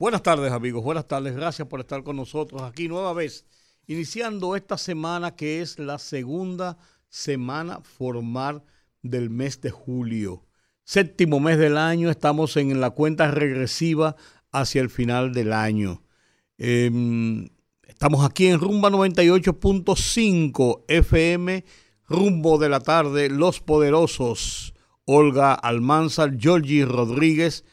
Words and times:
Buenas 0.00 0.22
tardes 0.22 0.50
amigos, 0.50 0.82
buenas 0.82 1.06
tardes, 1.06 1.36
gracias 1.36 1.68
por 1.68 1.80
estar 1.80 2.02
con 2.02 2.16
nosotros 2.16 2.62
aquí 2.62 2.88
nueva 2.88 3.12
vez, 3.12 3.44
iniciando 3.86 4.56
esta 4.56 4.78
semana 4.78 5.36
que 5.36 5.60
es 5.60 5.78
la 5.78 5.98
segunda 5.98 6.78
semana 7.10 7.82
formal 7.82 8.62
del 9.02 9.28
mes 9.28 9.60
de 9.60 9.68
julio. 9.68 10.46
Séptimo 10.84 11.38
mes 11.38 11.58
del 11.58 11.76
año, 11.76 12.08
estamos 12.08 12.56
en 12.56 12.80
la 12.80 12.92
cuenta 12.92 13.30
regresiva 13.30 14.16
hacia 14.50 14.80
el 14.80 14.88
final 14.88 15.34
del 15.34 15.52
año. 15.52 16.02
Em, 16.56 17.50
estamos 17.86 18.24
aquí 18.24 18.46
en 18.46 18.58
Rumba 18.58 18.88
98.5 18.88 20.84
FM, 20.88 21.62
rumbo 22.08 22.56
de 22.56 22.70
la 22.70 22.80
tarde, 22.80 23.28
Los 23.28 23.60
Poderosos, 23.60 24.72
Olga 25.04 25.52
Almanzar, 25.52 26.38
Georgie 26.38 26.86
Rodríguez, 26.86 27.66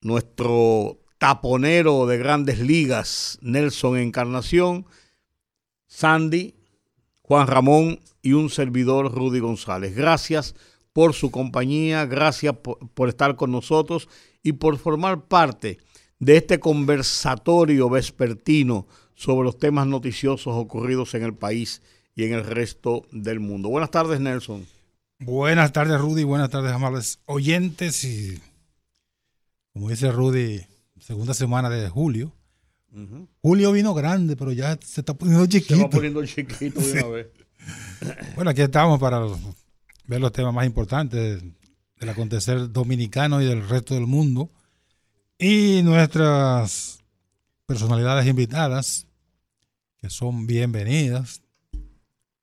nuestro 0.00 0.98
taponero 1.18 2.06
de 2.06 2.18
grandes 2.18 2.60
ligas, 2.60 3.38
Nelson 3.42 3.98
Encarnación, 3.98 4.86
Sandy, 5.86 6.54
Juan 7.22 7.46
Ramón 7.46 8.00
y 8.22 8.32
un 8.32 8.50
servidor, 8.50 9.12
Rudy 9.12 9.40
González. 9.40 9.94
Gracias 9.94 10.54
por 10.92 11.12
su 11.12 11.30
compañía, 11.30 12.06
gracias 12.06 12.54
por, 12.94 13.08
estar 13.08 13.36
con 13.36 13.52
nosotros 13.52 14.08
y 14.42 14.52
por 14.54 14.78
formar 14.78 15.26
parte 15.26 15.78
de 16.18 16.38
este 16.38 16.58
conversatorio 16.58 17.90
vespertino 17.90 18.86
sobre 19.14 19.44
los 19.44 19.58
temas 19.58 19.86
noticiosos 19.86 20.54
ocurridos 20.54 21.14
en 21.14 21.22
el 21.22 21.34
país 21.34 21.82
y 22.14 22.24
en 22.24 22.32
el 22.32 22.44
resto 22.44 23.02
del 23.12 23.40
mundo. 23.40 23.68
Buenas 23.68 23.90
tardes, 23.90 24.20
Nelson. 24.20 24.66
Buenas 25.18 25.72
tardes, 25.72 26.00
Rudy. 26.00 26.24
Buenas 26.24 26.50
tardes, 26.50 26.72
amables 26.72 27.20
oyentes 27.26 28.04
y 28.04 28.40
como 29.76 29.90
dice 29.90 30.10
Rudy, 30.10 30.62
segunda 30.98 31.34
semana 31.34 31.68
de 31.68 31.86
julio. 31.90 32.34
Julio 33.42 33.72
vino 33.72 33.92
grande, 33.92 34.34
pero 34.34 34.50
ya 34.50 34.78
se 34.82 35.02
está 35.02 35.12
poniendo 35.12 35.44
chiquito. 35.44 35.76
Se 35.76 35.82
va 35.82 35.90
poniendo 35.90 36.24
chiquito 36.24 36.80
de 36.80 36.92
una 36.92 37.06
vez. 37.08 37.26
Bueno, 38.36 38.52
aquí 38.52 38.62
estamos 38.62 38.98
para 38.98 39.20
ver 40.06 40.18
los 40.18 40.32
temas 40.32 40.54
más 40.54 40.64
importantes 40.64 41.42
del 42.00 42.08
acontecer 42.08 42.72
dominicano 42.72 43.42
y 43.42 43.44
del 43.44 43.68
resto 43.68 43.92
del 43.92 44.06
mundo. 44.06 44.50
Y 45.38 45.82
nuestras 45.82 47.00
personalidades 47.66 48.26
invitadas, 48.26 49.06
que 49.98 50.08
son 50.08 50.46
bienvenidas 50.46 51.42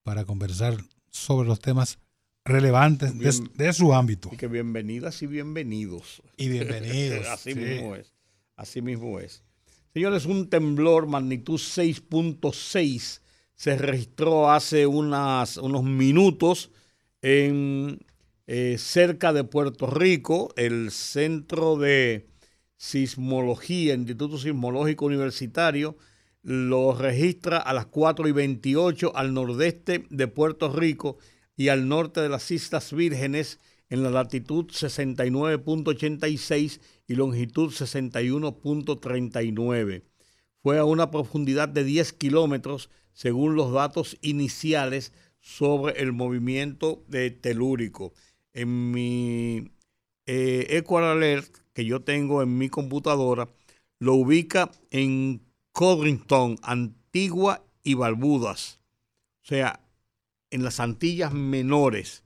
para 0.04 0.24
conversar 0.24 0.78
sobre 1.10 1.48
los 1.48 1.60
temas 1.60 1.98
relevantes 2.46 3.18
de, 3.18 3.74
su 3.74 3.94
ámbito. 3.94 4.30
Y 4.32 4.38
que 4.38 4.48
bienvenidas 4.48 5.22
y 5.22 5.28
bienvenidos. 5.28 6.22
Y 6.38 6.50
bienvenidos. 6.50 7.28
así 7.30 7.56
mismo 7.56 7.96
es. 7.96 8.14
Así 8.56 8.82
mismo 8.82 9.20
es. 9.20 9.44
Señores, 9.94 10.26
un 10.26 10.50
temblor 10.50 11.08
magnitud 11.08 11.60
6.6 11.60 13.22
se 13.56 13.78
registró 13.78 14.52
hace 14.52 14.88
unas, 14.88 15.58
unos 15.58 15.84
minutos 15.84 16.72
en 17.22 18.00
eh, 18.48 18.76
cerca 18.78 19.32
de 19.32 19.44
Puerto 19.44 19.88
Rico, 19.88 20.54
el 20.58 20.92
Centro 20.92 21.78
de 21.78 22.28
Sismología, 22.76 23.94
Instituto 23.94 24.38
Sismológico 24.38 25.06
Universitario, 25.06 25.96
lo 26.42 26.94
registra 26.94 27.58
a 27.58 27.72
las 27.72 27.86
4 27.86 28.28
y 28.28 28.32
28 28.34 29.16
al 29.16 29.34
nordeste 29.34 30.06
de 30.10 30.28
Puerto 30.28 30.74
Rico 30.74 31.18
y 31.56 31.70
al 31.70 31.88
norte 31.88 32.20
de 32.22 32.30
las 32.30 32.50
Islas 32.52 32.94
Vírgenes 32.94 33.60
en 33.90 34.04
la 34.04 34.10
latitud 34.10 34.66
69.86 34.66 36.82
y 37.08 37.16
longitud 37.16 37.72
61.39. 37.72 40.04
Fue 40.62 40.78
a 40.80 40.86
una 40.86 41.12
profundidad 41.12 41.70
de 41.70 41.84
10 41.84 42.14
kilómetros 42.14 42.90
según 43.12 43.56
los 43.56 43.74
datos 43.74 44.18
iniciales 44.22 45.12
sobre 45.40 46.02
el 46.02 46.14
movimiento 46.14 47.04
de 47.08 47.30
telúrico. 47.32 48.14
En 48.54 48.92
mi 48.92 49.72
eh, 50.26 50.84
Alert 50.90 51.58
que 51.74 51.86
yo 51.86 52.02
tengo 52.02 52.42
en 52.42 52.58
mi 52.58 52.70
computadora 52.70 53.50
lo 54.00 54.16
ubica 54.16 54.72
en 54.92 55.46
Codrington, 55.72 56.58
Antigua 56.62 57.66
y 57.84 57.96
Barbudas. 57.96 58.80
O 59.44 59.46
sea, 59.46 59.83
en 60.54 60.64
las 60.64 60.80
Antillas 60.80 61.34
Menores, 61.34 62.24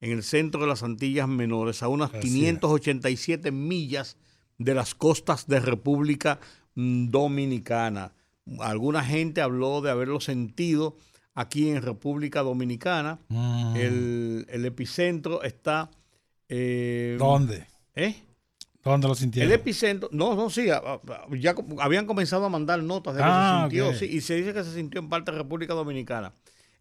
en 0.00 0.12
el 0.12 0.22
centro 0.22 0.60
de 0.60 0.66
las 0.66 0.82
Antillas 0.82 1.26
Menores, 1.26 1.82
a 1.82 1.88
unas 1.88 2.10
587 2.10 3.50
millas 3.52 4.18
de 4.58 4.74
las 4.74 4.94
costas 4.94 5.46
de 5.46 5.60
República 5.60 6.38
mm, 6.74 7.08
Dominicana. 7.08 8.12
Alguna 8.58 9.02
gente 9.02 9.40
habló 9.40 9.80
de 9.80 9.90
haberlo 9.90 10.20
sentido 10.20 10.96
aquí 11.34 11.70
en 11.70 11.80
República 11.80 12.42
Dominicana. 12.42 13.18
Mm. 13.28 13.76
El, 13.76 14.64
epicentro 14.66 15.42
está... 15.42 15.90
Eh, 16.50 17.16
¿Dónde? 17.18 17.66
¿Eh? 17.94 18.14
¿Dónde 18.84 19.08
lo 19.08 19.14
sintieron? 19.14 19.50
El 19.50 19.58
epicentro, 19.58 20.10
no, 20.12 20.34
no, 20.34 20.50
sí, 20.50 20.66
ya 20.66 21.54
habían 21.78 22.06
comenzado 22.06 22.44
a 22.44 22.48
mandar 22.50 22.82
notas 22.82 23.14
de 23.14 23.20
que 23.20 23.26
se 23.26 23.32
ah, 23.32 23.60
sintió, 23.62 23.94
sí, 23.94 24.04
y 24.06 24.20
se 24.20 24.34
dice 24.34 24.52
que 24.52 24.64
se 24.64 24.74
sintió 24.74 25.00
en 25.00 25.08
parte 25.08 25.32
de 25.32 25.38
República 25.38 25.74
Dominicana. 25.74 26.32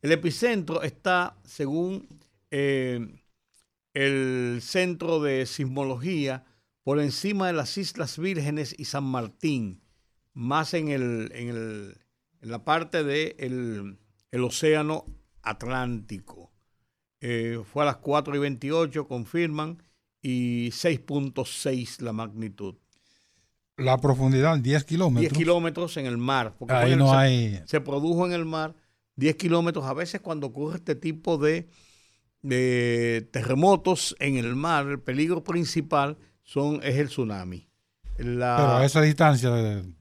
El 0.01 0.11
epicentro 0.11 0.81
está, 0.81 1.35
según 1.43 2.07
eh, 2.51 3.21
el 3.93 4.59
Centro 4.61 5.21
de 5.21 5.45
Sismología, 5.45 6.45
por 6.83 6.99
encima 6.99 7.47
de 7.47 7.53
las 7.53 7.77
Islas 7.77 8.17
Vírgenes 8.17 8.73
y 8.77 8.85
San 8.85 9.03
Martín, 9.03 9.81
más 10.33 10.73
en, 10.73 10.89
el, 10.89 11.31
en, 11.33 11.95
la 12.41 12.63
parte 12.63 13.03
del 13.03 13.97
el 14.31 14.43
Océano 14.43 15.05
Atlántico. 15.41 16.51
Eh, 17.21 17.61
fue 17.71 17.83
a 17.83 17.87
las 17.87 17.97
4 17.97 18.35
y 18.35 18.39
28, 18.39 19.07
confirman, 19.07 19.83
y 20.21 20.69
6.6 20.69 22.01
la 22.01 22.13
magnitud. 22.13 22.75
La 23.75 23.97
profundidad, 23.97 24.57
10 24.57 24.83
kilómetros. 24.83 25.21
10 25.21 25.33
kilómetros 25.33 25.97
en 25.97 26.05
el 26.05 26.17
mar. 26.17 26.55
Porque 26.57 26.73
Ahí 26.73 26.95
no 26.95 27.13
hay... 27.13 27.61
se 27.65 27.81
produjo 27.81 28.25
en 28.25 28.33
el 28.33 28.45
mar 28.45 28.75
10 29.19 29.35
kilómetros. 29.35 29.85
A 29.85 29.93
veces 29.93 30.21
cuando 30.21 30.47
ocurre 30.47 30.77
este 30.77 30.95
tipo 30.95 31.37
de, 31.37 31.67
terremotos 33.31 34.15
en 34.19 34.37
el 34.37 34.55
mar, 34.55 34.87
el 34.87 34.99
peligro 34.99 35.43
principal 35.43 36.17
son, 36.43 36.79
es 36.83 36.95
el 36.95 37.09
tsunami. 37.09 37.67
Pero 38.17 38.77
a 38.77 38.85
esa 38.85 39.01
distancia 39.01 39.49
en 39.49 39.95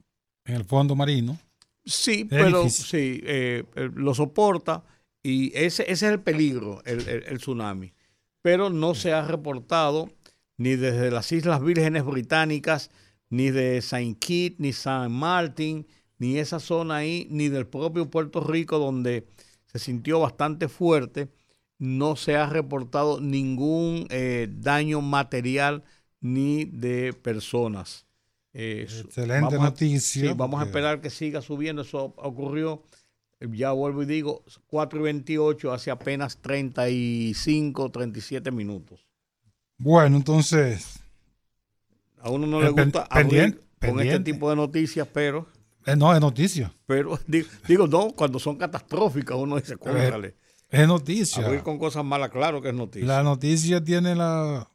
el 0.45 0.65
fondo 0.65 0.95
marino. 0.95 1.37
Sí, 1.85 2.25
pero 2.29 2.69
sí, 2.69 3.21
eh, 3.23 3.63
eh, 3.75 3.89
lo 3.93 4.13
soporta 4.13 4.83
y 5.23 5.47
ese, 5.55 5.83
ese 5.83 5.91
es 5.91 6.03
el 6.03 6.21
peligro, 6.21 6.81
el, 6.85 7.37
tsunami. 7.37 7.93
Pero 8.41 8.69
no 8.69 8.95
se 8.95 9.13
ha 9.13 9.25
reportado 9.25 10.09
ni 10.57 10.75
desde 10.75 11.11
las 11.11 11.31
Islas 11.31 11.63
Vírgenes 11.63 12.05
Británicas, 12.05 12.91
ni 13.29 13.49
de 13.51 13.81
Saint 13.81 14.19
Kitts, 14.19 14.59
ni 14.59 14.73
San 14.73 15.11
Martín, 15.11 15.87
ni 16.19 16.37
esa 16.37 16.59
zona 16.59 16.97
ahí, 16.97 17.27
ni 17.31 17.49
del 17.49 17.65
propio 17.65 18.09
Puerto 18.09 18.41
Rico, 18.41 18.77
donde 18.77 19.25
se 19.65 19.79
sintió 19.79 20.19
bastante 20.19 20.67
fuerte, 20.67 21.29
no 21.79 22.15
se 22.15 22.35
ha 22.35 22.45
reportado 22.45 23.21
ningún 23.21 24.05
eh, 24.09 24.47
daño 24.51 25.01
material 25.01 25.83
ni 26.19 26.65
de 26.65 27.13
personas. 27.13 28.05
Excelente 28.51 29.57
noticia. 29.57 30.29
sí, 30.29 30.33
vamos 30.35 30.61
a 30.61 30.65
esperar 30.65 31.01
que 31.01 31.09
siga 31.09 31.41
subiendo. 31.41 31.83
Eso 31.83 32.13
ocurrió, 32.17 32.83
ya 33.39 33.71
vuelvo 33.71 34.03
y 34.03 34.05
digo, 34.05 34.43
4 34.67 34.99
y 34.99 35.03
28 35.03 35.71
hace 35.71 35.91
apenas 35.91 36.37
35, 36.37 37.91
37 37.91 38.51
minutos. 38.51 39.05
Bueno, 39.77 40.17
entonces. 40.17 40.99
A 42.17 42.29
uno 42.29 42.45
no 42.45 42.59
le 42.59 42.67
eh, 42.67 42.71
gusta 42.71 43.07
abrir 43.09 43.61
con 43.79 44.01
este 44.01 44.19
tipo 44.19 44.49
de 44.49 44.57
noticias, 44.57 45.07
pero. 45.13 45.47
Eh, 45.91 45.95
no, 45.95 46.13
es 46.13 46.21
noticia. 46.21 46.73
Pero 46.85 47.19
digo, 47.67 47.87
no, 47.87 48.11
cuando 48.11 48.39
son 48.39 48.57
catastróficas 48.57 49.37
uno 49.37 49.57
dice, 49.57 49.77
cuéntale. 49.77 50.35
Es 50.69 50.87
noticia. 50.87 51.45
Abrir 51.45 51.63
con 51.63 51.79
cosas 51.79 52.05
malas, 52.05 52.29
claro 52.29 52.61
que 52.61 52.69
es 52.69 52.75
noticia. 52.75 53.07
La 53.07 53.23
noticia 53.23 53.83
tiene 53.83 54.15
la, 54.15 54.69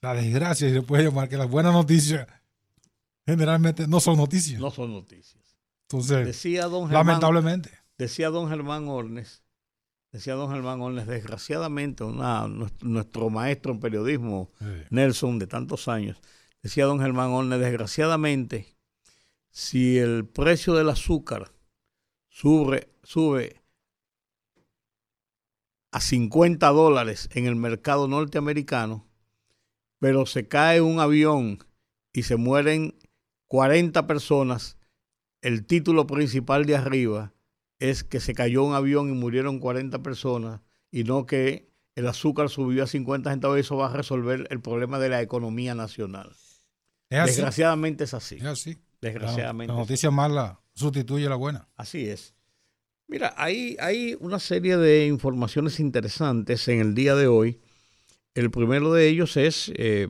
la 0.00 0.14
desgracia, 0.14 0.68
si 0.68 0.74
se 0.74 0.82
puede 0.82 1.04
llamar, 1.04 1.28
que 1.28 1.36
la 1.36 1.46
buena 1.46 1.70
noticia 1.70 2.26
generalmente 3.24 3.86
no 3.86 4.00
son 4.00 4.16
noticias. 4.16 4.60
No 4.60 4.70
son 4.70 4.92
noticias. 4.92 5.42
Entonces, 5.82 6.26
decía 6.26 6.64
don 6.64 6.88
Germán, 6.88 7.06
lamentablemente. 7.06 7.70
Decía 7.96 8.28
don 8.30 8.48
Germán 8.48 8.88
Ornes, 8.88 9.44
decía 10.10 10.34
don 10.34 10.50
Germán 10.50 10.80
Ornes, 10.80 11.06
desgraciadamente, 11.06 12.04
nuestro, 12.82 13.30
maestro 13.30 13.72
en 13.72 13.80
periodismo, 13.80 14.50
Nelson, 14.90 15.38
de 15.38 15.46
tantos 15.46 15.86
años, 15.86 16.20
decía 16.60 16.86
don 16.86 16.98
Germán 16.98 17.30
Ornes, 17.30 17.60
desgraciadamente, 17.60 18.73
si 19.54 19.98
el 19.98 20.26
precio 20.26 20.74
del 20.74 20.88
azúcar 20.88 21.52
sube, 22.28 22.88
sube 23.04 23.62
a 25.92 26.00
50 26.00 26.68
dólares 26.70 27.28
en 27.32 27.46
el 27.46 27.54
mercado 27.54 28.08
norteamericano, 28.08 29.06
pero 30.00 30.26
se 30.26 30.48
cae 30.48 30.80
un 30.80 30.98
avión 30.98 31.60
y 32.12 32.24
se 32.24 32.34
mueren 32.34 32.98
40 33.46 34.08
personas, 34.08 34.76
el 35.40 35.64
título 35.64 36.08
principal 36.08 36.66
de 36.66 36.74
arriba 36.74 37.32
es 37.78 38.02
que 38.02 38.18
se 38.18 38.34
cayó 38.34 38.64
un 38.64 38.74
avión 38.74 39.08
y 39.08 39.12
murieron 39.12 39.60
40 39.60 40.02
personas 40.02 40.62
y 40.90 41.04
no 41.04 41.26
que 41.26 41.70
el 41.94 42.08
azúcar 42.08 42.48
subió 42.48 42.82
a 42.82 42.88
50 42.88 43.30
centavos, 43.30 43.58
eso 43.60 43.76
va 43.76 43.86
a 43.86 43.96
resolver 43.96 44.48
el 44.50 44.60
problema 44.60 44.98
de 44.98 45.10
la 45.10 45.22
economía 45.22 45.76
nacional. 45.76 46.34
Desgraciadamente 47.08 48.02
es 48.02 48.14
así. 48.14 48.34
Es 48.36 48.44
así. 48.46 48.83
Desgraciadamente. 49.04 49.72
La, 49.72 49.78
noticia 49.78 50.10
mala 50.10 50.60
sustituye 50.72 51.28
la 51.28 51.36
buena. 51.36 51.68
Así 51.76 52.08
es. 52.08 52.34
Mira, 53.06 53.34
hay, 53.36 53.76
hay 53.80 54.16
una 54.18 54.38
serie 54.38 54.78
de 54.78 55.06
informaciones 55.06 55.78
interesantes 55.78 56.66
en 56.68 56.80
el 56.80 56.94
día 56.94 57.14
de 57.14 57.26
hoy. 57.26 57.60
El 58.34 58.50
primero 58.50 58.94
de 58.94 59.06
ellos 59.06 59.36
es 59.36 59.70
eh, 59.76 60.08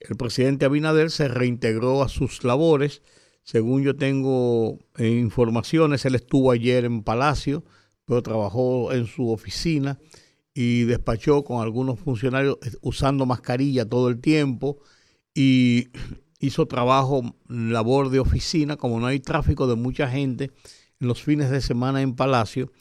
el 0.00 0.16
presidente 0.16 0.64
Abinader 0.64 1.10
se 1.10 1.28
reintegró 1.28 2.02
a 2.02 2.08
sus 2.08 2.42
labores. 2.42 3.02
Según 3.42 3.82
yo 3.82 3.94
tengo 3.94 4.78
eh, 4.96 5.08
informaciones, 5.08 6.06
él 6.06 6.14
estuvo 6.14 6.50
ayer 6.50 6.86
en 6.86 7.02
Palacio, 7.02 7.62
pero 8.06 8.22
trabajó 8.22 8.90
en 8.92 9.06
su 9.06 9.30
oficina 9.30 9.98
y 10.54 10.84
despachó 10.84 11.44
con 11.44 11.62
algunos 11.62 12.00
funcionarios 12.00 12.56
eh, 12.62 12.70
usando 12.80 13.26
mascarilla 13.26 13.86
todo 13.86 14.08
el 14.08 14.18
tiempo 14.18 14.78
y 15.34 15.88
hizo 16.40 16.66
trabajo, 16.66 17.36
labor 17.48 18.10
de 18.10 18.18
oficina, 18.18 18.76
como 18.76 18.98
no 18.98 19.06
hay 19.06 19.20
tráfico 19.20 19.66
de 19.66 19.76
mucha 19.76 20.08
gente 20.08 20.50
en 20.98 21.08
los 21.08 21.22
fines 21.22 21.50
de 21.50 21.60
semana 21.60 22.02
en 22.02 22.16
Palacio, 22.16 22.72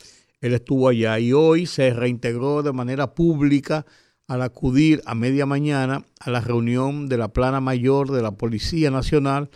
él 0.41 0.53
estuvo 0.53 0.87
allá. 0.87 1.19
Y 1.19 1.33
hoy 1.33 1.65
se 1.65 1.93
reintegró 1.93 2.63
de 2.63 2.73
manera 2.73 3.13
pública 3.13 3.85
al 4.27 4.41
acudir 4.41 5.01
a 5.05 5.15
media 5.15 5.45
mañana 5.45 6.05
a 6.19 6.29
la 6.29 6.41
reunión 6.41 7.07
de 7.09 7.17
la 7.17 7.33
plana 7.33 7.59
mayor 7.59 8.11
de 8.11 8.21
la 8.21 8.31
Policía 8.31 8.91
Nacional 8.91 9.49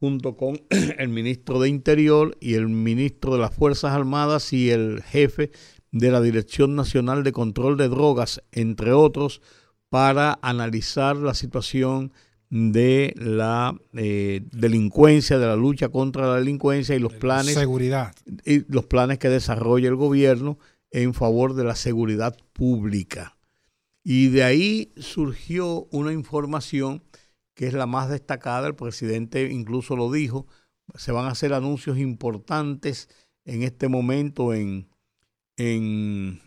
junto 0.00 0.36
con 0.36 0.60
el 0.98 1.08
ministro 1.08 1.60
de 1.60 1.68
Interior 1.68 2.36
y 2.40 2.54
el 2.54 2.68
ministro 2.68 3.34
de 3.34 3.40
las 3.40 3.54
Fuerzas 3.54 3.92
Armadas 3.92 4.52
y 4.52 4.70
el 4.70 5.02
jefe 5.02 5.52
de 5.92 6.10
la 6.10 6.20
Dirección 6.20 6.74
Nacional 6.74 7.22
de 7.22 7.32
Control 7.32 7.76
de 7.76 7.88
Drogas, 7.88 8.42
entre 8.52 8.92
otros, 8.92 9.42
para 9.90 10.38
analizar 10.40 11.16
la 11.16 11.34
situación 11.34 12.12
de 12.50 13.14
la 13.16 13.80
eh, 13.94 14.42
delincuencia, 14.50 15.38
de 15.38 15.46
la 15.46 15.54
lucha 15.54 15.88
contra 15.88 16.26
la 16.26 16.36
delincuencia 16.36 16.96
y 16.96 16.98
los 16.98 17.14
planes 17.14 17.54
seguridad 17.54 18.12
y 18.44 18.70
los 18.72 18.86
planes 18.86 19.18
que 19.18 19.28
desarrolla 19.28 19.88
el 19.88 19.94
gobierno 19.94 20.58
en 20.90 21.14
favor 21.14 21.54
de 21.54 21.62
la 21.62 21.76
seguridad 21.76 22.36
pública. 22.52 23.36
Y 24.02 24.28
de 24.28 24.42
ahí 24.42 24.92
surgió 24.96 25.86
una 25.92 26.12
información 26.12 27.04
que 27.54 27.68
es 27.68 27.74
la 27.74 27.86
más 27.86 28.10
destacada, 28.10 28.66
el 28.66 28.74
presidente 28.74 29.48
incluso 29.52 29.94
lo 29.94 30.10
dijo, 30.10 30.46
se 30.96 31.12
van 31.12 31.26
a 31.26 31.30
hacer 31.30 31.52
anuncios 31.52 31.98
importantes 31.98 33.08
en 33.44 33.62
este 33.62 33.86
momento 33.86 34.54
en, 34.54 34.88
en 35.56 36.40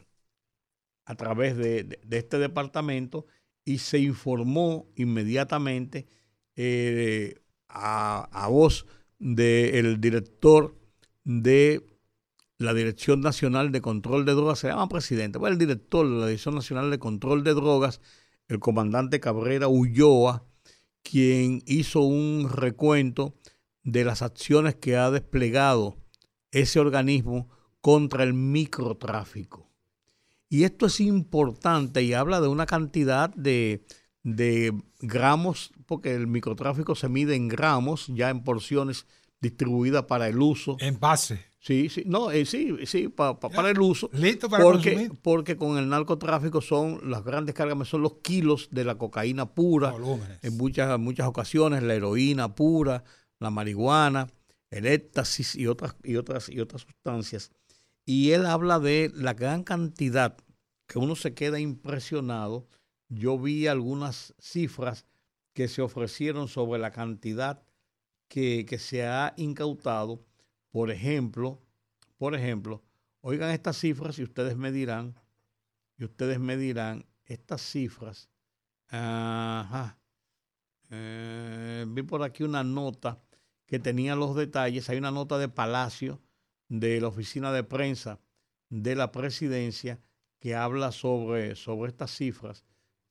a 1.06 1.16
través 1.16 1.56
de 1.56 2.00
este 2.12 2.40
departamento 2.40 3.26
y 3.66 3.78
se 3.80 4.00
informó 4.00 4.88
inmediatamente 4.96 6.08
eh, 6.56 7.36
a, 7.68 8.48
voz 8.50 8.86
del 9.20 10.00
director 10.00 10.78
de 11.24 11.86
la 12.58 12.74
Dirección 12.74 13.22
Nacional 13.22 13.72
de 13.72 13.82
Control 13.82 14.26
de 14.26 14.34
Drogas, 14.34 14.60
se 14.60 14.68
llama 14.68 14.90
presidente, 14.90 15.40
fue 15.40 15.50
el 15.50 15.58
director 15.58 16.08
de 16.08 16.16
la 16.16 16.28
Dirección 16.28 16.56
Nacional 16.56 16.92
de 16.92 17.00
Control 17.00 17.44
de 17.44 17.54
Drogas, 17.54 18.02
el 18.48 18.60
comandante 18.60 19.20
Cabrera 19.20 19.68
Ulloa, 19.68 20.46
quien 21.02 21.62
hizo 21.66 22.02
un 22.02 22.50
recuento 22.50 23.36
de 23.84 24.06
las 24.06 24.22
acciones 24.22 24.76
que 24.76 24.96
ha 24.96 25.12
desplegado 25.12 25.98
ese 26.52 26.80
organismo 26.80 27.50
contra 27.82 28.24
el 28.24 28.34
microtráfico. 28.34 29.73
Y 30.54 30.66
esto 30.66 30.86
es 30.86 31.00
importante 31.00 32.04
y 32.04 32.14
habla 32.14 32.40
de 32.40 32.48
una 32.48 32.68
cantidad 32.68 33.34
de, 33.34 33.84
gramos, 35.00 35.72
porque 35.88 36.14
el 36.14 36.28
microtráfico 36.28 36.94
se 36.94 37.10
mide 37.10 37.34
en 37.34 37.48
gramos, 37.48 38.06
ya 38.10 38.30
en 38.30 38.44
porciones 38.44 39.08
distribuidas 39.42 40.04
para 40.04 40.28
el 40.28 40.40
uso. 40.40 40.78
En 40.80 41.00
base. 41.00 41.44
Sí, 41.58 41.90
sí, 41.90 42.04
no, 42.06 42.30
eh, 42.30 42.46
sí, 42.46 42.72
sí, 42.86 43.08
para 43.08 43.72
el 43.72 43.82
uso. 43.82 44.12
Listo 44.14 44.48
para 44.48 44.64
porque, 44.64 44.92
consumir. 44.92 45.20
Porque 45.24 45.58
con 45.58 45.80
el 45.80 45.90
narcotráfico 45.90 46.62
son, 46.62 47.00
las 47.10 47.24
grandes 47.24 47.56
cargas 47.56 47.88
son 47.88 48.04
los 48.04 48.18
kilos 48.22 48.68
de 48.70 48.84
la 48.84 48.94
cocaína 48.94 49.56
pura. 49.56 49.96
En 50.44 50.56
muchas, 50.56 51.00
muchas 51.00 51.26
ocasiones 51.26 51.82
la 51.82 51.96
heroína 51.96 52.54
pura, 52.54 53.04
la 53.40 53.50
marihuana, 53.50 54.28
el 54.70 54.86
éxtasis 54.86 55.56
y 55.56 55.66
otras, 55.66 55.96
y 56.04 56.16
otras, 56.16 56.48
y 56.48 56.60
otras 56.60 56.84
sustancias 56.84 57.52
y 58.06 58.32
él 58.32 58.46
habla 58.46 58.80
de 58.80 59.12
la 59.14 59.34
gran 59.34 59.64
cantidad 59.64 60.38
que 60.88 61.00
uno 61.00 61.16
se 61.16 61.34
queda 61.34 61.60
impresionado. 61.60 62.68
Yo 63.10 63.40
vi 63.40 63.68
algunas 63.68 64.34
cifras 64.40 65.06
que 65.54 65.68
se 65.68 65.82
ofrecieron 65.82 66.48
sobre 66.48 66.80
la 66.80 66.92
cantidad 66.92 67.64
que, 68.28 68.66
se 68.80 69.06
ha 69.06 69.34
incautado. 69.38 70.26
Por 70.72 70.90
ejemplo, 70.92 71.62
por 72.18 72.36
ejemplo, 72.36 72.84
oigan 73.22 73.52
estas 73.52 73.78
cifras 73.78 74.18
y 74.20 74.24
ustedes 74.24 74.58
me 74.58 74.72
dirán, 74.72 75.16
y 75.98 76.04
ustedes 76.06 76.40
me 76.40 76.58
dirán 76.58 77.06
estas 77.26 77.62
cifras. 77.62 78.30
Ajá. 78.90 79.98
Eh, 80.90 81.86
vi 81.88 82.02
por 82.04 82.24
aquí 82.24 82.44
una 82.44 82.64
nota 82.64 83.22
que 83.66 83.80
tenía 83.80 84.16
los 84.16 84.36
detalles. 84.36 84.90
Hay 84.90 84.98
una 84.98 85.12
nota 85.12 85.38
de 85.38 85.48
Palacio 85.48 86.20
de 86.70 87.00
la 87.02 87.08
oficina 87.08 87.52
de 87.52 87.64
prensa 87.64 88.20
de 88.70 88.96
la 88.96 89.12
presidencia 89.12 90.02
que 90.40 90.56
habla 90.56 90.92
sobre, 90.92 91.56
sobre 91.56 91.90
estas 91.90 92.12
cifras, 92.16 92.66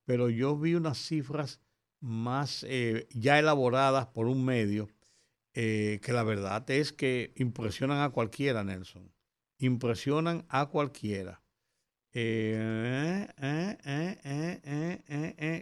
pero 0.04 0.28
yo 0.28 0.58
vi 0.58 0.74
unas 0.74 0.98
cifras 0.98 1.60
más 2.00 2.64
eh, 2.68 3.06
ya 3.10 3.38
elaboradas 3.38 4.06
por 4.08 4.26
un 4.26 4.44
medio 4.44 4.88
eh, 5.54 6.00
que 6.02 6.12
la 6.12 6.24
verdad 6.24 6.68
es 6.70 6.92
que 6.92 7.32
impresionan 7.36 8.00
a 8.00 8.10
cualquiera, 8.10 8.64
Nelson. 8.64 9.12
Impresionan 9.58 10.44
a 10.48 10.66
cualquiera. 10.66 11.41
Eh, 12.14 13.26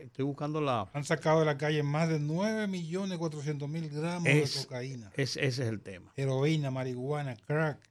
estoy 0.05 0.25
buscando 0.25 0.61
la... 0.61 0.91
Han 0.93 1.05
sacado 1.05 1.41
de 1.41 1.47
la 1.47 1.57
calle 1.57 1.83
más 1.83 2.09
de 2.09 2.19
9.400.000 2.21 3.89
gramos 3.91 4.25
de 4.25 4.63
cocaína. 4.63 5.13
ese 5.17 5.47
es 5.47 5.59
el 5.59 5.81
tema. 5.81 6.13
Heroína, 6.17 6.71
marihuana, 6.71 7.37
crack, 7.37 7.89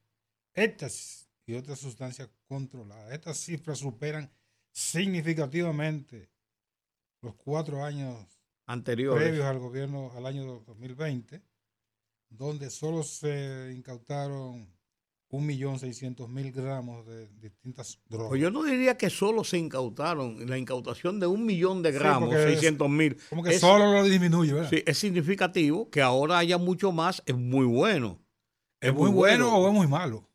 estas 0.54 1.30
y 1.46 1.56
otras 1.56 1.80
sustancias 1.80 2.30
controladas. 2.48 3.12
Estas 3.12 3.38
cifras 3.38 3.80
superan 3.80 4.32
significativamente 4.72 6.30
los 7.22 7.36
cuatro 7.36 7.84
años 7.84 8.16
anteriores 8.66 9.24
previos 9.24 9.46
al 9.46 9.60
gobierno 9.60 10.12
al 10.16 10.26
año 10.26 10.60
2020, 10.68 11.42
donde 12.30 12.70
solo 12.70 13.04
se 13.04 13.74
incautaron 13.76 14.72
1.600.000 15.32 16.52
gramos 16.54 17.06
de 17.06 17.28
distintas 17.40 18.00
drogas. 18.10 18.30
Pues 18.30 18.42
yo 18.42 18.50
no 18.50 18.64
diría 18.64 18.98
que 18.98 19.10
solo 19.10 19.44
se 19.44 19.58
incautaron, 19.58 20.50
la 20.50 20.58
incautación 20.58 21.20
de 21.20 21.28
un 21.28 21.46
millón 21.46 21.84
de 21.84 21.92
gramos, 21.92 22.34
600.000. 22.34 23.18
Como 23.30 23.44
que 23.44 23.60
solo 23.60 23.94
lo 23.94 24.04
disminuye, 24.04 24.54
¿verdad? 24.54 24.70
Sí, 24.70 24.84
es 24.86 24.98
significativo 24.98 25.90
que 25.90 26.02
ahora 26.02 26.40
haya 26.40 26.58
mucho 26.58 26.92
más, 26.92 27.22
es 27.26 27.36
muy 27.36 27.66
bueno. 27.66 28.20
¿Es, 28.82 28.94
muy, 28.94 29.12
bueno 29.12 29.56
o 29.56 29.68
es 29.68 29.74
muy 29.74 29.88
malo? 29.88 30.28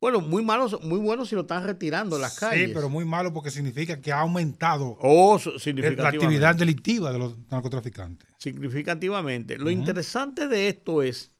Bueno, 0.00 0.20
muy 0.20 0.44
malo, 0.44 0.68
muy 0.82 0.98
bueno 0.98 1.24
si 1.24 1.36
lo 1.36 1.42
están 1.42 1.64
retirando 1.64 2.16
en 2.16 2.22
las 2.22 2.36
calles. 2.38 2.68
Sí, 2.68 2.74
pero 2.74 2.88
muy 2.90 3.04
malo 3.04 3.32
porque 3.32 3.52
significa 3.52 4.00
que 4.00 4.10
ha 4.10 4.18
aumentado 4.18 4.98
oh, 5.00 5.40
la 5.64 6.08
actividad 6.08 6.56
delictiva 6.56 7.12
de 7.12 7.20
los 7.20 7.38
narcotraficantes. 7.48 8.28
Significativamente. 8.36 9.56
Lo 9.56 9.70
interesante 9.70 10.48
de 10.48 10.68
esto 10.68 11.04
es 11.04 11.30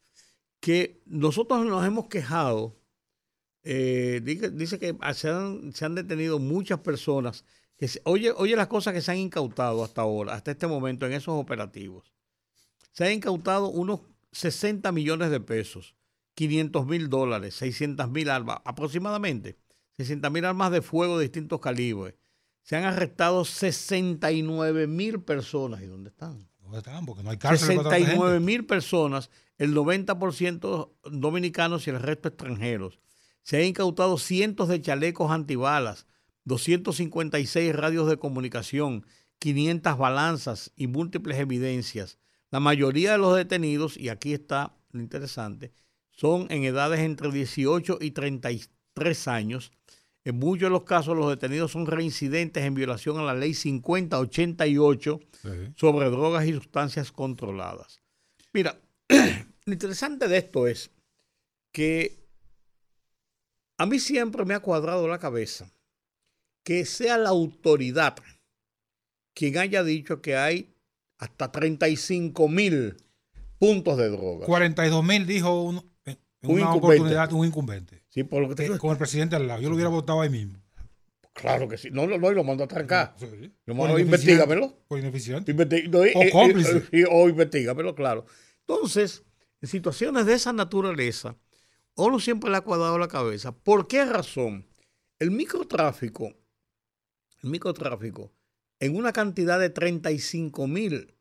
que 0.63 1.03
nosotros 1.07 1.67
nos 1.67 1.85
hemos 1.85 2.07
quejado, 2.07 2.79
eh, 3.65 4.21
dice, 4.23 4.79
que 4.79 4.97
se 5.13 5.29
han, 5.29 5.95
detenido 5.97 6.39
muchas 6.39 6.79
personas, 6.79 7.45
que 7.77 7.91
oye, 8.05 8.31
oye 8.31 8.55
las 8.55 8.69
cosas 8.69 8.95
que 8.95 9.01
se 9.01 9.11
han 9.11 9.19
incautado 9.19 9.83
hasta 9.83 10.03
ahora, 10.03 10.35
hasta 10.35 10.53
este 10.53 10.69
momento 10.69 11.05
en 11.05 11.15
esos 11.15 11.35
operativos. 11.35 12.13
se 12.93 13.05
han 13.05 13.13
incautado 13.13 13.71
unos 13.71 14.03
60 14.31 14.93
millones 14.93 15.31
de 15.31 15.41
pesos, 15.41 15.97
500 16.35 16.87
mil 16.87 17.09
dólares, 17.09 17.57
600 17.57 18.09
mil 18.09 18.31
armas, 18.31 18.59
aproximadamente 18.65 19.59
600 19.97 20.31
mil 20.31 20.45
armas 20.45 20.71
de 20.71 20.81
fuego 20.81 21.19
de 21.19 21.25
distintos 21.25 21.61
calibres. 21.61 22.15
Se 22.63 22.77
han 22.77 22.85
arrestado 22.85 23.45
69 23.45 24.87
mil 24.87 25.21
personas. 25.23 25.83
¿Y 25.83 25.87
dónde 25.87 26.11
están? 26.11 26.49
¿Dónde 26.61 26.79
están? 26.79 27.05
Porque 27.05 27.25
no 27.25 27.31
hay 27.31 27.37
cárcel 27.37 27.79
69 27.79 28.39
mil 28.39 28.65
personas, 28.65 29.29
el 29.63 29.77
90% 29.77 30.91
dominicanos 31.05 31.87
y 31.87 31.91
el 31.91 32.01
resto 32.01 32.27
extranjeros. 32.27 32.99
Se 33.45 33.59
han 33.59 33.67
incautado 33.67 34.19
cientos 34.19 34.69
de 34.69 34.83
chalecos 34.83 35.31
antibalas, 35.31 36.09
256 36.47 37.73
radios 37.73 38.09
de 38.09 38.17
comunicación, 38.17 39.07
500 39.39 39.97
balanzas 39.97 40.73
y 40.75 40.89
múltiples 40.89 41.39
evidencias. 41.39 42.19
La 42.51 42.59
mayoría 42.59 43.13
de 43.13 43.19
los 43.19 43.37
detenidos, 43.37 43.97
y 43.97 44.09
aquí 44.09 44.33
está 44.33 44.75
lo 44.91 45.01
interesante, 45.01 45.73
son 46.11 46.49
en 46.51 46.65
edades 46.65 46.99
entre 46.99 47.31
18 47.31 47.99
y 48.01 48.11
33 48.11 49.29
años. 49.29 49.71
En 50.25 50.41
muchos 50.41 50.67
de 50.67 50.71
los 50.71 50.83
casos 50.83 51.17
los 51.17 51.31
detenidos 51.31 51.71
son 51.71 51.87
reincidentes 51.87 52.65
en 52.65 52.75
violación 52.75 53.17
a 53.21 53.23
la 53.23 53.35
ley 53.35 53.55
5088 53.55 55.21
sobre 55.77 56.11
drogas 56.11 56.47
y 56.47 56.53
sustancias 56.53 57.13
controladas. 57.13 58.01
Mira, 58.53 58.81
lo 59.65 59.73
interesante 59.73 60.29
de 60.29 60.39
esto 60.39 60.67
es 60.67 60.91
que 61.73 62.19
a 63.79 63.87
mí 63.87 63.99
siempre 63.99 64.45
me 64.45 64.55
ha 64.55 64.61
cuadrado 64.61 65.09
la 65.09 65.19
cabeza 65.19 65.73
que 66.65 66.85
sea 66.85 67.19
la 67.19 67.31
autoridad 67.31 68.17
quien 69.35 69.59
haya 69.59 69.83
dicho 69.83 70.21
que 70.21 70.37
hay 70.37 70.75
hasta 71.19 71.51
35 71.51 72.49
mil 72.49 72.97
puntos 73.59 73.97
de 73.97 74.11
droga. 74.11 74.47
42 74.47 75.05
mil 75.05 75.27
dijo 75.27 75.63
un, 75.63 75.93
una 76.43 76.75
oportunidad 76.75 77.33
un 77.33 77.47
incumbente. 77.47 78.03
Sí, 78.09 78.25
por 78.25 78.43
lo 78.43 78.49
que 78.49 78.57
te 78.57 78.67
eh, 78.67 78.79
Con 78.79 78.91
el 78.91 78.99
presidente 78.99 79.37
al 79.37 79.47
lado. 79.47 79.63
Yo 79.63 79.69
lo 79.69 79.77
hubiera 79.77 79.89
votado 79.89 80.21
ahí 80.21 80.31
mismo. 80.31 80.59
Claro 81.33 81.67
que 81.67 81.79
sí. 81.79 81.89
No, 81.91 82.07
no, 82.07 82.19
no, 82.19 82.31
y 82.31 82.35
lo 82.35 82.45
mando 82.45 82.65
a 82.65 82.69
trancar. 82.69 83.15
Sí. 83.19 83.51
Lo 83.65 83.75
mando, 83.75 83.99
investígamelo. 83.99 84.85
Por 84.87 84.99
ineficiente. 84.99 85.55
No, 85.55 85.99
o 86.01 86.05
eh, 86.05 86.31
cómplice. 86.31 86.83
Eh, 86.93 87.05
o 87.11 87.29
investígamelo, 87.29 87.95
claro. 87.95 88.27
Entonces, 88.67 89.25
en 89.63 89.69
situaciones 89.69 90.27
de 90.27 90.35
esa 90.35 90.53
naturaleza, 90.53 91.37
uno 91.95 92.19
siempre 92.19 92.51
le 92.51 92.57
ha 92.57 92.63
cuadrado 92.63 92.99
la 92.99 93.09
cabeza. 93.09 93.53
¿Por 93.53 93.87
qué 93.87 94.05
razón? 94.05 94.67
El 95.21 95.31
microtráfico, 95.31 96.35
el 97.43 97.51
microtráfico, 97.51 98.33
en 98.81 98.97
una 98.97 99.13
cantidad 99.13 99.61
de 99.61 99.71
35 99.71 100.67
mil, 100.67 101.15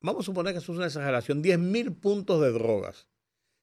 vamos 0.00 0.24
a 0.24 0.26
suponer 0.26 0.52
que 0.54 0.58
es 0.58 0.68
una 0.68 0.86
exageración, 0.86 1.40
10 1.40 1.58
mil 1.60 1.92
puntos 1.92 2.40
de 2.40 2.50
drogas, 2.50 3.06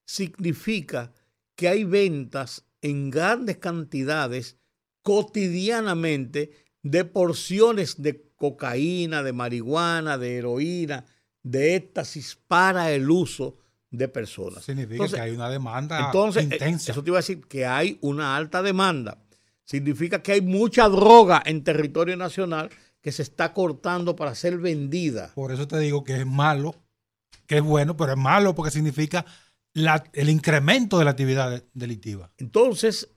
significa 0.06 1.14
que 1.56 1.68
hay 1.68 1.84
ventas 1.84 2.66
en 2.82 3.10
grandes 3.10 3.58
cantidades 3.58 4.58
cotidianamente 5.02 6.52
de 6.84 7.04
porciones 7.04 8.02
de 8.02 8.32
cocaína, 8.38 9.24
de 9.24 9.34
marihuana, 9.34 10.18
de 10.18 10.38
heroína, 10.38 11.06
de 11.44 11.76
éxtasis 11.76 12.38
para 12.48 12.94
el 12.94 13.10
uso 13.10 13.58
de 13.92 14.08
personas. 14.08 14.64
Significa 14.64 15.08
que 15.08 15.20
hay 15.20 15.32
una 15.32 15.50
demanda 15.50 16.06
entonces, 16.06 16.44
eh, 16.44 16.50
intensa. 16.54 16.92
Eso 16.92 17.04
te 17.04 17.10
iba 17.10 17.18
a 17.18 17.22
decir, 17.22 17.46
que 17.48 17.66
hay 17.66 17.98
una 18.02 18.36
alta 18.36 18.62
demanda. 18.62 19.18
Significa 19.64 20.22
que 20.22 20.34
hay 20.34 20.42
mucha 20.42 20.88
droga 20.90 21.42
en 21.46 21.64
territorio 21.64 22.16
nacional 22.18 22.70
que 23.02 23.12
se 23.12 23.22
está 23.22 23.54
cortando 23.54 24.16
para 24.16 24.36
ser 24.36 24.58
vendida. 24.58 25.32
Por 25.36 25.52
eso 25.52 25.68
te 25.68 25.80
digo 25.80 26.04
que 26.04 26.20
es 26.20 26.26
malo, 26.26 26.76
que 27.48 27.58
es 27.58 27.64
bueno, 27.64 27.96
pero 27.98 28.14
es 28.14 28.18
malo 28.18 28.56
porque 28.56 28.72
significa 28.72 29.26
el 30.14 30.30
incremento 30.30 30.98
de 30.98 31.06
la 31.06 31.12
actividad 31.12 31.64
delictiva. 31.74 32.32
Entonces, 32.38 33.10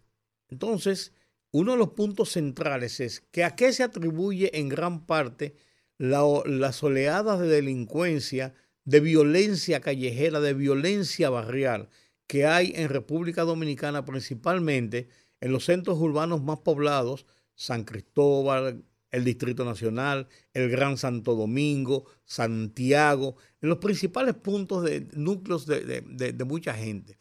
entonces, 0.48 1.12
uno 1.50 1.72
de 1.72 1.78
los 1.78 1.90
puntos 1.90 2.30
centrales 2.30 3.00
es 3.00 3.20
que 3.30 3.44
a 3.44 3.54
qué 3.54 3.72
se 3.72 3.82
atribuye 3.82 4.58
en 4.58 4.68
gran 4.68 5.06
parte 5.06 5.56
las 5.98 6.82
oleadas 6.82 7.40
de 7.40 7.48
delincuencia, 7.48 8.54
de 8.88 9.00
violencia 9.00 9.82
callejera, 9.82 10.40
de 10.40 10.54
violencia 10.54 11.28
barrial 11.28 11.90
que 12.26 12.46
hay 12.46 12.72
en 12.74 12.88
República 12.88 13.42
Dominicana, 13.42 14.06
principalmente 14.06 15.08
en 15.42 15.52
los 15.52 15.66
centros 15.66 15.98
urbanos 15.98 16.42
más 16.42 16.60
poblados, 16.60 17.26
San 17.54 17.84
Cristóbal, 17.84 18.82
el 19.10 19.24
Distrito 19.24 19.66
Nacional, 19.66 20.26
el 20.54 20.70
Gran 20.70 20.96
Santo 20.96 21.34
Domingo, 21.34 22.06
Santiago, 22.24 23.36
en 23.60 23.68
los 23.68 23.76
principales 23.76 24.34
puntos 24.36 24.84
de 24.84 25.06
núcleos 25.12 25.66
de, 25.66 26.00
de 26.00 26.44
mucha 26.44 26.72
gente. 26.72 27.18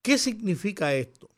¿Qué 0.00 0.16
significa 0.16 0.94
esto? 0.94 1.28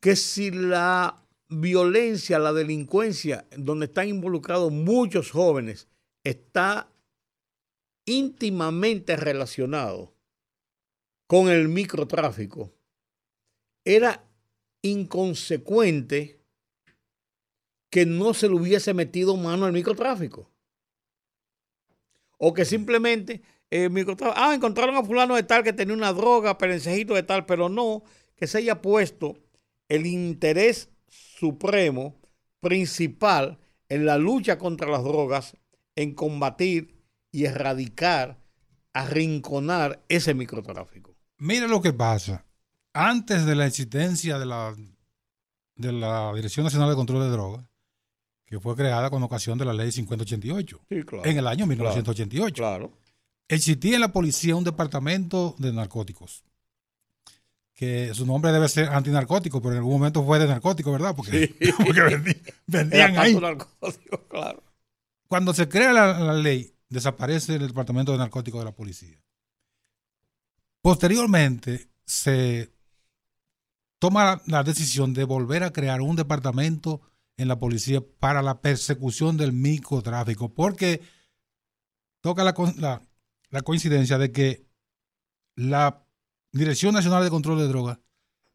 Que 0.00 0.16
si 0.16 0.50
la 0.50 1.24
violencia, 1.48 2.40
la 2.40 2.52
delincuencia, 2.52 3.46
donde 3.56 3.86
están 3.86 4.08
involucrados 4.08 4.72
muchos 4.72 5.30
jóvenes, 5.30 5.86
está 6.24 6.90
íntimamente 8.06 9.16
relacionado 9.16 10.14
con 11.26 11.48
el 11.48 11.68
microtráfico, 11.68 12.72
era 13.84 14.24
inconsecuente 14.82 16.40
que 17.90 18.06
no 18.06 18.34
se 18.34 18.48
le 18.48 18.54
hubiese 18.54 18.94
metido 18.94 19.36
mano 19.36 19.66
al 19.66 19.72
microtráfico. 19.72 20.50
O 22.38 22.52
que 22.54 22.64
simplemente 22.64 23.42
el 23.70 23.90
microtráfico, 23.90 24.40
ah, 24.40 24.54
encontraron 24.54 24.96
a 24.96 25.04
fulano 25.04 25.34
de 25.34 25.42
tal 25.42 25.64
que 25.64 25.72
tenía 25.72 25.94
una 25.94 26.12
droga, 26.12 26.58
perencejito 26.58 27.14
de 27.14 27.22
tal, 27.22 27.46
pero 27.46 27.68
no 27.68 28.02
que 28.36 28.46
se 28.46 28.58
haya 28.58 28.82
puesto 28.82 29.38
el 29.88 30.06
interés 30.06 30.90
supremo, 31.08 32.20
principal, 32.60 33.58
en 33.88 34.04
la 34.04 34.18
lucha 34.18 34.58
contra 34.58 34.90
las 34.90 35.04
drogas, 35.04 35.56
en 35.94 36.14
combatir 36.14 36.95
y 37.36 37.44
erradicar, 37.44 38.38
arrinconar 38.94 40.02
ese 40.08 40.32
microtráfico. 40.32 41.14
Mira 41.36 41.66
lo 41.66 41.82
que 41.82 41.92
pasa. 41.92 42.46
Antes 42.94 43.44
de 43.44 43.54
la 43.54 43.66
existencia 43.66 44.38
de 44.38 44.46
la, 44.46 44.74
de 45.74 45.92
la 45.92 46.32
Dirección 46.34 46.64
Nacional 46.64 46.88
de 46.88 46.94
Control 46.94 47.24
de 47.24 47.28
Drogas, 47.28 47.66
que 48.46 48.58
fue 48.58 48.74
creada 48.74 49.10
con 49.10 49.22
ocasión 49.22 49.58
de 49.58 49.66
la 49.66 49.74
ley 49.74 49.92
5088, 49.92 50.80
en 50.88 51.36
el 51.36 51.46
año 51.46 51.66
1988. 51.66 52.54
Claro, 52.54 52.92
Existía 53.48 53.96
en 53.96 54.00
la 54.00 54.12
policía 54.12 54.56
un 54.56 54.64
departamento 54.64 55.54
de 55.58 55.74
narcóticos, 55.74 56.42
que 57.74 58.14
su 58.14 58.24
nombre 58.24 58.50
debe 58.50 58.66
ser 58.66 58.88
antinarcótico, 58.88 59.60
pero 59.60 59.72
en 59.72 59.78
algún 59.80 59.92
momento 59.92 60.24
fue 60.24 60.38
de 60.38 60.46
narcótico, 60.46 60.90
¿verdad? 60.90 61.14
Porque, 61.14 61.54
vendían 62.66 63.18
ahí. 63.18 63.38
claro. 64.28 64.62
Cuando 65.28 65.52
se 65.52 65.68
crea 65.68 65.92
la, 65.92 66.32
ley, 66.32 66.72
desaparece 66.88 67.56
el 67.56 67.68
departamento 67.68 68.12
de 68.12 68.18
narcóticos 68.18 68.60
de 68.60 68.64
la 68.64 68.74
policía. 68.74 69.22
Posteriormente, 70.82 71.90
se 72.04 72.72
toma 73.98 74.42
la 74.46 74.62
decisión 74.62 75.14
de 75.14 75.24
volver 75.24 75.64
a 75.64 75.72
crear 75.72 76.00
un 76.00 76.16
departamento 76.16 77.00
en 77.36 77.48
la 77.48 77.58
policía 77.58 78.00
para 78.18 78.42
la 78.42 78.60
persecución 78.60 79.36
del 79.36 79.52
microtráfico, 79.52 80.54
porque 80.54 81.02
toca 82.20 82.44
la, 82.44 82.54
la, 83.50 83.62
coincidencia 83.62 84.18
de 84.18 84.32
que 84.32 84.66
la 85.54 86.06
Dirección 86.52 86.94
Nacional 86.94 87.22
de 87.22 87.30
Control 87.30 87.58
de 87.58 87.68
Drogas 87.68 87.98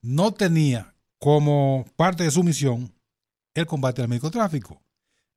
no 0.02 0.34
tenía 0.34 0.96
como 1.20 1.86
parte 1.96 2.24
de 2.24 2.32
su 2.32 2.44
misión 2.44 2.96
el 3.54 3.68
combate 3.68 4.02
al 4.02 4.08
microtráfico. 4.10 4.82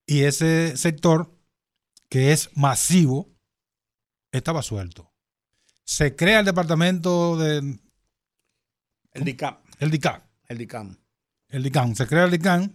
Y 0.07 0.23
ese 0.23 0.77
sector, 0.77 1.34
que 2.15 2.31
es 2.31 2.51
masivo, 2.55 3.29
estaba 4.31 4.63
suelto. 4.63 5.11
Se 5.83 6.15
crea 6.15 6.39
el 6.39 6.47
departamento 6.47 7.37
de... 7.37 7.77
El 9.15 9.25
DICAM. 9.25 9.57
El 9.81 9.91
DICAM. 9.91 10.21
El 10.47 10.59
DICAM. 10.59 10.97
El 11.49 11.65
DICAM. 11.65 11.97
Se 11.97 12.07
crea 12.07 12.27
el 12.27 12.31
DICAM 12.31 12.73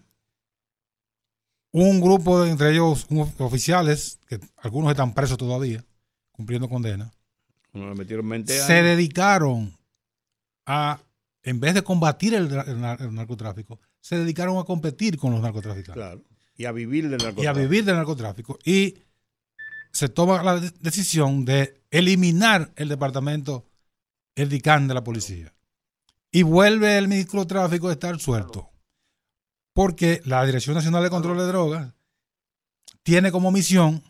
un 1.71 2.01
grupo, 2.01 2.43
de, 2.43 2.51
entre 2.51 2.71
ellos 2.71 3.07
oficiales, 3.37 4.19
que 4.27 4.41
algunos 4.57 4.91
están 4.91 5.13
presos 5.13 5.37
todavía, 5.37 5.85
cumpliendo 6.33 6.67
condena, 6.67 7.09
se 8.45 8.83
dedicaron 8.83 9.73
a, 10.65 10.99
en 11.43 11.61
vez 11.61 11.75
de 11.75 11.83
combatir 11.83 12.33
el, 12.33 12.49
narcotráfico, 13.15 13.79
se 14.01 14.17
dedicaron 14.17 14.57
a 14.57 14.65
competir 14.65 15.17
con 15.17 15.31
los 15.31 15.41
narcotraficantes. 15.41 15.93
Claro. 15.93 16.23
Y 16.57 16.65
a 16.65 16.73
vivir 16.73 17.03
del 17.03 17.19
narcotráfico. 17.19 17.43
Y 17.43 17.47
a 17.47 17.53
vivir 17.53 17.85
del 17.85 17.95
narcotráfico. 17.95 18.59
Y 18.65 18.97
se 19.91 20.09
toma 20.09 20.43
la 20.43 20.59
decisión 20.59 21.45
de 21.45 21.83
eliminar 21.91 22.71
el 22.75 22.89
departamento, 22.89 23.67
el 24.35 24.49
DICAN 24.49 24.87
de 24.87 24.93
la 24.93 25.03
policía. 25.03 25.53
Y 26.31 26.43
vuelve 26.43 26.97
el 26.97 27.07
microtráfico 27.07 27.89
a 27.89 27.93
estar 27.93 28.19
suelto 28.19 28.69
porque 29.73 30.21
la 30.25 30.45
Dirección 30.45 30.75
Nacional 30.75 31.03
de 31.03 31.09
Control 31.09 31.37
de 31.37 31.47
Drogas 31.47 31.93
tiene 33.03 33.31
como 33.31 33.49
misión 33.49 34.03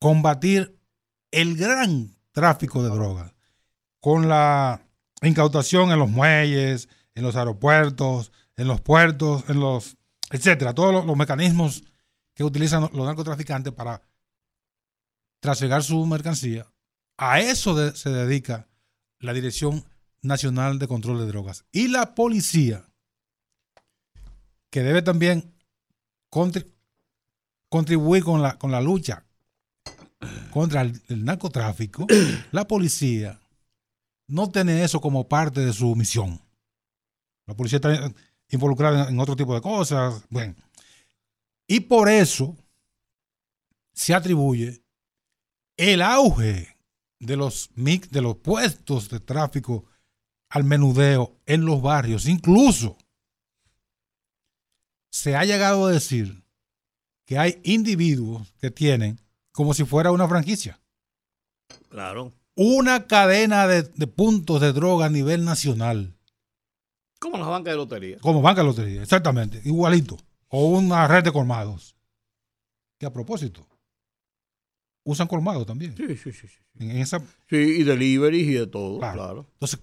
combatir 0.00 0.76
el 1.30 1.56
gran 1.56 2.16
tráfico 2.32 2.82
de 2.82 2.88
drogas, 2.88 3.32
con 4.00 4.28
la 4.28 4.82
incautación 5.22 5.90
en 5.90 5.98
los 5.98 6.10
muelles, 6.10 6.88
en 7.14 7.22
los 7.22 7.36
aeropuertos, 7.36 8.32
en 8.56 8.66
los 8.66 8.80
puertos, 8.80 9.44
en 9.48 9.60
los, 9.60 9.96
etcétera, 10.30 10.74
todos 10.74 11.04
los, 11.06 11.16
mecanismos 11.16 11.84
que 12.34 12.44
utilizan 12.44 12.82
los 12.92 13.06
narcotraficantes 13.06 13.72
para 13.72 14.02
trasegar 15.40 15.82
su 15.82 16.04
mercancía. 16.06 16.66
A 17.16 17.40
eso 17.40 17.94
se 17.94 18.10
dedica 18.10 18.68
la 19.20 19.32
Dirección 19.32 19.84
Nacional 20.22 20.78
de 20.78 20.88
Control 20.88 21.18
de 21.18 21.26
Drogas. 21.26 21.64
Y 21.72 21.88
la 21.88 22.14
policía, 22.14 22.84
que 24.70 24.82
debe 24.82 25.02
también 25.02 25.54
contribuir 27.68 28.22
con 28.22 28.42
la, 28.42 28.58
con 28.58 28.70
la 28.70 28.80
lucha 28.80 29.24
contra 30.50 30.82
el, 30.82 31.24
narcotráfico, 31.24 32.06
la 32.52 32.66
policía 32.66 33.40
no 34.26 34.50
tiene 34.50 34.84
eso 34.84 35.00
como 35.00 35.28
parte 35.28 35.60
de 35.60 35.72
su 35.72 35.94
misión. 35.94 36.40
La 37.46 37.54
policía 37.54 37.76
está 37.76 38.12
involucrada 38.50 39.08
en 39.08 39.18
otro 39.18 39.34
tipo 39.34 39.54
de 39.54 39.60
cosas. 39.60 40.22
Bueno, 40.28 40.54
y 41.66 41.80
por 41.80 42.08
eso 42.08 42.56
se 43.92 44.14
atribuye 44.14 44.82
el 45.78 46.02
auge 46.02 46.76
de 47.18 47.36
los, 47.36 47.70
de 47.74 48.20
los 48.20 48.36
puestos 48.36 49.08
de 49.08 49.20
tráfico 49.20 49.86
al 50.50 50.64
menudeo 50.64 51.36
en 51.46 51.64
los 51.64 51.80
barrios. 51.80 52.26
Incluso 52.26 52.98
se 55.10 55.36
ha 55.36 55.44
llegado 55.44 55.86
a 55.86 55.92
decir 55.92 56.42
que 57.24 57.38
hay 57.38 57.60
individuos 57.64 58.52
que 58.60 58.70
tienen 58.70 59.20
como 59.52 59.72
si 59.74 59.84
fuera 59.84 60.12
una 60.12 60.28
franquicia. 60.28 60.80
Claro. 61.88 62.32
Una 62.54 63.06
cadena 63.06 63.66
de, 63.66 64.06
puntos 64.06 64.60
de 64.60 64.72
droga 64.72 65.06
a 65.06 65.10
nivel 65.10 65.44
nacional. 65.44 66.14
Como 67.20 67.38
las 67.38 67.48
bancas 67.48 67.72
de 67.72 67.76
lotería. 67.76 68.18
Como 68.18 68.42
banca 68.42 68.62
de 68.62 68.68
lotería, 68.68 69.02
exactamente, 69.02 69.60
igualito. 69.64 70.16
O 70.48 70.66
una 70.66 71.06
red 71.06 71.24
de 71.24 71.32
colmados. 71.32 71.94
Que 72.98 73.06
a 73.06 73.12
propósito, 73.12 73.66
usan 75.08 75.26
colmados 75.26 75.66
también. 75.66 75.96
Sí, 75.96 76.16
sí, 76.16 76.32
sí. 76.32 76.46
Sí, 76.48 76.58
en 76.78 76.98
esa... 76.98 77.20
sí 77.48 77.56
y 77.56 77.82
deliveries 77.82 78.46
y 78.46 78.52
de 78.52 78.66
todo, 78.66 78.98
claro. 78.98 79.48
Entonces, 79.54 79.80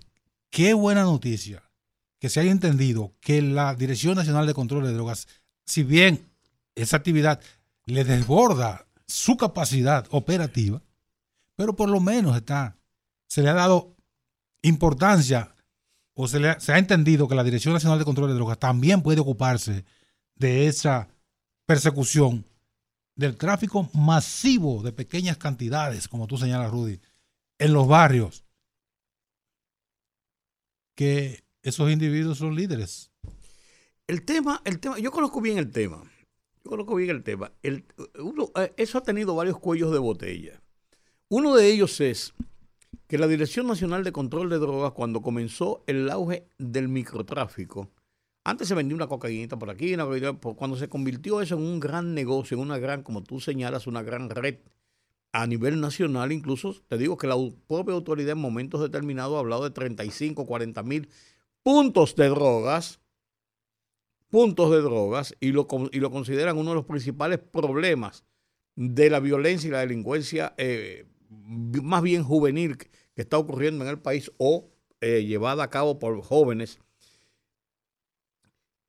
qué 0.52 0.76
buena 0.76 1.02
noticia 1.02 1.64
que 2.20 2.30
se 2.30 2.40
haya 2.40 2.52
entendido 2.52 3.16
que 3.22 3.42
la 3.42 3.74
Dirección 3.74 4.16
Nacional 4.16 4.46
de 4.46 4.54
Control 4.54 4.84
de 4.84 4.94
Drogas, 4.94 5.28
si 5.66 5.82
bien 5.82 6.30
esa 6.76 6.98
actividad 6.98 7.42
le 7.86 8.04
desborda 8.04 8.86
su 9.08 9.36
capacidad 9.36 10.06
operativa, 10.12 10.84
pero 11.56 11.76
por 11.76 11.90
lo 11.90 12.00
menos 12.00 12.36
está, 12.36 12.78
se 13.28 13.42
le 13.42 13.50
ha 13.50 13.54
dado 13.54 13.96
importancia 14.62 15.56
o 16.14 16.28
se, 16.28 16.40
le 16.40 16.60
se 16.60 16.72
ha 16.72 16.78
entendido 16.78 17.28
que 17.28 17.36
la 17.36 17.44
Dirección 17.44 17.74
Nacional 17.74 17.98
de 17.98 18.06
Control 18.06 18.30
de 18.30 18.36
Drogas 18.36 18.60
también 18.60 19.02
puede 19.02 19.22
ocuparse 19.22 19.86
de 20.36 20.68
esa 20.68 21.08
persecución 21.66 22.46
del 23.16 23.38
tráfico 23.38 23.90
masivo 23.94 24.84
de 24.84 24.92
pequeñas 24.92 25.38
cantidades, 25.38 26.08
como 26.08 26.28
tú 26.28 26.38
señalas, 26.38 26.72
Rudy, 26.72 27.00
en 27.58 27.74
los 27.74 27.88
barrios, 27.88 28.46
que 30.96 31.44
esos 31.64 31.90
individuos 31.92 32.38
son 32.38 32.56
líderes. 32.56 33.12
El 34.08 34.24
tema, 34.24 34.62
el 34.66 34.80
tema, 34.80 35.00
yo 35.00 35.12
conozco 35.12 35.42
bien 35.42 35.58
el 35.58 35.72
tema. 35.72 36.04
Yo 36.64 36.72
conozco 36.72 36.96
bien 36.96 37.10
el 37.10 37.24
tema. 37.24 37.52
El, 37.64 37.86
uno, 38.20 38.52
eh, 38.56 38.74
eso 38.78 38.98
ha 38.98 39.04
tenido 39.04 39.36
varios 39.36 39.60
cuellos 39.60 39.92
de 39.92 40.00
botella. 40.00 40.62
Uno 41.30 41.56
de 41.56 41.68
ellos 41.72 42.00
es 42.02 42.34
que 43.08 43.18
la 43.18 43.28
Dirección 43.28 43.68
Nacional 43.68 44.04
de 44.04 44.12
Control 44.12 44.50
de 44.50 44.58
Drogas, 44.58 44.92
cuando 44.94 45.22
comenzó 45.22 45.84
el 45.88 46.10
auge 46.10 46.48
del 46.58 46.88
microtráfico, 46.88 47.90
antes 48.46 48.70
se 48.70 48.76
vendía 48.76 48.96
una 48.96 49.08
cocaína 49.08 49.60
por 49.60 49.70
aquí, 49.70 49.96
cuando 50.56 50.78
se 50.78 50.88
convirtió 50.88 51.42
eso 51.42 51.56
en 51.56 51.64
un 51.64 51.82
gran 51.82 52.14
negocio, 52.14 52.56
en 52.56 52.62
una 52.62 52.78
gran, 52.78 53.04
como 53.04 53.24
tú 53.24 53.42
señalas, 53.42 53.88
una 53.88 54.02
gran 54.02 54.30
red 54.30 54.60
a 55.34 55.46
nivel 55.48 55.82
nacional, 55.82 56.32
incluso 56.32 56.74
te 56.88 56.98
digo 56.98 57.18
que 57.18 57.28
la 57.28 57.36
propia 57.68 57.94
autoridad 57.94 58.32
en 58.32 58.38
momentos 58.38 58.80
determinados 58.80 59.36
ha 59.36 59.40
hablado 59.40 59.66
de 59.66 59.72
35, 59.72 60.46
40 60.46 60.84
mil 60.84 61.10
puntos 61.62 62.16
de 62.16 62.30
drogas 62.30 63.02
puntos 64.30 64.70
de 64.72 64.82
drogas 64.82 65.36
y 65.40 65.52
lo, 65.52 65.66
y 65.92 66.00
lo 66.00 66.12
consideran 66.12 66.58
uno 66.58 66.72
de 66.72 66.76
los 66.76 66.86
principales 66.86 67.40
problemas 67.40 68.26
de 68.76 69.10
la 69.10 69.22
violencia 69.22 69.68
y 69.68 69.72
la 69.72 69.80
delincuencia 69.80 70.54
eh, 70.58 71.06
más 71.30 72.02
bien 72.02 72.24
juvenil 72.24 72.78
que 72.78 73.22
está 73.22 73.38
ocurriendo 73.38 73.86
en 73.86 73.92
el 73.92 74.00
país 74.00 74.32
o 74.38 74.70
eh, 75.00 75.24
llevada 75.24 75.64
a 75.64 75.70
cabo 75.70 76.00
por 76.00 76.22
jóvenes. 76.22 76.80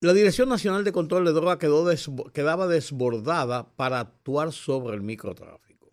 La 0.00 0.12
Dirección 0.12 0.50
Nacional 0.50 0.84
de 0.84 0.92
Control 0.92 1.24
de 1.24 1.32
Drogas 1.32 1.58
quedaba 2.34 2.66
desbordada 2.66 3.74
para 3.76 4.00
actuar 4.00 4.52
sobre 4.52 4.94
el 4.94 5.00
microtráfico 5.00 5.90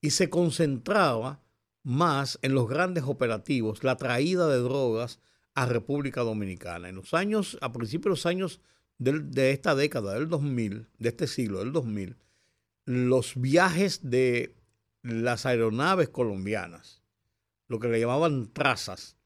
y 0.00 0.10
se 0.10 0.30
concentraba 0.30 1.42
más 1.82 2.38
en 2.42 2.54
los 2.54 2.68
grandes 2.68 3.04
operativos, 3.04 3.82
la 3.82 3.96
traída 3.96 4.46
de 4.46 4.58
drogas 4.58 5.18
a 5.54 5.66
República 5.66 6.20
Dominicana. 6.20 6.88
En 6.88 6.94
los 6.94 7.12
años, 7.12 7.58
a 7.60 7.72
principios 7.72 8.04
de 8.04 8.10
los 8.10 8.26
años 8.26 8.60
de 8.98 9.50
esta 9.50 9.74
década, 9.74 10.14
del 10.14 10.28
2000, 10.28 10.86
de 10.98 11.08
este 11.08 11.26
siglo, 11.26 11.58
del 11.58 11.72
2000, 11.72 12.16
los 12.84 13.34
viajes 13.34 14.10
de 14.10 14.54
las 15.02 15.44
aeronaves 15.44 16.08
colombianas, 16.08 17.02
lo 17.66 17.80
que 17.80 17.88
le 17.88 17.98
llamaban 17.98 18.52
trazas, 18.52 19.16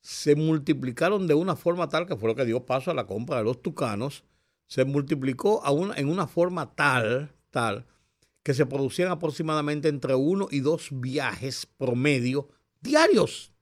se 0.00 0.36
multiplicaron 0.36 1.26
de 1.26 1.34
una 1.34 1.56
forma 1.56 1.88
tal, 1.88 2.06
que 2.06 2.16
fue 2.16 2.28
lo 2.28 2.34
que 2.34 2.44
dio 2.44 2.64
paso 2.64 2.90
a 2.90 2.94
la 2.94 3.06
compra 3.06 3.38
de 3.38 3.44
los 3.44 3.62
tucanos, 3.62 4.24
se 4.66 4.84
multiplicó 4.84 5.62
en 5.96 6.08
una 6.08 6.26
forma 6.26 6.74
tal, 6.74 7.34
tal, 7.50 7.86
que 8.42 8.54
se 8.54 8.66
producían 8.66 9.10
aproximadamente 9.10 9.88
entre 9.88 10.14
uno 10.14 10.48
y 10.50 10.60
dos 10.60 10.88
viajes 10.92 11.66
promedio 11.66 12.48
diarios 12.80 13.52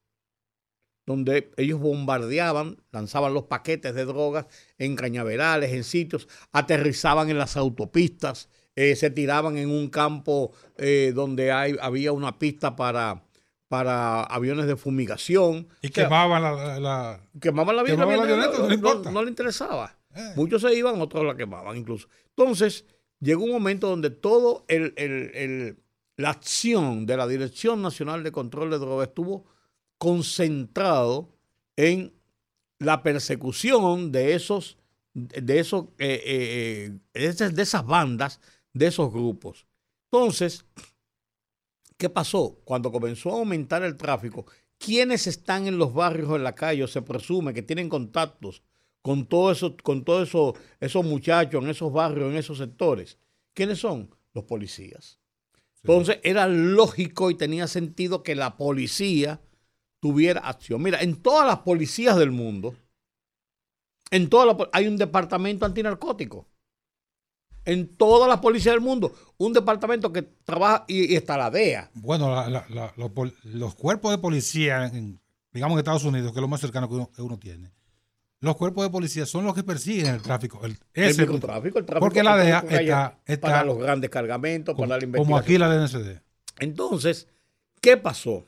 donde 1.06 1.52
ellos 1.56 1.80
bombardeaban, 1.80 2.82
lanzaban 2.90 3.32
los 3.32 3.44
paquetes 3.44 3.94
de 3.94 4.04
drogas 4.04 4.46
en 4.76 4.96
cañaverales, 4.96 5.72
en 5.72 5.84
sitios, 5.84 6.28
aterrizaban 6.52 7.30
en 7.30 7.38
las 7.38 7.56
autopistas, 7.56 8.48
eh, 8.74 8.96
se 8.96 9.10
tiraban 9.10 9.56
en 9.56 9.70
un 9.70 9.88
campo 9.88 10.52
eh, 10.76 11.12
donde 11.14 11.52
había 11.52 12.12
una 12.12 12.38
pista 12.38 12.74
para, 12.74 13.24
para 13.68 14.22
aviones 14.22 14.66
de 14.66 14.76
fumigación. 14.76 15.68
Y 15.82 15.88
quemaban 15.88 16.42
la, 16.42 17.20
quemaban 17.40 17.76
la, 17.76 17.82
avioneta, 17.82 19.10
no, 19.10 19.22
le 19.22 19.30
interesaba. 19.30 19.96
Eh. 20.14 20.32
Muchos 20.36 20.62
se 20.62 20.74
iban, 20.74 21.00
otros 21.00 21.24
la 21.24 21.36
quemaban 21.36 21.76
incluso. 21.76 22.08
Entonces, 22.36 22.84
llegó 23.20 23.44
un 23.44 23.52
momento 23.52 23.88
donde 23.88 24.10
todo 24.10 24.64
el, 24.68 25.76
la 26.16 26.30
acción 26.30 27.06
de 27.06 27.16
la 27.16 27.26
Dirección 27.26 27.82
Nacional 27.82 28.22
de 28.22 28.32
Control 28.32 28.70
de 28.70 28.78
Drogas 28.78 29.08
estuvo 29.08 29.44
concentrado 29.98 31.28
en 31.76 32.12
la 32.78 33.02
persecución 33.02 34.12
de 34.12 34.34
esos, 34.34 34.78
de 35.14 35.58
esos, 35.58 35.86
eh, 35.98 36.92
eh, 37.14 37.50
de 37.50 37.62
esas 37.62 37.86
bandas, 37.86 38.40
de 38.72 38.86
esos 38.86 39.12
grupos. 39.12 39.66
Entonces, 40.10 40.64
¿qué 41.96 42.10
pasó? 42.10 42.60
Cuando 42.64 42.92
comenzó 42.92 43.30
a 43.30 43.38
aumentar 43.38 43.82
el 43.82 43.96
tráfico, 43.96 44.46
¿quiénes 44.78 45.26
están 45.26 45.66
en 45.66 45.78
los 45.78 45.94
barrios 45.94 46.28
o 46.30 46.36
en 46.36 46.44
la 46.44 46.54
calle? 46.54 46.86
Se 46.88 47.02
presume 47.02 47.54
que 47.54 47.62
tienen 47.62 47.88
contactos 47.88 48.62
con 49.02 49.26
todos 49.26 49.58
eso, 49.58 49.76
con 49.82 50.04
todos 50.04 50.28
eso, 50.28 50.54
esos 50.80 51.04
muchachos 51.04 51.62
en 51.62 51.70
esos 51.70 51.92
barrios, 51.92 52.30
en 52.30 52.36
esos 52.36 52.58
sectores. 52.58 53.18
¿Quiénes 53.54 53.78
son? 53.78 54.10
Los 54.34 54.44
policías. 54.44 55.20
Entonces 55.82 56.18
era 56.24 56.48
lógico 56.48 57.30
y 57.30 57.36
tenía 57.36 57.68
sentido 57.68 58.24
que 58.24 58.34
la 58.34 58.56
policía 58.56 59.40
tuviera 60.00 60.40
acción. 60.40 60.82
Mira, 60.82 61.00
en 61.00 61.22
todas 61.22 61.46
las 61.46 61.60
policías 61.60 62.16
del 62.16 62.32
mundo, 62.32 62.74
en 64.10 64.28
todas 64.28 64.68
hay 64.72 64.88
un 64.88 64.96
departamento 64.96 65.64
antinarcótico. 65.64 66.48
En 67.66 67.96
todas 67.96 68.28
las 68.28 68.38
policías 68.38 68.74
del 68.74 68.80
mundo, 68.80 69.12
un 69.38 69.52
departamento 69.52 70.12
que 70.12 70.22
trabaja 70.22 70.84
y, 70.86 71.14
está 71.14 71.36
la 71.36 71.50
DEA. 71.50 71.90
Bueno, 71.94 72.44
los, 73.44 73.74
cuerpos 73.74 74.12
de 74.12 74.18
policía, 74.18 74.86
en, 74.86 75.20
digamos 75.52 75.74
en 75.74 75.78
Estados 75.80 76.04
Unidos, 76.04 76.32
que 76.32 76.38
es 76.38 76.42
lo 76.42 76.48
más 76.48 76.60
cercano 76.60 76.88
que 76.88 77.22
uno, 77.22 77.38
tiene, 77.38 77.72
los 78.40 78.56
cuerpos 78.56 78.84
de 78.84 78.90
policía 78.90 79.26
son 79.26 79.44
los 79.44 79.54
que 79.54 79.64
persiguen 79.64 80.14
el 80.14 80.22
tráfico. 80.22 80.64
El, 80.64 80.78
el 80.94 81.16
microtráfico, 81.18 81.78
el 81.78 81.84
tráfico. 81.84 82.06
Porque 82.06 82.22
la 82.22 82.36
DEA 82.36 83.18
está, 83.26 83.48
Para 83.48 83.64
los 83.64 83.78
grandes 83.78 84.10
cargamentos, 84.10 84.74
para 84.76 84.98
la 84.98 85.04
investigación. 85.04 85.26
Como 85.26 85.36
aquí 85.36 85.58
la 85.58 85.68
DNCD. 85.68 86.20
Entonces, 86.60 87.26
¿qué 87.80 87.96
pasó? 87.96 88.46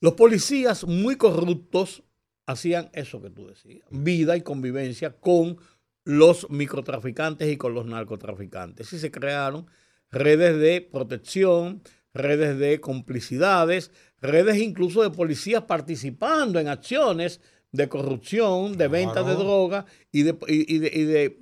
Los 0.00 0.14
policías 0.14 0.86
muy 0.86 1.16
corruptos 1.16 2.04
hacían 2.46 2.90
eso 2.92 3.20
que 3.20 3.30
tú 3.30 3.48
decías, 3.48 3.86
vida 3.90 4.36
y 4.36 4.42
convivencia 4.42 5.12
con 5.18 5.58
los 6.04 6.48
microtraficantes 6.50 7.50
y 7.50 7.56
con 7.56 7.74
los 7.74 7.86
narcotraficantes. 7.86 8.92
Y 8.92 8.98
se 8.98 9.10
crearon 9.10 9.66
redes 10.10 10.58
de 10.58 10.80
protección, 10.80 11.82
redes 12.12 12.58
de 12.58 12.80
complicidades, 12.80 13.92
redes 14.20 14.56
incluso 14.58 15.02
de 15.02 15.10
policías 15.10 15.64
participando 15.64 16.58
en 16.58 16.68
acciones 16.68 17.40
de 17.72 17.88
corrupción, 17.88 18.76
de 18.76 18.88
venta 18.88 19.22
de 19.22 19.34
droga 19.34 19.86
y 20.10 20.22
de, 20.22 20.36
y 20.48 20.78
de 20.78 21.38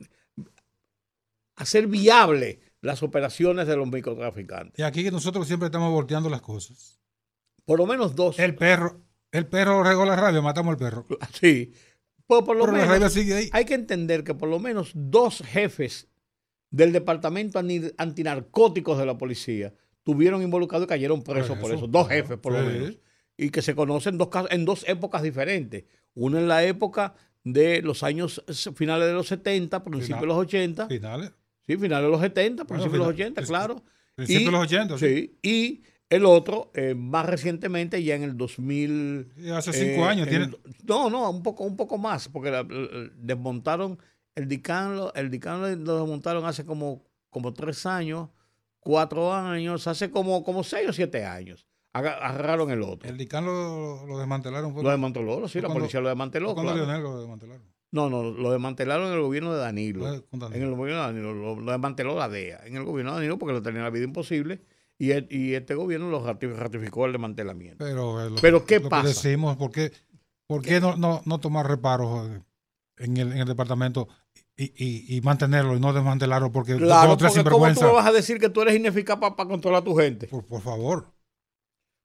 hacer 1.57 1.87
viable 1.87 2.61
las 2.81 3.03
operaciones 3.03 3.67
de 3.67 3.77
los 3.77 3.89
microtraficantes. 3.89 4.79
Y 4.79 4.83
aquí 4.83 5.03
que 5.03 5.11
nosotros 5.11 5.47
siempre 5.47 5.67
estamos 5.67 5.91
volteando 5.91 6.29
las 6.31 6.43
cosas. 6.43 7.01
Por 7.65 7.79
lo 7.79 7.87
menos 7.87 8.15
dos. 8.15 8.39
El 8.39 8.55
perro, 8.55 9.03
el 9.33 9.47
perro 9.47 9.83
regó 9.83 10.05
la 10.05 10.17
rabia, 10.17 10.41
matamos 10.41 10.73
al 10.73 10.79
perro. 10.79 11.07
Sí. 11.33 11.73
Pues 12.29 12.43
por 12.43 12.57
lo 12.57 12.67
menos, 12.67 13.17
Hay 13.53 13.65
que 13.65 13.75
entender 13.75 14.23
que 14.23 14.35
por 14.35 14.51
lo 14.51 14.61
menos 14.61 14.93
dos 14.95 15.43
jefes 15.45 16.09
del 16.71 16.93
departamento 16.93 17.59
antinarcóticos 17.59 18.99
de 18.99 19.07
la 19.07 19.17
policía 19.17 19.73
tuvieron 20.03 20.43
involucrados 20.43 20.85
y 20.85 20.89
cayeron 20.89 21.23
presos 21.23 21.57
por 21.57 21.73
eso. 21.73 21.87
Dos 21.87 22.07
jefes, 22.09 22.37
por 22.39 22.53
lo 22.53 22.63
menos. 22.63 22.99
Y 23.39 23.49
que 23.49 23.63
se 23.63 23.75
conocen 23.75 24.19
dos, 24.19 24.29
en 24.51 24.67
dos 24.67 24.85
épocas 24.87 25.23
diferentes. 25.23 25.85
Uno 26.13 26.39
en 26.39 26.49
la 26.49 26.65
época 26.65 27.15
de 27.45 27.81
los 27.81 28.03
años 28.03 28.45
finales 28.75 29.07
de 29.07 29.15
los 29.15 29.27
70, 29.29 29.83
principios 29.83 30.21
de 30.21 30.27
los 30.27 30.37
80. 30.37 30.87
Finales. 30.87 31.33
Sí, 31.67 31.77
finales 31.79 32.05
de 32.05 32.11
los 32.11 32.21
70, 32.21 32.67
principios 32.67 32.93
de 32.93 32.99
los 32.99 33.09
80, 33.09 33.43
claro. 33.43 33.83
Principios 34.15 34.45
de 34.45 34.53
los 34.53 34.63
80, 34.63 34.99
sí. 34.99 35.39
Y 35.43 35.83
el 36.11 36.25
otro, 36.25 36.71
eh, 36.75 36.95
más 36.95 37.27
recientemente, 37.27 38.03
ya 38.03 38.15
en 38.15 38.23
el 38.23 38.37
2000. 38.37 39.33
hace 39.55 39.73
cinco 39.73 40.07
años. 40.07 40.29
tiene... 40.29 40.51
no, 40.85 41.11
no, 41.11 41.31
un 41.31 41.43
poco, 41.43 41.65
un 41.65 41.77
poco 41.77 41.99
más, 41.99 42.29
porque 42.29 42.51
desmontaron 43.17 43.99
el 44.35 44.49
Dicano, 44.49 45.13
el 45.15 45.31
Dicano 45.31 45.69
lo 45.69 45.99
desmontaron 45.99 46.47
hace 46.47 46.65
como, 46.65 47.03
como 47.29 47.53
tres 47.53 47.85
años, 47.87 48.29
cuatro 48.81 49.35
años, 49.35 49.87
hace 49.87 50.11
como, 50.11 50.45
como 50.45 50.63
seis 50.63 50.89
o 50.89 50.93
siete 50.93 51.25
años. 51.25 51.67
Agarraron 51.93 52.71
el 52.71 52.83
otro. 52.83 53.09
¿El 53.09 53.19
Dicano 53.19 54.05
lo, 54.07 54.19
desmantelaron? 54.19 54.73
Lo 54.75 54.91
desmanteló, 54.91 55.49
sí, 55.49 55.61
la 55.61 55.69
policía 55.69 56.01
lo 56.01 56.09
desmanteló. 56.09 56.55
¿Cuándo 56.55 56.75
Lionel 56.75 57.03
lo 57.03 57.19
desmantelaron? 57.19 57.63
No, 57.91 58.09
no, 58.09 58.23
lo 58.23 58.53
desmantelaron 58.53 59.09
en 59.09 59.15
el 59.15 59.21
gobierno 59.23 59.53
de 59.53 59.61
Danilo. 59.61 60.07
En 60.07 60.63
el 60.63 60.75
gobierno 60.75 61.03
de 61.03 61.07
Danilo, 61.07 61.35
lo, 61.35 61.73
desmanteló 61.73 62.17
la 62.17 62.29
DEA. 62.29 62.61
En 62.67 62.77
el 62.77 62.85
gobierno 62.85 63.13
de 63.13 63.17
Danilo 63.17 63.39
porque 63.39 63.55
lo 63.55 63.63
tenía 63.63 63.83
la 63.83 63.91
vida 63.91 64.05
imposible 64.05 64.61
y, 64.99 65.13
y 65.35 65.55
este 65.55 65.75
gobierno 65.75 66.11
lo 66.11 66.25
ratificó 66.25 67.07
el 67.07 67.13
desmantelamiento. 67.13 67.85
Pero, 67.85 68.27
eh, 68.27 68.39
Pero 68.41 68.65
¿qué 68.65 68.81
pasa? 68.81 69.09
decimos, 69.09 69.57
¿por 69.57 69.71
qué, 69.71 69.93
por 70.47 70.63
qué 70.63 70.81
no, 70.81 70.97
no, 70.97 71.23
no, 71.25 71.39
tomar 71.39 71.67
reparos 71.67 72.29
en 72.97 73.17
el, 73.17 73.33
en 73.33 73.39
el 73.39 73.49
departamento 73.49 74.09
y, 74.57 75.17
y, 75.17 75.21
mantenerlo 75.21 75.77
y 75.77 75.81
no 75.81 75.93
desmantelarlo? 75.93 76.51
Porque 76.51 76.77
claro, 76.77 77.17
porque 77.17 77.45
¿cómo 77.45 77.73
tú 77.75 77.93
vas 77.93 78.07
a 78.07 78.13
decir 78.13 78.39
que 78.41 78.49
tú 78.49 78.63
eres 78.63 78.75
ineficaz 78.75 79.19
para, 79.19 79.35
controlar 79.35 79.83
a 79.83 79.85
tu 79.85 79.95
gente? 79.95 80.27
Por, 80.27 80.45
por 80.45 80.61
favor. 80.61 81.13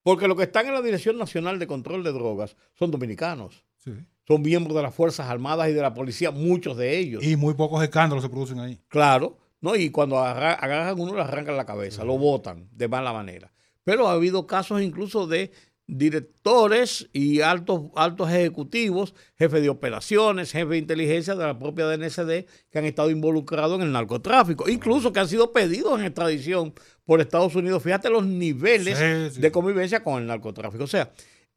Porque 0.03 0.27
los 0.27 0.37
que 0.37 0.43
están 0.43 0.67
en 0.67 0.73
la 0.73 0.81
Dirección 0.81 1.17
Nacional 1.17 1.59
de 1.59 1.65
Control 1.65 2.03
de 2.03 2.11
Drogas 2.11 2.55
son 2.73 2.91
dominicanos. 2.91 3.65
Sí 3.77 3.91
son 4.27 4.41
miembros 4.41 4.75
de 4.75 4.83
las 4.83 4.95
Fuerzas 4.95 5.29
Armadas 5.29 5.69
y 5.69 5.73
de 5.73 5.81
la 5.81 5.93
policía, 5.93 6.31
muchos 6.31 6.77
de 6.77 6.97
ellos. 6.97 7.23
Y 7.23 7.35
muy 7.35 7.53
pocos 7.53 7.83
escándalos 7.83 8.23
se 8.23 8.29
producen 8.29 8.59
ahí. 8.59 8.79
Claro, 8.87 9.37
¿no? 9.63 9.75
Y 9.77 9.89
cuando 9.89 10.19
agarran 10.19 10.99
uno, 10.99 11.15
le 11.15 11.21
arrancan 11.21 11.55
la 11.55 11.65
cabeza, 11.65 12.03
lo 12.03 12.17
botan 12.17 12.67
de 12.73 12.89
mala 12.89 13.13
manera. 13.13 13.53
Pero 13.85 14.09
ha 14.09 14.11
habido 14.11 14.45
casos 14.45 14.81
incluso 14.81 15.25
de 15.25 15.51
directores 15.87 17.09
y 17.13 17.39
altos, 17.41 17.83
altos 17.95 18.29
ejecutivos, 18.29 19.15
jefes 19.37 19.61
de 19.61 19.69
operaciones, 19.69 20.51
jefes 20.51 20.69
de 20.69 20.77
inteligencia 20.79 21.35
de 21.35 21.45
la 21.45 21.57
propia 21.57 21.85
DNCD 21.85 22.45
que 22.69 22.79
han 22.79 22.85
estado 22.85 23.09
involucrados 23.09 23.77
en 23.77 23.87
el 23.87 23.91
narcotráfico, 23.93 24.69
incluso 24.69 25.13
que 25.13 25.21
han 25.21 25.29
sido 25.29 25.53
pedidos 25.53 25.97
en 25.97 26.07
extradición 26.07 26.73
por 27.05 27.21
Estados 27.21 27.55
Unidos. 27.55 27.81
Fíjate 27.83 28.09
los 28.09 28.25
niveles 28.25 29.39
de 29.39 29.51
convivencia 29.51 30.03
con 30.03 30.21
el 30.21 30.27
narcotráfico. 30.27 30.83
O 30.83 30.87
sea, 30.87 31.13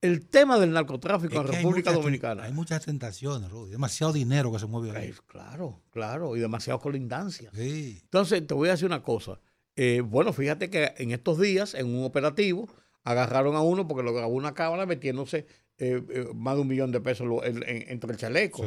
el 0.07 0.27
tema 0.27 0.59
del 0.59 0.73
narcotráfico 0.73 1.41
en 1.41 1.49
República 1.49 1.93
Dominicana. 1.93 2.45
Hay 2.45 2.53
muchas 2.53 2.85
tentaciones, 2.85 3.51
demasiado 3.71 4.13
dinero 4.13 4.53
que 4.53 4.59
se 4.59 4.67
mueve 4.67 4.97
ahí. 4.97 5.13
claro, 5.27 5.81
claro, 5.91 6.37
y 6.37 6.41
demasiado 6.41 6.79
colindancia. 6.79 7.51
Sí. 7.55 7.99
Entonces, 8.03 8.47
te 8.47 8.55
voy 8.55 8.69
a 8.69 8.73
decir 8.73 8.87
una 8.87 9.03
cosa. 9.03 9.39
Eh, 9.77 10.01
bueno, 10.01 10.33
fíjate 10.33 10.71
que 10.71 10.95
en 10.97 11.11
estos 11.11 11.39
días, 11.39 11.75
en 11.75 11.87
un 11.87 12.05
operativo, 12.05 12.69
agarraron 13.05 13.55
a 13.57 13.61
uno 13.61 13.87
porque 13.87 14.03
lo 14.03 14.15
grabó 14.15 14.35
una 14.35 14.55
cámara 14.55 14.87
metiéndose 14.87 15.47
eh, 15.79 16.03
eh, 16.09 16.29
más 16.35 16.55
de 16.55 16.63
un 16.63 16.69
millón 16.69 16.93
de 16.93 17.01
pesos 17.01 17.27
entre 17.45 18.13
el 18.13 18.17
chaleco. 18.17 18.65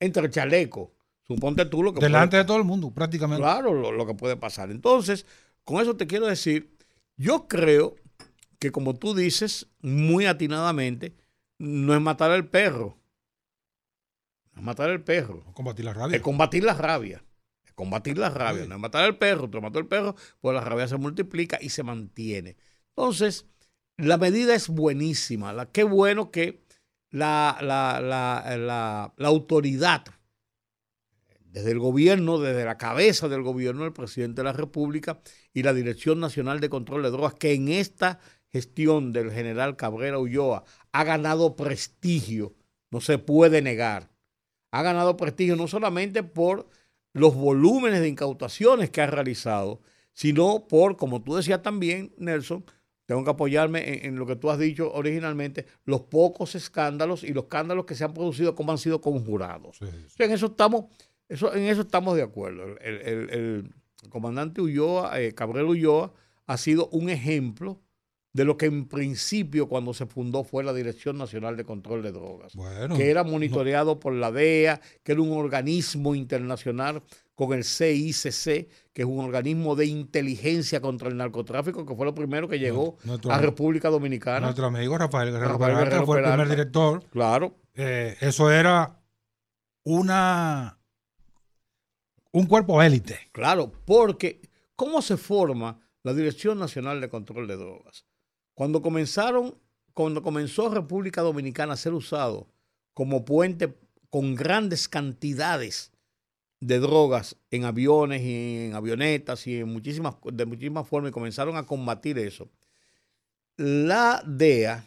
Entre 0.00 0.24
el 0.24 0.30
chaleco. 0.30 0.92
Suponte 1.26 1.66
tú 1.66 1.82
lo 1.82 1.92
que 1.92 2.00
Delante 2.00 2.36
de 2.36 2.44
todo 2.44 2.56
el 2.56 2.64
mundo, 2.64 2.90
prácticamente. 2.92 3.42
Claro, 3.42 3.92
lo 3.92 4.06
que 4.06 4.14
puede 4.14 4.36
pasar. 4.36 4.70
Entonces, 4.70 5.26
con 5.64 5.82
eso 5.82 5.96
te 5.96 6.06
quiero 6.06 6.26
decir, 6.26 6.76
yo 7.16 7.48
creo 7.48 7.96
que 8.58 8.72
como 8.72 8.94
tú 8.94 9.14
dices 9.14 9.68
muy 9.80 10.26
atinadamente, 10.26 11.16
no 11.58 11.94
es 11.94 12.00
matar 12.00 12.30
al 12.30 12.48
perro. 12.48 12.98
No 14.52 14.60
es 14.60 14.64
matar 14.64 14.90
al 14.90 15.02
perro. 15.02 15.44
Es 15.46 15.54
combatir 15.54 15.84
la 15.84 15.94
rabia. 15.94 16.16
Es 16.16 16.22
combatir 16.22 16.64
la 16.64 16.74
rabia. 16.74 17.24
Es 17.64 17.72
combatir 17.72 18.18
la 18.18 18.30
rabia. 18.30 18.66
No 18.66 18.74
es 18.74 18.80
matar 18.80 19.04
al 19.04 19.18
perro. 19.18 19.48
Tú 19.48 19.60
mató 19.60 19.78
al 19.78 19.86
perro, 19.86 20.16
pues 20.40 20.54
la 20.54 20.62
rabia 20.62 20.88
se 20.88 20.96
multiplica 20.96 21.58
y 21.60 21.70
se 21.70 21.82
mantiene. 21.82 22.56
Entonces, 22.96 23.46
la 23.96 24.18
medida 24.18 24.54
es 24.54 24.68
buenísima. 24.68 25.52
La, 25.52 25.70
qué 25.70 25.84
bueno 25.84 26.30
que 26.30 26.64
la, 27.10 27.58
la, 27.60 28.00
la, 28.00 29.14
la 29.16 29.28
autoridad, 29.28 30.04
desde 31.44 31.70
el 31.70 31.78
gobierno, 31.78 32.38
desde 32.38 32.64
la 32.64 32.76
cabeza 32.76 33.28
del 33.28 33.42
gobierno, 33.42 33.84
el 33.86 33.92
presidente 33.92 34.40
de 34.40 34.44
la 34.44 34.52
República 34.52 35.20
y 35.54 35.62
la 35.62 35.72
Dirección 35.72 36.20
Nacional 36.20 36.60
de 36.60 36.68
Control 36.68 37.02
de 37.02 37.10
Drogas, 37.10 37.34
que 37.34 37.54
en 37.54 37.68
esta 37.68 38.20
gestión 38.52 39.12
del 39.12 39.30
general 39.32 39.76
Cabrera 39.76 40.18
Ulloa 40.18 40.64
ha 40.92 41.04
ganado 41.04 41.56
prestigio, 41.56 42.54
no 42.90 43.00
se 43.00 43.18
puede 43.18 43.62
negar. 43.62 44.10
Ha 44.70 44.82
ganado 44.82 45.16
prestigio 45.16 45.56
no 45.56 45.68
solamente 45.68 46.22
por 46.22 46.68
los 47.12 47.34
volúmenes 47.34 48.00
de 48.00 48.08
incautaciones 48.08 48.90
que 48.90 49.00
ha 49.00 49.06
realizado, 49.06 49.80
sino 50.12 50.66
por, 50.68 50.96
como 50.96 51.22
tú 51.22 51.34
decías 51.34 51.62
también, 51.62 52.14
Nelson, 52.18 52.64
tengo 53.06 53.22
que 53.22 53.30
apoyarme 53.30 54.04
en, 54.04 54.16
lo 54.16 54.26
que 54.26 54.36
tú 54.36 54.50
has 54.50 54.58
dicho 54.58 54.92
originalmente, 54.92 55.66
los 55.84 56.02
pocos 56.02 56.54
escándalos 56.56 57.22
y 57.22 57.32
los 57.32 57.44
escándalos 57.44 57.86
que 57.86 57.94
se 57.94 58.04
han 58.04 58.12
producido, 58.12 58.54
como 58.54 58.72
han 58.72 58.78
sido 58.78 59.00
conjurados. 59.00 59.78
En 60.18 60.30
eso 60.32 60.46
estamos, 60.46 60.86
eso, 61.28 61.54
en 61.54 61.64
eso 61.64 61.82
estamos 61.82 62.16
de 62.16 62.22
acuerdo. 62.22 62.76
El, 62.80 63.72
comandante 64.10 64.60
Ulloa, 64.60 65.20
eh, 65.20 65.32
Cabrera 65.34 65.66
Ulloa, 65.66 66.12
ha 66.46 66.56
sido 66.56 66.88
un 66.88 67.08
ejemplo 67.08 67.80
de 68.36 68.44
lo 68.44 68.58
que 68.58 68.66
en 68.66 68.86
principio 68.86 69.66
cuando 69.66 69.94
se 69.94 70.04
fundó 70.04 70.44
fue 70.44 70.62
la 70.62 70.74
Dirección 70.74 71.16
Nacional 71.16 71.56
de 71.56 71.64
Control 71.64 72.02
de 72.02 72.12
Drogas, 72.12 72.52
que 72.94 73.08
era 73.08 73.24
monitoreado 73.24 73.98
por 73.98 74.12
la 74.12 74.30
DEA, 74.30 74.78
que 75.02 75.12
era 75.12 75.22
un 75.22 75.32
organismo 75.32 76.14
internacional 76.14 77.02
con 77.34 77.54
el 77.54 77.64
CICC, 77.64 78.68
que 78.92 79.02
es 79.02 79.06
un 79.06 79.20
organismo 79.20 79.74
de 79.74 79.86
inteligencia 79.86 80.82
contra 80.82 81.08
el 81.08 81.16
narcotráfico, 81.16 81.86
que 81.86 81.94
fue 81.94 82.04
lo 82.04 82.14
primero 82.14 82.46
que 82.46 82.58
llegó 82.58 82.98
a 83.30 83.38
República 83.38 83.88
Dominicana. 83.88 84.40
Nuestro 84.40 84.66
amigo 84.66 84.98
Rafael 84.98 85.32
Guerrero 85.32 85.58
Peralta 85.58 86.04
fue 86.04 86.18
el 86.18 86.24
primer 86.24 86.48
director. 86.50 87.02
Claro. 87.08 87.56
Eh, 87.74 88.18
eso 88.20 88.50
era 88.50 89.00
una 89.82 90.78
un 92.32 92.44
cuerpo 92.44 92.82
élite. 92.82 93.30
Claro, 93.32 93.72
porque 93.86 94.42
¿cómo 94.74 95.00
se 95.00 95.16
forma 95.16 95.80
la 96.02 96.12
Dirección 96.12 96.58
Nacional 96.58 97.00
de 97.00 97.08
Control 97.08 97.46
de 97.46 97.56
Drogas? 97.56 98.04
Cuando 98.56 98.80
comenzaron, 98.80 99.54
cuando 99.92 100.22
comenzó 100.22 100.70
República 100.70 101.20
Dominicana 101.20 101.74
a 101.74 101.76
ser 101.76 101.92
usado 101.92 102.48
como 102.94 103.26
puente 103.26 103.76
con 104.08 104.34
grandes 104.34 104.88
cantidades 104.88 105.92
de 106.60 106.78
drogas 106.78 107.36
en 107.50 107.64
aviones 107.64 108.22
y 108.22 108.64
en 108.64 108.74
avionetas 108.74 109.46
y 109.46 109.58
en 109.58 109.68
muchísimas, 109.68 110.14
de 110.32 110.46
muchísimas 110.46 110.88
formas 110.88 111.10
y 111.10 111.12
comenzaron 111.12 111.58
a 111.58 111.66
combatir 111.66 112.18
eso. 112.18 112.48
La 113.58 114.22
DEA, 114.26 114.86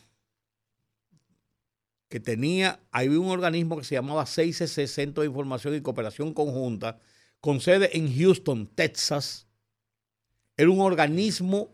que 2.08 2.19
tenía, 2.19 2.79
hay 2.89 3.10
un 3.10 3.29
organismo 3.29 3.77
que 3.77 3.84
se 3.84 3.93
llamaba 3.93 4.25
6CC, 4.25 4.88
Centro 4.88 5.21
de 5.21 5.29
Información 5.29 5.75
y 5.75 5.82
Cooperación 5.82 6.34
Conjunta, 6.34 6.97
con 7.39 7.62
sede 7.62 7.95
en 7.95 8.12
Houston, 8.17 8.65
Texas, 8.65 9.47
era 10.58 10.71
un 10.71 10.82
organismo 10.82 11.69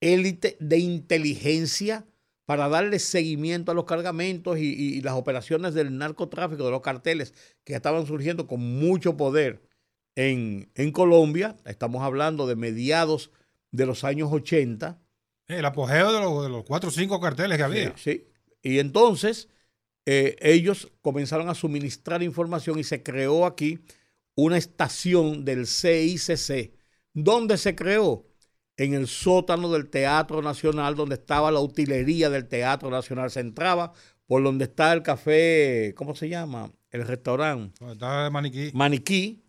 élite 0.00 0.56
de 0.60 0.78
inteligencia 0.78 2.06
para 2.46 2.68
darle 2.68 2.98
seguimiento 2.98 3.70
a 3.70 3.74
los 3.74 3.84
cargamentos 3.84 4.58
y, 4.58 5.00
las 5.02 5.14
operaciones 5.14 5.72
del 5.72 5.96
narcotráfico, 5.96 6.64
de 6.64 6.72
los 6.72 6.80
carteles 6.80 7.32
que 7.64 7.74
estaban 7.74 8.06
surgiendo 8.06 8.48
con 8.48 8.60
mucho 8.60 9.16
poder 9.16 9.62
en, 10.16 10.68
Colombia. 10.92 11.56
Estamos 11.64 12.02
hablando 12.02 12.46
de 12.46 12.56
mediados 12.56 13.30
de 13.70 13.86
los 13.86 14.02
años 14.02 14.30
80. 14.32 15.00
El 15.46 15.64
apogeo 15.64 16.12
de 16.12 16.20
los, 16.20 16.42
de 16.42 16.48
los 16.48 16.64
cuatro 16.64 16.88
o 16.88 16.92
cinco 16.92 17.20
carteles 17.20 17.56
que 17.56 17.62
había. 17.62 17.96
Sí, 17.96 18.26
Y 18.62 18.80
entonces 18.80 19.48
eh, 20.06 20.36
ellos 20.40 20.90
comenzaron 21.02 21.48
a 21.48 21.54
suministrar 21.54 22.22
información 22.22 22.78
y 22.78 22.84
se 22.84 23.02
creó 23.02 23.46
aquí 23.46 23.78
una 24.34 24.56
estación 24.56 25.44
del 25.44 25.66
CICC. 25.66 26.72
¿Dónde 27.12 27.58
se 27.58 27.76
creó? 27.76 28.26
En 28.80 28.94
el 28.94 29.08
sótano 29.08 29.70
del 29.70 29.90
Teatro 29.90 30.40
Nacional, 30.40 30.94
donde 30.94 31.16
estaba 31.16 31.50
la 31.50 31.60
utilería 31.60 32.30
del 32.30 32.48
Teatro 32.48 32.88
Nacional. 32.88 33.30
Se 33.30 33.40
entraba 33.40 33.92
por 34.26 34.42
donde 34.42 34.64
está 34.64 34.94
el 34.94 35.02
café, 35.02 35.92
¿cómo 35.94 36.14
se 36.14 36.30
llama? 36.30 36.72
El 36.90 37.06
restaurante. 37.06 37.74
Estaba 37.92 38.30
Maniquí. 38.30 38.70
Maniquí. 38.72 39.42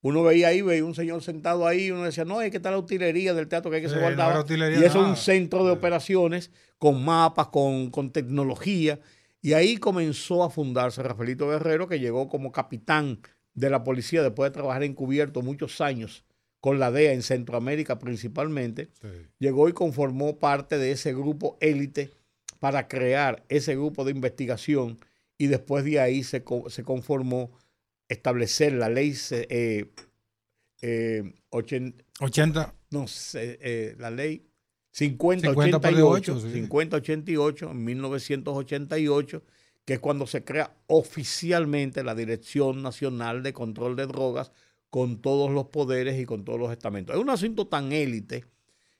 Uno 0.00 0.24
veía 0.24 0.48
ahí, 0.48 0.62
veía 0.62 0.84
un 0.84 0.96
señor 0.96 1.22
sentado 1.22 1.64
ahí, 1.64 1.92
uno 1.92 2.02
decía, 2.02 2.24
no, 2.24 2.40
hay 2.40 2.50
que 2.50 2.56
estar 2.56 2.72
la 2.72 2.78
utilería 2.78 3.34
del 3.34 3.46
teatro 3.46 3.70
que 3.70 3.76
hay 3.76 3.82
que 3.82 3.88
se 3.88 4.00
guardaba. 4.00 4.44
y 4.50 4.84
eso 4.84 5.00
es 5.00 5.08
un 5.08 5.16
centro 5.16 5.64
de 5.64 5.70
operaciones 5.70 6.50
con 6.78 7.04
mapas, 7.04 7.46
con, 7.48 7.88
con 7.92 8.10
tecnología. 8.10 8.98
Y 9.40 9.52
ahí 9.52 9.76
comenzó 9.76 10.42
a 10.42 10.50
fundarse 10.50 11.04
Rafaelito 11.04 11.48
Guerrero, 11.48 11.86
que 11.86 12.00
llegó 12.00 12.28
como 12.28 12.50
capitán 12.50 13.20
de 13.54 13.70
la 13.70 13.84
policía 13.84 14.24
después 14.24 14.50
de 14.50 14.54
trabajar 14.54 14.82
encubierto 14.82 15.40
muchos 15.40 15.80
años 15.80 16.24
con 16.62 16.78
la 16.78 16.92
DEA 16.92 17.12
en 17.12 17.22
Centroamérica 17.22 17.98
principalmente, 17.98 18.88
llegó 19.40 19.68
y 19.68 19.72
conformó 19.72 20.38
parte 20.38 20.78
de 20.78 20.92
ese 20.92 21.12
grupo 21.12 21.58
élite 21.60 22.12
para 22.60 22.86
crear 22.86 23.44
ese 23.48 23.74
grupo 23.74 24.04
de 24.04 24.12
investigación 24.12 25.00
y 25.36 25.48
después 25.48 25.84
de 25.84 25.98
ahí 25.98 26.22
se, 26.22 26.44
se 26.68 26.84
conformó 26.84 27.50
establecer 28.08 28.74
la 28.74 28.88
ley 28.88 29.12
eh, 29.32 29.90
eh, 30.82 31.34
80, 31.50 32.04
no, 32.90 33.06
eh, 33.34 33.96
la 33.98 34.12
ley 34.12 34.46
5088, 34.92 36.40
5088 36.42 37.70
en 37.72 37.84
1988, 37.84 39.42
que 39.84 39.94
es 39.94 39.98
cuando 39.98 40.28
se 40.28 40.44
crea 40.44 40.76
oficialmente 40.86 42.04
la 42.04 42.14
Dirección 42.14 42.82
Nacional 42.82 43.42
de 43.42 43.52
Control 43.52 43.96
de 43.96 44.06
Drogas 44.06 44.52
con 44.92 45.22
todos 45.22 45.50
los 45.50 45.68
poderes 45.68 46.20
y 46.20 46.26
con 46.26 46.44
todos 46.44 46.60
los 46.60 46.70
estamentos. 46.70 47.16
Es 47.16 47.22
un 47.22 47.30
asunto 47.30 47.66
tan 47.66 47.92
élite 47.92 48.44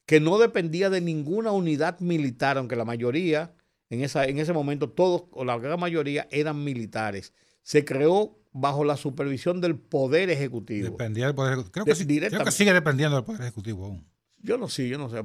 que 0.07 0.20
no 0.20 0.38
dependía 0.38 0.88
de 0.88 1.02
ninguna 1.02 1.52
unidad 1.52 2.00
militar, 2.00 2.57
aunque 2.57 2.76
la 2.76 2.87
mayoría, 2.87 3.52
en, 3.90 4.00
esa, 4.00 4.24
en 4.24 4.38
ese 4.38 4.55
momento, 4.55 4.88
todos 4.88 5.24
o 5.33 5.44
la 5.44 5.59
gran 5.59 5.78
mayoría 5.78 6.26
eran 6.31 6.64
militares. 6.64 7.35
Se 7.62 7.85
creó 7.85 8.38
bajo 8.52 8.85
la 8.85 8.96
supervisión 8.96 9.61
del 9.61 9.76
Poder 9.76 10.31
Ejecutivo. 10.31 10.88
Dependía 10.88 11.26
del 11.26 11.35
Poder 11.35 11.52
Ejecutivo. 11.52 11.85
Creo 11.85 11.94
que, 12.44 12.50
sigue 12.52 12.72
dependiendo 12.72 13.16
del 13.16 13.24
Poder 13.26 13.42
Ejecutivo 13.42 13.85
aún. 13.85 14.07
Yo 14.38 14.57
no 14.57 14.70
sé, 14.70 14.88
yo 14.88 14.96
no 14.96 15.11
sé. 15.11 15.22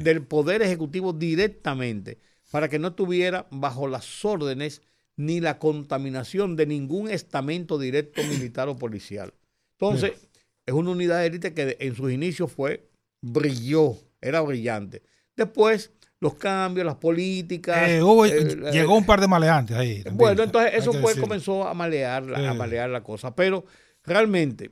Del 0.00 0.22
Poder 0.22 0.62
Ejecutivo 0.62 1.12
directamente, 1.12 2.20
para 2.52 2.68
que 2.68 2.78
no 2.78 2.88
estuviera 2.88 3.48
bajo 3.50 3.88
las 3.88 4.24
órdenes 4.24 4.80
ni 5.16 5.40
la 5.40 5.58
contaminación 5.58 6.54
de 6.54 6.66
ningún 6.66 7.10
estamento 7.10 7.80
directo 7.80 8.22
militar 8.22 8.68
o 8.68 8.76
policial. 8.76 9.34
Entonces, 9.82 10.12
es 10.64 10.74
una 10.74 10.90
unidad 10.90 11.20
de 11.20 11.26
élite 11.26 11.54
que 11.54 11.76
en 11.80 11.96
sus 11.96 12.12
inicios 12.12 12.52
fue, 12.52 12.88
brilló, 13.20 13.96
era 14.20 14.40
brillante. 14.40 15.02
Después, 15.34 15.90
los 16.20 16.34
cambios, 16.34 16.86
las 16.86 16.96
políticas. 16.96 17.88
Eh, 17.88 17.98
eh, 17.98 18.70
llegó 18.72 18.96
un 18.96 19.04
par 19.04 19.20
de 19.20 19.26
maleantes 19.26 19.76
ahí. 19.76 20.04
bueno, 20.12 20.44
entonces 20.44 20.74
eso 20.74 20.92
fue, 20.92 21.16
comenzó 21.16 21.66
a 21.66 21.74
malear, 21.74 22.32
a 22.32 22.54
malear 22.54 22.90
la 22.90 23.02
cosa. 23.02 23.34
Pero 23.34 23.64
realmente, 24.04 24.70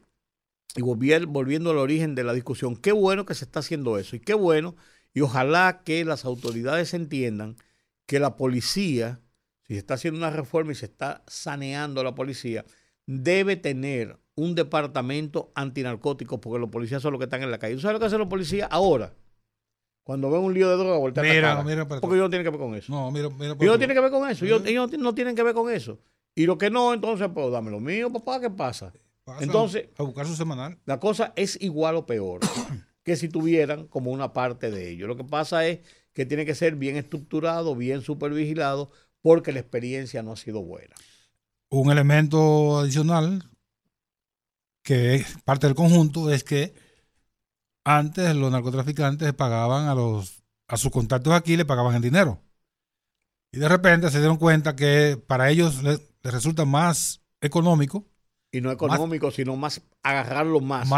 y 0.77 0.83
volviendo 0.83 1.71
al 1.71 1.79
origen 1.79 2.15
de 2.15 2.23
la 2.23 2.33
discusión, 2.33 2.77
qué 2.77 2.93
bueno 2.93 3.27
que 3.27 3.35
se 3.35 3.45
está 3.45 3.61
haciendo 3.61 3.99
eso 3.99 4.15
y 4.15 4.21
qué 4.21 4.35
bueno, 4.35 4.77
y 5.13 5.23
ojalá 5.23 5.83
que 5.85 6.05
las 6.05 6.25
autoridades 6.25 6.95
entiendan 6.95 7.57
que 8.07 8.21
la 8.21 8.37
policía, 8.37 9.21
si 9.67 9.75
se 9.75 9.81
está 9.81 9.95
haciendo 9.95 10.19
una 10.19 10.31
reforma 10.31 10.71
y 10.71 10.77
se 10.77 10.87
está 10.87 11.25
saneando 11.27 12.05
la 12.05 12.15
policía, 12.15 12.65
debe 13.07 13.57
tener 13.57 14.21
un 14.41 14.55
departamento 14.55 15.53
antinarcótico 15.55 16.41
porque 16.41 16.59
los 16.59 16.71
policías 16.71 17.03
son 17.03 17.13
los 17.13 17.19
que 17.19 17.25
están 17.25 17.43
en 17.43 17.51
la 17.51 17.59
calle. 17.59 17.75
¿Tú 17.75 17.81
sabes 17.81 17.95
lo 17.95 18.01
que 18.01 18.07
hacen 18.07 18.19
los 18.19 18.29
policías 18.29 18.69
ahora? 18.71 19.13
Cuando 20.03 20.31
ven 20.31 20.41
un 20.41 20.55
lío 20.55 20.71
de 20.71 20.77
droga, 20.77 20.97
voltean 20.97 21.27
mira, 21.27 21.55
la 21.55 21.63
Mira, 21.63 21.87
porque 21.87 22.07
ellos 22.17 22.25
no 22.25 22.31
tienen 22.31 22.45
que 22.45 22.51
ver 22.51 22.59
con 22.59 22.75
eso. 22.75 22.91
No, 22.91 23.11
mira, 23.11 23.29
mira. 23.29 23.53
Ellos 23.53 23.73
no 23.73 23.79
tienen 23.79 23.95
que 23.95 24.01
ver 24.01 24.11
con 24.11 24.31
eso. 24.31 24.45
Ellos, 24.45 24.99
no 24.99 25.15
tienen 25.15 25.37
que 25.37 25.43
ver 25.43 25.55
con 25.55 25.71
eso. 25.71 25.99
Y 26.35 26.47
lo 26.47 26.57
que 26.57 26.71
no, 26.71 26.95
entonces, 26.95 27.29
pues 27.35 27.53
dame 27.53 27.71
lo 27.71 27.81
mío, 27.81 28.11
papá, 28.11 28.41
¿qué 28.41 28.49
pasa? 28.51 28.93
entonces, 29.41 29.89
a 29.99 30.03
buscar 30.03 30.27
su 30.27 30.35
semanal. 30.35 30.79
La 30.87 30.99
cosa 30.99 31.33
es 31.37 31.61
igual 31.61 31.97
o 31.97 32.07
peor 32.07 32.41
que 33.05 33.17
si 33.17 33.29
tuvieran 33.29 33.87
como 33.89 34.11
una 34.11 34.33
parte 34.33 34.71
de 34.71 34.91
ello. 34.91 35.07
Lo 35.07 35.17
que 35.17 35.25
pasa 35.25 35.67
es 35.67 35.81
que 36.15 36.25
tiene 36.25 36.47
que 36.47 36.55
ser 36.55 36.77
bien 36.77 36.97
estructurado, 36.97 37.77
bien 37.77 38.01
supervigilado, 38.01 38.91
porque 39.21 39.53
la 39.53 39.61
experiencia 39.61 40.23
no 40.23 40.33
ha 40.33 40.37
sido 40.37 40.63
buena. 40.63 40.97
Un 41.69 41.93
elemento 41.93 42.79
adicional 42.79 43.50
que 44.83 45.17
es 45.17 45.39
parte 45.45 45.67
del 45.67 45.77
conjunto, 45.77 46.31
es 46.31 46.45
que 46.45 46.75
antes 47.85 48.35
los 48.35 48.51
narcotraficantes 48.51 49.33
pagaban 49.35 49.89
a 49.89 49.95
los 49.95 50.41
a 50.71 50.77
sus 50.77 50.93
contactos 50.93 51.33
aquí, 51.33 51.57
le 51.57 51.65
pagaban 51.65 51.97
en 51.97 52.03
dinero. 52.03 52.41
Y 53.53 53.59
de 53.59 53.69
repente 53.69 54.09
se 54.11 54.19
dieron 54.19 54.37
cuenta 54.37 54.77
que 54.77 55.21
para 55.27 55.51
ellos 55.51 55.83
les, 55.83 56.01
resulta 56.23 56.65
más 56.65 57.23
económico. 57.41 58.07
Y 58.53 58.61
no 58.61 58.71
económico, 58.71 59.33
sino 59.33 59.57
más 59.57 59.83
agarrarlo 60.03 60.61
más. 60.61 60.89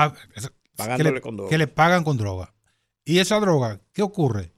pagándole 0.76 1.22
con 1.22 1.36
droga. 1.36 1.50
Que 1.50 1.58
le 1.58 1.68
pagan 1.68 2.04
con 2.04 2.18
droga. 2.18 2.54
Y 3.04 3.18
esa 3.18 3.40
droga, 3.40 3.80
¿qué 3.92 4.02
ocurre? 4.02 4.52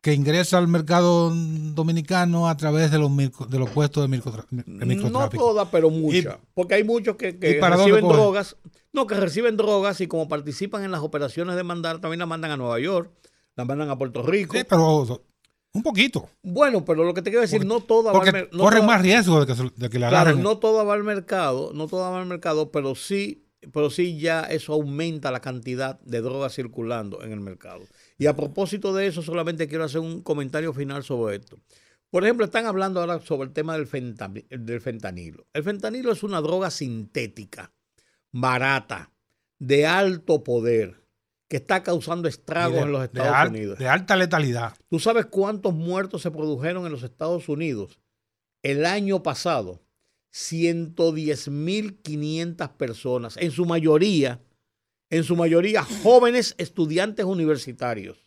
Que 0.00 0.14
ingresa 0.14 0.56
al 0.56 0.68
mercado 0.68 1.30
dominicano 1.30 2.48
a 2.48 2.56
través 2.56 2.90
de 2.90 2.98
los, 2.98 3.14
de 3.16 3.58
los 3.58 3.70
puestos 3.70 4.02
de, 4.02 4.08
microtráfico. 4.08 5.10
No 5.10 5.28
todas, 5.28 5.68
pero 5.70 5.90
muchas. 5.90 6.38
Porque 6.54 6.74
hay 6.74 6.84
muchos 6.84 7.16
que, 7.16 7.32
reciben 7.32 8.08
drogas. 8.08 8.56
No, 8.92 9.06
que 9.06 9.14
reciben 9.14 9.56
drogas 9.56 10.00
y 10.00 10.06
como 10.06 10.26
participan 10.28 10.84
en 10.84 10.90
las 10.90 11.02
operaciones 11.02 11.54
de 11.54 11.62
mandar, 11.62 12.00
también 12.00 12.18
las 12.18 12.28
mandan 12.28 12.50
a 12.50 12.56
Nueva 12.56 12.80
York, 12.80 13.10
las 13.56 13.66
mandan 13.66 13.90
a 13.90 13.98
Puerto 13.98 14.22
Rico. 14.22 14.56
Sí, 14.56 14.64
pero 14.68 15.22
un 15.72 15.82
poquito. 15.82 16.28
Bueno, 16.42 16.84
pero 16.84 17.04
lo 17.04 17.14
que 17.14 17.22
te 17.22 17.30
quiero 17.30 17.42
decir, 17.42 17.64
no 17.64 17.80
toda 17.80 18.12
va 18.12 18.20
al 18.20 18.32
mercado. 18.32 18.62
corren 18.62 18.86
más 18.86 19.02
riesgo 19.02 19.44
de 19.44 19.54
que, 19.54 19.70
de 19.76 19.90
que 19.90 19.98
la 19.98 20.08
Claro, 20.08 20.34
no 20.34 20.58
toda 20.58 20.82
va 20.82 20.94
al 20.94 21.04
mercado, 21.04 21.72
no 21.74 21.86
toda 21.86 22.10
va 22.10 22.20
al 22.20 22.26
mercado, 22.26 22.72
pero 22.72 22.94
sí, 22.94 23.46
pero 23.72 23.90
sí 23.90 24.18
ya 24.18 24.40
eso 24.40 24.72
aumenta 24.72 25.30
la 25.30 25.40
cantidad 25.40 26.00
de 26.00 26.22
drogas 26.22 26.54
circulando 26.54 27.22
en 27.22 27.32
el 27.32 27.40
mercado. 27.40 27.82
Y 28.20 28.26
a 28.26 28.36
propósito 28.36 28.92
de 28.92 29.06
eso, 29.06 29.22
solamente 29.22 29.66
quiero 29.66 29.84
hacer 29.84 30.02
un 30.02 30.20
comentario 30.20 30.74
final 30.74 31.02
sobre 31.02 31.36
esto. 31.36 31.58
Por 32.10 32.22
ejemplo, 32.22 32.44
están 32.44 32.66
hablando 32.66 33.00
ahora 33.00 33.18
sobre 33.20 33.48
el 33.48 33.54
tema 33.54 33.78
del, 33.78 33.86
fentanilo. 33.86 35.46
El 35.54 35.64
fentanilo 35.64 36.12
es 36.12 36.22
una 36.22 36.42
droga 36.42 36.70
sintética, 36.70 37.72
barata, 38.30 39.10
de 39.58 39.86
alto 39.86 40.44
poder, 40.44 41.02
que 41.48 41.56
está 41.56 41.82
causando 41.82 42.28
estragos 42.28 42.82
en 42.82 42.92
los 42.92 43.04
Estados 43.04 43.48
Unidos. 43.48 43.78
De 43.78 43.88
alta 43.88 44.16
letalidad. 44.16 44.76
¿Tú 44.90 44.98
sabes 44.98 45.24
cuántos 45.24 45.72
muertos 45.72 46.20
se 46.20 46.30
produjeron 46.30 46.84
en 46.84 46.92
los 46.92 47.02
Estados 47.02 47.48
Unidos 47.48 48.00
el 48.62 48.84
año 48.84 49.22
pasado? 49.22 49.80
110.500 50.34 52.76
personas, 52.76 53.38
en 53.38 53.50
su 53.50 53.64
mayoría 53.64 54.42
en 55.10 55.24
su 55.24 55.36
mayoría 55.36 55.82
jóvenes 55.82 56.54
estudiantes 56.56 57.26
universitarios. 57.26 58.24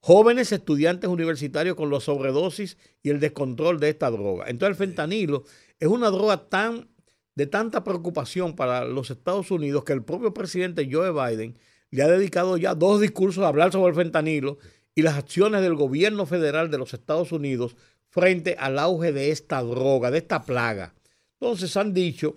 Jóvenes 0.00 0.52
estudiantes 0.52 1.08
universitarios 1.08 1.76
con 1.76 1.90
la 1.90 2.00
sobredosis 2.00 2.76
y 3.02 3.10
el 3.10 3.20
descontrol 3.20 3.80
de 3.80 3.88
esta 3.88 4.10
droga. 4.10 4.44
Entonces 4.48 4.78
el 4.78 4.86
fentanilo 4.86 5.44
es 5.80 5.88
una 5.88 6.10
droga 6.10 6.48
tan 6.48 6.88
de 7.34 7.46
tanta 7.46 7.84
preocupación 7.84 8.56
para 8.56 8.84
los 8.84 9.10
Estados 9.10 9.50
Unidos 9.50 9.84
que 9.84 9.92
el 9.92 10.02
propio 10.02 10.32
presidente 10.32 10.88
Joe 10.90 11.12
Biden 11.12 11.58
le 11.90 12.02
ha 12.02 12.08
dedicado 12.08 12.56
ya 12.56 12.74
dos 12.74 13.00
discursos 13.00 13.44
a 13.44 13.48
hablar 13.48 13.72
sobre 13.72 13.90
el 13.90 13.96
fentanilo 13.96 14.58
y 14.94 15.02
las 15.02 15.16
acciones 15.16 15.60
del 15.60 15.74
gobierno 15.74 16.24
federal 16.26 16.70
de 16.70 16.78
los 16.78 16.94
Estados 16.94 17.32
Unidos 17.32 17.76
frente 18.08 18.56
al 18.58 18.78
auge 18.78 19.12
de 19.12 19.30
esta 19.30 19.62
droga, 19.62 20.10
de 20.10 20.18
esta 20.18 20.44
plaga. 20.44 20.94
Entonces 21.38 21.76
han 21.76 21.92
dicho 21.92 22.36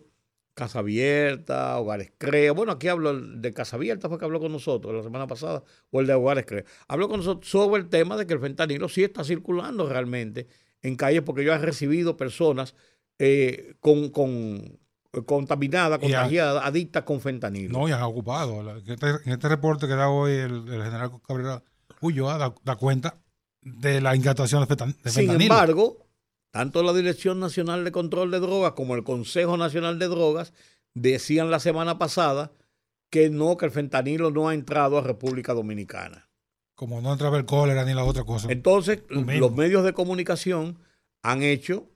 Casa 0.59 0.79
Abierta, 0.79 1.79
Hogares 1.79 2.11
Crea. 2.17 2.51
Bueno, 2.51 2.73
aquí 2.73 2.89
hablo 2.89 3.17
de 3.17 3.53
Casa 3.53 3.77
Abierta, 3.77 4.09
fue 4.09 4.19
que 4.19 4.25
habló 4.25 4.41
con 4.41 4.51
nosotros 4.51 4.93
la 4.93 5.01
semana 5.01 5.25
pasada, 5.25 5.63
o 5.89 6.01
el 6.01 6.07
de 6.07 6.13
Hogares 6.13 6.45
Crea. 6.45 6.65
Habló 6.89 7.07
con 7.07 7.21
nosotros 7.21 7.49
sobre 7.49 7.81
el 7.81 7.87
tema 7.87 8.17
de 8.17 8.27
que 8.27 8.33
el 8.33 8.41
fentanilo 8.41 8.89
sí 8.89 9.01
está 9.01 9.23
circulando 9.23 9.87
realmente 9.87 10.47
en 10.81 10.97
calles 10.97 11.21
porque 11.21 11.45
yo 11.45 11.53
he 11.53 11.57
recibido 11.57 12.17
personas 12.17 12.75
eh, 13.19 13.75
con, 13.79 14.09
con 14.09 14.79
contaminadas, 15.25 15.97
contagiadas, 15.97 16.61
adictas 16.65 17.03
con 17.03 17.21
fentanilo. 17.21 17.79
No, 17.79 17.87
y 17.87 17.93
han 17.93 18.01
ocupado. 18.03 18.77
Este, 18.77 18.93
en 19.25 19.31
este, 19.31 19.47
reporte 19.47 19.87
que 19.87 19.95
da 19.95 20.09
hoy 20.09 20.33
el, 20.33 20.65
general 20.67 21.11
Cabrera 21.25 21.63
Ulloa 22.01 22.37
da, 22.37 22.53
da, 22.65 22.75
cuenta 22.75 23.17
de 23.61 24.01
la 24.01 24.13
incautación 24.13 24.59
de, 24.61 24.67
fentanilo. 24.67 24.99
Sin 25.05 25.41
embargo, 25.41 26.08
tanto 26.51 26.83
la 26.83 26.93
Dirección 26.93 27.39
Nacional 27.39 27.83
de 27.83 27.91
Control 27.91 28.31
de 28.31 28.39
Drogas 28.39 28.73
como 28.73 28.95
el 28.95 29.03
Consejo 29.03 29.57
Nacional 29.57 29.99
de 29.99 30.07
Drogas 30.07 30.53
decían 30.93 31.51
la 31.51 31.59
semana 31.59 31.97
pasada 31.97 32.51
que 33.09 33.29
no, 33.29 33.57
que 33.57 33.65
el 33.65 33.71
fentanilo 33.71 34.31
no 34.31 34.49
ha 34.49 34.53
entrado 34.53 34.97
a 34.97 35.01
República 35.01 35.53
Dominicana. 35.53 36.29
Como 36.75 37.01
no 37.01 37.11
entraba 37.11 37.37
el 37.37 37.45
cólera 37.45 37.83
ni 37.85 37.93
la 37.93 38.03
otra 38.03 38.23
cosa. 38.23 38.47
Entonces, 38.51 39.03
los 39.09 39.51
medios 39.51 39.83
de 39.83 39.93
comunicación 39.93 40.79
han 41.21 41.43
hecho 41.43 41.89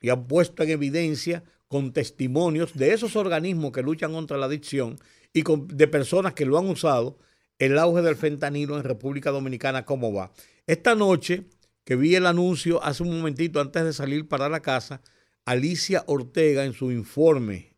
y 0.00 0.10
han 0.10 0.26
puesto 0.26 0.62
en 0.62 0.70
evidencia 0.70 1.44
con 1.68 1.92
testimonios 1.92 2.74
de 2.74 2.92
esos 2.92 3.16
organismos 3.16 3.72
que 3.72 3.82
luchan 3.82 4.12
contra 4.12 4.36
la 4.36 4.46
adicción 4.46 4.98
y 5.32 5.42
de 5.42 5.88
personas 5.88 6.34
que 6.34 6.44
lo 6.44 6.58
han 6.58 6.68
usado, 6.68 7.18
el 7.58 7.78
auge 7.78 8.02
del 8.02 8.16
fentanilo 8.16 8.76
en 8.76 8.84
República 8.84 9.30
Dominicana, 9.30 9.84
¿cómo 9.84 10.12
va? 10.12 10.32
Esta 10.66 10.94
noche, 10.94 11.44
que 11.86 11.94
vi 11.94 12.16
el 12.16 12.26
anuncio 12.26 12.82
hace 12.82 13.04
un 13.04 13.16
momentito 13.16 13.60
antes 13.60 13.84
de 13.84 13.92
salir 13.92 14.26
para 14.26 14.48
la 14.48 14.60
casa, 14.60 15.02
Alicia 15.44 16.02
Ortega 16.08 16.64
en 16.64 16.72
su 16.72 16.90
informe 16.90 17.76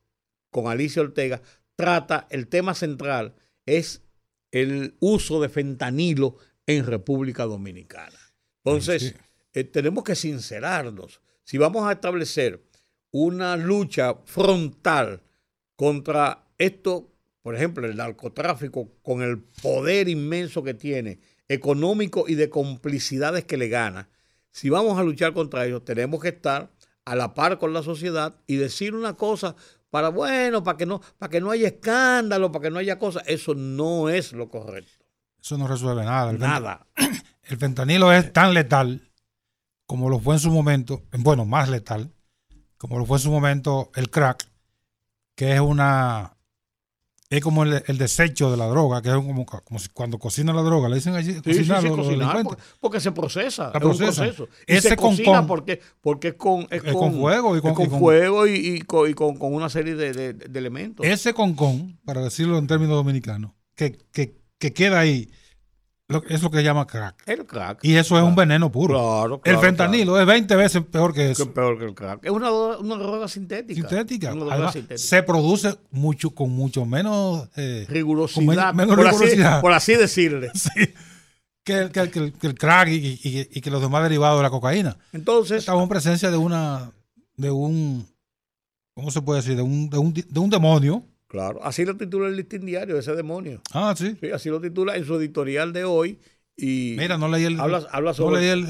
con 0.51 0.67
Alicia 0.67 1.03
Ortega 1.03 1.43
trata 1.77 2.27
el 2.31 2.49
tema 2.49 2.75
central 2.75 3.35
es 3.67 4.03
el 4.51 4.97
uso 4.99 5.43
de 5.43 5.51
fentanilo 5.51 6.39
en 6.67 6.87
República 6.87 7.45
Dominicana. 7.45 8.19
Entonces, 8.65 9.15
eh, 9.53 9.65
tenemos 9.65 10.05
que 10.05 10.15
sincerarnos. 10.15 11.21
Si 11.45 11.59
vamos 11.59 11.87
a 11.87 11.93
establecer 11.93 12.65
una 13.11 13.59
lucha 13.59 14.15
frontal 14.25 15.23
contra 15.77 16.47
esto, 16.57 17.13
por 17.43 17.55
ejemplo, 17.55 17.87
el 17.87 17.97
narcotráfico, 17.97 18.91
con 19.03 19.21
el 19.21 19.39
poder 19.39 20.09
inmenso 20.09 20.63
que 20.63 20.73
tiene, 20.73 21.21
económico 21.49 22.25
y 22.29 22.35
de 22.35 22.51
complicidades 22.51 23.45
que 23.45 23.57
le 23.57 23.69
gana, 23.69 24.09
si 24.51 24.71
vamos 24.71 24.99
a 24.99 25.03
luchar 25.03 25.33
contra 25.33 25.67
ello, 25.67 25.83
tenemos 25.83 26.21
que 26.21 26.29
estar 26.29 26.71
a 27.05 27.15
la 27.15 27.35
par 27.35 27.59
con 27.59 27.73
la 27.73 27.83
sociedad 27.83 28.37
y 28.47 28.57
decir 28.57 28.95
una 28.95 29.15
cosa 29.15 29.57
para 29.91 30.11
bueno, 30.11 30.63
para 30.63 30.77
que 30.77 30.87
no, 30.87 31.01
para 31.19 31.31
que 31.31 31.41
no 31.41 31.51
haya 31.51 31.69
escándalo, 31.69 32.53
para 32.53 32.65
que 32.65 32.71
no 32.71 32.79
haya 32.79 32.99
cosas. 32.99 33.23
Eso 33.27 33.55
no 33.55 34.09
es 34.09 34.33
lo 34.33 34.49
correcto. 34.49 35.05
Eso 35.41 35.57
no 35.57 35.67
resuelve 35.67 36.05
nada. 36.05 36.33
nada. 36.33 36.87
El 37.45 37.57
fentanilo 37.57 38.13
es 38.13 38.33
tan 38.33 38.53
letal 38.53 39.09
como 39.87 40.11
lo 40.11 40.21
fue 40.21 40.35
en 40.35 40.41
su 40.41 40.51
momento, 40.51 41.05
bueno, 41.13 41.47
más 41.47 41.71
letal, 41.71 42.13
como 42.77 42.99
lo 42.99 43.07
fue 43.07 43.17
en 43.17 43.23
su 43.23 43.31
momento 43.31 43.91
el 43.95 44.11
crack, 44.11 44.47
que 45.35 45.55
es 45.55 45.61
una 45.61 46.37
es 47.31 47.43
como 47.43 47.63
el, 47.63 47.99
desecho 47.99 48.51
de 48.51 48.57
la 48.57 48.67
droga, 48.67 49.03
que 49.03 49.11
es 49.11 49.15
como, 49.15 49.45
como 49.45 49.79
si 49.79 49.89
cuando 49.91 50.19
cocina 50.19 50.53
la 50.55 50.63
droga, 50.63 50.89
le 50.89 50.97
dicen 50.97 51.15
allí 51.15 51.35
cocinar, 51.43 51.85
porque, 52.81 53.01
se 53.01 53.13
procesa, 53.13 53.69
es 53.69 53.85
un 53.85 53.97
proceso. 53.99 54.49
Y 54.67 54.77
se 54.79 54.97
cocina 54.97 55.47
porque, 55.47 55.81
porque 56.01 56.29
es 56.29 56.35
con, 56.35 56.67
es, 56.71 56.83
con, 56.83 57.19
fuego 57.19 57.57
y 57.57 57.61
con, 57.61 57.75
fuego 57.91 58.47
y, 58.47 58.81
con, 58.83 59.37
una 59.41 59.69
serie 59.69 59.95
de, 59.95 60.37
elementos. 60.55 61.05
Ese 61.05 61.35
concón, 61.35 61.99
para 62.05 62.23
decirlo 62.23 62.57
en 62.57 62.67
términos 62.67 62.97
dominicanos, 62.97 63.53
que, 63.75 63.99
que, 64.11 64.39
que 64.59 64.73
queda 64.73 65.01
ahí 65.01 65.31
es 66.29 66.43
lo 66.43 66.51
que 66.51 66.63
llama 66.63 66.87
crack. 66.87 67.23
El 67.27 67.45
crack. 67.45 67.81
Y 67.85 67.97
eso 67.97 68.17
es 68.17 68.25
un 68.25 68.35
veneno 68.35 68.73
puro. 68.73 68.95
Claro, 68.95 69.41
el 69.45 69.59
fentanilo 69.59 70.19
es 70.19 70.27
20 70.27 70.57
veces 70.57 70.83
peor 70.91 71.13
que 71.13 71.33
eso. 71.33 71.43
Es 71.43 71.49
peor 71.51 71.79
que 71.79 71.85
el 71.85 71.95
crack. 71.95 72.25
Es 72.25 72.31
una, 72.31 72.51
una 72.51 72.95
droga 72.97 73.29
sintética. 73.29 73.75
Sintética. 73.75 74.35
Se 74.97 75.23
produce 75.23 75.77
mucho 75.91 76.31
con 76.31 76.51
mucho 76.51 76.87
menos 76.87 77.49
eh, 77.57 77.85
rigurosidad, 77.91 78.73
menos 78.73 78.97
por, 78.97 79.05
rigurosidad. 79.05 79.53
Así, 79.55 79.61
por 79.61 79.73
así 79.73 79.95
decirle. 79.97 80.51
sí. 80.55 80.95
Que, 81.63 81.91
que, 81.93 82.11
que, 82.11 82.47
el 82.47 82.55
crack 82.55 82.89
y, 82.89 83.21
y, 83.23 83.61
que 83.61 83.71
los 83.71 83.83
demás 83.83 84.03
derivados 84.03 84.39
de 84.39 84.45
la 84.45 84.51
cocaína. 84.51 84.97
Entonces. 85.13 85.59
Estamos 85.59 85.83
en 85.83 85.89
presencia 85.91 86.31
de 86.31 86.39
una. 86.39 86.91
de 87.37 87.51
un. 87.51 88.09
¿Cómo 88.95 89.11
se 89.11 89.21
puede 89.21 89.43
decir? 89.43 89.57
De 89.57 89.63
un, 89.63 89.91
de 89.91 89.99
un, 89.99 90.15
de 90.15 90.41
un 90.41 90.49
demonio 90.49 91.05
Claro, 91.29 91.63
así 91.63 91.85
lo 91.85 91.97
titula 91.97 92.27
el 92.27 92.37
listín 92.37 92.65
diario, 92.65 92.99
ese 92.99 93.15
demonio. 93.15 93.61
Ah, 93.73 93.95
sí. 93.97 94.17
Sí, 94.19 94.31
así 94.31 94.49
lo 94.49 94.61
titula 94.61 94.97
en 94.97 95.05
su 95.05 95.15
editorial 95.17 95.75
de 95.75 95.85
hoy. 95.85 96.19
Y 96.57 96.97
Mira, 96.99 97.19
no 97.19 97.29
leí 97.29 97.45
el. 97.45 97.61
Habla, 97.61 97.83
sobre, 98.15 98.51
el, 98.51 98.67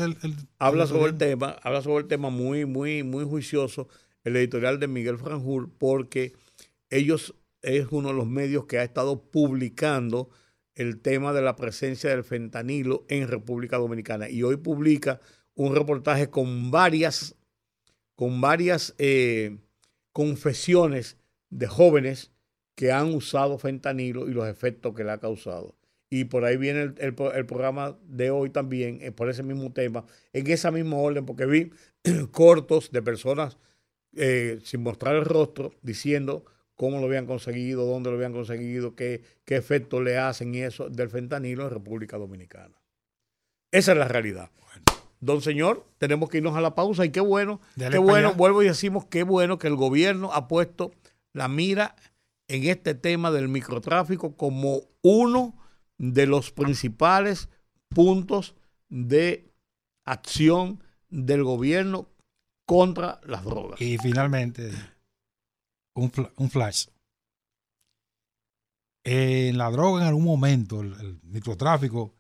habla 0.59 0.87
sobre 0.87 1.13
el 1.13 1.19
tema, 1.19 1.57
habla 1.63 1.81
sobre 1.83 2.03
el 2.03 2.09
tema 2.09 2.31
muy, 2.31 2.67
muy, 2.67 3.05
muy 3.05 3.25
juicioso, 3.25 3.89
el 4.25 4.37
editorial 4.37 4.81
de 4.81 4.89
Miguel 4.89 5.19
Franjur, 5.19 5.71
porque 5.79 6.35
ellos 6.91 7.35
es 7.63 7.87
uno 7.91 8.09
de 8.09 8.15
los 8.15 8.27
medios 8.27 8.67
que 8.67 8.79
ha 8.79 8.83
estado 8.83 9.23
publicando 9.31 10.29
el 10.75 11.01
tema 11.01 11.33
de 11.33 11.43
la 11.43 11.57
presencia 11.57 12.11
del 12.11 12.25
fentanilo 12.25 13.05
en 13.09 13.29
República 13.29 13.79
Dominicana. 13.79 14.29
Y 14.29 14.43
hoy 14.43 14.57
publica 14.57 15.21
un 15.55 15.75
reportaje 15.75 16.29
con 16.29 16.71
varias, 16.71 17.37
con 18.17 18.41
varias 18.41 18.95
eh, 18.99 19.59
confesiones 20.13 21.17
de 21.51 21.67
jóvenes 21.69 22.33
que 22.79 22.93
han 22.93 23.13
usado 23.13 23.59
fentanilo 23.59 24.29
y 24.29 24.33
los 24.33 24.47
efectos 24.47 24.95
que 24.95 25.03
le 25.03 25.11
ha 25.11 25.19
causado. 25.19 25.75
Y 26.11 26.27
por 26.27 26.45
ahí 26.45 26.57
viene 26.57 26.95
el, 26.99 27.13
programa 27.13 27.99
de 28.05 28.31
hoy 28.31 28.51
también, 28.51 29.01
eh, 29.03 29.11
por 29.11 29.29
ese 29.29 29.43
mismo 29.43 29.73
tema, 29.73 30.05
en 30.33 30.47
esa 30.47 30.71
misma 30.71 30.97
orden, 30.97 31.27
porque 31.27 31.45
vi 31.45 31.73
cortos 32.31 32.93
de 32.93 33.03
personas 33.03 33.57
eh, 34.15 34.61
sin 34.63 34.85
mostrar 34.85 35.17
el 35.17 35.25
rostro 35.25 35.73
diciendo 35.83 36.45
cómo 36.77 37.01
lo 37.01 37.07
habían 37.07 37.27
conseguido, 37.27 37.85
dónde 37.85 38.11
lo 38.11 38.17
habían 38.17 38.33
conseguido, 38.33 38.95
qué, 38.95 39.23
qué 39.45 39.57
efecto 39.57 40.01
le 40.01 40.17
hacen 40.17 40.55
y 40.55 40.61
eso 40.61 40.89
del 40.89 41.11
fentanilo 41.11 41.65
en 41.65 41.71
República 41.71 42.17
Dominicana. 42.17 42.81
Esa 43.73 43.91
es 43.91 43.99
la 43.99 44.07
realidad. 44.07 44.53
Don 45.19 45.43
señor, 45.43 45.85
tenemos 45.99 46.31
que 46.31 46.37
irnos 46.39 46.57
a 46.57 46.61
la 46.61 46.77
pausa 46.77 47.05
y 47.05 47.11
qué 47.11 47.19
bueno, 47.19 47.61
qué 47.77 47.99
bueno, 47.99 48.35
vuelvo 48.35 48.63
y 48.63 48.69
decimos, 48.69 49.05
qué 49.07 49.25
bueno 49.25 49.59
que 49.59 49.67
el 49.67 49.75
gobierno 49.75 50.33
ha 50.33 50.47
puesto 50.47 50.93
la 51.33 51.49
mira 51.49 51.97
en 52.49 52.65
este 52.65 52.95
tema 52.95 53.31
del 53.31 53.49
microtráfico 53.49 54.37
como 54.37 54.83
uno 55.03 55.55
de 55.99 56.27
los 56.27 56.51
principales 56.51 57.49
puntos 57.89 58.55
de 58.89 59.53
acción 60.05 60.83
del 61.11 61.45
gobierno 61.45 62.09
contra 62.67 63.21
las 63.25 63.45
drogas. 63.45 63.81
Y 63.81 63.99
finalmente, 63.99 64.73
un, 65.95 66.11
flash. 66.51 66.87
En 69.05 69.59
la 69.59 69.71
droga 69.71 70.03
en 70.03 70.09
algún 70.09 70.25
momento, 70.25 70.81
el 70.81 71.21
microtráfico, 71.23 72.15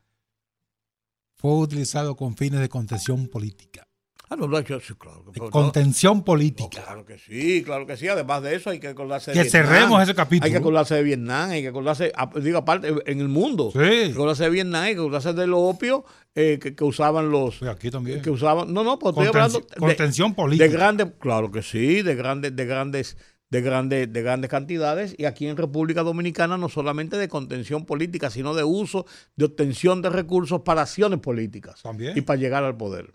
fue 1.36 1.54
utilizado 1.54 2.16
con 2.16 2.36
fines 2.36 2.60
de 2.60 2.68
contención 2.68 3.28
política. 3.28 3.88
Ah, 4.30 4.36
no, 4.36 4.46
no, 4.46 4.58
sí, 4.58 4.94
claro. 4.98 5.24
Contención 5.50 6.22
política. 6.22 6.82
claro 6.84 7.06
que 7.06 7.18
sí, 7.18 7.62
claro 7.64 7.86
que 7.86 7.96
sí. 7.96 8.08
Además 8.08 8.42
de 8.42 8.56
eso, 8.56 8.68
hay 8.68 8.78
que 8.78 8.88
acordarse 8.88 9.32
de 9.32 9.42
Que 9.42 9.48
cerremos 9.48 10.02
ese 10.02 10.14
capítulo. 10.14 10.44
Hay 10.44 10.52
que 10.52 10.58
acordarse 10.58 10.96
de 10.96 11.02
Vietnam, 11.02 11.50
hay 11.50 11.62
que 11.62 11.68
acordarse, 11.68 12.12
digo, 12.42 12.58
aparte, 12.58 12.94
en 13.06 13.20
el 13.20 13.28
mundo. 13.28 13.70
Sí. 13.72 13.78
Hay 13.78 14.06
que 14.08 14.12
acordarse 14.12 14.44
de 14.44 14.50
Vietnam, 14.50 14.82
hay 14.82 14.94
que 14.94 15.00
acordarse 15.00 15.32
de 15.32 15.46
lo 15.46 15.60
opio 15.60 16.04
eh, 16.34 16.58
que, 16.58 16.84
usaban 16.84 17.30
los. 17.30 17.62
aquí 17.62 17.90
también. 17.90 18.20
Que 18.20 18.30
usaban. 18.30 18.72
No, 18.72 18.84
no, 18.84 18.98
pues 18.98 19.14
estoy 19.14 19.28
hablando. 19.28 19.66
Contención 19.78 20.34
política. 20.34 20.64
De 20.64 20.70
grandes, 20.70 21.06
claro 21.18 21.50
que 21.50 21.62
sí, 21.62 22.02
de 22.02 22.14
grandes, 22.14 22.54
de 22.54 22.66
grandes. 22.66 23.16
De 23.50 23.62
grandes, 23.62 24.12
de 24.12 24.20
grandes 24.20 24.50
cantidades 24.50 25.14
y 25.16 25.24
aquí 25.24 25.46
en 25.46 25.56
República 25.56 26.02
Dominicana 26.02 26.58
no 26.58 26.68
solamente 26.68 27.16
de 27.16 27.28
contención 27.28 27.86
política, 27.86 28.28
sino 28.28 28.52
de 28.52 28.62
uso, 28.62 29.06
de 29.36 29.46
obtención 29.46 30.02
de 30.02 30.10
recursos 30.10 30.60
para 30.60 30.82
acciones 30.82 31.20
políticas 31.20 31.80
También. 31.80 32.12
y 32.14 32.20
para 32.20 32.38
llegar 32.38 32.62
al 32.62 32.76
poder. 32.76 33.14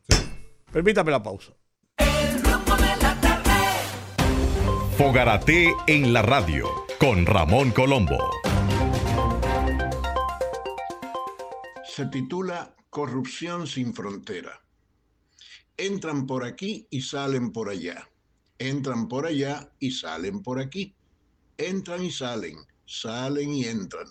Permítame 0.74 1.12
la 1.12 1.22
pausa. 1.22 1.54
Fogarate 4.98 5.72
en 5.86 6.12
la 6.12 6.24
radio 6.24 6.68
con 7.00 7.28
Ramón 7.28 7.70
Colombo. 7.72 8.18
Se 11.86 12.08
titula 12.08 12.76
Corrupción 12.90 13.68
sin 13.68 13.94
frontera. 13.94 14.64
Entran 15.78 16.26
por 16.26 16.44
aquí 16.44 16.88
y 16.90 17.02
salen 17.02 17.52
por 17.52 17.70
allá. 17.70 18.10
Entran 18.58 19.08
por 19.08 19.28
allá 19.28 19.70
y 19.78 19.92
salen 19.92 20.42
por 20.42 20.60
aquí. 20.60 20.96
Entran 21.58 22.04
y 22.04 22.10
salen, 22.10 22.58
salen 22.86 23.54
y 23.54 23.66
entran. 23.66 24.08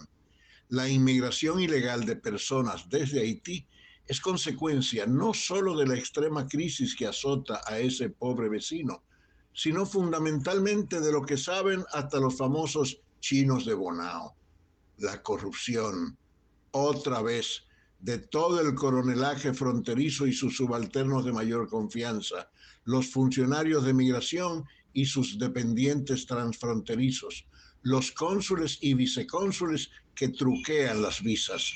La 0.69 0.89
inmigración 0.89 1.59
ilegal 1.59 2.07
de 2.07 2.15
personas 2.15 2.89
desde 2.89 3.21
Haití 3.21 3.67
es 4.07 4.21
consecuencia 4.21 5.07
no 5.07 5.33
solo 5.33 5.77
de 5.77 5.87
la 5.87 5.97
extrema 5.97 6.47
crisis 6.47 6.95
que 6.95 7.07
azota 7.07 7.61
a 7.67 7.79
ese 7.79 8.11
pobre 8.11 8.49
vecino, 8.49 9.03
sino 9.55 9.87
fundamentalmente 9.87 11.01
de 11.01 11.13
lo 11.13 11.23
que 11.23 11.37
saben 11.37 11.85
hasta 11.93 12.19
los 12.19 12.37
famosos 12.37 13.01
chinos 13.21 13.65
de 13.65 13.75
Bonao, 13.75 14.35
la 14.99 15.23
corrupción, 15.23 16.17
otra 16.73 17.23
vez, 17.23 17.65
de 18.01 18.19
todo 18.19 18.61
el 18.61 18.75
coronelaje 18.75 19.55
fronterizo 19.55 20.27
y 20.27 20.33
sus 20.33 20.57
subalternos 20.57 21.25
de 21.25 21.33
mayor 21.33 21.69
confianza, 21.69 22.51
los 22.85 23.13
funcionarios 23.13 23.85
de 23.85 23.95
migración 23.95 24.65
y 24.93 25.05
sus 25.05 25.39
dependientes 25.39 26.27
transfronterizos, 26.27 27.47
los 27.83 28.11
cónsules 28.11 28.79
y 28.81 28.95
vicecónsules 28.95 29.91
que 30.15 30.29
truquean 30.29 31.03
las 31.03 31.23
visas. 31.23 31.73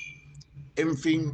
En 0.75 0.97
fin, 0.97 1.33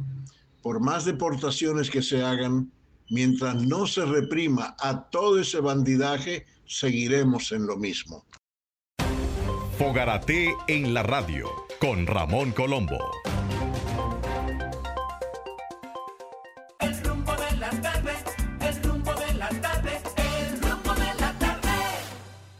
por 0.64 0.80
más 0.80 1.04
deportaciones 1.04 1.90
que 1.90 2.00
se 2.00 2.24
hagan, 2.24 2.72
mientras 3.10 3.54
no 3.54 3.86
se 3.86 4.02
reprima 4.06 4.74
a 4.80 5.10
todo 5.10 5.38
ese 5.38 5.60
bandidaje, 5.60 6.46
seguiremos 6.66 7.52
en 7.52 7.66
lo 7.66 7.76
mismo. 7.76 8.24
Fogarate 9.76 10.54
en 10.66 10.94
la 10.94 11.02
radio 11.02 11.50
con 11.78 12.06
Ramón 12.06 12.52
Colombo. 12.52 12.96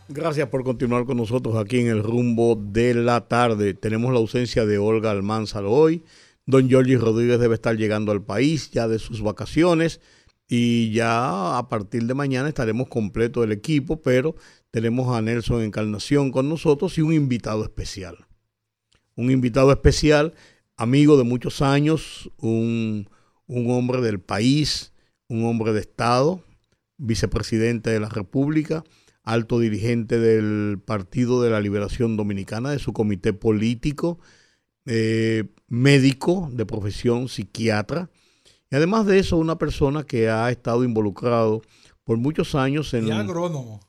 Gracias 0.09 0.49
por 0.51 0.63
continuar 0.63 1.07
con 1.07 1.17
nosotros 1.17 1.57
aquí 1.57 1.81
en 1.81 1.87
el 1.87 2.03
rumbo 2.03 2.55
de 2.55 2.93
la 2.93 3.27
tarde. 3.29 3.73
Tenemos 3.73 4.13
la 4.13 4.19
ausencia 4.19 4.67
de 4.67 4.77
Olga 4.77 5.11
Almanzar 5.11 5.65
hoy. 5.65 6.05
Don 6.47 6.71
Jorge 6.71 6.99
Rodríguez 6.99 7.41
debe 7.41 7.55
estar 7.55 7.77
llegando 7.77 8.13
al 8.13 8.23
país 8.23 8.71
ya 8.71 8.87
de 8.89 8.99
sus 8.99 9.23
vacaciones 9.23 10.01
y 10.47 10.93
ya 10.93 11.57
a 11.57 11.69
partir 11.69 12.05
de 12.05 12.15
mañana 12.15 12.49
estaremos 12.49 12.89
completo 12.89 13.43
el 13.43 13.53
equipo, 13.53 14.03
pero 14.03 14.37
tenemos 14.71 15.17
a 15.17 15.23
Nelson 15.23 15.63
Encarnación 15.63 16.31
con 16.31 16.49
nosotros 16.49 16.99
y 16.99 17.03
un 17.03 17.13
invitado 17.13 17.63
especial. 17.65 18.27
Un 19.17 19.31
invitado 19.31 19.73
especial, 19.73 20.35
amigo 20.77 21.17
de 21.17 21.25
muchos 21.25 21.63
años, 21.63 22.31
un, 22.39 23.09
un 23.47 23.71
hombre 23.71 24.03
del 24.03 24.21
país, 24.21 24.93
un 25.29 25.47
hombre 25.47 25.73
de 25.73 25.81
Estado, 25.81 26.43
vicepresidente 26.99 27.91
de 27.91 28.01
la 28.01 28.09
República, 28.09 28.85
alto 29.23 29.59
dirigente 29.59 30.19
del 30.19 30.79
Partido 30.79 31.43
de 31.43 31.51
la 31.51 31.61
Liberación 31.61 32.17
Dominicana, 32.17 32.71
de 32.71 32.79
su 32.79 32.93
comité 32.93 33.33
político, 33.33 34.19
eh, 34.87 35.45
médico 35.69 36.49
de 36.53 36.67
profesión, 36.67 37.29
psiquiatra, 37.29 38.11
y 38.71 38.77
además 38.77 39.07
de 39.07 39.19
eso, 39.19 39.37
una 39.37 39.57
persona 39.57 40.05
que 40.05 40.29
ha 40.29 40.51
estado 40.51 40.85
involucrado 40.85 41.63
por 42.03 42.19
muchos 42.19 42.55
años 42.55 42.93
en... 42.95 43.07
Y 43.09 43.11
agrónomo. 43.11 43.81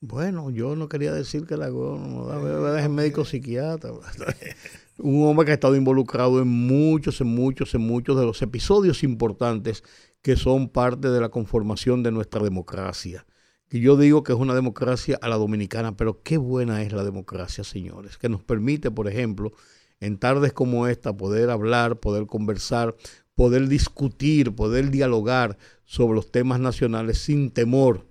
Bueno, 0.00 0.50
yo 0.50 0.76
no 0.76 0.88
quería 0.88 1.12
decir 1.12 1.46
que 1.46 1.54
el 1.54 1.62
agrónomo, 1.62 2.30
es 2.76 2.90
médico 2.90 3.24
psiquiatra. 3.24 3.92
un 4.98 5.26
hombre 5.26 5.46
que 5.46 5.52
ha 5.52 5.54
estado 5.54 5.76
involucrado 5.76 6.40
en 6.40 6.48
muchos, 6.48 7.20
en 7.20 7.28
muchos, 7.28 7.74
en 7.74 7.82
muchos 7.82 8.18
de 8.18 8.24
los 8.24 8.40
episodios 8.42 9.02
importantes 9.02 9.82
que 10.22 10.36
son 10.36 10.68
parte 10.68 11.08
de 11.08 11.20
la 11.20 11.28
conformación 11.28 12.02
de 12.02 12.12
nuestra 12.12 12.42
democracia. 12.42 13.26
Y 13.70 13.80
yo 13.80 13.96
digo 13.96 14.22
que 14.22 14.32
es 14.32 14.38
una 14.38 14.54
democracia 14.54 15.18
a 15.20 15.28
la 15.28 15.36
dominicana, 15.36 15.96
pero 15.96 16.22
qué 16.22 16.36
buena 16.36 16.82
es 16.82 16.92
la 16.92 17.04
democracia, 17.04 17.64
señores, 17.64 18.16
que 18.16 18.28
nos 18.28 18.42
permite, 18.42 18.90
por 18.90 19.08
ejemplo, 19.08 19.52
en 20.00 20.18
tardes 20.18 20.52
como 20.52 20.86
esta, 20.86 21.16
poder 21.16 21.50
hablar, 21.50 22.00
poder 22.00 22.26
conversar, 22.26 22.96
poder 23.34 23.68
discutir, 23.68 24.54
poder 24.54 24.90
dialogar 24.90 25.58
sobre 25.84 26.16
los 26.16 26.30
temas 26.30 26.60
nacionales 26.60 27.18
sin 27.18 27.50
temor 27.50 28.06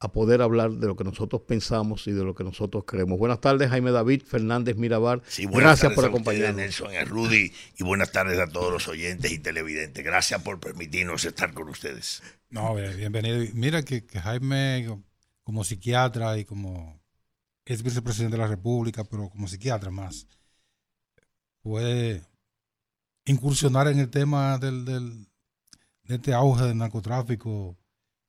a 0.00 0.12
poder 0.12 0.42
hablar 0.42 0.72
de 0.72 0.86
lo 0.86 0.96
que 0.96 1.04
nosotros 1.04 1.42
pensamos 1.42 2.06
y 2.06 2.12
de 2.12 2.22
lo 2.22 2.34
que 2.34 2.44
nosotros 2.44 2.84
creemos. 2.86 3.18
Buenas 3.18 3.40
tardes, 3.40 3.68
Jaime 3.68 3.90
David 3.90 4.22
Fernández 4.22 4.76
Mirabar. 4.76 5.22
Gracias 5.50 5.92
por 5.92 6.04
acompañarnos. 6.04 6.56
Nelson, 6.56 6.90
Rudy, 7.06 7.52
y 7.78 7.82
buenas 7.82 8.12
tardes 8.12 8.38
a 8.38 8.46
todos 8.46 8.72
los 8.72 8.86
oyentes 8.86 9.32
y 9.32 9.38
televidentes. 9.38 10.04
Gracias 10.04 10.40
por 10.42 10.60
permitirnos 10.60 11.24
estar 11.24 11.52
con 11.52 11.68
ustedes. 11.68 12.22
No, 12.48 12.74
bienvenido. 12.74 13.44
Mira 13.54 13.82
que, 13.82 14.04
Jaime, 14.20 15.02
como 15.42 15.64
psiquiatra 15.64 16.38
y 16.38 16.44
como 16.44 17.02
es 17.64 17.82
vicepresidente 17.82 18.36
de 18.36 18.42
la 18.42 18.48
República, 18.48 19.04
pero 19.04 19.28
como 19.28 19.48
psiquiatra 19.48 19.90
más, 19.90 20.28
puede 21.68 22.22
incursionar 23.26 23.88
en 23.88 23.98
el 23.98 24.08
tema 24.08 24.58
del, 24.58 24.84
del 24.84 25.26
de 26.04 26.14
este 26.14 26.32
auge 26.32 26.64
del 26.64 26.78
narcotráfico 26.78 27.76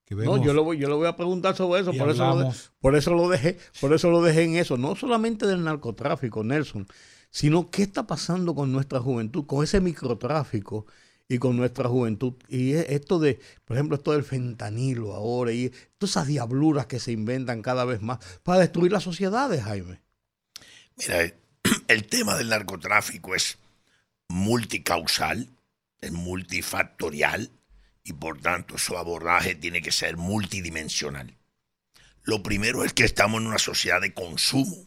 no, 0.10 0.44
yo 0.44 0.54
lo, 0.54 0.64
voy, 0.64 0.80
yo 0.80 0.90
lo 0.90 0.98
voy 0.98 1.08
a 1.08 1.16
preguntar 1.16 1.56
sobre 1.56 1.82
eso, 1.82 1.94
por 1.94 2.10
eso, 2.10 2.36
lo 2.36 2.52
por 2.80 2.96
eso 2.96 3.14
lo 3.14 3.30
dejé, 3.30 3.60
por 3.80 3.94
eso 3.94 4.10
lo 4.10 4.24
dejé 4.24 4.44
en 4.44 4.56
eso, 4.56 4.76
no 4.76 4.96
solamente 4.96 5.46
del 5.46 5.64
narcotráfico, 5.64 6.44
Nelson, 6.44 6.88
sino 7.30 7.70
qué 7.70 7.84
está 7.84 8.08
pasando 8.08 8.56
con 8.56 8.72
nuestra 8.72 9.00
juventud, 9.00 9.46
con 9.46 9.64
ese 9.64 9.82
microtráfico 9.82 10.88
y 11.28 11.38
con 11.38 11.58
nuestra 11.58 11.88
juventud. 11.88 12.34
Y 12.48 12.72
esto 12.72 13.20
de, 13.20 13.40
por 13.66 13.78
ejemplo, 13.78 13.98
esto 13.98 14.14
del 14.14 14.24
fentanilo 14.24 15.14
ahora 15.14 15.52
y 15.52 15.70
todas 16.00 16.12
esas 16.12 16.28
diabluras 16.28 16.88
que 16.88 17.00
se 17.00 17.12
inventan 17.12 17.62
cada 17.62 17.86
vez 17.86 18.02
más 18.02 18.18
para 18.42 18.62
destruir 18.62 18.92
las 18.92 19.04
sociedades, 19.04 19.62
Jaime. 19.62 20.02
Mira, 20.98 21.32
el 21.88 22.06
tema 22.06 22.36
del 22.36 22.50
narcotráfico 22.50 23.36
es 23.36 23.58
multicausal, 24.28 25.50
es 26.02 26.12
multifactorial 26.12 27.52
y 28.04 28.14
por 28.14 28.40
tanto 28.42 28.78
su 28.78 28.98
abordaje 28.98 29.56
tiene 29.56 29.82
que 29.82 29.92
ser 29.92 30.18
multidimensional. 30.18 31.36
Lo 32.24 32.44
primero 32.44 32.84
es 32.84 32.94
que 32.94 33.06
estamos 33.06 33.42
en 33.42 33.48
una 33.48 33.60
sociedad 33.60 34.02
de 34.02 34.14
consumo, 34.14 34.86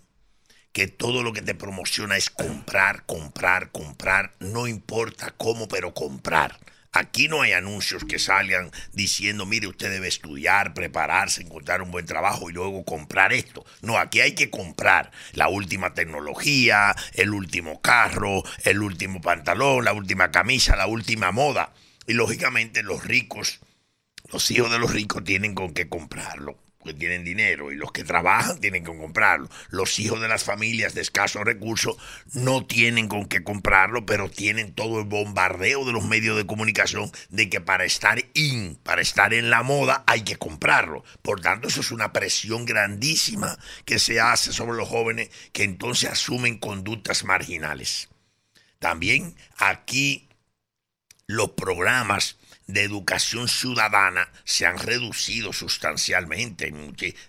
que 0.72 0.86
todo 0.86 1.22
lo 1.22 1.32
que 1.32 1.42
te 1.42 1.54
promociona 1.54 2.16
es 2.16 2.30
comprar, 2.30 3.04
comprar, 3.04 3.70
comprar, 3.72 4.34
no 4.38 4.66
importa 4.66 5.34
cómo, 5.36 5.68
pero 5.68 5.92
comprar. 5.92 6.58
Aquí 6.94 7.26
no 7.26 7.40
hay 7.40 7.52
anuncios 7.52 8.04
que 8.04 8.18
salgan 8.18 8.70
diciendo, 8.92 9.46
mire, 9.46 9.66
usted 9.66 9.90
debe 9.90 10.08
estudiar, 10.08 10.74
prepararse, 10.74 11.40
encontrar 11.40 11.80
un 11.80 11.90
buen 11.90 12.04
trabajo 12.04 12.50
y 12.50 12.52
luego 12.52 12.84
comprar 12.84 13.32
esto. 13.32 13.64
No, 13.80 13.96
aquí 13.96 14.20
hay 14.20 14.34
que 14.34 14.50
comprar 14.50 15.10
la 15.32 15.48
última 15.48 15.94
tecnología, 15.94 16.94
el 17.14 17.32
último 17.32 17.80
carro, 17.80 18.42
el 18.64 18.82
último 18.82 19.22
pantalón, 19.22 19.86
la 19.86 19.94
última 19.94 20.30
camisa, 20.30 20.76
la 20.76 20.86
última 20.86 21.32
moda. 21.32 21.72
Y 22.06 22.12
lógicamente 22.12 22.82
los 22.82 23.04
ricos, 23.04 23.60
los 24.30 24.50
hijos 24.50 24.70
de 24.70 24.78
los 24.78 24.92
ricos 24.92 25.24
tienen 25.24 25.54
con 25.54 25.72
qué 25.72 25.88
comprarlo, 25.88 26.58
porque 26.82 26.98
tienen 26.98 27.22
dinero, 27.22 27.70
y 27.70 27.76
los 27.76 27.92
que 27.92 28.02
trabajan 28.02 28.58
tienen 28.58 28.84
que 28.84 28.96
comprarlo. 28.96 29.48
Los 29.70 29.98
hijos 30.00 30.20
de 30.20 30.28
las 30.28 30.42
familias 30.42 30.94
de 30.94 31.00
escasos 31.00 31.44
recursos 31.44 31.96
no 32.32 32.66
tienen 32.66 33.06
con 33.06 33.26
qué 33.26 33.44
comprarlo, 33.44 34.04
pero 34.04 34.28
tienen 34.28 34.74
todo 34.74 34.98
el 34.98 35.06
bombardeo 35.06 35.84
de 35.84 35.92
los 35.92 36.04
medios 36.04 36.36
de 36.36 36.46
comunicación 36.46 37.10
de 37.28 37.48
que 37.48 37.60
para 37.60 37.84
estar 37.84 38.24
in, 38.34 38.76
para 38.82 39.00
estar 39.00 39.32
en 39.32 39.48
la 39.48 39.62
moda, 39.62 40.02
hay 40.06 40.22
que 40.22 40.36
comprarlo. 40.36 41.04
Por 41.22 41.40
tanto, 41.40 41.68
eso 41.68 41.80
es 41.80 41.92
una 41.92 42.12
presión 42.12 42.64
grandísima 42.64 43.56
que 43.84 43.98
se 43.98 44.20
hace 44.20 44.52
sobre 44.52 44.76
los 44.76 44.88
jóvenes 44.88 45.30
que 45.52 45.62
entonces 45.62 46.10
asumen 46.10 46.58
conductas 46.58 47.24
marginales. 47.24 48.08
También 48.80 49.36
aquí 49.56 50.28
los 51.28 51.50
programas 51.50 52.38
de 52.66 52.82
educación 52.82 53.48
ciudadana 53.48 54.30
se 54.44 54.66
han 54.66 54.78
reducido 54.78 55.52
sustancialmente 55.52 56.72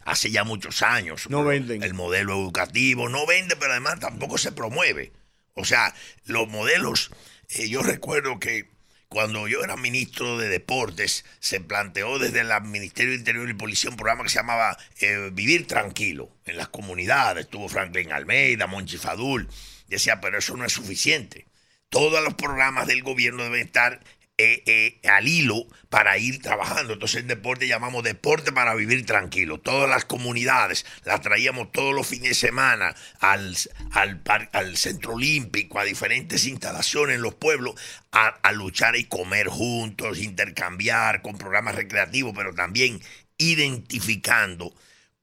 hace 0.06 0.32
ya 0.32 0.44
muchos 0.44 0.82
años. 0.82 1.30
No 1.30 1.44
venden. 1.44 1.84
El 1.84 1.94
modelo 1.94 2.34
educativo 2.34 3.10
no 3.10 3.26
vende, 3.26 3.56
pero 3.56 3.72
además 3.72 4.00
tampoco 4.00 4.38
se 4.38 4.52
promueve. 4.52 5.12
O 5.54 5.66
sea, 5.66 5.94
los 6.26 6.48
modelos, 6.48 7.12
eh, 7.50 7.70
yo 7.70 7.84
recuerdo 7.84 8.40
que 8.40 8.72
cuando 9.08 9.48
yo 9.48 9.64
era 9.64 9.78
ministro 9.78 10.38
de 10.38 10.50
Deportes, 10.50 11.24
se 11.40 11.60
planteó 11.62 12.18
desde 12.18 12.40
el 12.42 12.50
Ministerio 12.64 13.12
de 13.12 13.20
Interior 13.20 13.48
y 13.50 13.54
Policía 13.54 13.92
un 13.92 13.98
programa 13.98 14.24
que 14.24 14.30
se 14.30 14.40
llamaba 14.40 14.78
eh, 15.00 15.30
Vivir 15.32 15.68
Tranquilo 15.68 16.32
en 16.46 16.58
las 16.58 16.70
comunidades. 16.70 17.46
Estuvo 17.46 17.70
Franklin 17.70 18.12
Almeida, 18.12 18.66
Monchi 18.66 18.98
Fadul. 18.98 19.48
Decía, 19.88 20.20
pero 20.20 20.40
eso 20.40 20.58
no 20.58 20.66
es 20.66 20.74
suficiente 20.74 21.46
todos 21.94 22.24
los 22.24 22.34
programas 22.34 22.88
del 22.88 23.04
gobierno 23.04 23.44
deben 23.44 23.68
estar 23.68 24.00
eh, 24.40 24.64
eh, 24.66 25.08
al 25.08 25.28
hilo 25.28 25.68
para 25.90 26.18
ir 26.18 26.42
trabajando. 26.42 26.94
Entonces 26.94 27.22
el 27.22 27.28
deporte 27.28 27.68
llamamos 27.68 28.04
deporte 28.04 28.52
para 28.52 28.74
vivir 28.74 29.06
tranquilo. 29.06 29.60
Todas 29.60 29.88
las 29.88 30.06
comunidades 30.06 30.88
las 31.06 31.22
traíamos 31.22 31.72
todos 31.72 31.94
los 31.94 32.08
fines 32.08 32.30
de 32.30 32.36
semana 32.36 32.96
al, 33.20 33.56
al, 33.92 34.22
al 34.52 34.78
centro 34.78 35.14
olímpico, 35.14 35.80
a 35.80 35.84
diferentes 35.84 36.48
instalaciones 36.48 37.18
en 37.18 37.22
los 37.22 37.36
pueblos, 37.36 37.76
a, 38.12 38.28
a 38.28 38.52
luchar 38.54 38.96
y 38.96 39.04
comer 39.04 39.50
juntos, 39.50 40.18
intercambiar 40.18 41.22
con 41.22 41.38
programas 41.38 41.76
recreativos, 41.76 42.34
pero 42.36 42.56
también 42.56 43.02
identificando 43.38 44.74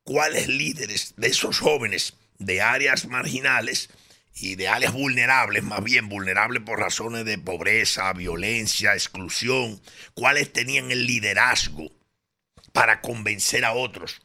cuáles 0.04 0.46
líderes 0.46 1.14
de 1.16 1.28
esos 1.28 1.58
jóvenes 1.58 2.14
de 2.38 2.62
áreas 2.62 3.06
marginales 3.06 3.90
y 4.34 4.54
de 4.54 4.68
áreas 4.68 4.92
vulnerables, 4.92 5.62
más 5.62 5.82
bien 5.82 6.08
vulnerables 6.08 6.62
por 6.62 6.78
razones 6.78 7.24
de 7.24 7.38
pobreza, 7.38 8.12
violencia, 8.12 8.94
exclusión, 8.94 9.80
cuáles 10.14 10.52
tenían 10.52 10.90
el 10.90 11.06
liderazgo 11.06 11.90
para 12.72 13.00
convencer 13.00 13.64
a 13.64 13.72
otros, 13.72 14.22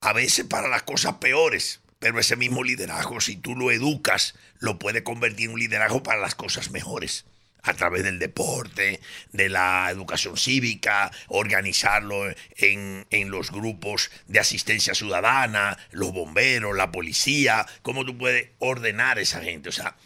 a 0.00 0.12
veces 0.12 0.46
para 0.46 0.68
las 0.68 0.82
cosas 0.84 1.14
peores, 1.14 1.80
pero 1.98 2.18
ese 2.18 2.36
mismo 2.36 2.64
liderazgo, 2.64 3.20
si 3.20 3.36
tú 3.36 3.54
lo 3.54 3.70
educas, 3.70 4.34
lo 4.58 4.78
puede 4.78 5.02
convertir 5.02 5.46
en 5.46 5.54
un 5.54 5.60
liderazgo 5.60 6.02
para 6.02 6.20
las 6.20 6.34
cosas 6.34 6.70
mejores 6.70 7.24
a 7.62 7.74
través 7.74 8.02
del 8.02 8.18
deporte, 8.18 9.00
de 9.32 9.48
la 9.48 9.88
educación 9.90 10.36
cívica, 10.36 11.10
organizarlo 11.28 12.24
en, 12.56 13.06
los 13.30 13.50
grupos 13.50 14.10
de 14.26 14.40
asistencia 14.40 14.94
ciudadana, 14.94 15.78
los 15.92 16.12
bomberos, 16.12 16.76
la 16.76 16.90
policía, 16.90 17.66
cómo 17.82 18.04
tú 18.04 18.18
puedes 18.18 18.50
ordenar 18.58 19.18
a 19.18 19.20
esa 19.20 19.40
gente. 19.40 19.68
O 19.68 19.72
sea, 19.72 19.96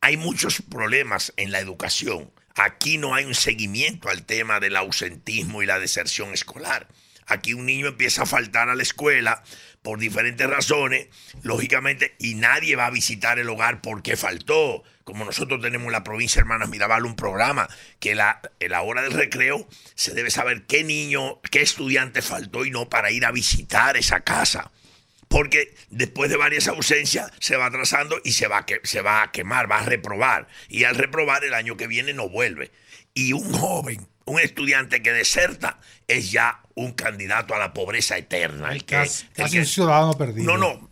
hay 0.00 0.16
muchos 0.16 0.62
problemas 0.62 1.32
en 1.36 1.52
la 1.52 1.60
educación. 1.60 2.30
Aquí 2.54 2.98
no 2.98 3.14
hay 3.14 3.24
un 3.24 3.34
seguimiento 3.34 4.08
al 4.08 4.24
tema 4.24 4.60
del 4.60 4.76
ausentismo 4.76 5.62
y 5.62 5.66
la 5.66 5.78
deserción 5.78 6.32
escolar. 6.32 6.88
Aquí 7.26 7.54
un 7.54 7.66
niño 7.66 7.88
empieza 7.88 8.22
a 8.22 8.26
faltar 8.26 8.68
a 8.68 8.74
la 8.74 8.82
escuela 8.82 9.42
por 9.82 9.98
diferentes 9.98 10.48
razones, 10.48 11.08
lógicamente, 11.42 12.14
y 12.18 12.34
nadie 12.34 12.76
va 12.76 12.86
a 12.86 12.90
visitar 12.90 13.38
el 13.38 13.48
hogar 13.48 13.80
porque 13.80 14.16
faltó. 14.16 14.84
Como 15.06 15.24
nosotros 15.24 15.62
tenemos 15.62 15.86
en 15.86 15.92
la 15.92 16.02
provincia 16.02 16.40
Hermanas 16.40 16.68
Mirabal 16.68 17.06
un 17.06 17.14
programa 17.14 17.68
que 18.00 18.16
la, 18.16 18.40
en 18.58 18.72
la 18.72 18.82
hora 18.82 19.02
del 19.02 19.12
recreo 19.12 19.68
se 19.94 20.14
debe 20.14 20.32
saber 20.32 20.66
qué 20.66 20.82
niño, 20.82 21.40
qué 21.48 21.62
estudiante 21.62 22.22
faltó 22.22 22.64
y 22.64 22.72
no 22.72 22.88
para 22.88 23.12
ir 23.12 23.24
a 23.24 23.30
visitar 23.30 23.96
esa 23.96 24.22
casa 24.22 24.72
porque 25.28 25.76
después 25.90 26.28
de 26.28 26.36
varias 26.36 26.66
ausencias 26.66 27.30
se 27.38 27.56
va 27.56 27.66
atrasando 27.66 28.16
y 28.24 28.32
se 28.32 28.48
va, 28.48 28.58
a 28.58 28.66
se 28.82 29.00
va 29.00 29.22
a 29.22 29.30
quemar, 29.30 29.70
va 29.70 29.78
a 29.78 29.84
reprobar. 29.84 30.48
Y 30.68 30.82
al 30.84 30.96
reprobar 30.96 31.44
el 31.44 31.54
año 31.54 31.76
que 31.76 31.86
viene 31.86 32.12
no 32.12 32.28
vuelve. 32.28 32.72
Y 33.14 33.32
un 33.32 33.52
joven, 33.52 34.08
un 34.24 34.40
estudiante 34.40 35.02
que 35.02 35.12
deserta, 35.12 35.78
es 36.08 36.32
ya 36.32 36.62
un 36.74 36.92
candidato 36.92 37.54
a 37.54 37.58
la 37.58 37.72
pobreza 37.72 38.18
eterna. 38.18 38.72
El 38.72 38.84
que, 38.84 39.08
casi, 39.34 39.58
un 39.58 39.66
ciudadano 39.66 40.12
perdido. 40.14 40.52
No, 40.52 40.58
no, 40.58 40.85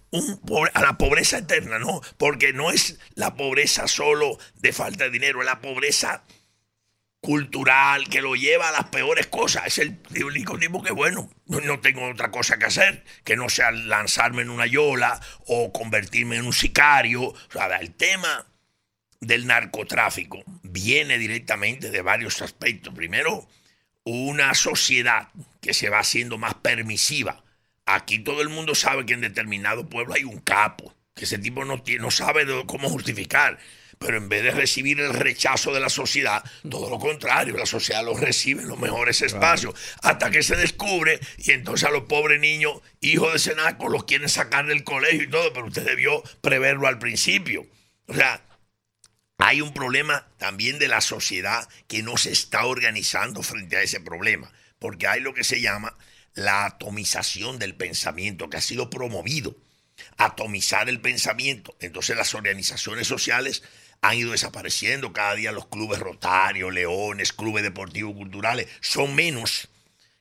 a 0.75 0.81
la 0.81 0.99
pobreza 0.99 1.39
eterna, 1.39 1.79
no, 1.79 2.01
porque 2.17 2.53
no 2.53 2.71
es 2.71 2.99
la 3.15 3.35
pobreza 3.35 3.89
solo 3.89 4.39
de 4.57 4.73
falta 4.73 5.05
de 5.05 5.11
dinero, 5.11 5.41
es 5.41 5.47
la 5.47 5.61
pobreza 5.61 6.25
cultural 7.21 8.07
que 8.11 8.21
lo 8.21 8.37
lleva 8.37 8.69
a 8.69 8.73
las 8.73 8.85
peores 8.89 9.27
cosas. 9.29 9.67
Es 9.67 9.79
el 9.79 9.99
único 10.25 10.59
tipo 10.59 10.83
que, 10.83 10.93
bueno, 10.93 11.31
no 11.47 11.81
tengo 11.81 12.07
otra 12.09 12.31
cosa 12.31 12.59
que 12.59 12.67
hacer 12.67 13.03
que 13.25 13.37
no 13.37 13.49
sea 13.49 13.71
lanzarme 13.71 14.43
en 14.43 14.51
una 14.51 14.67
yola 14.67 15.21
o 15.47 15.73
convertirme 15.73 16.37
en 16.37 16.47
un 16.47 16.53
sicario. 16.53 17.23
O 17.23 17.37
sea, 17.51 17.67
el 17.77 17.95
tema 17.95 18.47
del 19.21 19.47
narcotráfico 19.47 20.43
viene 20.62 21.19
directamente 21.19 21.91
de 21.91 22.03
varios 22.03 22.43
aspectos. 22.43 22.95
Primero, 22.95 23.49
una 24.05 24.55
sociedad 24.55 25.29
que 25.62 25.73
se 25.73 25.89
va 25.89 26.01
haciendo 26.01 26.37
más 26.37 26.55
permisiva. 26.55 27.44
Aquí 27.87 28.18
todo 28.18 28.43
el 28.43 28.49
mundo 28.49 28.74
sabe 28.74 29.05
que 29.07 29.14
en 29.14 29.20
determinado 29.20 29.89
pueblo 29.89 30.14
hay 30.14 30.24
un 30.24 30.39
capo, 30.41 30.95
que 31.14 31.24
ese 31.24 31.39
tipo 31.39 31.64
no, 31.64 31.82
tiene, 31.82 32.03
no 32.03 32.11
sabe 32.11 32.47
cómo 32.66 32.89
justificar 32.89 33.59
pero 33.99 34.18
en 34.18 34.28
vez 34.28 34.43
de 34.43 34.51
recibir 34.51 35.01
el 35.01 35.14
rechazo 35.14 35.72
de 35.72 35.80
la 35.80 35.89
sociedad, 35.89 36.45
todo 36.68 36.91
lo 36.91 36.99
contrario, 36.99 37.57
la 37.57 37.66
sociedad 37.66 38.05
los 38.05 38.20
recibe 38.20 38.62
en 38.62 38.68
los 38.68 38.78
mejores 38.78 39.22
espacios, 39.22 39.74
hasta 40.03 40.30
que 40.30 40.43
se 40.43 40.57
descubre 40.57 41.20
y 41.39 41.53
entonces 41.53 41.89
a 41.89 41.93
los 41.93 42.05
pobres 42.05 42.41
niños, 42.41 42.80
hijos 43.01 43.32
de 43.32 43.39
Senaco, 43.39 43.89
los 43.89 44.05
quieren 44.05 44.28
sacar 44.28 44.66
del 44.66 44.85
colegio 44.85 45.22
y 45.22 45.30
todo, 45.30 45.53
pero 45.53 45.66
usted 45.66 45.85
debió 45.85 46.22
preverlo 46.41 46.87
al 46.87 46.99
principio. 46.99 47.66
O 48.07 48.14
sea, 48.14 48.43
hay 49.39 49.61
un 49.61 49.72
problema 49.72 50.28
también 50.39 50.78
de 50.78 50.89
la 50.89 51.01
sociedad 51.01 51.68
que 51.89 52.03
no 52.03 52.16
se 52.16 52.30
está 52.30 52.66
organizando 52.66 53.43
frente 53.43 53.76
a 53.76 53.82
ese 53.82 54.01
problema, 54.01 54.53
porque 54.78 55.07
hay 55.07 55.20
lo 55.20 55.35
que 55.35 55.45
se 55.45 55.61
llama 55.61 55.97
la 56.35 56.66
atomización 56.66 57.59
del 57.59 57.74
pensamiento 57.74 58.51
que 58.51 58.57
ha 58.57 58.61
sido 58.61 58.91
promovido 58.91 59.57
atomizar 60.16 60.89
el 60.89 61.01
pensamiento. 61.01 61.76
Entonces 61.80 62.16
las 62.16 62.35
organizaciones 62.35 63.07
sociales 63.07 63.62
han 64.01 64.18
ido 64.18 64.32
desapareciendo. 64.32 65.12
Cada 65.12 65.35
día 65.35 65.53
los 65.53 65.66
clubes 65.66 66.01
rotarios, 66.01 66.72
leones, 66.72 67.32
clubes 67.32 67.62
deportivos 67.62 68.14
culturales 68.14 68.68
son 68.80 69.14
menos. 69.14 69.68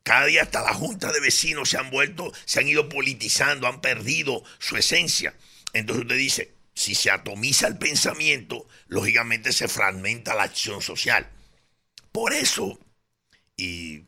Cada 0.03 0.25
día 0.25 0.43
hasta 0.43 0.61
la 0.61 0.73
junta 0.73 1.11
de 1.11 1.21
vecinos 1.21 1.69
se 1.69 1.77
han 1.77 1.89
vuelto, 1.89 2.33
se 2.45 2.59
han 2.59 2.67
ido 2.67 2.89
politizando, 2.89 3.67
han 3.67 3.81
perdido 3.81 4.43
su 4.59 4.75
esencia. 4.75 5.33
Entonces 5.71 6.03
usted 6.03 6.17
dice, 6.17 6.53
si 6.75 6.93
se 6.93 7.09
atomiza 7.09 7.67
el 7.67 7.77
pensamiento, 7.77 8.67
lógicamente 8.87 9.53
se 9.53 9.67
fragmenta 9.67 10.35
la 10.35 10.43
acción 10.43 10.81
social. 10.81 11.29
Por 12.11 12.33
eso, 12.33 12.79
y 13.55 14.03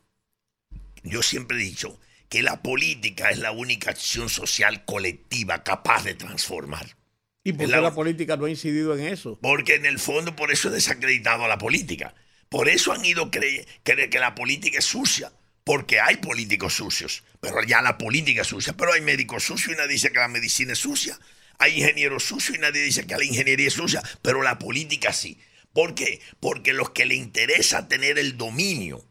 yo 1.06 1.24
siempre 1.24 1.58
he 1.58 1.62
dicho 1.62 2.00
que 2.30 2.42
la 2.42 2.62
política 2.62 3.30
es 3.30 3.40
la 3.40 3.52
única 3.52 3.92
acción 3.92 4.30
social 4.30 4.84
colectiva 4.86 5.64
capaz 5.64 6.04
de 6.04 6.16
transformar. 6.16 6.98
¿Y 7.44 7.54
por 7.54 7.68
qué 7.68 7.78
la, 7.78 7.94
política 7.94 8.36
no 8.38 8.46
ha 8.46 8.50
incidido 8.50 8.98
en 8.98 9.06
eso? 9.06 9.38
Porque 9.42 9.76
en 9.76 9.86
el 9.86 10.00
fondo 10.00 10.36
por 10.36 10.52
eso 10.52 10.70
he 10.70 10.72
desacreditado 10.72 11.46
a 11.46 11.48
la 11.48 11.60
política. 11.60 12.16
Por 12.50 12.70
eso 12.70 12.92
han 12.92 13.06
ido 13.06 13.26
a 13.26 13.32
creer, 13.32 13.68
que 13.84 14.20
la 14.20 14.34
política 14.34 14.80
es 14.80 14.86
sucia. 14.86 15.32
Porque 15.64 16.00
hay 16.00 16.18
políticos 16.18 16.74
sucios. 16.74 17.24
Pero 17.40 17.64
ya 17.64 17.82
la 17.82 17.98
política 17.98 18.42
es 18.42 18.48
sucia. 18.48 18.74
Pero 18.74 18.94
hay 18.94 19.02
médicos 19.02 19.44
sucios 19.44 19.74
y 19.74 19.78
nadie 19.78 19.94
dice 19.94 20.12
que 20.12 20.20
la 20.20 20.28
medicina 20.28 20.74
es 20.74 20.80
sucia. 20.80 21.20
Hay 21.60 21.78
ingenieros 21.78 22.24
sucios 22.24 22.58
y 22.58 22.62
nadie 22.62 22.82
dice 22.82 23.06
que 23.06 23.16
la 23.16 23.24
ingeniería 23.24 23.68
es 23.68 23.74
sucia. 23.74 24.02
Pero 24.22 24.42
la 24.42 24.58
política 24.58 25.14
sí. 25.14 25.40
¿Por 25.74 25.94
qué? 25.94 26.22
Porque 26.40 26.74
los 26.74 26.92
que 26.92 27.06
le 27.06 27.16
interesa 27.16 27.88
tener 27.88 28.18
el 28.18 28.38
dominio 28.38 29.06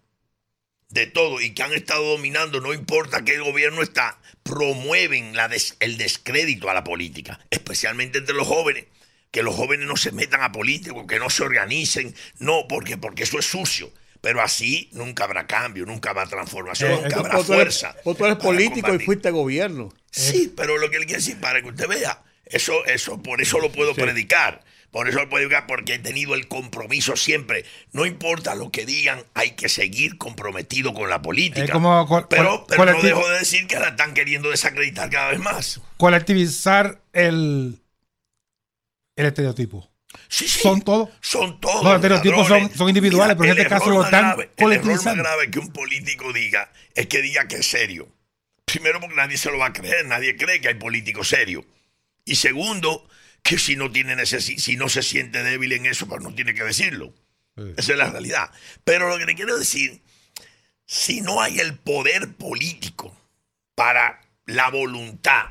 de 0.95 1.07
todo 1.07 1.41
y 1.41 1.51
que 1.51 1.63
han 1.63 1.73
estado 1.73 2.05
dominando, 2.05 2.61
no 2.61 2.73
importa 2.73 3.25
qué 3.25 3.39
gobierno 3.39 3.83
está, 3.83 4.19
promueven 4.45 5.35
la 5.35 5.51
el 5.81 5.99
descrédito 5.99 6.71
a 6.71 6.75
la 6.75 6.85
política, 6.85 7.41
especialmente 7.51 8.19
entre 8.19 8.35
los 8.35 8.47
jóvenes. 8.47 8.87
Que 9.31 9.43
los 9.43 9.57
jóvenes 9.57 9.89
no 9.89 9.97
se 9.97 10.13
metan 10.13 10.43
a 10.43 10.53
políticos, 10.53 11.07
que 11.09 11.19
no 11.19 11.29
se 11.29 11.43
organicen, 11.43 12.15
no, 12.39 12.69
porque, 12.69 12.97
porque 12.97 13.25
eso 13.25 13.41
es 13.41 13.45
sucio. 13.45 13.93
Pero 14.21 14.41
así 14.41 14.89
nunca 14.93 15.25
habrá 15.25 15.49
cambio, 15.49 15.85
nunca 15.85 16.11
habrá 16.11 16.27
transformación, 16.27 16.93
eh, 16.93 17.01
nunca 17.03 17.19
habrá 17.19 17.43
fuerza. 17.43 17.97
Vos 18.05 18.17
tú 18.17 18.25
eres 18.25 18.39
político 18.39 18.95
y 18.95 19.01
fuiste 19.01 19.33
gobierno. 19.33 19.93
Sí, 20.13 20.55
pero 20.57 20.79
lo 20.79 20.89
que 20.89 21.01
le 21.01 21.07
quiero 21.07 21.21
decir, 21.21 21.41
para 21.41 21.61
que 21.61 21.69
usted 21.69 21.89
vea, 21.89 22.23
eso, 22.47 22.85
eso, 22.87 23.21
por 23.21 23.43
eso 23.43 23.59
lo 23.59 23.73
puedo 23.73 23.93
predicar. 23.95 24.63
Por 24.95 25.09
eso 25.09 25.19
lo 25.19 25.29
puedo 25.29 25.49
diga, 25.49 25.67
porque 25.67 25.95
he 25.95 25.99
tenido 25.99 26.37
el 26.37 26.47
compromiso 26.47 27.17
siempre. 27.17 27.65
No 27.91 28.07
importa 28.07 28.55
lo 28.55 28.71
que 28.71 28.87
digan, 28.87 29.25
hay 29.35 29.57
que 29.57 29.69
seguir 29.69 30.19
comprometido 30.19 30.95
con 30.95 31.11
la 31.11 31.21
política. 31.21 31.67
pero 32.31 32.65
pero 32.69 32.93
no 32.93 33.03
dejo 33.03 33.29
de 33.29 33.41
decir 33.41 33.67
que 33.67 33.75
la 33.75 33.89
están 33.89 34.15
queriendo 34.15 34.51
desacreditar 34.51 35.11
cada 35.11 35.33
vez 35.33 35.41
más. 35.41 35.81
Colectivizar 35.97 37.01
el, 37.13 37.81
el 39.17 39.27
estereotipo. 39.27 39.91
Sí, 40.29 40.47
sí. 40.47 40.61
¿Son 40.61 40.81
todos? 40.81 41.09
Son 41.21 41.61
todos. 41.61 41.83
Los 41.83 41.97
estereotipos 41.97 42.47
son, 42.47 42.89
individuales, 42.89 43.37
pero 43.37 43.51
en 43.53 43.59
este 43.59 43.69
caso 43.69 43.91
lo 43.91 44.05
están 44.05 44.37
colectivizando. 44.57 44.71
El 44.71 44.73
error 44.75 45.05
más 45.05 45.17
grave 45.17 45.51
que 45.51 45.59
un 45.59 45.73
político 45.73 46.33
diga 46.33 46.71
es 46.95 47.09
que 47.09 47.21
diga 47.21 47.49
que 47.49 47.57
es 47.57 47.67
serio. 47.67 48.07
Primero 48.65 49.01
porque 49.01 49.17
nadie 49.17 49.39
se 49.39 49.51
lo 49.51 49.59
va 49.59 49.67
a 49.67 49.73
creer, 49.73 50.07
nadie 50.07 50.37
cree 50.37 50.61
que 50.61 50.69
hay 50.69 50.75
políticos 50.75 51.27
serios. 51.27 51.65
Y 52.25 52.37
segundo, 52.37 53.09
que 53.45 53.59
si 53.59 53.77
no 53.77 53.93
tiene 53.93 54.17
si 54.25 54.77
no 54.77 54.89
se 54.89 55.03
siente 55.03 55.43
débil 55.43 55.73
en 55.73 55.87
eso, 55.87 56.09
pues 56.09 56.23
no 56.23 56.35
tiene 56.35 56.55
que 56.55 56.65
decirlo. 56.65 57.13
Esa 57.77 57.93
es 57.93 57.99
la 57.99 58.11
realidad. 58.11 58.51
Pero 58.85 59.09
lo 59.09 59.19
que 59.19 59.27
le 59.27 59.35
quiero 59.35 59.57
decir, 59.57 60.03
si 60.87 61.21
no 61.21 61.41
hay 61.43 61.61
el 61.61 61.77
poder 61.79 62.35
político 62.35 63.15
para 63.75 64.23
la 64.47 64.71
voluntad, 64.71 65.51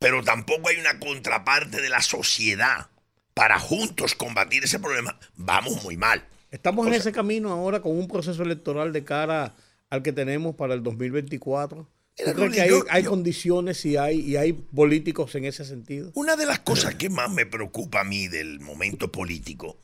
pero 0.00 0.24
tampoco 0.24 0.68
hay 0.68 0.76
una 0.76 0.98
contraparte 0.98 1.80
de 1.80 1.88
la 1.88 2.02
sociedad 2.02 2.90
para 3.32 3.60
juntos 3.60 4.16
combatir 4.16 4.64
ese 4.64 4.80
problema, 4.80 5.18
vamos 5.36 5.82
muy 5.84 5.96
mal. 5.96 6.26
Estamos 6.50 6.86
en 6.88 6.94
ese 6.94 7.12
camino 7.12 7.52
ahora 7.52 7.80
con 7.80 7.96
un 7.96 8.08
proceso 8.08 8.42
electoral 8.42 8.92
de 8.92 9.04
cara 9.04 9.54
al 9.88 10.02
que 10.02 10.12
tenemos 10.12 10.56
para 10.56 10.74
el 10.74 10.82
2024 10.82 11.88
creo 12.16 12.50
que 12.50 12.84
hay, 12.90 13.04
condiciones 13.04 13.84
y 13.84 13.96
hay, 13.96 14.20
y 14.20 14.36
hay 14.36 14.52
políticos 14.52 15.34
en 15.34 15.44
ese 15.44 15.64
sentido? 15.64 16.12
Una 16.14 16.36
de 16.36 16.46
las 16.46 16.60
cosas 16.60 16.94
que 16.94 17.10
más 17.10 17.30
me 17.30 17.46
preocupa 17.46 18.00
a 18.00 18.04
mí 18.04 18.28
del 18.28 18.60
momento 18.60 19.10
político 19.10 19.78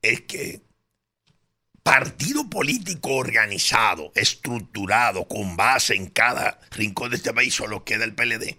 es 0.00 0.22
que 0.22 0.62
partido 1.82 2.48
político 2.48 3.14
organizado, 3.14 4.12
estructurado, 4.14 5.26
con 5.26 5.56
base 5.56 5.94
en 5.94 6.06
cada 6.06 6.60
rincón 6.70 7.10
de 7.10 7.16
este 7.16 7.32
país, 7.32 7.54
solo 7.54 7.84
queda 7.84 8.04
el 8.04 8.14
PLD. 8.14 8.56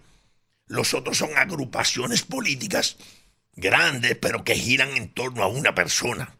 Los 0.66 0.94
otros 0.94 1.18
son 1.18 1.36
agrupaciones 1.36 2.22
políticas 2.22 2.96
grandes, 3.54 4.16
pero 4.16 4.44
que 4.44 4.54
giran 4.54 4.96
en 4.96 5.08
torno 5.08 5.42
a 5.42 5.48
una 5.48 5.74
persona. 5.74 6.36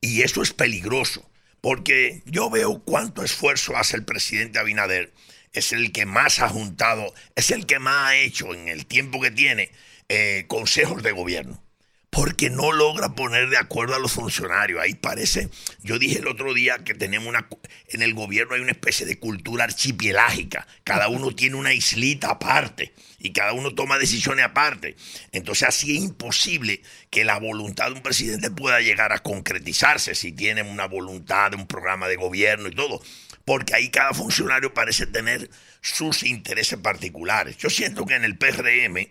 Y 0.00 0.22
eso 0.22 0.42
es 0.42 0.52
peligroso, 0.52 1.28
porque 1.60 2.22
yo 2.26 2.50
veo 2.50 2.82
cuánto 2.84 3.22
esfuerzo 3.22 3.76
hace 3.76 3.96
el 3.96 4.04
presidente 4.04 4.58
Abinader 4.58 5.12
es 5.52 5.72
el 5.72 5.92
que 5.92 6.06
más 6.06 6.40
ha 6.40 6.48
juntado, 6.48 7.12
es 7.34 7.50
el 7.50 7.66
que 7.66 7.78
más 7.78 8.10
ha 8.10 8.16
hecho 8.16 8.52
en 8.54 8.68
el 8.68 8.86
tiempo 8.86 9.20
que 9.20 9.30
tiene 9.30 9.70
eh, 10.08 10.44
consejos 10.48 11.02
de 11.02 11.12
gobierno. 11.12 11.62
Porque 12.10 12.48
no 12.48 12.72
logra 12.72 13.14
poner 13.14 13.50
de 13.50 13.58
acuerdo 13.58 13.94
a 13.94 13.98
los 13.98 14.12
funcionarios. 14.12 14.80
Ahí 14.80 14.94
parece, 14.94 15.50
yo 15.82 15.98
dije 15.98 16.20
el 16.20 16.28
otro 16.28 16.54
día 16.54 16.78
que 16.78 16.94
tenemos 16.94 17.28
una, 17.28 17.46
en 17.88 18.00
el 18.00 18.14
gobierno 18.14 18.54
hay 18.54 18.62
una 18.62 18.70
especie 18.70 19.04
de 19.04 19.18
cultura 19.18 19.64
archipielágica. 19.64 20.66
Cada 20.82 21.08
uno 21.08 21.30
tiene 21.34 21.56
una 21.56 21.74
islita 21.74 22.30
aparte 22.30 22.94
y 23.18 23.32
cada 23.32 23.52
uno 23.52 23.74
toma 23.74 23.98
decisiones 23.98 24.46
aparte. 24.46 24.96
Entonces 25.32 25.68
así 25.68 25.96
es 25.96 26.04
imposible 26.04 26.80
que 27.10 27.24
la 27.24 27.38
voluntad 27.38 27.86
de 27.86 27.96
un 27.96 28.02
presidente 28.02 28.50
pueda 28.50 28.80
llegar 28.80 29.12
a 29.12 29.18
concretizarse 29.18 30.14
si 30.14 30.32
tiene 30.32 30.62
una 30.62 30.86
voluntad 30.86 31.50
de 31.50 31.56
un 31.56 31.66
programa 31.66 32.08
de 32.08 32.16
gobierno 32.16 32.68
y 32.68 32.74
todo 32.74 33.02
porque 33.46 33.74
ahí 33.74 33.88
cada 33.90 34.12
funcionario 34.12 34.74
parece 34.74 35.06
tener 35.06 35.48
sus 35.80 36.24
intereses 36.24 36.78
particulares. 36.78 37.56
Yo 37.56 37.70
siento 37.70 38.04
que 38.04 38.16
en 38.16 38.24
el 38.24 38.36
PRM 38.36 39.08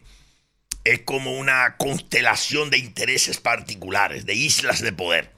es 0.84 1.00
como 1.06 1.40
una 1.40 1.78
constelación 1.78 2.70
de 2.70 2.78
intereses 2.78 3.40
particulares, 3.40 4.26
de 4.26 4.36
islas 4.36 4.82
de 4.82 4.92
poder. 4.92 5.32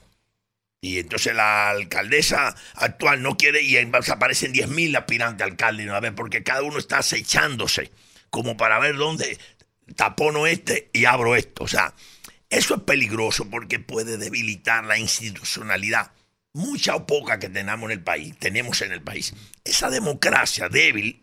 Y 0.82 0.98
entonces 0.98 1.36
la 1.36 1.70
alcaldesa 1.70 2.56
actual 2.74 3.22
no 3.22 3.38
quiere 3.38 3.62
y 3.62 3.78
aparecen 3.78 4.54
10.000 4.54 4.98
aspirantes 4.98 5.44
a 5.44 5.46
alcalde 5.46 6.12
porque 6.14 6.44
cada 6.44 6.64
uno 6.64 6.80
está 6.80 6.98
acechándose 6.98 7.92
como 8.32 8.58
para 8.58 8.80
ver 8.80 8.96
dónde 8.98 9.38
tapono 9.96 10.48
este 10.48 10.90
y 10.92 11.06
abro 11.06 11.36
esto. 11.36 11.64
O 11.64 11.68
sea, 11.68 11.94
eso 12.50 12.76
es 12.76 12.82
peligroso 12.82 13.48
porque 13.50 13.80
puede 13.80 14.18
debilitar 14.18 14.86
la 14.86 14.98
institucionalidad, 14.98 16.12
mucha 16.58 16.96
o 16.96 17.06
poca 17.06 17.40
que 17.40 17.50
tenemos 17.50 17.86
en 17.86 17.98
el 17.98 18.04
país, 18.04 18.36
tenemos 18.40 18.82
en 18.82 18.92
el 18.92 19.02
país. 19.02 19.34
Esa 19.64 19.90
democracia 19.90 20.68
débil, 20.70 21.22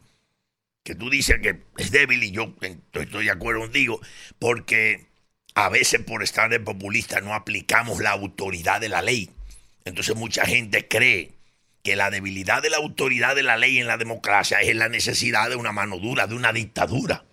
que 0.82 0.94
tú 0.94 1.10
dices 1.10 1.40
que 1.42 1.60
es 1.76 1.90
débil 1.90 2.22
y 2.22 2.30
yo 2.30 2.54
estoy 2.92 3.24
de 3.24 3.30
acuerdo 3.30 3.62
contigo, 3.62 4.00
porque 4.38 5.06
a 5.54 5.68
veces 5.68 6.00
por 6.02 6.22
estar 6.22 6.50
de 6.50 6.60
populista 6.60 7.20
no 7.20 7.34
aplicamos 7.34 8.00
la 8.00 8.10
autoridad 8.10 8.80
de 8.80 8.88
la 8.88 9.02
ley. 9.02 9.30
Entonces 9.84 10.16
mucha 10.16 10.46
gente 10.46 10.88
cree 10.88 11.32
que 11.82 11.96
la 11.96 12.10
debilidad 12.10 12.62
de 12.62 12.70
la 12.70 12.78
autoridad 12.78 13.34
de 13.34 13.42
la 13.42 13.56
ley 13.56 13.78
en 13.78 13.86
la 13.86 13.98
democracia 13.98 14.60
es 14.60 14.74
la 14.74 14.88
necesidad 14.88 15.50
de 15.50 15.56
una 15.56 15.72
mano 15.72 15.98
dura, 15.98 16.26
de 16.26 16.34
una 16.34 16.52
dictadura. 16.52 17.24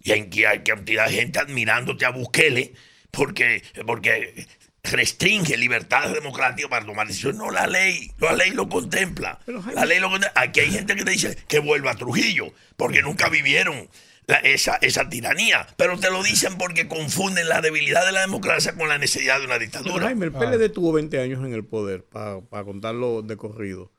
Y 0.00 0.12
hay, 0.12 0.28
hay 0.44 0.62
cantidad 0.62 1.06
de 1.06 1.14
gente 1.14 1.38
admirándote 1.38 2.04
a 2.04 2.10
Bukele 2.10 2.74
porque, 3.10 3.62
porque 3.86 4.46
restringe 4.84 5.56
libertades 5.56 6.12
democráticas 6.12 6.70
para 6.70 6.84
tomar 6.84 7.06
decisiones. 7.06 7.38
No, 7.38 7.50
la 7.50 7.66
ley, 7.66 8.12
la 8.18 8.34
ley 8.34 8.50
lo 8.50 8.68
contempla. 8.68 9.40
la 9.74 9.86
ley 9.86 9.98
lo 9.98 10.10
contempla. 10.10 10.40
Aquí 10.40 10.60
hay 10.60 10.70
gente 10.70 10.94
que 10.94 11.04
te 11.04 11.10
dice 11.10 11.36
que 11.48 11.58
vuelva 11.58 11.92
a 11.92 11.96
Trujillo, 11.96 12.52
porque 12.76 13.02
nunca 13.02 13.28
vivieron 13.28 13.88
esa, 14.42 14.76
esa 14.76 15.08
tiranía. 15.08 15.66
Pero 15.76 15.98
te 15.98 16.10
lo 16.10 16.22
dicen 16.22 16.58
porque 16.58 16.86
confunden 16.86 17.48
la 17.48 17.62
debilidad 17.62 18.04
de 18.04 18.12
la 18.12 18.20
democracia 18.20 18.74
con 18.74 18.88
la 18.88 18.98
necesidad 18.98 19.38
de 19.40 19.46
una 19.46 19.58
dictadura. 19.58 20.06
Jaime, 20.06 20.26
el 20.26 20.32
PLD 20.32 20.70
tuvo 20.70 20.92
20 20.92 21.18
años 21.18 21.44
en 21.44 21.54
el 21.54 21.64
poder, 21.64 22.04
para, 22.04 22.64
contarlo 22.64 23.22
de 23.22 23.36
corrido. 23.36 23.90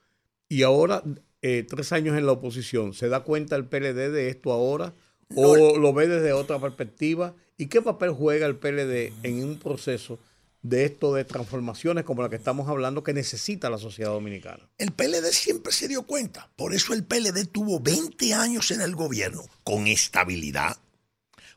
Y 0.47 0.61
ahora, 0.61 1.01
eh, 1.41 1.65
tres 1.67 1.91
años 1.93 2.15
en 2.15 2.27
la 2.27 2.33
oposición. 2.33 2.93
¿Se 2.93 3.09
da 3.09 3.21
cuenta 3.21 3.55
el 3.55 3.65
PLD 3.65 4.11
de 4.11 4.29
esto 4.29 4.51
ahora? 4.51 4.93
¿O 5.36 5.77
lo 5.79 5.93
ve 5.93 6.07
desde 6.07 6.33
otra 6.33 6.59
perspectiva? 6.59 7.33
¿Y 7.57 7.67
qué 7.67 7.81
papel 7.81 8.11
juega 8.11 8.45
el 8.45 8.57
PLD 8.57 9.13
en 9.23 9.43
un 9.43 9.57
proceso 9.57 10.19
de 10.70 10.86
esto 10.86 11.13
de 11.13 11.26
transformaciones 11.26 12.05
como 12.05 12.24
la 12.24 12.30
que 12.30 12.36
estamos 12.36 12.68
hablando 12.68 13.03
que 13.03 13.13
necesita 13.13 13.70
la 13.70 13.78
sociedad 13.78 14.11
dominicana? 14.11 14.68
El 14.78 14.91
PLD 14.91 15.32
siempre 15.32 15.72
se 15.72 15.88
dio 15.88 16.03
cuenta. 16.03 16.49
Por 16.55 16.74
eso 16.74 16.93
el 16.93 17.03
PLD 17.03 17.45
tuvo 17.51 17.80
20 17.80 18.34
años 18.34 18.72
en 18.72 18.82
el 18.82 18.95
gobierno 18.95 19.43
con 19.63 19.88
estabilidad, 19.88 20.78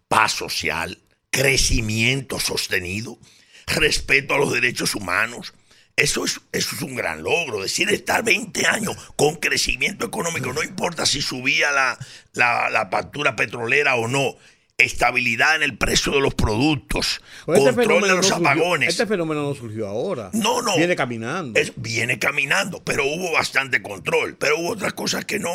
paz 0.08 0.32
social, 0.32 0.98
crecimiento 1.30 2.38
sostenido, 2.38 3.18
respeto 3.66 4.34
a 4.34 4.38
los 4.38 4.52
derechos 4.52 4.94
humanos, 4.94 5.54
eso 5.98 6.24
es, 6.24 6.40
eso 6.52 6.76
es 6.76 6.82
un 6.82 6.94
gran 6.94 7.24
logro. 7.24 7.60
Decir, 7.60 7.90
estar 7.90 8.22
20 8.22 8.66
años 8.66 8.96
con 9.16 9.34
crecimiento 9.36 10.06
económico, 10.06 10.52
no 10.52 10.62
importa 10.62 11.04
si 11.06 11.20
subía 11.20 11.72
la, 11.72 11.98
la, 12.34 12.88
factura 12.88 13.34
petrolera 13.34 13.96
o 13.96 14.06
no. 14.06 14.36
Estabilidad 14.80 15.56
en 15.56 15.64
el 15.64 15.76
precio 15.76 16.12
de 16.12 16.20
los 16.20 16.34
productos, 16.34 17.20
pues 17.44 17.58
este 17.58 17.74
control 17.74 18.02
de 18.02 18.14
los 18.14 18.30
apagones. 18.30 18.90
este 18.90 19.08
fenómeno 19.08 19.42
no 19.42 19.52
surgió 19.52 19.88
ahora. 19.88 20.30
No, 20.34 20.62
no. 20.62 20.76
Viene 20.76 20.94
caminando. 20.94 21.58
viene 21.74 22.20
caminando, 22.20 22.80
pero 22.84 23.04
hubo 23.04 23.32
bastante 23.32 23.82
control. 23.82 24.36
Pero 24.38 24.56
hubo 24.60 24.70
otras 24.70 24.92
cosas 24.92 25.24
que 25.24 25.40
no. 25.40 25.52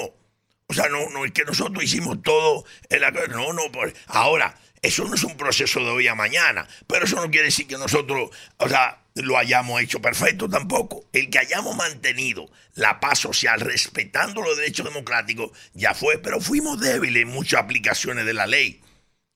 O 0.68 0.74
sea, 0.74 0.90
no, 0.90 1.10
no 1.10 1.24
es 1.24 1.32
que 1.32 1.46
nosotros 1.46 1.82
hicimos 1.86 2.22
todo. 2.22 2.66
En 2.90 3.00
la, 3.00 3.12
no, 3.12 3.54
no. 3.54 3.62
ahora, 4.08 4.58
eso 4.82 5.06
no 5.06 5.16
es 5.16 5.24
un 5.24 5.38
proceso 5.38 5.80
de 5.80 5.90
hoy 5.90 6.08
a 6.10 6.16
mañana. 6.16 6.68
Pero 6.86 7.06
eso 7.06 7.16
no 7.16 7.32
quiere 7.32 7.46
decir 7.46 7.66
que 7.66 7.78
nosotros, 7.78 8.30
o 8.58 8.68
sea, 8.68 9.04
lo 9.16 9.38
hayamos 9.38 9.82
hecho 9.82 10.02
perfecto 10.02 10.50
tampoco. 10.50 11.06
El 11.14 11.30
que 11.30 11.40
hayamos 11.40 11.78
mantenido 11.78 12.50
la 12.76 13.00
paz 13.00 13.20
social 13.20 13.62
respetando 13.62 14.42
los 14.42 14.58
derechos 14.58 14.86
democráticos 14.86 15.52
ya 15.74 15.94
fue, 15.94 16.18
pero 16.18 16.42
fuimos 16.42 16.82
débiles 16.82 17.24
en 17.24 17.30
muchas 17.30 17.62
aplicaciones 17.62 18.26
de 18.26 18.34
la 18.34 18.48
ley. 18.48 18.83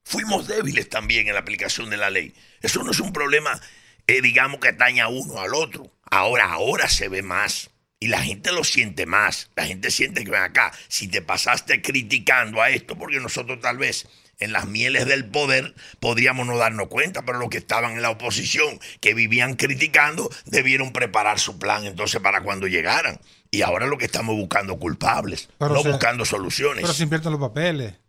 Fuimos 0.08 0.48
débiles 0.48 0.88
también 0.88 1.28
en 1.28 1.34
la 1.34 1.42
aplicación 1.42 1.90
de 1.90 1.98
la 1.98 2.10
ley. 2.10 2.34
Eso 2.62 2.82
no 2.82 2.92
es 2.92 3.02
un 3.02 3.12
problema, 3.12 3.60
eh, 4.08 4.22
digamos, 4.22 4.62
que 4.62 4.70
ataña 4.70 5.10
uno 5.10 5.42
al 5.42 5.54
otro. 5.54 5.92
Ahora, 6.10 6.46
ahora 6.46 6.88
se 6.88 7.10
ve 7.10 7.24
más. 7.24 7.72
Y 8.00 8.08
la 8.08 8.22
gente 8.22 8.54
lo 8.54 8.64
siente 8.64 9.06
más. 9.06 9.50
La 9.58 9.66
gente 9.66 9.92
siente 9.92 10.24
que 10.24 10.32
ven 10.32 10.44
acá. 10.44 10.72
Si 10.88 11.10
te 11.10 11.22
pasaste 11.22 11.82
criticando 11.82 12.62
a 12.62 12.70
esto, 12.70 12.98
porque 12.98 13.20
nosotros 13.20 13.60
tal 13.60 13.80
vez 13.80 14.08
en 14.40 14.54
las 14.54 14.66
mieles 14.66 15.08
del 15.08 15.26
poder, 15.26 15.76
podríamos 16.00 16.48
no 16.48 16.58
darnos 16.58 16.88
cuenta, 16.88 17.24
pero 17.26 17.40
los 17.40 17.50
que 17.50 17.58
estaban 17.58 17.92
en 17.92 18.02
la 18.02 18.12
oposición, 18.12 18.80
que 19.02 19.14
vivían 19.14 19.56
criticando, 19.56 20.30
debieron 20.46 20.94
preparar 20.94 21.38
su 21.38 21.60
plan 21.60 21.86
entonces 21.86 22.22
para 22.22 22.44
cuando 22.44 22.68
llegaran. 22.68 23.20
Y 23.52 23.62
ahora 23.62 23.88
lo 23.88 23.98
que 23.98 24.06
estamos 24.06 24.38
buscando 24.38 24.80
culpables, 24.80 25.50
no 25.60 25.84
buscando 25.84 26.24
soluciones. 26.24 26.84
Pero 26.84 26.94
se 26.94 27.04
invierten 27.04 27.34
los 27.34 27.42
papeles. 27.42 28.07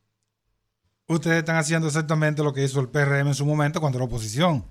Ustedes 1.09 1.39
están 1.39 1.57
haciendo 1.57 1.89
exactamente 1.89 2.43
lo 2.43 2.53
que 2.53 2.63
hizo 2.63 2.81
el 2.81 2.89
PRM 2.89 3.29
en 3.29 3.35
su 3.35 3.45
momento 3.47 3.81
contra 3.81 3.99
la 3.99 4.05
oposición 4.05 4.65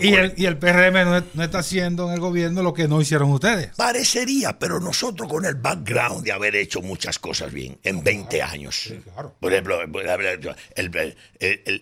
y, 0.00 0.14
el, 0.14 0.34
y, 0.36 0.46
el, 0.46 0.56
PRM 0.58 1.24
no, 1.34 1.42
está 1.42 1.58
haciendo 1.58 2.06
en 2.06 2.14
el 2.14 2.20
gobierno 2.20 2.62
lo 2.62 2.72
que 2.72 2.86
no 2.86 3.00
hicieron 3.00 3.30
ustedes. 3.32 3.70
Parecería, 3.76 4.56
pero 4.58 4.78
nosotros 4.78 5.28
con 5.28 5.44
el 5.44 5.56
background 5.56 6.24
de 6.24 6.32
haber 6.32 6.54
hecho 6.54 6.80
muchas 6.80 7.18
cosas 7.18 7.52
bien 7.52 7.78
en 7.82 8.04
20 8.04 8.42
años. 8.42 8.92
Por 9.40 9.52
ejemplo, 9.52 9.80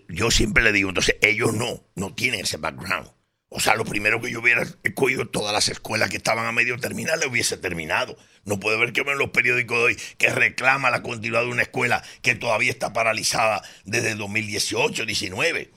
yo 0.09 0.30
siempre 0.30 0.62
le 0.62 0.72
digo, 0.72 0.89
entonces 0.89 1.16
ellos 1.20 1.53
no, 1.55 1.83
no 1.95 2.14
tienen 2.14 2.41
ese 2.41 2.57
background. 2.57 3.09
O 3.55 3.61
sea, 3.61 3.74
lo 3.74 3.84
primero 3.84 4.20
que 4.20 4.30
yo 4.30 4.40
hubiera 4.40 4.66
cogido 4.94 5.28
todas 5.28 5.53
las 5.53 5.68
escuelas 5.68 6.09
que 6.09 6.16
estaban 6.16 6.46
a 6.46 6.53
medio 6.53 6.78
terminar, 6.78 7.18
le 7.18 7.26
hubiese 7.26 7.59
terminado. 7.59 8.16
No 8.44 8.59
puede 8.59 8.78
ver 8.78 8.92
que 8.92 9.03
en 9.03 9.18
los 9.18 9.30
periódicos 9.30 9.76
de 9.76 9.84
hoy 9.84 9.96
que 10.16 10.30
reclama 10.30 10.90
la 10.90 11.03
continuidad 11.03 11.42
de 11.42 11.50
una 11.50 11.62
escuela 11.62 12.03
que 12.22 12.34
todavía 12.34 12.70
está 12.70 12.92
paralizada 12.92 13.62
desde 13.84 14.14
2018, 14.14 15.05
19 15.05 15.70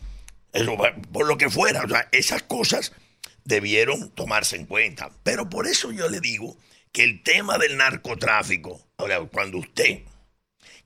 por 1.12 1.28
lo 1.28 1.38
que 1.38 1.50
fuera. 1.50 1.84
O 1.84 1.90
sea, 1.90 2.08
esas 2.12 2.44
cosas 2.44 2.94
debieron 3.44 4.10
tomarse 4.12 4.56
en 4.56 4.66
cuenta. 4.66 5.12
Pero 5.24 5.50
por 5.50 5.68
eso 5.68 5.92
yo 5.92 6.10
le 6.10 6.22
digo 6.22 6.58
que 6.92 7.04
el 7.04 7.24
tema 7.24 7.58
del 7.58 7.78
narcotráfico, 7.78 8.88
cuando 9.32 9.58
usted 9.58 10.04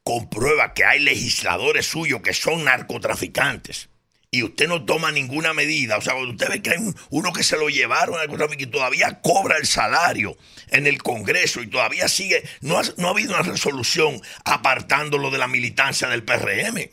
comprueba 0.04 0.74
que 0.74 0.86
hay 0.86 1.00
legisladores 1.00 1.86
suyos 1.86 2.22
que 2.22 2.34
son 2.34 2.64
narcotraficantes 2.64 3.90
y 4.32 4.44
usted 4.44 4.68
no 4.68 4.86
toma 4.86 5.12
ninguna 5.12 5.54
medida, 5.54 5.98
o 5.98 6.02
sea, 6.02 6.14
cuando 6.14 6.32
usted 6.32 6.50
ve 6.50 6.62
que 6.62 6.70
hay 6.72 6.78
uno 7.10 7.34
que 7.34 7.44
se 7.44 7.58
lo 7.58 7.68
llevaron 7.68 8.20
al 8.20 8.30
y 8.60 8.66
todavía 8.68 9.22
cobra 9.22 9.58
el 9.58 9.66
salario 9.66 10.38
en 10.68 10.86
el 10.86 11.02
Congreso 11.02 11.62
y 11.62 11.68
todavía 11.68 12.08
sigue, 12.08 12.44
no 12.62 12.80
no 12.98 13.08
ha 13.08 13.12
habido 13.12 13.34
una 13.34 13.42
resolución 13.42 14.22
apartándolo 14.46 15.32
de 15.32 15.40
la 15.40 15.48
militancia 15.48 16.08
del 16.10 16.24
PRM. 16.24 16.90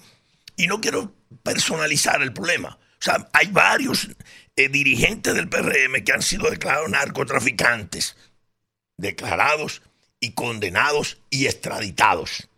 Y 0.57 0.67
no 0.67 0.81
quiero 0.81 1.15
personalizar 1.43 2.23
el 2.23 2.33
problema. 2.33 2.79
O 2.99 3.03
sea, 3.03 3.29
hay 3.35 3.49
varios 3.49 4.09
eh, 4.57 4.71
dirigentes 4.71 5.35
del 5.35 5.51
PRM 5.51 6.03
que 6.03 6.13
han 6.13 6.23
sido 6.23 6.49
declarados 6.49 6.89
narcotraficantes, 6.89 8.17
declarados 8.97 9.83
y 10.21 10.33
condenados 10.33 11.19
y 11.29 11.45
extraditados. 11.45 12.49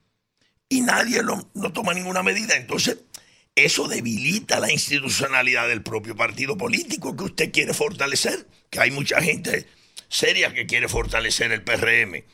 Y 0.68 0.82
nadie 0.82 1.22
no 1.24 1.72
toma 1.72 1.94
ninguna 1.94 2.22
medida. 2.22 2.54
Entonces, 2.54 2.98
eso 3.64 3.88
debilita 3.88 4.60
la 4.60 4.70
institucionalidad 4.70 5.68
del 5.68 5.82
propio 5.82 6.16
partido 6.16 6.56
político 6.56 7.16
que 7.16 7.24
usted 7.24 7.52
quiere 7.52 7.74
fortalecer. 7.74 8.46
Que 8.70 8.80
hay 8.80 8.90
mucha 8.90 9.20
gente 9.22 9.66
seria 10.08 10.52
que 10.52 10.66
quiere 10.66 10.88
fortalecer 10.88 11.52
el 11.52 11.62
PRM. 11.62 12.24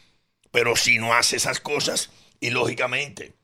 Pero 0.50 0.76
si 0.76 0.98
no 0.98 1.14
hace 1.14 1.36
esas 1.36 1.60
cosas, 1.60 2.10
y 2.40 2.50
lógicamente 2.50 3.34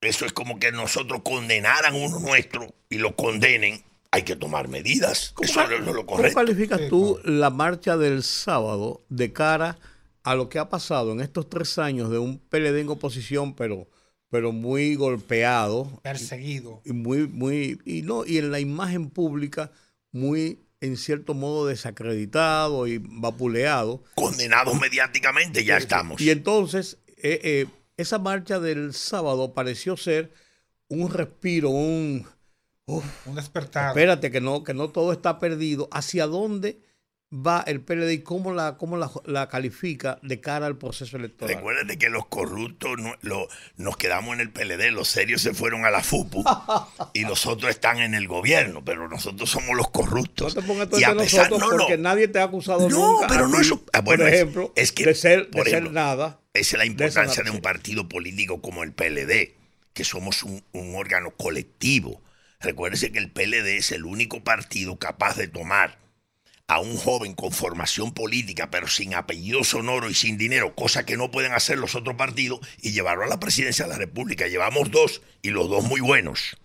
eso 0.00 0.26
es 0.26 0.32
como 0.32 0.58
que 0.58 0.72
nosotros 0.72 1.22
condenaran 1.22 1.94
uno 1.94 2.18
nuestro 2.18 2.74
y 2.90 2.98
lo 2.98 3.14
condenen. 3.14 3.82
Hay 4.10 4.24
que 4.24 4.36
tomar 4.36 4.68
medidas. 4.68 5.34
Eso 5.40 5.62
es 5.62 5.80
lo 5.80 6.04
correcto. 6.04 6.34
¿Cómo 6.34 6.46
calificas 6.46 6.80
tú 6.90 7.18
la 7.24 7.48
marcha 7.48 7.96
del 7.96 8.22
sábado 8.22 9.02
de 9.08 9.32
cara 9.32 9.78
a 10.22 10.34
lo 10.34 10.48
que 10.48 10.58
ha 10.58 10.68
pasado 10.68 11.12
en 11.12 11.20
estos 11.20 11.48
tres 11.48 11.78
años 11.78 12.10
de 12.10 12.18
un 12.18 12.38
PLD 12.38 12.80
en 12.80 12.88
oposición, 12.90 13.54
pero, 13.54 13.88
pero 14.32 14.50
muy 14.50 14.94
golpeado. 14.94 16.00
Perseguido. 16.02 16.80
Y 16.86 16.92
muy, 16.94 17.28
muy, 17.28 17.78
y 17.84 18.00
no, 18.00 18.24
y 18.24 18.38
en 18.38 18.50
la 18.50 18.60
imagen 18.60 19.10
pública 19.10 19.70
muy 20.10 20.58
en 20.80 20.96
cierto 20.96 21.34
modo 21.34 21.66
desacreditado 21.66 22.86
y 22.86 22.96
vapuleado. 22.96 24.02
Condenados 24.14 24.80
mediáticamente, 24.80 25.66
ya 25.66 25.76
estamos. 25.76 26.18
Y 26.18 26.30
entonces, 26.30 26.96
eh, 27.18 27.40
eh, 27.44 27.66
esa 27.98 28.18
marcha 28.18 28.58
del 28.58 28.94
sábado 28.94 29.52
pareció 29.52 29.98
ser 29.98 30.32
un 30.88 31.10
respiro, 31.10 31.68
un... 31.68 32.26
un 32.86 33.34
despertar. 33.34 33.88
Espérate, 33.88 34.30
que 34.30 34.40
no, 34.40 34.64
que 34.64 34.72
no 34.72 34.88
todo 34.88 35.12
está 35.12 35.38
perdido. 35.38 35.90
¿Hacia 35.92 36.26
dónde 36.26 36.80
va 37.32 37.64
el 37.66 37.80
PLD 37.80 38.10
y 38.10 38.18
cómo 38.22 38.52
la, 38.52 38.76
cómo 38.76 38.98
la, 38.98 39.48
califica 39.48 40.18
de 40.22 40.40
cara 40.40 40.66
al 40.66 40.76
proceso 40.76 41.16
electoral? 41.16 41.56
Recuérdate 41.56 41.98
que 41.98 42.10
los 42.10 42.26
corruptos 42.26 42.98
no, 42.98 43.46
nos 43.76 43.96
quedamos 43.96 44.34
en 44.34 44.40
el 44.40 44.50
PLD, 44.50 44.90
los 44.92 45.08
serios 45.08 45.40
se 45.40 45.54
fueron 45.54 45.84
a 45.86 45.90
la 45.90 46.02
FUPU 46.02 46.44
y 47.14 47.22
los 47.22 47.46
otros 47.46 47.70
están 47.70 47.98
en 47.98 48.14
el 48.14 48.28
gobierno, 48.28 48.84
pero 48.84 49.08
nosotros 49.08 49.48
somos 49.48 49.76
los 49.76 49.90
corruptos. 49.90 50.54
No 50.54 50.60
te 50.60 50.66
pongas 50.66 50.88
y 51.00 51.04
a 51.04 51.14
pesar, 51.16 51.50
nosotros 51.50 51.72
no, 51.72 51.78
porque 51.78 51.98
nadie 51.98 52.28
te 52.28 52.38
ha 52.38 52.44
acusado 52.44 52.88
no, 52.88 53.14
nunca. 53.14 53.26
pero 53.28 53.48
no 53.48 53.60
eso. 53.60 53.82
Ah, 53.92 54.04
por 54.04 54.20
ejemplo, 54.20 54.72
es, 54.76 54.92
que, 54.92 55.06
de 55.06 55.14
ser, 55.14 55.50
de 55.50 55.64
ser 55.64 55.90
nada. 55.90 56.40
Esa 56.52 56.76
es 56.76 56.78
la 56.78 56.86
importancia 56.86 57.42
de, 57.42 57.50
un 57.50 57.62
partido 57.62 58.08
político 58.08 58.60
como 58.60 58.82
el 58.82 58.92
PLD, 58.92 59.54
que 59.94 60.04
somos 60.04 60.42
un, 60.42 60.62
un 60.72 60.94
órgano 60.96 61.30
colectivo. 61.30 62.20
Recuérdese 62.60 63.10
que 63.10 63.18
el 63.18 63.30
PLD 63.30 63.78
es 63.78 63.90
el 63.90 64.04
único 64.04 64.44
partido 64.44 64.98
capaz 64.98 65.36
de 65.36 65.48
tomar 65.48 66.01
a 66.68 66.80
un 66.80 66.96
joven 66.96 67.34
con 67.34 67.52
formación 67.52 68.12
política, 68.12 68.70
pero 68.70 68.88
sin 68.88 69.14
apellido 69.14 69.64
sonoro 69.64 70.08
y 70.08 70.14
sin 70.14 70.38
dinero, 70.38 70.74
cosa 70.74 71.04
que 71.04 71.16
no 71.16 71.30
pueden 71.30 71.52
hacer 71.52 71.78
los 71.78 71.94
otros 71.94 72.16
partidos, 72.16 72.60
y 72.80 72.92
llevarlo 72.92 73.24
a 73.24 73.28
la 73.28 73.40
presidencia 73.40 73.84
de 73.84 73.90
la 73.90 73.98
República. 73.98 74.46
Llevamos 74.46 74.90
dos 74.90 75.22
y 75.42 75.50
los 75.50 75.68
dos 75.68 75.84
muy 75.84 76.00
buenos. 76.00 76.56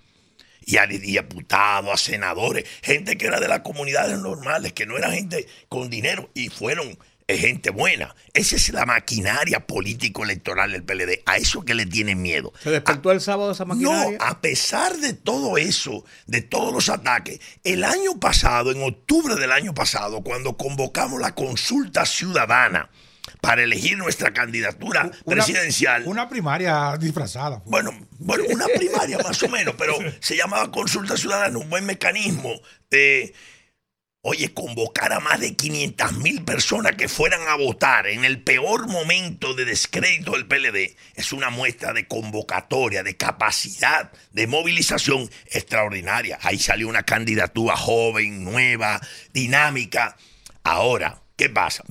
Y 0.65 0.77
a 0.77 0.87
diputados, 0.87 1.93
a 1.93 1.97
senadores, 1.97 2.65
gente 2.81 3.17
que 3.17 3.27
era 3.27 3.39
de 3.39 3.47
las 3.47 3.61
comunidades 3.61 4.17
normales, 4.19 4.73
que 4.73 4.85
no 4.85 4.97
era 4.97 5.11
gente 5.11 5.47
con 5.69 5.89
dinero 5.89 6.29
y 6.33 6.49
fueron 6.49 6.97
es 7.27 7.41
gente 7.41 7.69
buena. 7.71 8.15
Esa 8.33 8.55
es 8.55 8.69
la 8.69 8.85
maquinaria 8.85 9.67
político-electoral 9.67 10.71
del 10.71 10.83
PLD. 10.83 11.23
A 11.25 11.35
eso 11.35 11.63
que 11.63 11.75
le 11.75 11.85
tienen 11.85 12.21
miedo. 12.21 12.53
¿Se 12.63 12.71
despertó 12.71 13.11
el 13.11 13.19
sábado 13.19 13.51
esa 13.51 13.65
maquinaria? 13.65 14.17
No, 14.17 14.25
a 14.25 14.39
pesar 14.39 14.95
de 14.97 15.11
todo 15.13 15.57
eso, 15.57 16.05
de 16.25 16.41
todos 16.41 16.73
los 16.73 16.87
ataques, 16.87 17.41
el 17.65 17.83
año 17.83 18.17
pasado, 18.19 18.71
en 18.71 18.81
octubre 18.81 19.35
del 19.35 19.51
año 19.51 19.73
pasado, 19.73 20.21
cuando 20.21 20.55
convocamos 20.55 21.19
la 21.19 21.35
consulta 21.35 22.05
ciudadana, 22.05 22.89
para 23.41 23.61
elegir 23.61 23.97
nuestra 23.97 24.33
candidatura 24.33 25.11
presidencial. 25.25 26.03
Una 26.05 26.29
primaria 26.29 26.95
disfrazada. 26.97 27.61
Bueno, 27.65 27.91
bueno, 28.19 28.45
una 28.49 28.65
primaria 28.67 29.19
más 29.19 29.43
o 29.43 29.49
menos, 29.49 29.75
pero 29.77 29.97
se 30.21 30.37
llamaba 30.37 30.71
consulta 30.71 31.17
ciudadana, 31.17 31.57
un 31.57 31.69
buen 31.69 31.85
mecanismo. 31.85 32.53
de 32.89 33.33
oye, 34.21 34.53
convocar 34.53 35.13
a 35.13 35.19
más 35.19 35.39
de 35.39 35.55
500 35.55 36.17
mil 36.17 36.43
personas 36.43 36.93
que 36.95 37.07
fueran 37.07 37.47
a 37.47 37.55
votar 37.55 38.07
en 38.07 38.25
el 38.25 38.41
peor 38.41 38.87
momento 38.87 39.53
de 39.53 39.65
descrédito 39.65 40.31
del 40.31 40.47
PLD 40.47 40.97
es 41.15 41.31
una 41.31 41.49
muestra 41.49 41.93
de 41.93 42.07
convocatoria, 42.07 43.03
de 43.03 43.15
capacidad, 43.15 44.11
de 44.31 44.47
movilización 44.47 45.29
extraordinaria. 45.51 46.39
Ahí 46.41 46.59
salió 46.59 46.89
una 46.89 47.03
candidatura 47.03 47.77
joven, 47.77 48.43
nueva, 48.43 48.99
dinámica. 49.33 50.17
Ahora, 50.63 51.21
¿qué 51.35 51.49
pasa? 51.49 51.83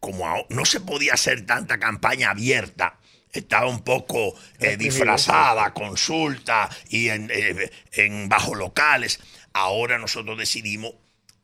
como 0.00 0.46
no 0.48 0.64
se 0.64 0.80
podía 0.80 1.14
hacer 1.14 1.46
tanta 1.46 1.78
campaña 1.78 2.30
abierta, 2.30 2.98
estaba 3.32 3.66
un 3.66 3.82
poco 3.82 4.34
eh, 4.58 4.76
disfrazada, 4.76 5.72
consulta 5.72 6.68
y 6.90 7.08
en, 7.08 7.30
eh, 7.32 7.70
en 7.92 8.28
bajo 8.28 8.54
locales. 8.54 9.20
Ahora 9.52 9.98
nosotros 9.98 10.36
decidimos 10.36 10.94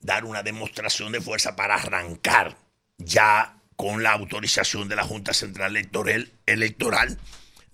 dar 0.01 0.24
una 0.24 0.42
demostración 0.42 1.12
de 1.12 1.20
fuerza 1.20 1.57
para 1.57 1.74
arrancar 1.74 2.57
ya 2.99 3.61
con 3.76 4.03
la 4.03 4.12
autorización 4.12 4.88
de 4.88 4.96
la 4.96 5.05
Junta 5.05 5.32
Central 5.32 5.76
Electoral, 5.76 6.32
electoral 6.46 7.18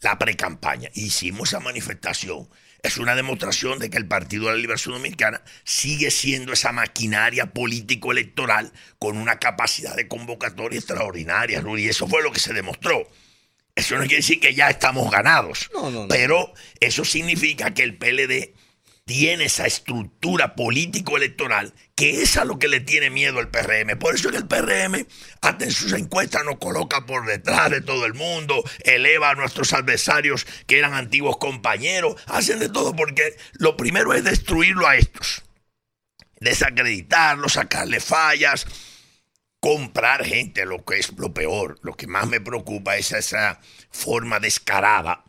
la 0.05 0.18
precampaña. 0.18 0.91
Hicimos 0.95 1.49
esa 1.49 1.61
manifestación. 1.61 2.49
Es 2.83 2.99
una 2.99 3.14
demostración 3.14 3.79
de 3.79 3.89
que 3.89 3.97
el 3.97 4.07
Partido 4.07 4.45
de 4.45 4.53
la 4.53 4.59
Liberación 4.59 4.95
Dominicana 4.95 5.43
sigue 5.64 6.11
siendo 6.11 6.53
esa 6.53 6.72
maquinaria 6.72 7.47
político-electoral 7.47 8.70
con 8.99 9.16
una 9.16 9.39
capacidad 9.39 9.97
de 9.97 10.07
convocatoria 10.07 10.79
extraordinaria, 10.79 11.64
Y 11.79 11.89
eso 11.89 12.07
fue 12.07 12.22
lo 12.22 12.31
que 12.31 12.41
se 12.41 12.53
demostró. 12.53 13.09
Eso 13.75 13.95
no 13.95 14.03
quiere 14.03 14.16
decir 14.16 14.39
que 14.39 14.55
ya 14.55 14.68
estamos 14.68 15.11
ganados. 15.11 15.70
Pero 16.11 16.53
eso 16.79 17.05
significa 17.05 17.72
que 17.72 17.83
el 17.83 17.97
PLD 17.97 18.55
tiene 19.05 19.44
esa 19.44 19.66
estructura 19.66 20.55
político-electoral 20.55 21.74
que 21.94 22.22
es 22.22 22.36
a 22.36 22.44
lo 22.44 22.59
que 22.59 22.68
le 22.68 22.80
tiene 22.80 23.11
miedo 23.11 23.38
el 23.38 23.48
PRM. 23.48 23.98
Por 23.98 24.14
eso 24.14 24.28
es 24.28 24.32
que 24.32 24.38
el 24.38 24.48
PRM, 24.48 25.07
hasta 25.42 25.70
sus 25.70 25.92
encuestas, 25.92 26.44
nos 26.44 26.57
coloca 26.57 27.05
por 27.05 27.26
detrás 27.26 27.70
de 27.70 27.82
todo 27.82 28.07
el 28.07 28.14
mundo, 28.14 28.64
eleva 28.84 29.30
a 29.30 29.34
nuestros 29.34 29.72
adversarios 29.72 30.46
que 30.66 30.78
eran 30.78 30.94
antiguos 30.94 31.36
compañeros, 31.36 32.16
hacen 32.26 32.59
de 32.59 32.68
todo 32.68 32.96
porque 32.96 33.36
lo 33.52 33.76
primero 33.76 34.14
es 34.14 34.24
destruirlo 34.24 34.86
a 34.86 34.96
estos, 34.96 35.42
desacreditarlo, 36.40 37.48
sacarle 37.48 38.00
fallas, 38.00 38.66
comprar 39.61 40.24
gente, 40.24 40.64
lo 40.64 40.84
que 40.84 40.98
es 40.98 41.12
lo 41.16 41.32
peor. 41.34 41.78
Lo 41.82 41.94
que 41.94 42.07
más 42.07 42.26
me 42.26 42.40
preocupa 42.40 42.96
es 42.96 43.12
esa 43.12 43.61
forma 43.90 44.40
descarada 44.40 45.24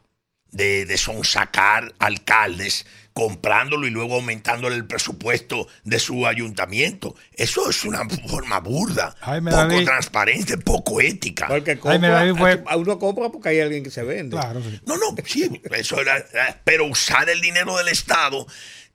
de, 0.51 0.85
de 0.85 0.97
sonsacar 0.97 1.93
alcaldes 1.99 2.85
comprándolo 3.15 3.87
y 3.87 3.91
luego 3.91 4.15
aumentándole 4.15 4.75
el 4.75 4.85
presupuesto 4.85 5.69
de 5.85 5.99
su 5.99 6.27
ayuntamiento. 6.27 7.15
Eso 7.31 7.69
es 7.69 7.85
una 7.85 8.01
forma 8.27 8.59
burda, 8.59 9.15
poco 9.23 9.83
transparente, 9.85 10.57
poco 10.57 10.99
ética. 10.99 11.47
Porque 11.47 11.79
compra, 11.79 12.25
uno 12.75 12.99
compra 12.99 13.29
porque 13.29 13.49
hay 13.49 13.61
alguien 13.61 13.85
que 13.85 13.89
se 13.89 14.03
vende. 14.03 14.35
No, 14.85 14.97
no, 14.97 15.15
sí, 15.25 15.61
eso 15.71 16.01
era, 16.01 16.25
pero 16.65 16.87
usar 16.87 17.29
el 17.29 17.39
dinero 17.39 17.77
del 17.77 17.87
Estado 17.87 18.45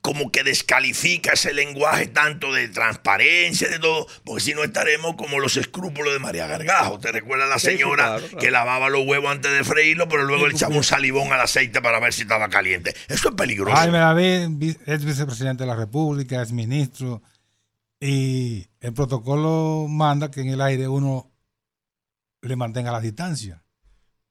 como 0.00 0.32
que 0.32 0.44
descalifica 0.44 1.32
ese 1.32 1.52
lenguaje 1.52 2.06
tanto 2.06 2.52
de 2.52 2.68
transparencia, 2.68 3.68
de 3.68 3.78
todo, 3.78 4.06
porque 4.24 4.42
si 4.42 4.54
no 4.54 4.64
estaremos 4.64 5.14
como 5.16 5.38
los 5.40 5.56
escrúpulos 5.56 6.12
de 6.12 6.18
María 6.18 6.46
Gargajo. 6.46 6.98
¿Te 6.98 7.12
recuerda 7.12 7.46
la 7.46 7.58
señora 7.58 8.18
que 8.38 8.50
lavaba 8.50 8.88
los 8.88 9.06
huevos 9.06 9.30
antes 9.30 9.52
de 9.52 9.62
freírlo, 9.62 10.08
pero 10.08 10.24
luego 10.24 10.46
le 10.46 10.54
echaba 10.54 10.74
un 10.74 10.84
salivón 10.84 11.32
al 11.32 11.40
aceite 11.40 11.82
para 11.82 12.00
ver 12.00 12.12
si 12.12 12.22
estaba 12.22 12.48
caliente? 12.48 12.94
Eso 13.08 13.28
es 13.28 13.34
peligroso. 13.34 13.76
Jaime 13.76 13.98
David 13.98 14.76
es 14.86 15.04
vicepresidente 15.04 15.64
de 15.64 15.68
la 15.68 15.76
República, 15.76 16.40
es 16.40 16.52
ministro, 16.52 17.22
y 18.00 18.66
el 18.80 18.94
protocolo 18.94 19.86
manda 19.88 20.30
que 20.30 20.40
en 20.40 20.48
el 20.48 20.62
aire 20.62 20.88
uno 20.88 21.30
le 22.40 22.56
mantenga 22.56 22.90
la 22.90 23.00
distancia. 23.00 23.62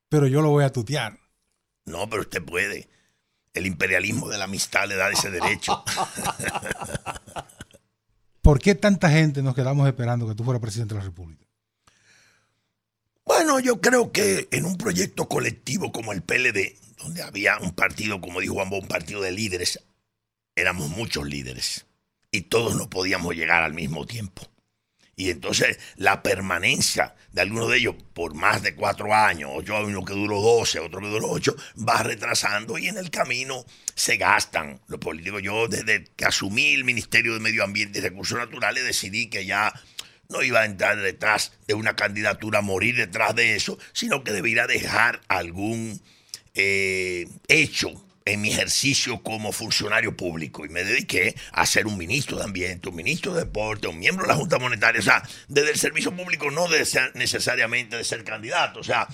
Pero 0.10 0.26
yo 0.26 0.42
lo 0.42 0.50
voy 0.50 0.64
a 0.64 0.72
tutear. 0.72 1.20
No, 1.86 2.10
pero 2.10 2.24
usted 2.24 2.44
puede. 2.44 2.90
El 3.54 3.66
imperialismo 3.66 4.30
de 4.30 4.38
la 4.38 4.46
amistad 4.46 4.88
le 4.88 4.96
da 4.96 5.10
ese 5.10 5.32
derecho. 5.32 5.84
¿Por 8.42 8.60
qué 8.60 8.76
tanta 8.76 9.10
gente 9.10 9.42
nos 9.42 9.56
quedamos 9.56 9.88
esperando 9.88 10.28
que 10.28 10.36
tú 10.36 10.44
fueras 10.44 10.62
presidente 10.62 10.94
de 10.94 11.00
la 11.00 11.06
República? 11.06 11.46
Bueno, 13.26 13.60
yo 13.60 13.80
creo 13.80 14.12
que 14.12 14.48
en 14.52 14.66
un 14.66 14.78
proyecto 14.78 15.28
colectivo 15.28 15.92
como 15.92 16.14
el 16.14 16.24
PLD, 16.24 16.76
donde 16.98 17.22
había 17.22 17.58
un 17.60 17.74
partido, 17.74 18.22
como 18.22 18.40
dijo 18.40 18.56
Juan 18.56 18.70
un 18.72 18.88
partido 18.88 19.22
de 19.22 19.32
líderes, 19.32 19.80
éramos 20.56 20.90
muchos 20.90 21.28
líderes 21.28 21.86
y 22.32 22.42
todos 22.42 22.76
no 22.76 22.90
podíamos 22.90 23.36
llegar 23.36 23.64
al 23.64 23.74
mismo 23.74 24.06
tiempo. 24.06 24.44
Y 25.20 25.32
entonces 25.32 25.78
la 25.98 26.24
permanencia 26.24 27.14
de 27.34 27.42
algunos 27.42 27.70
de 27.70 27.80
ellos 27.80 27.96
por 28.14 28.36
más 28.36 28.64
de 28.64 28.74
cuatro 28.74 29.14
años, 29.14 29.52
yo 29.66 29.86
uno 29.86 30.06
que 30.06 30.14
duró 30.14 30.40
doce, 30.42 30.80
otro 30.80 31.02
que 31.02 31.10
duró 31.10 31.30
ocho, 31.30 31.58
va 31.78 32.02
retrasando 32.04 32.78
y 32.78 32.88
en 32.88 32.98
el 32.98 33.12
camino 33.12 33.66
se 33.96 34.16
gastan 34.16 34.80
los 34.88 34.98
políticos. 35.02 35.42
Yo 35.42 35.68
desde 35.68 36.06
que 36.16 36.24
asumí 36.24 36.74
el 36.74 36.86
Ministerio 36.86 37.34
de 37.34 37.42
Medio 37.42 37.66
Ambiente 37.66 38.00
y 38.00 38.02
Recursos 38.02 38.38
Naturales 38.38 38.86
decidí 38.86 39.30
que 39.30 39.46
ya 39.46 39.74
no 40.30 40.42
iba 40.42 40.62
a 40.62 40.66
entrar 40.66 40.98
detrás 40.98 41.52
de 41.68 41.74
una 41.74 41.98
candidatura, 41.98 42.62
morir 42.62 42.96
detrás 42.96 43.36
de 43.36 43.58
eso, 43.58 43.78
sino 43.92 44.24
que 44.24 44.32
debería 44.32 44.68
dejar 44.68 45.20
algún 45.28 46.02
eh, 46.54 47.28
hecho 47.50 48.09
en 48.26 48.42
mi 48.42 48.50
ejercicio 48.50 49.22
como 49.24 49.52
funcionario 49.52 50.16
público 50.16 50.66
y 50.66 50.70
me 50.70 50.84
dediqué 50.84 51.36
a 51.52 51.66
ser 51.66 51.88
un 51.88 51.98
ministro 51.98 52.38
de 52.38 52.44
Ambiente, 52.44 52.90
un 52.90 52.96
ministro 52.96 53.34
de 53.34 53.42
Deporte, 53.42 53.88
un 53.88 54.00
miembro 54.00 54.26
de 54.26 54.30
la 54.30 54.36
Junta 54.36 54.60
Monetaria. 54.60 55.00
O 55.00 55.04
sea, 55.04 55.24
desde 55.48 55.72
el 55.72 55.80
servicio 55.80 56.16
público 56.16 56.52
no 56.52 56.68
de 56.68 56.86
ser 56.86 57.12
necesariamente 57.16 57.98
de 57.98 58.04
ser 58.04 58.24
candidato. 58.24 58.80
O 58.80 58.84
sea, 58.84 59.08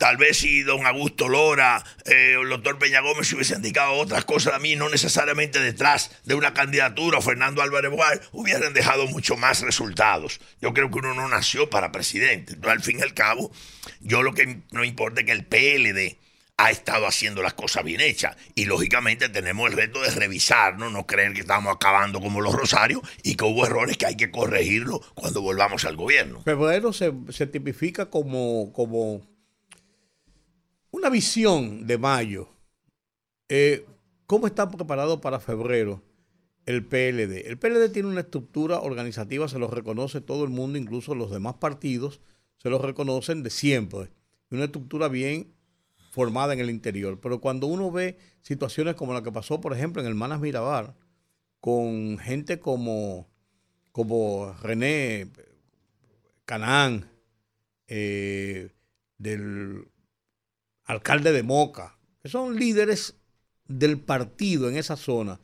tal 0.00 0.16
vez 0.16 0.38
si 0.38 0.62
don 0.62 0.86
Augusto 0.86 1.28
Lora 1.28 1.84
eh, 2.06 2.36
o 2.36 2.42
el 2.42 2.48
doctor 2.48 2.78
Peña 2.78 3.00
Gómez 3.00 3.28
se 3.28 3.34
hubiesen 3.34 3.58
indicado 3.58 3.92
otras 3.92 4.24
cosas 4.24 4.54
a 4.54 4.58
mí, 4.58 4.74
no 4.74 4.88
necesariamente 4.88 5.60
detrás 5.60 6.10
de 6.24 6.34
una 6.34 6.54
candidatura 6.54 7.18
o 7.18 7.22
Fernando 7.22 7.62
Álvarez 7.62 7.90
Boal, 7.90 8.20
hubieran 8.32 8.72
dejado 8.72 9.06
mucho 9.06 9.36
más 9.36 9.60
resultados. 9.60 10.40
Yo 10.60 10.72
creo 10.72 10.90
que 10.90 10.98
uno 10.98 11.14
no 11.14 11.28
nació 11.28 11.70
para 11.70 11.92
presidente. 11.92 12.54
Entonces, 12.54 12.78
al 12.78 12.82
fin 12.82 12.98
y 12.98 13.02
al 13.02 13.14
cabo, 13.14 13.52
yo 14.00 14.22
lo 14.22 14.34
que 14.34 14.60
no 14.72 14.84
importa 14.84 15.20
es 15.20 15.26
que 15.26 15.32
el 15.32 15.44
PLD 15.44 16.18
ha 16.60 16.70
estado 16.70 17.06
haciendo 17.06 17.42
las 17.42 17.54
cosas 17.54 17.84
bien 17.84 18.02
hechas. 18.02 18.36
Y 18.54 18.66
lógicamente 18.66 19.30
tenemos 19.30 19.70
el 19.70 19.76
reto 19.76 20.02
de 20.02 20.10
revisarnos, 20.10 20.92
no 20.92 21.06
creer 21.06 21.32
que 21.32 21.40
estamos 21.40 21.74
acabando 21.74 22.20
como 22.20 22.42
los 22.42 22.54
Rosarios 22.54 23.00
y 23.22 23.34
que 23.34 23.44
hubo 23.44 23.64
errores 23.64 23.96
que 23.96 24.06
hay 24.06 24.16
que 24.16 24.30
corregirlo 24.30 25.00
cuando 25.14 25.40
volvamos 25.40 25.86
al 25.86 25.96
gobierno. 25.96 26.42
Febrero 26.42 26.92
se, 26.92 27.14
se 27.30 27.46
tipifica 27.46 28.10
como, 28.10 28.72
como 28.74 29.22
una 30.90 31.08
visión 31.08 31.86
de 31.86 31.96
mayo. 31.96 32.50
Eh, 33.48 33.86
¿Cómo 34.26 34.46
está 34.46 34.70
preparado 34.70 35.22
para 35.22 35.40
febrero 35.40 36.02
el 36.66 36.84
PLD? 36.84 37.48
El 37.48 37.58
PLD 37.58 37.90
tiene 37.90 38.10
una 38.10 38.20
estructura 38.20 38.80
organizativa, 38.80 39.48
se 39.48 39.58
lo 39.58 39.68
reconoce 39.68 40.20
todo 40.20 40.44
el 40.44 40.50
mundo, 40.50 40.78
incluso 40.78 41.14
los 41.14 41.30
demás 41.30 41.54
partidos 41.54 42.20
se 42.58 42.68
lo 42.68 42.78
reconocen 42.78 43.42
de 43.42 43.48
siempre. 43.48 44.10
Una 44.50 44.64
estructura 44.64 45.08
bien 45.08 45.54
formada 46.10 46.52
en 46.52 46.60
el 46.60 46.70
interior. 46.70 47.18
Pero 47.20 47.40
cuando 47.40 47.66
uno 47.66 47.90
ve 47.90 48.18
situaciones 48.42 48.96
como 48.96 49.14
la 49.14 49.22
que 49.22 49.32
pasó, 49.32 49.60
por 49.60 49.72
ejemplo, 49.72 50.02
en 50.02 50.08
el 50.08 50.14
Manas 50.14 50.40
Mirabar, 50.40 50.94
con 51.60 52.18
gente 52.18 52.58
como, 52.58 53.28
como 53.92 54.52
René 54.60 55.30
Canán, 56.44 57.08
eh, 57.86 58.70
del 59.18 59.88
alcalde 60.84 61.32
de 61.32 61.42
Moca, 61.42 61.98
que 62.22 62.28
son 62.28 62.56
líderes 62.56 63.16
del 63.66 64.00
partido 64.00 64.68
en 64.68 64.76
esa 64.76 64.96
zona, 64.96 65.40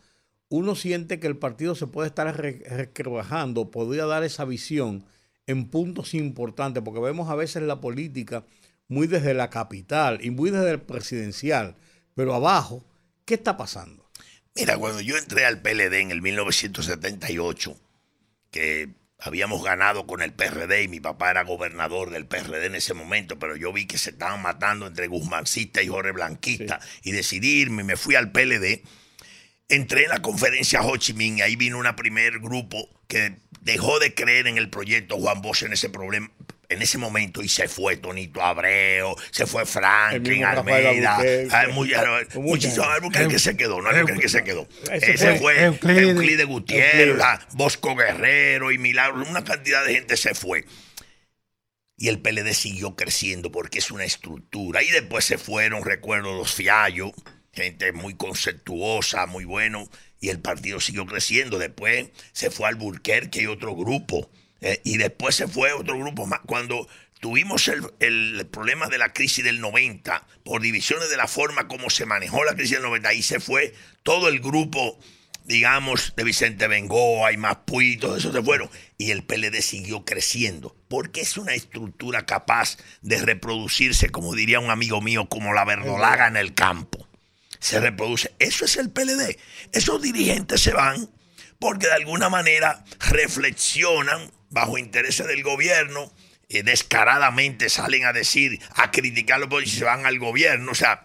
uno 0.48 0.74
siente 0.74 1.20
que 1.20 1.26
el 1.26 1.36
partido 1.36 1.74
se 1.74 1.86
puede 1.86 2.08
estar 2.08 2.34
requebrajando, 2.36 3.70
podría 3.70 4.06
dar 4.06 4.24
esa 4.24 4.44
visión 4.44 5.04
en 5.46 5.68
puntos 5.68 6.14
importantes, 6.14 6.82
porque 6.82 7.00
vemos 7.00 7.28
a 7.28 7.36
veces 7.36 7.62
la 7.62 7.80
política 7.80 8.44
muy 8.88 9.06
desde 9.06 9.34
la 9.34 9.50
capital 9.50 10.18
y 10.22 10.30
muy 10.30 10.50
desde 10.50 10.70
el 10.70 10.82
presidencial, 10.82 11.76
pero 12.14 12.34
abajo, 12.34 12.84
¿qué 13.24 13.34
está 13.34 13.56
pasando? 13.56 14.08
Mira, 14.54 14.78
cuando 14.78 15.00
yo 15.00 15.18
entré 15.18 15.44
al 15.44 15.60
PLD 15.60 16.00
en 16.00 16.10
el 16.10 16.22
1978, 16.22 17.76
que 18.50 18.94
habíamos 19.18 19.62
ganado 19.62 20.06
con 20.06 20.22
el 20.22 20.32
PRD 20.32 20.84
y 20.84 20.88
mi 20.88 21.00
papá 21.00 21.30
era 21.30 21.44
gobernador 21.44 22.10
del 22.10 22.26
PRD 22.26 22.66
en 22.66 22.74
ese 22.74 22.94
momento, 22.94 23.38
pero 23.38 23.56
yo 23.56 23.72
vi 23.72 23.86
que 23.86 23.98
se 23.98 24.10
estaban 24.10 24.42
matando 24.42 24.86
entre 24.86 25.08
Guzmancista 25.08 25.82
y 25.82 25.88
Jorge 25.88 26.12
Blanquista 26.12 26.80
y 27.02 27.12
decidí 27.12 27.60
irme, 27.60 27.84
me 27.84 27.96
fui 27.96 28.14
al 28.14 28.32
PLD. 28.32 28.82
Entré 29.68 30.04
en 30.04 30.10
la 30.10 30.22
conferencia 30.22 30.82
Ho 30.82 30.96
Chi 30.96 31.12
Minh, 31.12 31.42
ahí 31.42 31.56
vino 31.56 31.78
un 31.78 31.96
primer 31.96 32.38
grupo 32.38 32.88
que 33.08 33.36
dejó 33.62 33.98
de 33.98 34.14
creer 34.14 34.46
en 34.46 34.58
el 34.58 34.70
proyecto 34.70 35.18
Juan 35.18 35.42
Bosch 35.42 35.64
en 35.64 35.72
ese 35.72 35.90
problema, 35.90 36.30
en 36.68 36.82
ese 36.82 36.98
momento 36.98 37.42
y 37.42 37.48
se 37.48 37.68
fue 37.68 37.96
Tonito 37.96 38.42
Abreu, 38.42 39.14
se 39.30 39.46
fue 39.46 39.66
Franklin 39.66 40.44
Almeida, 40.44 41.18
hay 41.18 41.72
muchísimos 41.72 42.88
que 43.28 43.38
se 43.38 43.56
quedó, 43.56 43.80
no 43.80 43.90
que 44.18 44.28
se 44.28 44.44
quedó. 44.44 44.68
Ese 44.90 45.36
fue 45.36 45.62
Euclide, 45.64 46.44
Gutiérrez, 46.44 47.20
Bosco 47.52 47.94
Guerrero 47.94 48.72
y 48.72 48.78
Milagro, 48.78 49.24
una 49.28 49.44
cantidad 49.44 49.84
de 49.84 49.94
gente 49.94 50.16
se 50.16 50.34
fue. 50.34 50.64
Y 51.98 52.08
el 52.08 52.20
PLD 52.20 52.52
siguió 52.52 52.94
creciendo 52.94 53.50
porque 53.50 53.78
es 53.78 53.90
una 53.90 54.04
estructura. 54.04 54.82
Y 54.82 54.90
después 54.90 55.24
se 55.24 55.38
fueron, 55.38 55.82
recuerdo, 55.82 56.36
los 56.36 56.52
Fiallo, 56.52 57.12
gente 57.54 57.92
muy 57.92 58.14
conceptuosa, 58.14 59.24
muy 59.24 59.46
bueno. 59.46 59.88
Y 60.20 60.28
el 60.28 60.40
partido 60.40 60.78
siguió 60.78 61.06
creciendo. 61.06 61.58
Después 61.58 62.10
se 62.32 62.50
fue 62.50 62.68
al 62.68 62.74
Burquerque 62.74 63.40
y 63.40 63.46
otro 63.46 63.74
grupo 63.74 64.30
eh, 64.60 64.80
y 64.84 64.96
después 64.96 65.34
se 65.34 65.48
fue 65.48 65.72
otro 65.72 65.98
grupo 65.98 66.26
más. 66.26 66.40
Cuando 66.46 66.88
tuvimos 67.20 67.68
el, 67.68 68.46
problema 68.46 68.88
de 68.88 68.98
la 68.98 69.12
crisis 69.12 69.44
del 69.44 69.60
90, 69.60 70.26
por 70.44 70.62
divisiones 70.62 71.10
de 71.10 71.16
la 71.16 71.26
forma 71.26 71.68
como 71.68 71.90
se 71.90 72.06
manejó 72.06 72.44
la 72.44 72.54
crisis 72.54 72.72
del 72.72 72.82
90, 72.82 73.08
ahí 73.08 73.22
se 73.22 73.40
fue 73.40 73.74
todo 74.02 74.28
el 74.28 74.40
grupo, 74.40 74.98
digamos, 75.44 76.14
de 76.16 76.24
Vicente 76.24 76.68
Bengoa 76.68 77.32
y 77.32 77.36
Maspuy, 77.36 77.96
todo 77.96 78.16
eso 78.16 78.32
se 78.32 78.42
fueron. 78.42 78.70
Y 78.98 79.10
el 79.10 79.24
PLD 79.24 79.60
siguió 79.60 80.04
creciendo, 80.04 80.76
porque 80.88 81.20
es 81.20 81.36
una 81.36 81.54
estructura 81.54 82.26
capaz 82.26 82.76
de 83.02 83.20
reproducirse, 83.20 84.10
como 84.10 84.34
diría 84.34 84.60
un 84.60 84.70
amigo 84.70 85.00
mío, 85.00 85.28
como 85.28 85.52
la 85.52 85.64
verdolaga 85.64 86.28
en 86.28 86.36
el 86.36 86.54
campo. 86.54 87.06
Se 87.58 87.80
reproduce. 87.80 88.32
Eso 88.38 88.64
es 88.64 88.76
el 88.76 88.90
PLD. 88.90 89.38
Esos 89.72 90.00
dirigentes 90.02 90.60
se 90.60 90.72
van 90.72 91.10
porque 91.58 91.86
de 91.86 91.94
alguna 91.94 92.28
manera 92.28 92.84
reflexionan 93.00 94.30
bajo 94.50 94.78
intereses 94.78 95.26
del 95.26 95.42
gobierno, 95.42 96.12
eh, 96.48 96.62
descaradamente 96.62 97.68
salen 97.68 98.04
a 98.04 98.12
decir, 98.12 98.60
a 98.74 98.90
criticarlo 98.90 99.48
porque 99.48 99.66
se 99.66 99.84
van 99.84 100.06
al 100.06 100.18
gobierno. 100.18 100.72
O 100.72 100.74
sea, 100.74 101.02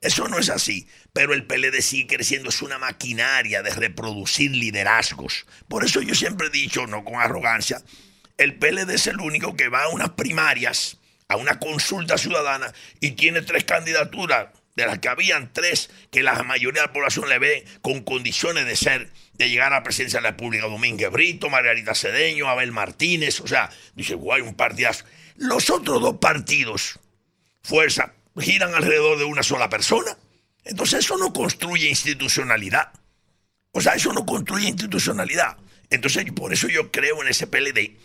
eso 0.00 0.28
no 0.28 0.38
es 0.38 0.50
así. 0.50 0.86
Pero 1.12 1.34
el 1.34 1.46
PLD 1.46 1.80
sigue 1.80 2.16
creciendo, 2.16 2.50
es 2.50 2.62
una 2.62 2.78
maquinaria 2.78 3.62
de 3.62 3.70
reproducir 3.74 4.50
liderazgos. 4.50 5.46
Por 5.68 5.84
eso 5.84 6.02
yo 6.02 6.14
siempre 6.14 6.48
he 6.48 6.50
dicho, 6.50 6.86
no 6.86 7.04
con 7.04 7.16
arrogancia, 7.16 7.82
el 8.36 8.56
PLD 8.56 8.90
es 8.90 9.06
el 9.06 9.20
único 9.20 9.56
que 9.56 9.68
va 9.68 9.84
a 9.84 9.88
unas 9.88 10.10
primarias, 10.10 10.98
a 11.28 11.36
una 11.36 11.58
consulta 11.58 12.18
ciudadana 12.18 12.72
y 13.00 13.12
tiene 13.12 13.42
tres 13.42 13.64
candidaturas, 13.64 14.48
de 14.76 14.86
las 14.86 14.98
que 14.98 15.08
habían 15.08 15.52
tres 15.52 15.90
que 16.12 16.22
la 16.22 16.42
mayoría 16.42 16.82
de 16.82 16.88
la 16.88 16.92
población 16.92 17.28
le 17.28 17.38
ve 17.38 17.64
con 17.80 18.02
condiciones 18.02 18.66
de 18.66 18.76
ser 18.76 19.10
de 19.34 19.48
llegar 19.48 19.72
a 19.72 19.76
la 19.76 19.82
presidencia 19.82 20.18
de 20.18 20.24
la 20.24 20.30
República, 20.30 20.66
Domínguez 20.66 21.10
Brito, 21.10 21.48
Margarita 21.50 21.94
Cedeño, 21.94 22.48
Abel 22.48 22.72
Martínez, 22.72 23.40
o 23.40 23.46
sea, 23.46 23.70
dice, 23.94 24.14
guay, 24.14 24.42
un 24.42 24.54
partidazo. 24.54 25.04
Los 25.36 25.70
otros 25.70 26.00
dos 26.00 26.16
partidos, 26.18 26.98
fuerza, 27.62 28.14
giran 28.38 28.74
alrededor 28.74 29.18
de 29.18 29.24
una 29.24 29.42
sola 29.42 29.68
persona. 29.68 30.16
Entonces 30.64 31.00
eso 31.00 31.16
no 31.16 31.32
construye 31.32 31.88
institucionalidad. 31.88 32.92
O 33.72 33.80
sea, 33.80 33.94
eso 33.94 34.12
no 34.12 34.24
construye 34.24 34.68
institucionalidad. 34.68 35.56
Entonces, 35.90 36.24
por 36.32 36.52
eso 36.52 36.68
yo 36.68 36.90
creo 36.90 37.22
en 37.22 37.28
ese 37.28 37.46
PLD 37.46 37.96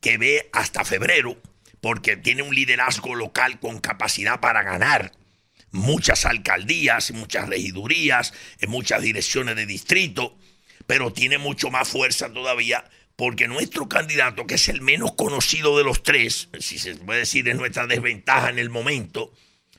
que 0.00 0.18
ve 0.18 0.50
hasta 0.52 0.84
febrero, 0.84 1.40
porque 1.80 2.16
tiene 2.16 2.42
un 2.42 2.54
liderazgo 2.54 3.14
local 3.14 3.60
con 3.60 3.78
capacidad 3.78 4.40
para 4.40 4.62
ganar 4.62 5.12
muchas 5.72 6.26
alcaldías, 6.26 7.12
muchas 7.12 7.48
regidurías, 7.48 8.32
en 8.60 8.70
muchas 8.70 9.02
direcciones 9.02 9.56
de 9.56 9.66
distrito 9.66 10.36
pero 10.90 11.12
tiene 11.12 11.38
mucho 11.38 11.70
más 11.70 11.88
fuerza 11.88 12.32
todavía 12.32 12.84
porque 13.14 13.46
nuestro 13.46 13.88
candidato, 13.88 14.44
que 14.48 14.56
es 14.56 14.68
el 14.68 14.80
menos 14.80 15.12
conocido 15.12 15.78
de 15.78 15.84
los 15.84 16.02
tres, 16.02 16.48
si 16.58 16.80
se 16.80 16.96
puede 16.96 17.20
decir 17.20 17.48
es 17.48 17.54
nuestra 17.54 17.86
desventaja 17.86 18.50
en 18.50 18.58
el 18.58 18.70
momento, 18.70 19.32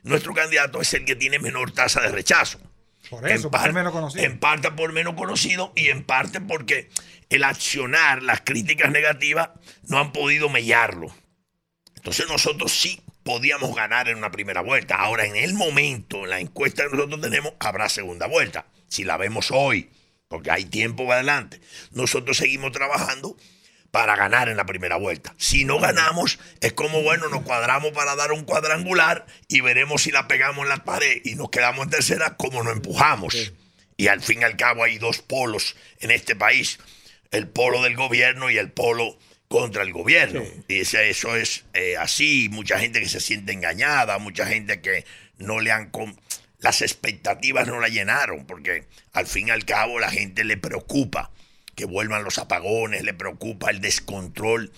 nuestro 0.04 0.34
candidato 0.34 0.80
es 0.80 0.94
el 0.94 1.04
que 1.04 1.18
tiene 1.18 1.38
menor 1.38 1.72
tasa 1.72 2.00
de 2.00 2.14
rechazo. 2.14 2.62
Por 3.10 3.30
eso, 3.30 3.48
en, 3.48 3.52
por 3.52 3.74
menos 3.74 3.92
conocido. 3.92 4.24
en 4.24 4.40
parte 4.40 4.72
por 4.72 4.94
menos 4.94 5.16
conocido 5.16 5.74
y 5.76 5.90
en 5.90 6.06
parte 6.06 6.40
porque 6.40 6.90
el 7.30 7.44
accionar, 7.44 8.24
las 8.24 8.40
críticas 8.40 8.90
negativas, 8.90 9.50
no 9.90 10.00
han 10.00 10.14
podido 10.14 10.48
mellarlo. 10.48 11.14
Entonces 11.98 12.26
nosotros 12.30 12.72
sí 12.72 13.02
podíamos 13.24 13.76
ganar 13.76 14.10
en 14.10 14.18
una 14.18 14.32
primera 14.32 14.62
vuelta. 14.62 14.96
Ahora, 14.96 15.26
en 15.26 15.36
el 15.36 15.54
momento, 15.54 16.24
en 16.24 16.30
la 16.30 16.40
encuesta 16.40 16.84
que 16.84 16.96
nosotros 16.96 17.22
tenemos, 17.22 17.54
habrá 17.60 17.90
segunda 17.90 18.28
vuelta. 18.28 18.66
Si 18.88 19.04
la 19.04 19.18
vemos 19.18 19.52
hoy, 19.52 19.90
porque 20.28 20.52
hay 20.52 20.66
tiempo 20.66 21.12
adelante. 21.12 21.60
Nosotros 21.92 22.38
seguimos 22.38 22.72
trabajando 22.72 23.38
para 23.92 24.16
ganar 24.16 24.48
en 24.48 24.58
la 24.58 24.66
primera 24.66 24.96
vuelta. 24.96 25.36
Si 25.38 25.66
no 25.66 25.80
ganamos, 25.80 26.40
es 26.62 26.74
como, 26.74 27.04
bueno, 27.04 27.28
nos 27.28 27.44
cuadramos 27.44 27.92
para 27.92 28.16
dar 28.16 28.32
un 28.32 28.46
cuadrangular 28.46 29.26
y 29.50 29.60
veremos 29.60 30.04
si 30.04 30.12
la 30.12 30.28
pegamos 30.28 30.64
en 30.64 30.70
la 30.70 30.84
pared 30.86 31.22
y 31.26 31.36
nos 31.36 31.50
quedamos 31.50 31.84
en 31.84 31.92
tercera, 31.92 32.38
como 32.38 32.64
nos 32.64 32.74
empujamos. 32.74 33.52
Y 33.98 34.08
al 34.08 34.22
fin 34.22 34.42
y 34.42 34.46
al 34.46 34.56
cabo 34.56 34.86
hay 34.86 34.98
dos 34.98 35.22
polos 35.22 35.76
en 36.00 36.12
este 36.12 36.36
país, 36.36 36.80
el 37.32 37.50
polo 37.50 37.82
del 37.84 37.96
gobierno 37.98 38.50
y 38.50 38.58
el 38.58 38.72
polo 38.72 39.18
contra 39.52 39.84
el 39.84 39.92
gobierno. 39.92 40.42
Y 40.70 40.80
eso 40.80 41.36
es 41.36 41.66
eh, 41.74 41.98
así, 41.98 42.48
mucha 42.50 42.80
gente 42.80 43.02
que 43.02 43.10
se 43.10 43.20
siente 43.20 43.52
engañada, 43.52 44.18
mucha 44.18 44.48
gente 44.48 44.82
que 44.82 45.06
no 45.38 45.60
le 45.60 45.72
han 45.72 45.92
las 46.60 46.82
expectativas 46.82 47.68
no 47.68 47.80
la 47.80 47.90
llenaron, 47.90 48.46
porque 48.46 48.86
al 49.12 49.28
fin 49.28 49.50
y 49.50 49.52
al 49.52 49.66
cabo 49.66 50.00
la 50.00 50.10
gente 50.10 50.44
le 50.44 50.58
preocupa 50.58 51.32
que 51.76 51.86
vuelvan 51.86 52.24
los 52.24 52.38
apagones, 52.38 53.04
le 53.04 53.14
preocupa 53.14 53.72
el 53.72 53.82
descontrol 53.82 54.72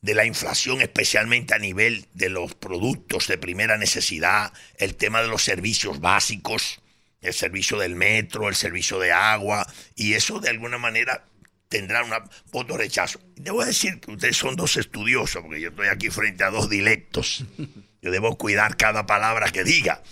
de 0.00 0.14
la 0.14 0.24
inflación, 0.24 0.80
especialmente 0.80 1.54
a 1.54 1.58
nivel 1.58 2.06
de 2.14 2.30
los 2.30 2.54
productos 2.54 3.26
de 3.26 3.36
primera 3.36 3.76
necesidad, 3.76 4.52
el 4.76 4.94
tema 4.94 5.20
de 5.20 5.28
los 5.28 5.42
servicios 5.42 6.00
básicos, 6.00 6.80
el 7.20 7.34
servicio 7.34 7.78
del 7.78 7.96
metro, 7.96 8.48
el 8.48 8.54
servicio 8.54 8.98
de 9.00 9.12
agua, 9.12 9.66
y 9.96 10.14
eso 10.14 10.38
de 10.38 10.50
alguna 10.50 10.78
manera 10.78 11.24
tendrá 11.68 12.02
un 12.02 12.12
voto 12.50 12.76
rechazo. 12.76 13.20
Debo 13.36 13.64
decir 13.64 14.00
que 14.00 14.12
ustedes 14.12 14.36
son 14.36 14.56
dos 14.56 14.76
estudiosos, 14.76 15.42
porque 15.42 15.60
yo 15.60 15.70
estoy 15.70 15.88
aquí 15.88 16.10
frente 16.10 16.44
a 16.44 16.50
dos 16.50 16.68
dilectos. 16.68 17.44
Yo 18.00 18.12
debo 18.12 18.38
cuidar 18.38 18.76
cada 18.76 19.06
palabra 19.06 19.50
que 19.50 19.64
diga. 19.64 20.04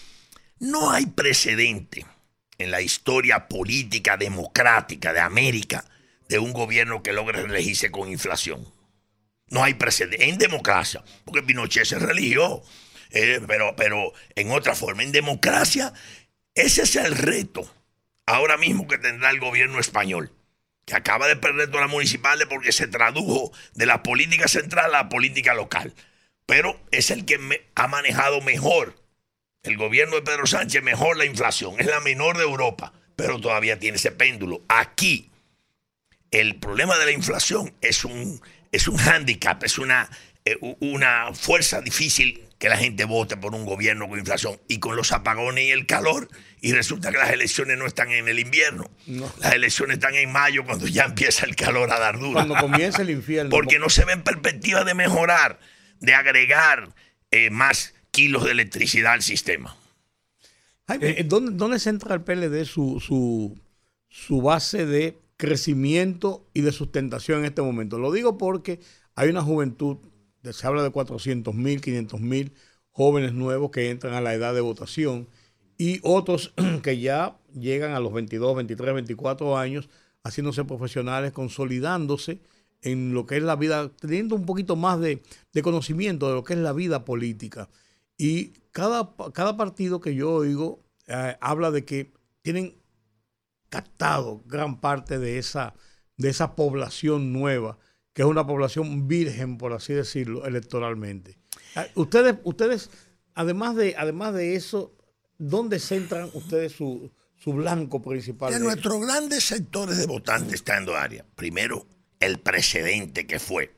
No 0.58 0.90
hay 0.90 1.06
precedente 1.06 2.04
en 2.58 2.72
la 2.72 2.80
historia 2.80 3.46
política 3.46 4.16
democrática 4.16 5.12
de 5.12 5.20
América 5.20 5.84
de 6.28 6.40
un 6.40 6.52
gobierno 6.52 7.04
que 7.04 7.12
logre 7.12 7.42
reelegirse 7.42 7.92
con 7.92 8.10
inflación. 8.10 8.66
No 9.48 9.62
hay 9.62 9.74
precedente 9.74 10.28
en 10.28 10.38
democracia, 10.38 11.04
porque 11.24 11.44
Pinochet 11.44 11.84
se 11.84 12.00
religió, 12.00 12.60
eh, 13.10 13.40
pero, 13.46 13.76
pero 13.76 14.12
en 14.34 14.50
otra 14.50 14.74
forma, 14.74 15.04
en 15.04 15.12
democracia, 15.12 15.92
ese 16.54 16.82
es 16.82 16.96
el 16.96 17.16
reto 17.16 17.70
ahora 18.26 18.56
mismo 18.56 18.88
que 18.88 18.98
tendrá 18.98 19.30
el 19.30 19.38
gobierno 19.38 19.78
español, 19.78 20.32
que 20.86 20.94
acaba 20.94 21.26
de 21.26 21.36
perder 21.36 21.66
todas 21.66 21.82
las 21.82 21.90
municipales 21.90 22.46
porque 22.48 22.72
se 22.72 22.86
tradujo 22.86 23.52
de 23.74 23.86
la 23.86 24.02
política 24.02 24.48
central 24.48 24.86
a 24.86 25.02
la 25.02 25.08
política 25.08 25.52
local, 25.52 25.92
pero 26.46 26.80
es 26.92 27.10
el 27.10 27.24
que 27.24 27.38
ha 27.74 27.88
manejado 27.88 28.40
mejor 28.40 28.94
el 29.64 29.76
gobierno 29.76 30.14
de 30.14 30.22
Pedro 30.22 30.46
Sánchez 30.46 30.82
mejor 30.84 31.16
la 31.16 31.24
inflación, 31.24 31.74
es 31.80 31.86
la 31.86 31.98
menor 32.00 32.36
de 32.38 32.44
Europa, 32.44 32.92
pero 33.16 33.40
todavía 33.40 33.80
tiene 33.80 33.96
ese 33.96 34.12
péndulo. 34.12 34.62
Aquí, 34.68 35.28
el 36.30 36.54
problema 36.56 36.96
de 36.98 37.06
la 37.06 37.10
inflación 37.10 37.74
es 37.80 38.04
un, 38.04 38.40
es 38.70 38.86
un 38.86 38.96
hándicap, 38.96 39.64
es 39.64 39.78
una, 39.78 40.08
eh, 40.44 40.56
una 40.78 41.34
fuerza 41.34 41.80
difícil 41.80 42.45
que 42.58 42.68
la 42.68 42.76
gente 42.76 43.04
vote 43.04 43.36
por 43.36 43.54
un 43.54 43.66
gobierno 43.66 44.08
con 44.08 44.18
inflación 44.18 44.58
y 44.68 44.78
con 44.78 44.96
los 44.96 45.12
apagones 45.12 45.64
y 45.64 45.70
el 45.70 45.86
calor. 45.86 46.28
Y 46.60 46.72
resulta 46.72 47.12
que 47.12 47.18
las 47.18 47.30
elecciones 47.30 47.78
no 47.78 47.86
están 47.86 48.10
en 48.10 48.28
el 48.28 48.38
invierno. 48.38 48.90
Las 49.40 49.52
elecciones 49.52 49.96
están 49.96 50.14
en 50.14 50.32
mayo 50.32 50.64
cuando 50.64 50.86
ya 50.86 51.04
empieza 51.04 51.44
el 51.44 51.54
calor 51.54 51.92
a 51.92 51.98
dar 51.98 52.18
duro. 52.18 52.32
Cuando 52.32 52.56
comienza 52.56 53.02
el 53.02 53.10
infierno. 53.10 53.50
Porque 53.50 53.78
no 53.78 53.90
se 53.90 54.04
ve 54.04 54.12
en 54.12 54.22
perspectiva 54.22 54.84
de 54.84 54.94
mejorar, 54.94 55.60
de 56.00 56.14
agregar 56.14 56.94
eh, 57.30 57.50
más 57.50 57.94
kilos 58.10 58.44
de 58.44 58.52
electricidad 58.52 59.12
al 59.12 59.22
sistema. 59.22 59.76
Jaime, 60.88 61.22
¿dónde, 61.24 61.52
¿dónde 61.52 61.78
centra 61.78 62.14
el 62.14 62.22
PLD 62.22 62.64
su, 62.64 63.00
su, 63.00 63.58
su 64.08 64.40
base 64.40 64.86
de 64.86 65.18
crecimiento 65.36 66.48
y 66.54 66.62
de 66.62 66.72
sustentación 66.72 67.40
en 67.40 67.46
este 67.46 67.60
momento? 67.60 67.98
Lo 67.98 68.12
digo 68.12 68.38
porque 68.38 68.80
hay 69.14 69.28
una 69.28 69.42
juventud, 69.42 69.98
se 70.52 70.66
habla 70.66 70.82
de 70.82 70.90
400 70.90 71.54
mil, 71.54 71.80
500 71.80 72.20
mil 72.20 72.52
jóvenes 72.90 73.32
nuevos 73.32 73.70
que 73.70 73.90
entran 73.90 74.14
a 74.14 74.20
la 74.20 74.34
edad 74.34 74.54
de 74.54 74.60
votación 74.60 75.28
y 75.78 76.00
otros 76.02 76.54
que 76.82 76.98
ya 76.98 77.38
llegan 77.52 77.92
a 77.92 78.00
los 78.00 78.12
22, 78.12 78.56
23, 78.56 78.94
24 78.94 79.58
años 79.58 79.88
haciéndose 80.24 80.64
profesionales, 80.64 81.32
consolidándose 81.32 82.40
en 82.82 83.14
lo 83.14 83.26
que 83.26 83.36
es 83.36 83.42
la 83.42 83.56
vida, 83.56 83.90
teniendo 84.00 84.34
un 84.34 84.46
poquito 84.46 84.76
más 84.76 85.00
de, 85.00 85.22
conocimiento 85.62 86.28
de 86.28 86.34
lo 86.34 86.44
que 86.44 86.54
es 86.54 86.58
la 86.58 86.72
vida 86.72 87.04
política. 87.04 87.68
Y 88.18 88.52
cada, 88.72 89.14
cada 89.32 89.56
partido 89.56 90.00
que 90.00 90.14
yo 90.14 90.32
oigo 90.32 90.82
eh, 91.06 91.36
habla 91.40 91.70
de 91.70 91.84
que 91.84 92.12
tienen 92.42 92.76
captado 93.68 94.42
gran 94.46 94.80
parte 94.80 95.18
de 95.18 95.38
esa, 95.38 95.74
de 96.16 96.28
esa 96.28 96.56
población 96.56 97.32
nueva, 97.32 97.78
que 98.16 98.22
es 98.22 98.28
una 98.28 98.46
población 98.46 99.06
virgen, 99.06 99.58
por 99.58 99.74
así 99.74 99.92
decirlo, 99.92 100.46
electoralmente. 100.46 101.36
Ah, 101.74 101.86
ustedes, 101.96 102.36
ustedes 102.44 102.88
además, 103.34 103.76
de, 103.76 103.94
además 103.98 104.32
de 104.32 104.56
eso, 104.56 104.96
¿dónde 105.36 105.78
centran 105.78 106.30
ustedes 106.32 106.72
su, 106.72 107.12
su 107.34 107.52
blanco 107.52 108.00
principal? 108.00 108.54
De 108.54 108.58
nuestros 108.58 109.02
grandes 109.02 109.44
sectores 109.44 109.98
de 109.98 110.06
votantes 110.06 110.54
están 110.54 110.78
en 110.78 110.84
dos. 110.86 110.96
Primero, 111.34 111.86
el 112.18 112.38
precedente 112.40 113.26
que 113.26 113.38
fue 113.38 113.74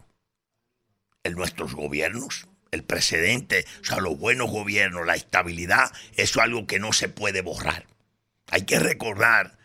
en 1.24 1.32
nuestros 1.32 1.74
gobiernos, 1.74 2.46
el 2.70 2.84
precedente, 2.84 3.64
o 3.80 3.84
sea, 3.86 3.98
los 3.98 4.16
buenos 4.20 4.52
gobiernos, 4.52 5.04
la 5.04 5.16
estabilidad, 5.16 5.90
eso 6.12 6.38
es 6.38 6.44
algo 6.44 6.64
que 6.68 6.78
no 6.78 6.92
se 6.92 7.08
puede 7.08 7.42
borrar. 7.42 7.88
Hay 8.52 8.62
que 8.62 8.78
recordar 8.78 9.58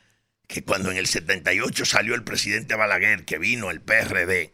que 0.47 0.63
cuando 0.63 0.89
en 0.89 0.97
el 0.97 1.05
78 1.05 1.85
salió 1.85 2.15
el 2.15 2.23
presidente 2.23 2.73
Balaguer, 2.73 3.23
que 3.23 3.37
vino 3.37 3.69
el 3.69 3.79
PRD, 3.79 4.51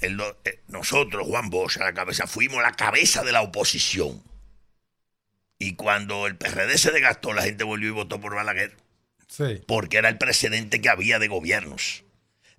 eh, 0.00 0.62
nosotros, 0.68 1.26
Juan 1.26 1.50
Bosch, 1.50 1.78
a 1.78 1.84
la 1.84 1.94
cabeza, 1.94 2.26
fuimos 2.26 2.62
la 2.62 2.72
cabeza 2.72 3.24
de 3.24 3.32
la 3.32 3.42
oposición. 3.42 4.22
Y 5.58 5.74
cuando 5.74 6.26
el 6.26 6.36
PRD 6.36 6.78
se 6.78 6.92
desgastó, 6.92 7.32
la 7.32 7.42
gente 7.42 7.64
volvió 7.64 7.88
y 7.88 7.92
votó 7.92 8.20
por 8.20 8.34
Balaguer. 8.34 8.76
Sí. 9.26 9.62
Porque 9.66 9.98
era 9.98 10.08
el 10.08 10.18
precedente 10.18 10.80
que 10.80 10.88
había 10.88 11.18
de 11.18 11.28
gobiernos. 11.28 12.04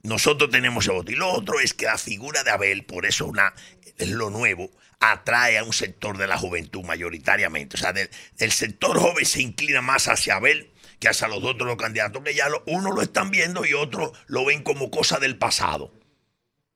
Nosotros 0.03 0.49
tenemos 0.49 0.85
ese 0.85 0.93
voto. 0.93 1.11
Y 1.11 1.15
lo 1.15 1.29
otro 1.29 1.59
es 1.59 1.73
que 1.73 1.85
la 1.85 1.97
figura 1.97 2.43
de 2.43 2.51
Abel, 2.51 2.85
por 2.85 3.05
eso 3.05 3.25
una, 3.25 3.53
es 3.97 4.09
lo 4.09 4.29
nuevo, 4.29 4.69
atrae 4.99 5.57
a 5.57 5.63
un 5.63 5.73
sector 5.73 6.17
de 6.17 6.27
la 6.27 6.37
juventud 6.37 6.83
mayoritariamente. 6.83 7.75
O 7.75 7.79
sea, 7.79 7.93
del, 7.93 8.09
sector 8.51 8.99
joven 8.99 9.25
se 9.25 9.41
inclina 9.41 9.81
más 9.81 10.07
hacia 10.07 10.35
Abel 10.35 10.71
que 10.99 11.07
hacia 11.07 11.29
los 11.29 11.43
otros 11.43 11.65
los 11.65 11.77
candidatos, 11.77 12.21
que 12.23 12.33
ya 12.33 12.49
lo, 12.49 12.61
uno 12.67 12.91
lo 12.91 13.01
están 13.01 13.31
viendo 13.31 13.65
y 13.65 13.73
otros 13.73 14.11
lo 14.27 14.43
ven 14.43 14.63
como 14.63 14.91
cosa 14.91 15.17
del 15.19 15.37
pasado. 15.37 15.93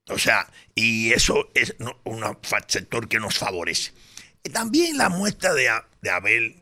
O 0.08 0.20
sea, 0.20 0.51
y 0.76 1.14
eso 1.14 1.49
es 1.54 1.76
un 2.04 2.24
sector 2.68 3.08
que 3.08 3.20
nos 3.20 3.38
favorece. 3.38 3.93
también 4.51 4.97
la 4.97 5.10
muestra 5.10 5.54
de, 5.54 5.70
Abel 6.10 6.58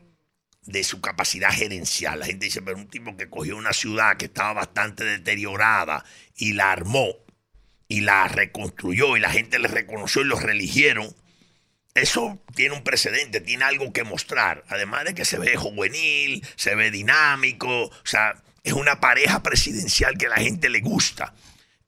de 0.62 0.84
su 0.84 1.00
capacidad 1.00 1.50
gerencial. 1.50 2.20
La 2.20 2.26
gente 2.26 2.46
dice, 2.46 2.62
pero 2.62 2.76
un 2.76 2.88
tipo 2.88 3.16
que 3.16 3.28
cogió 3.28 3.56
una 3.56 3.72
ciudad 3.72 4.16
que 4.16 4.26
estaba 4.26 4.52
bastante 4.52 5.04
deteriorada 5.04 6.04
y 6.36 6.52
la 6.52 6.70
armó 6.70 7.08
y 7.88 8.00
la 8.00 8.28
reconstruyó 8.28 9.16
y 9.16 9.20
la 9.20 9.30
gente 9.30 9.58
le 9.58 9.68
reconoció 9.68 10.22
y 10.22 10.26
los 10.26 10.42
religieron. 10.42 11.14
Eso 11.94 12.40
tiene 12.54 12.74
un 12.76 12.84
precedente, 12.84 13.40
tiene 13.40 13.64
algo 13.64 13.92
que 13.92 14.04
mostrar. 14.04 14.64
Además 14.68 15.04
de 15.04 15.14
que 15.14 15.24
se 15.24 15.38
ve 15.38 15.56
juvenil, 15.56 16.46
se 16.56 16.74
ve 16.76 16.90
dinámico, 16.90 17.86
o 17.86 17.92
sea, 18.04 18.40
es 18.62 18.72
una 18.72 19.00
pareja 19.00 19.42
presidencial 19.42 20.16
que 20.16 20.28
la 20.28 20.36
gente 20.36 20.70
le 20.70 20.80
gusta. 20.80 21.34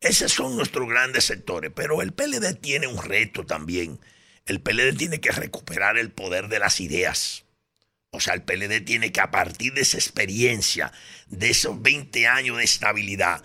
Esos 0.04 0.32
son 0.32 0.54
nuestros 0.54 0.86
grandes 0.86 1.24
sectores, 1.24 1.72
pero 1.74 2.02
el 2.02 2.12
PLD 2.12 2.56
tiene 2.60 2.86
un 2.86 3.02
reto 3.02 3.46
también. 3.46 3.98
El 4.44 4.60
PLD 4.60 4.94
tiene 4.98 5.18
que 5.18 5.32
recuperar 5.32 5.96
el 5.96 6.12
poder 6.12 6.48
de 6.48 6.58
las 6.58 6.78
ideas. 6.80 7.46
O 8.10 8.20
sea, 8.20 8.34
el 8.34 8.42
PLD 8.42 8.84
tiene 8.84 9.12
que 9.12 9.22
a 9.22 9.30
partir 9.30 9.72
de 9.72 9.80
esa 9.80 9.96
experiencia, 9.96 10.92
de 11.28 11.48
esos 11.48 11.80
20 11.80 12.26
años 12.26 12.58
de 12.58 12.64
estabilidad, 12.64 13.42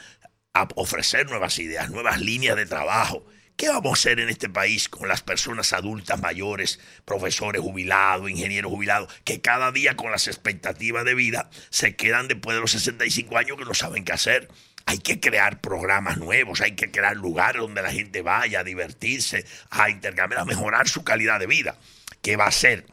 ofrecer 0.75 1.29
nuevas 1.29 1.57
ideas, 1.59 1.91
nuevas 1.91 2.19
líneas 2.19 2.57
de 2.57 2.65
trabajo. 2.65 3.25
¿Qué 3.55 3.69
vamos 3.69 3.91
a 3.91 3.93
hacer 3.93 4.19
en 4.19 4.27
este 4.27 4.49
país 4.49 4.89
con 4.89 5.07
las 5.07 5.21
personas 5.21 5.71
adultas 5.71 6.19
mayores, 6.19 6.81
profesores 7.05 7.61
jubilados, 7.61 8.29
ingenieros 8.29 8.69
jubilados, 8.69 9.13
que 9.23 9.39
cada 9.39 9.71
día 9.71 9.95
con 9.95 10.11
las 10.11 10.27
expectativas 10.27 11.05
de 11.05 11.15
vida 11.15 11.49
se 11.69 11.95
quedan 11.95 12.27
después 12.27 12.55
de 12.55 12.61
los 12.61 12.71
65 12.71 13.37
años 13.37 13.57
que 13.57 13.65
no 13.65 13.73
saben 13.73 14.03
qué 14.03 14.11
hacer? 14.11 14.49
Hay 14.89 14.97
que 14.97 15.19
crear 15.19 15.61
programas 15.61 16.17
nuevos, 16.17 16.61
hay 16.61 16.71
que 16.71 16.89
crear 16.89 17.15
lugares 17.15 17.61
donde 17.61 17.83
la 17.83 17.91
gente 17.91 18.23
vaya 18.23 18.61
a 18.61 18.63
divertirse, 18.63 19.45
a 19.69 19.91
intercambiar, 19.91 20.41
a 20.41 20.45
mejorar 20.45 20.87
su 20.87 21.03
calidad 21.03 21.39
de 21.39 21.45
vida. 21.45 21.77
¿Qué 22.23 22.37
va 22.37 22.45
a 22.45 22.49
hacer? 22.49 22.87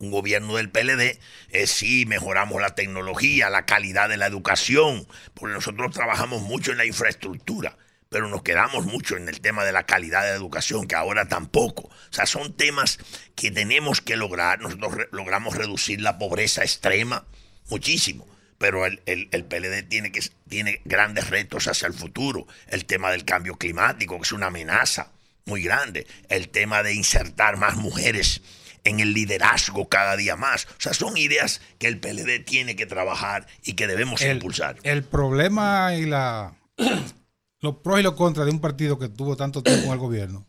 un 0.00 0.10
gobierno 0.10 0.56
del 0.56 0.68
PLD, 0.68 1.18
es 1.48 1.70
sí 1.70 2.04
mejoramos 2.04 2.60
la 2.60 2.74
tecnología, 2.74 3.48
la 3.48 3.64
calidad 3.64 4.10
de 4.10 4.18
la 4.18 4.26
educación, 4.26 5.06
porque 5.32 5.54
nosotros 5.54 5.92
trabajamos 5.92 6.42
mucho 6.42 6.72
en 6.72 6.78
la 6.78 6.84
infraestructura, 6.84 7.78
pero 8.10 8.28
nos 8.28 8.42
quedamos 8.42 8.84
mucho 8.84 9.16
en 9.16 9.26
el 9.28 9.40
tema 9.40 9.64
de 9.64 9.72
la 9.72 9.86
calidad 9.86 10.24
de 10.24 10.30
la 10.30 10.36
educación, 10.36 10.86
que 10.86 10.96
ahora 10.96 11.28
tampoco. 11.28 11.84
O 11.84 11.92
sea, 12.10 12.26
son 12.26 12.52
temas 12.54 12.98
que 13.34 13.50
tenemos 13.50 14.02
que 14.02 14.16
lograr. 14.16 14.60
Nosotros 14.60 15.06
logramos 15.12 15.56
reducir 15.56 16.02
la 16.02 16.18
pobreza 16.18 16.62
extrema 16.62 17.24
muchísimo, 17.70 18.26
pero 18.62 18.86
el, 18.86 19.00
el, 19.06 19.44
PLD 19.44 19.88
tiene, 19.88 20.12
que, 20.12 20.20
tiene 20.48 20.80
grandes 20.84 21.28
retos 21.30 21.66
hacia 21.66 21.88
el 21.88 21.94
futuro. 21.94 22.46
El 22.68 22.84
tema 22.84 23.10
del 23.10 23.24
cambio 23.24 23.56
climático, 23.56 24.16
que 24.18 24.22
es 24.22 24.30
una 24.30 24.46
amenaza 24.46 25.10
muy 25.46 25.64
grande. 25.64 26.06
El 26.28 26.48
tema 26.48 26.84
de 26.84 26.94
insertar 26.94 27.56
más 27.56 27.74
mujeres 27.74 28.40
en 28.84 29.00
el 29.00 29.14
liderazgo 29.14 29.88
cada 29.88 30.16
día 30.16 30.36
más. 30.36 30.66
O 30.66 30.80
sea, 30.80 30.94
son 30.94 31.16
ideas 31.16 31.60
que 31.80 31.88
el 31.88 31.98
PLD 31.98 32.44
tiene 32.44 32.76
que 32.76 32.86
trabajar 32.86 33.48
y 33.64 33.72
que 33.72 33.88
debemos 33.88 34.22
impulsar. 34.22 34.76
El 34.84 35.02
problema 35.02 35.96
y 35.96 36.06
la 36.06 36.54
los 37.58 37.78
pros 37.78 37.98
y 37.98 38.04
los 38.04 38.14
contras 38.14 38.46
de 38.46 38.52
un 38.52 38.60
partido 38.60 38.96
que 38.96 39.08
tuvo 39.08 39.36
tanto 39.36 39.64
tiempo 39.64 39.86
en 39.86 39.92
el 39.92 39.98
gobierno 39.98 40.46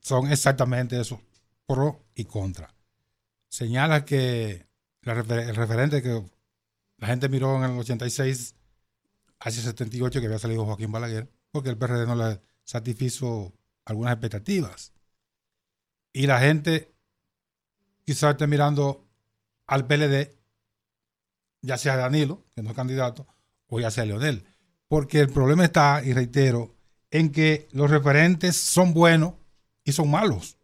son 0.00 0.32
exactamente 0.32 0.98
eso, 0.98 1.20
pro 1.66 2.06
y 2.14 2.24
contra. 2.24 2.72
Señala 3.50 4.06
que 4.06 4.64
el 5.02 5.54
referente 5.56 6.00
que 6.00 6.22
la 7.00 7.06
gente 7.06 7.28
miró 7.28 7.56
en 7.56 7.70
el 7.70 7.78
86 7.78 8.54
hacia 9.40 9.62
78 9.62 10.20
que 10.20 10.26
había 10.26 10.38
salido 10.38 10.66
Joaquín 10.66 10.92
Balaguer, 10.92 11.30
porque 11.50 11.70
el 11.70 11.78
PRD 11.78 12.06
no 12.06 12.14
le 12.14 12.40
satisfizo 12.62 13.54
algunas 13.86 14.12
expectativas. 14.12 14.92
Y 16.12 16.26
la 16.26 16.40
gente 16.40 16.94
quizás 18.04 18.32
esté 18.32 18.46
mirando 18.46 19.08
al 19.66 19.86
PLD, 19.86 20.36
ya 21.62 21.78
sea 21.78 21.96
Danilo, 21.96 22.44
que 22.54 22.62
no 22.62 22.70
es 22.70 22.76
candidato, 22.76 23.26
o 23.66 23.80
ya 23.80 23.90
sea 23.90 24.04
Leonel. 24.04 24.44
Porque 24.86 25.20
el 25.20 25.30
problema 25.30 25.64
está, 25.64 26.02
y 26.04 26.12
reitero, 26.12 26.74
en 27.10 27.32
que 27.32 27.66
los 27.72 27.90
referentes 27.90 28.56
son 28.56 28.92
buenos 28.92 29.34
y 29.84 29.92
son 29.92 30.10
malos. 30.10 30.58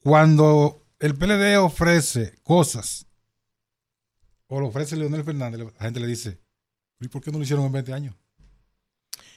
Cuando 0.00 0.84
el 0.98 1.14
PLD 1.14 1.56
ofrece 1.56 2.34
cosas, 2.42 3.06
o 4.48 4.60
lo 4.60 4.68
ofrece 4.68 4.96
Leonel 4.96 5.24
Fernández, 5.24 5.60
la 5.60 5.84
gente 5.84 6.00
le 6.00 6.06
dice, 6.06 6.40
¿y 7.00 7.08
por 7.08 7.22
qué 7.22 7.30
no 7.30 7.38
lo 7.38 7.44
hicieron 7.44 7.66
en 7.66 7.72
20 7.72 7.92
años? 7.92 8.14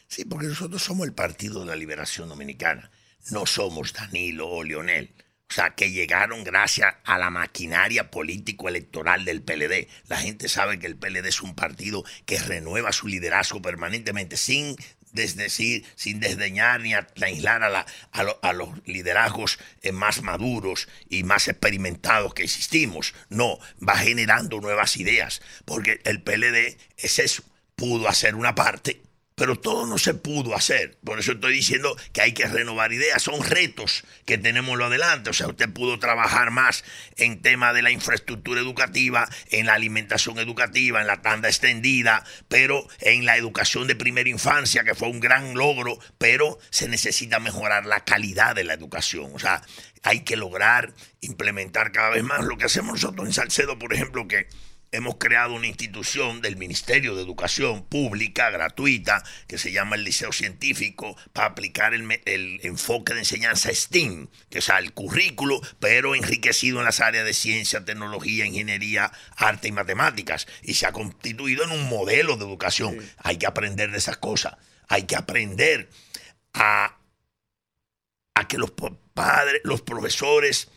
Sí, 0.07 0.25
porque 0.25 0.47
nosotros 0.47 0.81
somos 0.81 1.07
el 1.07 1.13
Partido 1.13 1.61
de 1.61 1.67
la 1.67 1.75
Liberación 1.75 2.29
Dominicana 2.29 2.89
no 3.31 3.45
somos 3.45 3.93
Danilo 3.93 4.47
o 4.47 4.63
Lionel. 4.63 5.13
O 5.49 5.53
sea, 5.53 5.73
que 5.73 5.91
llegaron 5.91 6.43
gracias 6.43 6.93
a 7.03 7.17
la 7.17 7.31
maquinaria 7.31 8.11
político-electoral 8.11 9.25
del 9.25 9.41
PLD. 9.41 9.87
La 10.07 10.17
gente 10.17 10.47
sabe 10.47 10.77
que 10.77 10.85
el 10.85 10.95
PLD 10.95 11.27
es 11.27 11.41
un 11.41 11.55
partido 11.55 12.03
que 12.25 12.37
renueva 12.37 12.91
su 12.91 13.07
liderazgo 13.07 13.59
permanentemente, 13.59 14.37
sin 14.37 14.75
desdecir, 15.11 15.85
sin 15.95 16.19
desdeñar 16.19 16.81
ni 16.81 16.93
aislar 16.93 17.63
a, 17.63 17.85
a, 18.11 18.53
los 18.53 18.69
liderazgos 18.85 19.59
eh, 19.81 19.91
más 19.91 20.21
maduros 20.21 20.87
y 21.09 21.23
más 21.23 21.47
experimentados 21.47 22.33
que 22.33 22.43
existimos. 22.43 23.13
No, 23.29 23.59
va 23.85 23.97
generando 23.97 24.61
nuevas 24.61 24.97
ideas, 24.97 25.41
porque 25.65 26.01
el 26.05 26.21
PLD 26.21 26.77
es 26.97 27.19
eso, 27.19 27.43
pudo 27.75 28.07
hacer 28.07 28.35
una 28.35 28.55
parte 28.55 29.01
pero 29.39 29.55
todo 29.55 29.87
no 29.87 29.97
se 29.97 30.13
pudo 30.13 30.53
hacer. 30.53 30.97
Por 31.01 31.17
eso 31.17 31.31
estoy 31.31 31.53
diciendo 31.53 31.95
que 32.11 32.21
hay 32.21 32.33
que 32.33 32.45
renovar 32.45 32.91
ideas. 32.91 33.23
Son 33.23 33.41
retos 33.41 34.03
que 34.25 34.37
tenemos 34.37 34.77
lo 34.77 34.87
adelante. 34.87 35.29
O 35.29 35.33
sea, 35.33 35.47
usted 35.47 35.69
pudo 35.69 35.97
trabajar 35.97 36.51
más 36.51 36.83
en 37.15 37.41
tema 37.41 37.71
de 37.71 37.81
la 37.81 37.89
infraestructura 37.89 38.59
educativa, 38.59 39.29
en 39.49 39.67
la 39.67 39.75
alimentación 39.75 40.39
educativa, 40.39 40.99
en 40.99 41.07
la 41.07 41.21
tanda 41.21 41.47
extendida, 41.47 42.25
pero 42.49 42.85
en 42.99 43.25
la 43.25 43.37
educación 43.37 43.87
de 43.87 43.95
primera 43.95 44.29
infancia, 44.29 44.83
que 44.83 44.93
fue 44.93 45.07
un 45.07 45.21
gran 45.21 45.53
logro, 45.53 45.97
pero 46.17 46.59
se 46.69 46.89
necesita 46.89 47.39
mejorar 47.39 47.85
la 47.85 48.03
calidad 48.03 48.55
de 48.55 48.65
la 48.65 48.73
educación. 48.73 49.31
O 49.33 49.39
sea, 49.39 49.61
hay 50.03 50.25
que 50.25 50.35
lograr 50.35 50.93
implementar 51.21 51.93
cada 51.93 52.09
vez 52.09 52.25
más 52.25 52.43
lo 52.43 52.57
que 52.57 52.65
hacemos 52.65 52.95
nosotros 52.95 53.25
en 53.25 53.33
Salcedo, 53.33 53.79
por 53.79 53.93
ejemplo, 53.93 54.27
que 54.27 54.47
hemos 54.91 55.17
creado 55.17 55.53
una 55.53 55.67
institución 55.67 56.41
del 56.41 56.57
Ministerio 56.57 57.15
de 57.15 57.21
Educación 57.21 57.83
Pública, 57.83 58.49
gratuita, 58.49 59.23
que 59.47 59.57
se 59.57 59.71
llama 59.71 59.95
el 59.95 60.03
Liceo 60.03 60.31
Científico, 60.31 61.15
para 61.33 61.47
aplicar 61.47 61.93
el, 61.93 62.09
enfoque 62.63 63.13
de 63.13 63.19
enseñanza 63.19 63.73
STEAM, 63.73 64.27
que 64.49 64.59
es 64.59 64.69
el 64.69 64.93
currículo, 64.93 65.61
pero 65.79 66.15
enriquecido 66.15 66.79
en 66.79 66.85
las 66.85 66.99
áreas 66.99 67.25
de 67.25 67.33
ciencia, 67.33 67.85
tecnología, 67.85 68.45
ingeniería, 68.45 69.11
arte 69.35 69.67
y 69.67 69.71
matemáticas. 69.71 70.47
Y 70.63 70.73
se 70.73 70.87
ha 70.87 70.91
constituido 70.91 71.63
en 71.63 71.71
un 71.71 71.89
modelo 71.89 72.37
de 72.37 72.45
educación. 72.45 72.97
Hay 73.17 73.37
que 73.37 73.47
aprender 73.47 73.91
de 73.91 73.97
esas 73.97 74.17
cosas. 74.17 74.55
Hay 74.87 75.03
que 75.03 75.15
aprender 75.15 75.89
a, 76.53 76.97
a 78.33 78.47
que 78.47 78.57
los 78.57 78.71
padres, 79.13 79.61
los 79.63 79.81
profesores 79.81 80.69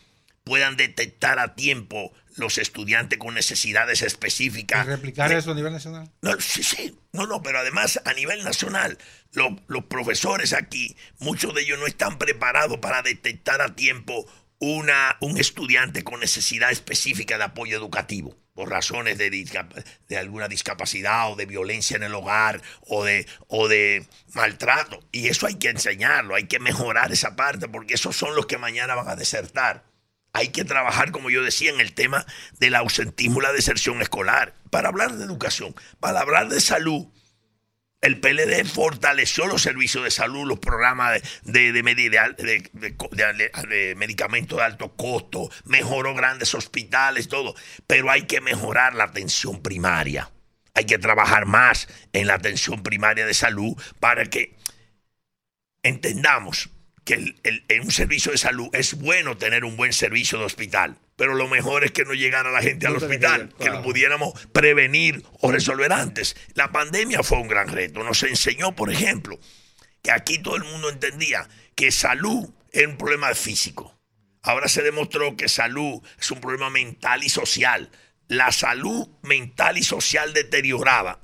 puedan 0.43 0.77
detectar 0.77 1.39
a 1.39 1.55
tiempo 1.55 2.13
los 2.35 2.57
estudiantes 2.57 3.19
con 3.19 3.35
necesidades 3.35 4.01
específicas. 4.01 4.85
¿Y 4.85 4.89
replicar 4.89 5.31
eso 5.31 5.51
a 5.51 5.55
nivel 5.55 5.73
nacional? 5.73 6.11
No, 6.21 6.39
sí, 6.39 6.63
sí. 6.63 6.97
No, 7.11 7.27
no, 7.27 7.41
pero 7.43 7.59
además 7.59 8.01
a 8.05 8.13
nivel 8.13 8.43
nacional, 8.43 8.97
los 9.33 9.85
profesores 9.85 10.53
aquí, 10.53 10.95
muchos 11.19 11.53
de 11.53 11.61
ellos 11.61 11.79
no 11.79 11.85
están 11.85 12.17
preparados 12.17 12.79
para 12.79 13.01
detectar 13.01 13.61
a 13.61 13.75
tiempo 13.75 14.25
una, 14.59 15.17
un 15.19 15.37
estudiante 15.37 16.03
con 16.03 16.19
necesidad 16.19 16.71
específica 16.71 17.37
de 17.37 17.43
apoyo 17.43 17.77
educativo 17.77 18.35
por 18.53 18.69
razones 18.69 19.17
de, 19.17 19.29
de, 19.29 20.17
alguna 20.17 20.47
discapacidad 20.47 21.31
o 21.31 21.35
de 21.35 21.45
violencia 21.45 21.97
en 21.97 22.03
el 22.03 22.13
hogar 22.13 22.61
o 22.81 23.03
de, 23.03 23.25
o 23.47 23.67
de 23.67 24.05
maltrato. 24.33 24.99
Y 25.11 25.27
eso 25.27 25.47
hay 25.47 25.55
que 25.55 25.69
enseñarlo, 25.69 26.35
hay 26.35 26.45
que 26.45 26.59
mejorar 26.59 27.11
esa 27.11 27.35
parte 27.35 27.67
porque 27.67 27.95
esos 27.95 28.15
son 28.15 28.35
los 28.35 28.45
que 28.45 28.57
mañana 28.57 28.95
van 28.95 29.09
a 29.09 29.15
desertar. 29.15 29.83
Hay 30.33 30.49
que 30.49 30.65
trabajar, 30.65 31.11
como 31.11 31.29
yo 31.29 31.43
decía, 31.43 31.71
en 31.71 31.79
el 31.79 31.93
tema 31.93 32.25
del 32.59 32.75
ausentismo 32.75 33.39
y 33.39 33.43
la 33.43 33.53
deserción 33.53 34.01
escolar. 34.01 34.55
Para 34.71 34.89
hablar 34.89 35.13
de 35.13 35.23
educación, 35.23 35.75
para 35.99 36.21
hablar 36.21 36.49
de 36.49 36.59
salud, 36.59 37.05
el 38.01 38.19
PLD 38.19 38.65
fortaleció 38.65 39.45
los 39.47 39.61
servicios 39.61 40.03
de 40.03 40.11
salud, 40.11 40.45
los 40.45 40.59
programas 40.59 41.21
de, 41.43 41.71
de, 41.71 41.81
de, 41.81 43.95
medicamentos 43.95 44.57
de 44.57 44.63
alto 44.63 44.97
costo, 44.97 45.49
mejoró 45.63 46.13
grandes 46.13 46.53
hospitales, 46.53 47.29
todo. 47.29 47.55
Pero 47.87 48.11
hay 48.11 48.23
que 48.23 48.41
mejorar 48.41 48.95
la 48.95 49.05
atención 49.05 49.61
primaria. 49.61 50.29
Hay 50.73 50.85
que 50.85 50.97
trabajar 50.97 51.45
más 51.45 51.87
en 52.11 52.27
la 52.27 52.33
atención 52.33 52.83
primaria 52.83 53.25
de 53.25 53.33
salud 53.33 53.81
para 54.01 54.25
que 54.25 54.57
entendamos 55.83 56.72
que 57.03 57.35
en 57.43 57.81
un 57.81 57.91
servicio 57.91 58.31
de 58.31 58.37
salud 58.37 58.69
es 58.73 58.93
bueno 58.95 59.37
tener 59.37 59.65
un 59.65 59.75
buen 59.75 59.91
servicio 59.93 60.39
de 60.39 60.45
hospital, 60.45 60.97
pero 61.15 61.35
lo 61.35 61.47
mejor 61.47 61.83
es 61.83 61.91
que 61.91 62.05
no 62.05 62.13
llegara 62.13 62.51
la 62.51 62.61
gente 62.61 62.87
al 62.87 62.95
hospital, 62.95 63.53
que, 63.59 63.69
lo 63.69 63.81
pudiéramos 63.81 64.47
prevenir 64.53 65.23
o 65.41 65.51
resolver 65.51 65.91
antes. 65.91 66.35
La 66.53 66.71
pandemia 66.71 67.21
fue 67.23 67.39
un 67.39 67.47
gran 67.47 67.67
reto. 67.67 68.03
Nos 68.03 68.23
enseñó, 68.23 68.75
por 68.75 68.91
ejemplo, 68.91 69.37
que 70.01 70.11
aquí 70.11 70.39
todo 70.39 70.55
el 70.55 70.63
mundo 70.63 70.89
entendía 70.89 71.47
que 71.75 71.91
salud 71.91 72.49
es 72.71 72.87
un 72.87 72.97
problema 72.97 73.33
físico. 73.33 73.99
Ahora 74.41 74.67
se 74.67 74.81
demostró 74.81 75.35
que 75.35 75.49
salud 75.49 76.01
es 76.19 76.31
un 76.31 76.41
problema 76.41 76.69
mental 76.69 77.23
y 77.23 77.29
social. 77.29 77.89
La 78.27 78.51
salud 78.51 79.07
mental 79.21 79.77
y 79.77 79.83
social 79.83 80.33
deteriorada 80.33 81.19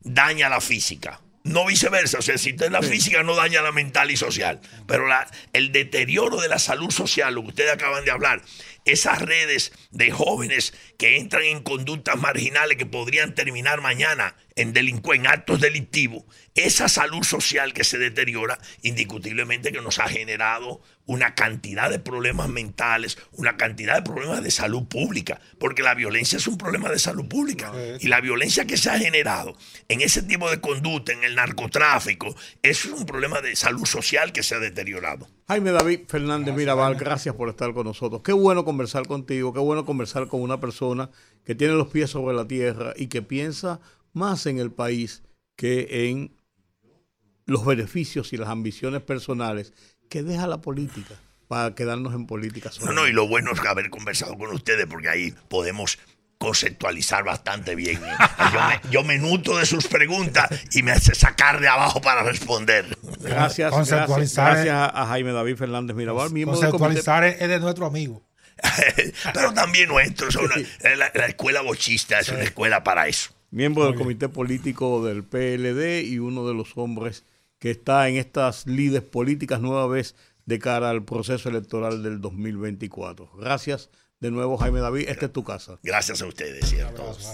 daña 0.00 0.48
la 0.48 0.60
física 0.60 1.20
no 1.46 1.64
viceversa. 1.64 2.18
O 2.18 2.22
sea, 2.22 2.38
si 2.38 2.50
usted 2.50 2.70
la 2.70 2.82
física 2.82 3.22
no 3.22 3.34
daña 3.34 3.62
la 3.62 3.72
mental 3.72 4.10
y 4.10 4.16
social, 4.16 4.60
pero 4.86 5.06
la, 5.06 5.26
el 5.52 5.72
deterioro 5.72 6.40
de 6.40 6.48
la 6.48 6.58
salud 6.58 6.90
social, 6.90 7.34
lo 7.34 7.42
que 7.42 7.48
ustedes 7.48 7.72
acaban 7.72 8.04
de 8.04 8.10
hablar, 8.10 8.42
esas 8.86 9.20
redes 9.20 9.72
de 9.90 10.10
jóvenes 10.10 10.72
que 10.96 11.18
entran 11.18 11.42
en 11.42 11.62
conductas 11.62 12.16
marginales 12.16 12.78
que 12.78 12.86
podrían 12.86 13.34
terminar 13.34 13.80
mañana 13.82 14.36
en, 14.54 14.74
en 14.74 15.26
actos 15.26 15.60
delictivos, 15.60 16.24
esa 16.54 16.88
salud 16.88 17.22
social 17.22 17.74
que 17.74 17.84
se 17.84 17.98
deteriora, 17.98 18.58
indiscutiblemente 18.82 19.70
que 19.70 19.82
nos 19.82 19.98
ha 19.98 20.08
generado 20.08 20.80
una 21.04 21.34
cantidad 21.34 21.90
de 21.90 21.98
problemas 21.98 22.48
mentales, 22.48 23.18
una 23.32 23.56
cantidad 23.56 23.96
de 23.96 24.02
problemas 24.02 24.42
de 24.42 24.50
salud 24.50 24.86
pública, 24.88 25.40
porque 25.58 25.82
la 25.82 25.94
violencia 25.94 26.38
es 26.38 26.46
un 26.46 26.56
problema 26.56 26.88
de 26.88 26.98
salud 26.98 27.28
pública. 27.28 27.72
Y 28.00 28.08
la 28.08 28.20
violencia 28.20 28.66
que 28.66 28.78
se 28.78 28.90
ha 28.90 28.98
generado 28.98 29.56
en 29.88 30.00
ese 30.00 30.22
tipo 30.22 30.50
de 30.50 30.60
conducta, 30.60 31.12
en 31.12 31.24
el 31.24 31.34
narcotráfico, 31.34 32.34
es 32.62 32.86
un 32.86 33.04
problema 33.04 33.40
de 33.40 33.54
salud 33.56 33.84
social 33.84 34.32
que 34.32 34.42
se 34.42 34.54
ha 34.54 34.58
deteriorado. 34.58 35.28
Jaime 35.48 35.70
David 35.70 36.00
Fernández 36.08 36.56
Mirabal, 36.56 36.96
gracias 36.96 37.32
por 37.36 37.48
estar 37.48 37.72
con 37.72 37.86
nosotros. 37.86 38.20
Qué 38.22 38.32
bueno 38.32 38.64
conversar 38.64 39.06
contigo, 39.06 39.52
qué 39.52 39.60
bueno 39.60 39.86
conversar 39.86 40.26
con 40.26 40.42
una 40.42 40.58
persona 40.58 41.08
que 41.44 41.54
tiene 41.54 41.74
los 41.74 41.86
pies 41.86 42.10
sobre 42.10 42.34
la 42.34 42.48
tierra 42.48 42.94
y 42.96 43.06
que 43.06 43.22
piensa 43.22 43.78
más 44.12 44.46
en 44.46 44.58
el 44.58 44.72
país 44.72 45.22
que 45.54 46.08
en 46.08 46.34
los 47.44 47.64
beneficios 47.64 48.32
y 48.32 48.38
las 48.38 48.48
ambiciones 48.48 49.02
personales 49.02 49.72
que 50.08 50.24
deja 50.24 50.48
la 50.48 50.60
política 50.60 51.14
para 51.46 51.76
quedarnos 51.76 52.12
en 52.14 52.26
política. 52.26 52.72
No, 52.84 52.92
no, 52.92 53.06
y 53.06 53.12
lo 53.12 53.28
bueno 53.28 53.52
es 53.52 53.60
haber 53.60 53.88
conversado 53.88 54.36
con 54.36 54.50
ustedes 54.50 54.86
porque 54.86 55.08
ahí 55.08 55.32
podemos 55.48 55.96
conceptualizar 56.38 57.24
bastante 57.24 57.74
bien. 57.74 58.00
Yo 58.90 59.02
me, 59.02 59.18
nutro 59.18 59.56
de 59.56 59.66
sus 59.66 59.86
preguntas 59.88 60.48
y 60.72 60.82
me 60.82 60.92
hace 60.92 61.14
sacar 61.14 61.60
de 61.60 61.68
abajo 61.68 62.00
para 62.00 62.22
responder. 62.22 62.96
Gracias, 63.20 63.72
gracias, 63.72 64.68
a 64.68 65.06
Jaime 65.08 65.32
David 65.32 65.56
Fernández 65.56 65.96
Mirabal. 65.96 66.30
Conceptualizar 66.44 67.24
es 67.24 67.38
de 67.48 67.60
nuestro 67.60 67.86
amigo. 67.86 68.22
Pero 69.34 69.52
también 69.52 69.88
nuestro. 69.88 70.28
la, 70.96 71.26
escuela 71.26 71.62
bochista 71.62 72.20
es 72.20 72.28
una 72.30 72.42
escuela 72.42 72.82
para 72.82 73.06
eso. 73.06 73.30
Miembro 73.50 73.84
del 73.84 73.94
comité 73.94 74.28
político 74.28 75.04
del 75.04 75.24
PLD 75.24 76.04
y 76.04 76.18
uno 76.18 76.46
de 76.46 76.54
los 76.54 76.76
hombres 76.76 77.24
que 77.58 77.70
está 77.70 78.08
en 78.08 78.16
estas 78.16 78.66
lides 78.66 79.02
políticas 79.02 79.60
nueva 79.60 79.86
vez 79.86 80.14
de 80.46 80.58
cara 80.58 80.90
al 80.90 81.04
proceso 81.04 81.48
electoral 81.48 82.02
del 82.02 82.20
2024. 82.20 83.30
Gracias 83.38 83.90
de 84.20 84.30
nuevo, 84.30 84.56
Jaime 84.56 84.80
David, 84.80 85.08
esta 85.08 85.26
es 85.26 85.32
tu 85.32 85.44
casa. 85.44 85.78
Gracias 85.82 86.22
a 86.22 86.26
ustedes 86.26 86.72
y 86.72 86.80
a 86.80 86.92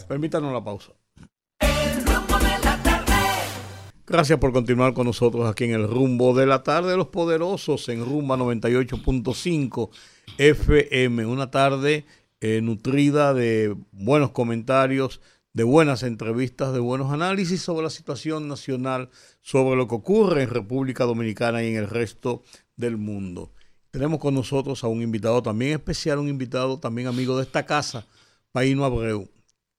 Permítanos 0.08 0.52
la 0.52 0.62
pausa. 0.62 0.92
Gracias 4.04 4.38
por 4.38 4.52
continuar 4.52 4.92
con 4.94 5.06
nosotros 5.06 5.48
aquí 5.48 5.64
en 5.64 5.72
el 5.72 5.88
rumbo 5.88 6.34
de 6.34 6.44
la 6.44 6.62
tarde 6.62 6.90
de 6.90 6.96
los 6.96 7.06
poderosos 7.06 7.88
en 7.88 8.04
Rumba 8.04 8.36
98.5 8.36 9.90
FM. 10.38 11.24
Una 11.24 11.50
tarde 11.50 12.04
eh, 12.40 12.60
nutrida 12.60 13.32
de 13.32 13.76
buenos 13.92 14.32
comentarios, 14.32 15.20
de 15.52 15.62
buenas 15.62 16.02
entrevistas, 16.02 16.74
de 16.74 16.80
buenos 16.80 17.12
análisis 17.12 17.62
sobre 17.62 17.84
la 17.84 17.90
situación 17.90 18.48
nacional, 18.48 19.08
sobre 19.40 19.76
lo 19.76 19.86
que 19.86 19.94
ocurre 19.94 20.42
en 20.42 20.50
República 20.50 21.04
Dominicana 21.04 21.62
y 21.62 21.68
en 21.68 21.76
el 21.76 21.88
resto 21.88 22.42
del 22.76 22.96
mundo. 22.96 23.52
Tenemos 23.92 24.20
con 24.20 24.32
nosotros 24.32 24.82
a 24.84 24.88
un 24.88 25.02
invitado 25.02 25.42
también 25.42 25.72
especial, 25.72 26.18
un 26.18 26.30
invitado 26.30 26.80
también 26.80 27.08
amigo 27.08 27.36
de 27.36 27.42
esta 27.42 27.66
casa, 27.66 28.06
Paino 28.50 28.86
Abreu. 28.86 29.28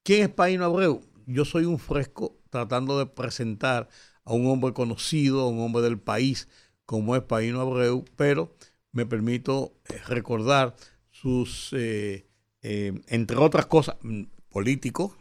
¿Quién 0.04 0.22
es 0.22 0.30
Paino 0.30 0.66
Abreu? 0.66 1.02
Yo 1.26 1.46
soy 1.46 1.66
un 1.66 1.80
fresco 1.80 2.38
tratando 2.52 3.00
de 3.00 3.08
presentar 3.08 3.90
a 4.24 4.34
un 4.34 4.46
hombre 4.46 4.72
conocido, 4.72 5.42
a 5.42 5.48
un 5.48 5.60
hombre 5.62 5.82
del 5.82 6.00
país 6.00 6.48
como 6.86 7.16
es 7.16 7.24
Paino 7.24 7.60
Abreu, 7.60 8.06
pero 8.16 8.56
me 8.92 9.08
permito 9.08 9.74
eh, 9.90 9.98
recordar 10.06 10.76
sus, 11.10 11.74
eh, 11.74 12.28
eh, 12.62 12.94
entre 13.08 13.38
otras 13.38 13.66
cosas, 13.66 13.98
mm, 14.04 14.26
político, 14.48 15.18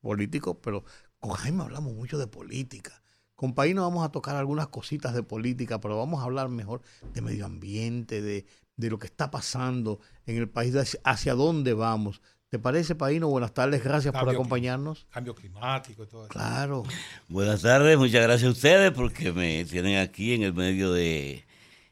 político, 0.00 0.60
pero 0.60 0.84
con 1.20 1.30
Jaime 1.30 1.62
hablamos 1.62 1.94
mucho 1.94 2.18
de 2.18 2.26
política. 2.26 3.04
Con 3.36 3.54
País 3.54 3.74
vamos 3.74 4.04
a 4.04 4.10
tocar 4.10 4.34
algunas 4.34 4.68
cositas 4.68 5.14
de 5.14 5.22
política, 5.22 5.78
pero 5.78 5.98
vamos 5.98 6.22
a 6.22 6.24
hablar 6.24 6.48
mejor 6.48 6.80
de 7.12 7.20
medio 7.20 7.44
ambiente, 7.44 8.22
de, 8.22 8.46
lo 8.78 8.98
que 8.98 9.06
está 9.06 9.30
pasando 9.30 10.00
en 10.24 10.38
el 10.38 10.48
país, 10.48 10.98
hacia 11.04 11.34
dónde 11.34 11.74
vamos. 11.74 12.22
¿Te 12.48 12.58
parece, 12.58 12.94
Paino? 12.94 13.28
Buenas 13.28 13.52
tardes, 13.52 13.84
gracias 13.84 14.14
por 14.14 14.30
acompañarnos. 14.30 15.06
Cambio 15.10 15.34
climático 15.34 16.04
y 16.04 16.06
todo 16.06 16.22
eso. 16.22 16.30
Claro. 16.30 16.84
Buenas 17.28 17.60
tardes, 17.60 17.98
muchas 17.98 18.22
gracias 18.22 18.48
a 18.48 18.52
ustedes 18.52 18.92
porque 18.92 19.32
me 19.32 19.66
tienen 19.66 19.98
aquí 19.98 20.32
en 20.32 20.42
el 20.42 20.54
medio 20.54 20.92
de 20.92 21.44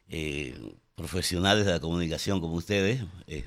eh, 0.07 0.75
profesionales 0.95 1.65
de 1.65 1.73
la 1.73 1.79
comunicación 1.79 2.41
como 2.41 2.55
ustedes. 2.55 3.03
Eh, 3.27 3.45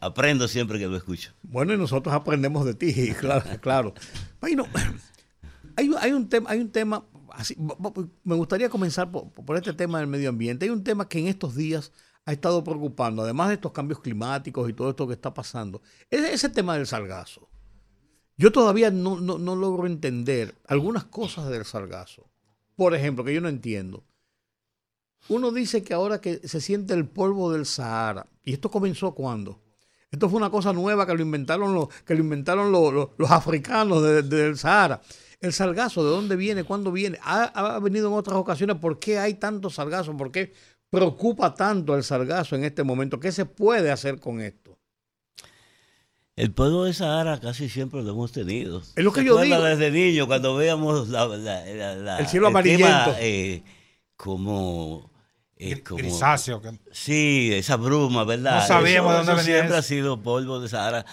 aprendo 0.00 0.48
siempre 0.48 0.80
que 0.80 0.88
lo 0.88 0.96
escucho. 0.96 1.32
Bueno, 1.42 1.72
y 1.72 1.76
nosotros 1.76 2.12
aprendemos 2.12 2.64
de 2.64 2.74
ti, 2.74 3.12
claro. 3.20 3.44
claro. 3.60 3.94
Paino, 4.40 4.66
hay, 5.76 5.88
hay, 6.00 6.12
un 6.12 6.28
tema, 6.28 6.50
hay 6.50 6.58
un 6.58 6.72
tema 6.72 7.04
Me 8.24 8.34
gustaría 8.34 8.68
comenzar 8.68 9.10
por, 9.10 9.56
este 9.56 9.72
tema 9.72 9.98
del 9.98 10.08
medio 10.08 10.28
ambiente. 10.28 10.64
Hay 10.64 10.70
un 10.70 10.84
tema 10.84 11.08
que 11.08 11.18
en 11.18 11.28
estos 11.28 11.54
días 11.54 11.92
ha 12.24 12.32
estado 12.32 12.62
preocupando, 12.64 13.22
además 13.22 13.48
de 13.48 13.54
estos 13.54 13.72
cambios 13.72 14.00
climáticos 14.00 14.68
y 14.68 14.72
todo 14.72 14.90
esto 14.90 15.06
que 15.06 15.14
está 15.14 15.32
pasando, 15.32 15.80
es 16.10 16.20
ese 16.22 16.48
tema 16.48 16.76
del 16.76 16.86
sargazo. 16.86 17.48
Yo 18.36 18.52
todavía 18.52 18.90
no, 18.90 19.18
no 19.20 19.56
logro 19.56 19.86
entender 19.86 20.54
algunas 20.66 21.04
cosas 21.04 21.48
del 21.48 21.64
sargazo. 21.64 22.30
Por 22.76 22.94
ejemplo, 22.94 23.24
que 23.24 23.34
yo 23.34 23.40
no 23.40 23.48
entiendo. 23.48 24.04
Uno 25.28 25.50
dice 25.50 25.82
que 25.82 25.94
ahora 25.94 26.20
que 26.20 26.46
se 26.46 26.60
siente 26.60 26.94
el 26.94 27.06
polvo 27.06 27.52
del 27.52 27.66
Sahara, 27.66 28.26
¿y 28.44 28.52
esto 28.52 28.70
comenzó 28.70 29.14
cuándo? 29.14 29.60
Esto 30.10 30.30
fue 30.30 30.38
una 30.38 30.50
cosa 30.50 30.72
nueva 30.72 31.06
que 31.06 31.14
lo 31.14 31.20
inventaron 31.20 31.74
los, 31.74 31.88
que 32.04 32.14
lo 32.14 32.20
inventaron 32.20 32.72
los, 32.72 33.30
africanos 33.30 34.02
del 34.02 34.56
Sahara. 34.56 35.02
El 35.40 35.52
salgazo, 35.52 36.04
¿de 36.04 36.10
dónde 36.10 36.36
viene? 36.36 36.64
¿Cuándo 36.64 36.90
viene? 36.90 37.18
¿Ha, 37.22 37.78
venido 37.80 38.08
en 38.08 38.14
otras 38.14 38.36
ocasiones? 38.36 38.76
¿Por 38.76 38.98
qué 38.98 39.18
hay 39.18 39.34
tanto 39.34 39.70
salgazo? 39.70 40.16
¿Por 40.16 40.32
qué 40.32 40.52
preocupa 40.90 41.54
tanto 41.54 41.94
el 41.94 42.02
salgazo 42.02 42.56
en 42.56 42.64
este 42.64 42.82
momento? 42.82 43.20
¿Qué 43.20 43.30
se 43.30 43.44
puede 43.44 43.90
hacer 43.90 44.18
con 44.18 44.40
esto? 44.40 44.78
El 46.34 46.52
polvo 46.52 46.84
de 46.84 46.92
Sahara 46.92 47.40
casi 47.40 47.68
siempre 47.68 48.02
lo 48.02 48.10
hemos 48.10 48.32
tenido. 48.32 48.82
Es 48.94 49.04
lo 49.04 49.12
que 49.12 49.24
yo 49.24 49.40
digo. 49.40 49.60
desde 49.62 49.90
niño, 49.90 50.26
cuando 50.26 50.56
veíamos 50.56 51.08
el 51.08 52.26
cielo 52.26 52.48
amarillento. 52.48 53.14
Eh, 53.18 53.62
como 54.16 55.10
como, 55.84 55.98
grisáceo. 55.98 56.62
Sí, 56.92 57.50
esa 57.52 57.76
bruma, 57.76 58.24
¿verdad? 58.24 58.60
No 58.60 58.66
sabíamos 58.66 59.12
de 59.12 59.18
dónde 59.18 59.34
venía. 59.34 59.56
Siempre 59.56 59.76
ha 59.76 59.82
sido 59.82 60.22
polvo 60.22 60.60
de 60.60 60.68
Sahara. 60.68 61.04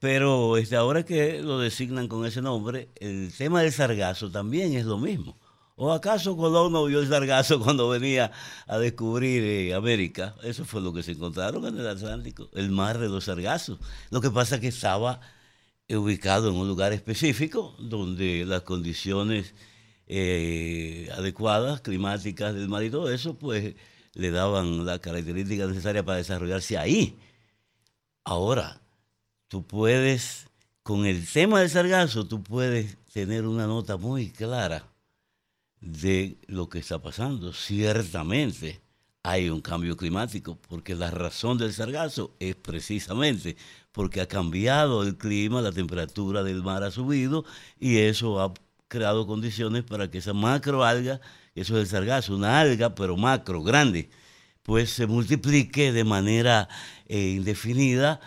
Pero 0.00 0.56
este, 0.56 0.76
ahora 0.76 1.04
que 1.04 1.42
lo 1.42 1.58
designan 1.58 2.08
con 2.08 2.24
ese 2.24 2.40
nombre, 2.42 2.88
el 2.96 3.32
tema 3.36 3.62
del 3.62 3.72
sargazo 3.72 4.30
también 4.30 4.74
es 4.74 4.84
lo 4.84 4.98
mismo. 4.98 5.36
¿O 5.76 5.92
acaso 5.92 6.36
Colón 6.36 6.72
no 6.72 6.84
vio 6.86 7.00
el 7.00 7.08
sargazo 7.08 7.60
cuando 7.64 7.88
venía 7.88 8.32
a 8.66 8.78
descubrir 8.78 9.42
eh, 9.44 9.74
América? 9.74 10.34
Eso 10.42 10.64
fue 10.64 10.80
lo 10.80 10.92
que 10.92 11.02
se 11.02 11.12
encontraron 11.12 11.64
en 11.66 11.78
el 11.78 11.86
Atlántico, 11.88 12.48
el 12.54 12.70
mar 12.70 12.98
de 12.98 13.08
los 13.08 13.24
sargazos. 13.24 13.78
Lo 14.10 14.20
que 14.20 14.30
pasa 14.30 14.56
es 14.56 14.60
que 14.60 14.68
estaba 14.68 15.20
ubicado 15.88 16.50
en 16.50 16.56
un 16.56 16.68
lugar 16.68 16.92
específico 16.92 17.74
donde 17.78 18.44
las 18.44 18.62
condiciones 18.62 19.54
eh, 20.06 21.08
adecuadas, 21.16 21.80
climáticas 21.80 22.54
del 22.54 22.68
mar 22.68 22.82
y 22.82 22.90
todo 22.90 23.10
eso, 23.12 23.34
pues 23.38 23.74
le 24.14 24.30
daban 24.30 24.84
la 24.84 24.98
característica 24.98 25.66
necesaria 25.66 26.04
para 26.04 26.18
desarrollarse 26.18 26.76
ahí. 26.76 27.16
Ahora, 28.24 28.80
tú 29.48 29.66
puedes, 29.66 30.46
con 30.82 31.06
el 31.06 31.26
tema 31.26 31.60
del 31.60 31.70
sargazo, 31.70 32.26
tú 32.26 32.42
puedes 32.42 32.96
tener 33.12 33.46
una 33.46 33.66
nota 33.66 33.96
muy 33.96 34.30
clara 34.30 34.86
de 35.80 36.38
lo 36.46 36.68
que 36.68 36.78
está 36.78 37.00
pasando. 37.00 37.52
Ciertamente 37.52 38.80
hay 39.22 39.50
un 39.50 39.60
cambio 39.60 39.96
climático, 39.96 40.58
porque 40.68 40.94
la 40.94 41.10
razón 41.10 41.58
del 41.58 41.72
sargazo 41.72 42.34
es 42.38 42.54
precisamente 42.54 43.56
porque 43.92 44.20
ha 44.20 44.28
cambiado 44.28 45.02
el 45.02 45.16
clima, 45.16 45.60
la 45.60 45.72
temperatura 45.72 46.42
del 46.42 46.62
mar 46.62 46.84
ha 46.84 46.90
subido 46.90 47.44
y 47.80 47.98
eso 47.98 48.40
ha 48.40 48.54
creado 48.86 49.26
condiciones 49.26 49.82
para 49.84 50.10
que 50.10 50.18
esa 50.18 50.32
macroalga, 50.32 51.20
eso 51.54 51.76
es 51.76 51.82
el 51.82 51.86
sargazo, 51.88 52.36
una 52.36 52.60
alga, 52.60 52.94
pero 52.94 53.16
macro, 53.16 53.62
grande, 53.62 54.08
pues 54.62 54.90
se 54.90 55.06
multiplique 55.06 55.92
de 55.92 56.04
manera 56.04 56.68
eh, 57.06 57.30
indefinida 57.30 58.20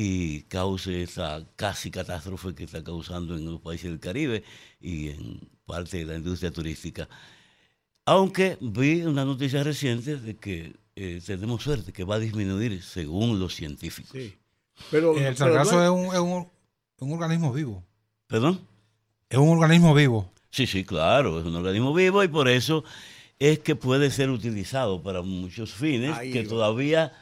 y 0.00 0.42
cause 0.42 1.02
esa 1.02 1.44
casi 1.56 1.90
catástrofe 1.90 2.54
que 2.54 2.62
está 2.62 2.84
causando 2.84 3.34
en 3.34 3.44
los 3.46 3.60
países 3.60 3.90
del 3.90 3.98
Caribe 3.98 4.44
y 4.80 5.08
en 5.08 5.40
parte 5.66 5.96
de 5.96 6.04
la 6.04 6.14
industria 6.14 6.52
turística. 6.52 7.08
Aunque 8.04 8.58
vi 8.60 9.02
una 9.02 9.24
noticia 9.24 9.64
reciente 9.64 10.16
de 10.16 10.36
que 10.36 10.76
eh, 10.94 11.20
tenemos 11.26 11.64
suerte, 11.64 11.92
que 11.92 12.04
va 12.04 12.14
a 12.14 12.20
disminuir 12.20 12.80
según 12.80 13.40
los 13.40 13.56
científicos. 13.56 14.12
Sí. 14.12 14.36
Pero, 14.92 15.18
el 15.18 15.36
sargazo 15.36 15.82
es, 15.82 15.90
un, 15.90 16.14
es 16.14 17.02
un 17.02 17.12
organismo 17.12 17.52
vivo. 17.52 17.82
¿Perdón? 18.28 18.60
Es 19.28 19.38
un 19.38 19.48
organismo 19.48 19.94
vivo. 19.94 20.30
Sí, 20.50 20.68
sí, 20.68 20.84
claro, 20.84 21.40
es 21.40 21.44
un 21.44 21.56
organismo 21.56 21.92
vivo 21.92 22.22
y 22.22 22.28
por 22.28 22.48
eso 22.48 22.84
es 23.40 23.58
que 23.58 23.74
puede 23.74 24.12
ser 24.12 24.30
utilizado 24.30 25.02
para 25.02 25.22
muchos 25.22 25.74
fines 25.74 26.16
que 26.20 26.44
todavía, 26.44 27.12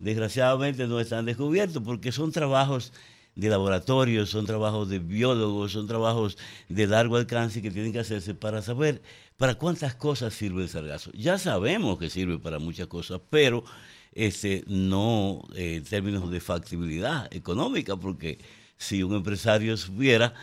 desgraciadamente, 0.00 0.88
no 0.88 0.98
están 0.98 1.26
descubiertos, 1.26 1.82
porque 1.84 2.10
son 2.10 2.32
trabajos 2.32 2.92
de 3.36 3.48
laboratorio, 3.48 4.26
son 4.26 4.46
trabajos 4.46 4.88
de 4.88 4.98
biólogos, 4.98 5.72
son 5.72 5.86
trabajos 5.86 6.36
de 6.68 6.86
largo 6.86 7.16
alcance 7.16 7.62
que 7.62 7.70
tienen 7.70 7.92
que 7.92 8.00
hacerse 8.00 8.34
para 8.34 8.60
saber 8.60 9.02
para 9.36 9.54
cuántas 9.54 9.94
cosas 9.94 10.34
sirve 10.34 10.62
el 10.62 10.68
sargazo. 10.68 11.10
Ya 11.12 11.38
sabemos 11.38 11.98
que 11.98 12.10
sirve 12.10 12.38
para 12.38 12.58
muchas 12.58 12.88
cosas, 12.88 13.20
pero 13.30 13.64
este, 14.12 14.64
no 14.66 15.42
eh, 15.54 15.76
en 15.76 15.84
términos 15.84 16.30
de 16.30 16.40
factibilidad 16.40 17.32
económica, 17.32 17.96
porque 17.96 18.38
si 18.76 19.02
un 19.02 19.14
empresario 19.14 19.76
supiera 19.76 20.34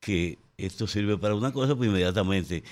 que 0.00 0.38
esto 0.58 0.86
sirve 0.86 1.16
para 1.16 1.34
una 1.34 1.52
cosa, 1.52 1.76
pues 1.76 1.88
inmediatamente 1.88 2.64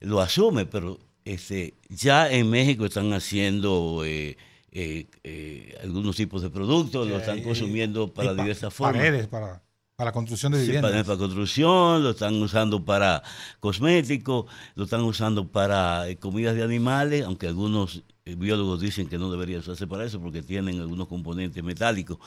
lo 0.00 0.20
asume, 0.20 0.66
pero 0.66 0.98
este, 1.24 1.74
ya 1.88 2.30
en 2.30 2.50
México 2.50 2.84
están 2.84 3.12
haciendo 3.12 4.02
eh, 4.04 4.36
eh, 4.74 5.06
eh, 5.22 5.78
algunos 5.82 6.16
tipos 6.16 6.42
de 6.42 6.50
productos, 6.50 7.08
lo 7.08 7.18
están 7.18 7.42
consumiendo 7.42 8.12
para 8.12 8.34
diversas 8.34 8.74
formas. 8.74 8.96
Paredes 8.96 9.28
para, 9.28 9.62
para 9.94 10.10
construcción 10.10 10.50
de 10.52 10.58
viviendas. 10.58 10.90
paredes 10.90 11.06
para 11.06 11.18
construcción, 11.18 12.02
lo 12.02 12.10
están 12.10 12.34
usando 12.42 12.84
para 12.84 13.22
cosméticos, 13.60 14.46
lo 14.74 14.84
están 14.84 15.02
usando 15.02 15.46
para 15.46 16.06
comidas 16.18 16.56
de 16.56 16.64
animales, 16.64 17.24
aunque 17.24 17.46
algunos 17.46 18.02
biólogos 18.24 18.80
dicen 18.80 19.08
que 19.08 19.16
no 19.16 19.30
debería 19.30 19.60
usarse 19.60 19.86
para 19.86 20.04
eso 20.04 20.20
porque 20.20 20.42
tienen 20.42 20.80
algunos 20.80 21.06
componentes 21.06 21.62
metálicos. 21.62 22.18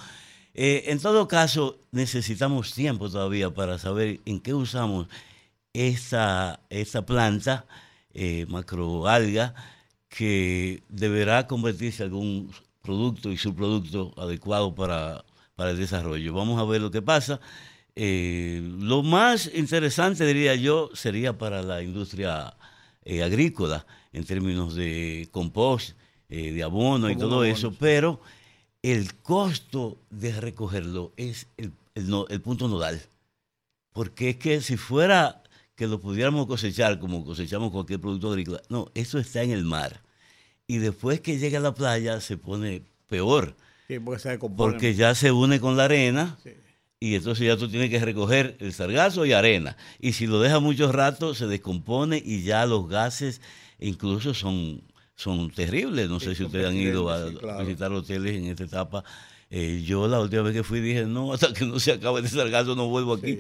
Eh, 0.53 0.86
en 0.88 0.99
todo 0.99 1.28
caso, 1.28 1.78
necesitamos 1.91 2.74
tiempo 2.74 3.10
todavía 3.10 3.53
para 3.53 3.78
saber 3.78 4.22
en 4.26 4.40
qué 4.40 4.53
usamos 4.53 5.07
esta, 5.74 6.61
esta 6.69 7.06
planta 7.06 7.65
eh, 8.14 8.45
macroalga 8.48 9.53
que 10.09 10.84
deberá 10.89 11.47
convertirse 11.47 12.03
en 12.03 12.09
algún 12.09 12.51
producto 12.81 13.31
y 13.31 13.38
subproducto 13.38 14.13
adecuado 14.17 14.73
para, 14.73 15.23
el 15.57 15.77
desarrollo. 15.77 16.34
Vamos 16.34 16.59
a 16.59 16.65
ver 16.65 16.81
lo 16.81 16.91
que 16.91 17.01
pasa. 17.01 17.39
Eh, 17.95 18.61
lo 18.79 19.03
más 19.03 19.51
interesante, 19.53 20.25
diría 20.25 20.55
yo, 20.55 20.89
sería 20.93 21.38
para 21.38 21.61
la 21.63 21.81
industria 21.81 22.53
agrícola 23.23 23.85
en 24.13 24.25
términos 24.25 24.75
de 24.75 25.27
compost, 25.31 25.97
de 26.29 26.61
abono 26.61 27.09
y 27.09 27.15
todo 27.15 27.43
eso, 27.43 27.73
pero 27.79 28.19
el 28.81 29.15
costo 29.15 29.97
de 30.09 30.39
recogerlo 30.39 31.11
es 31.17 31.47
el, 31.57 31.71
punto 32.41 32.67
nodal. 32.67 33.01
Porque 33.91 34.31
es 34.31 34.35
que 34.38 34.61
si 34.61 34.77
fuera 34.77 35.43
que 35.77 35.87
lo 35.87 36.01
pudiéramos 36.01 36.47
cosechar 36.47 36.99
como 36.99 37.23
cosechamos 37.23 37.71
cualquier 37.71 38.01
producto 38.01 38.31
agrícola, 38.31 38.61
no, 38.67 38.91
eso 38.95 39.19
está 39.19 39.43
en 39.43 39.51
el 39.51 39.63
mar. 39.63 40.01
Y 40.65 40.79
después 40.79 41.21
que 41.21 41.37
llega 41.37 41.59
a 41.59 41.61
la 41.61 41.73
playa 41.73 42.19
se 42.19 42.35
pone 42.35 42.81
peor. 43.07 43.55
porque, 44.57 44.95
ya 44.95 45.15
se 45.15 45.31
une 45.31 45.61
con 45.61 45.77
la 45.77 45.85
arena. 45.85 46.37
Y 46.99 47.13
entonces 47.13 47.45
ya 47.45 47.55
tú 47.55 47.69
tienes 47.69 47.91
que 47.91 47.99
recoger 47.99 48.57
el 48.59 48.73
sargazo 48.73 49.25
y 49.25 49.33
arena. 49.33 49.77
Y 49.99 50.13
si 50.13 50.25
lo 50.25 50.41
dejas 50.41 50.61
mucho 50.61 50.91
rato, 50.91 51.35
se 51.35 51.45
descompone 51.45 52.21
y 52.25 52.41
ya 52.41 52.65
los 52.65 52.89
gases 52.89 53.39
incluso 53.79 54.33
son 54.33 54.81
son 55.15 55.51
terribles. 55.51 56.09
No 56.09 56.19
sé 56.19 56.33
si 56.33 56.43
ustedes 56.43 56.67
han 56.67 56.75
ido 56.75 57.09
a 57.09 57.61
visitar 57.61 57.91
hoteles 57.91 58.35
en 58.35 58.45
esta 58.45 58.63
etapa. 58.63 59.03
Eh, 59.49 59.84
yo 59.86 60.07
la 60.07 60.19
última 60.19 60.41
vez 60.41 60.53
que 60.53 60.64
fui 60.64 60.80
dije, 60.80 61.06
no, 61.06 61.34
hasta 61.34 61.53
que 61.53 61.65
no 61.65 61.80
se 61.80 61.94
acabe 61.94 62.22
de 62.22 62.30
sargazo 62.30 62.76
no 62.76 62.88
vuelvo 62.90 63.14
aquí. 63.14 63.40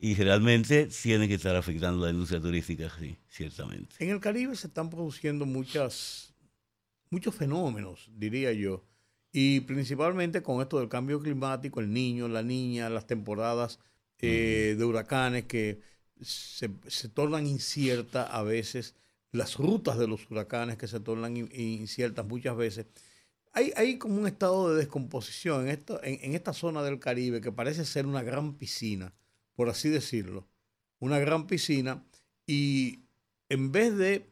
Y 0.00 0.14
realmente 0.14 0.86
tiene 0.86 1.28
que 1.28 1.34
estar 1.34 1.54
afectando 1.56 2.04
la 2.04 2.10
industria 2.10 2.40
turística, 2.40 2.90
sí, 2.98 3.16
ciertamente. 3.28 3.96
En 3.98 4.10
el 4.10 4.20
Caribe 4.20 4.56
se 4.56 4.66
están 4.66 4.90
produciendo 4.90 5.46
muchas, 5.46 6.34
muchos 7.10 7.34
fenómenos, 7.34 8.10
diría 8.16 8.52
yo. 8.52 8.84
Y 9.32 9.60
principalmente 9.60 10.42
con 10.42 10.60
esto 10.60 10.78
del 10.78 10.88
cambio 10.88 11.20
climático, 11.20 11.80
el 11.80 11.92
niño, 11.92 12.28
la 12.28 12.42
niña, 12.42 12.88
las 12.88 13.06
temporadas 13.06 13.80
eh, 14.20 14.76
de 14.78 14.84
huracanes 14.84 15.44
que 15.44 15.80
se, 16.20 16.70
se 16.86 17.08
tornan 17.08 17.46
inciertas 17.46 18.28
a 18.30 18.42
veces 18.42 18.94
las 19.34 19.56
rutas 19.56 19.98
de 19.98 20.06
los 20.06 20.30
huracanes 20.30 20.76
que 20.76 20.86
se 20.86 21.00
tornan 21.00 21.36
inciertas 21.36 22.24
muchas 22.24 22.56
veces. 22.56 22.86
Hay, 23.54 23.72
hay, 23.76 23.98
como 23.98 24.16
un 24.16 24.26
estado 24.26 24.70
de 24.70 24.78
descomposición 24.78 25.62
en 25.62 25.68
esta, 25.68 26.00
en, 26.02 26.34
esta 26.34 26.52
zona 26.52 26.82
del 26.82 26.98
Caribe 26.98 27.40
que 27.40 27.52
parece 27.52 27.84
ser 27.84 28.04
una 28.04 28.22
gran 28.22 28.54
piscina, 28.54 29.14
por 29.54 29.68
así 29.68 29.88
decirlo. 29.88 30.46
Una 30.98 31.18
gran 31.20 31.46
piscina 31.46 32.04
y 32.46 33.04
en 33.48 33.70
vez 33.70 33.96
de 33.96 34.28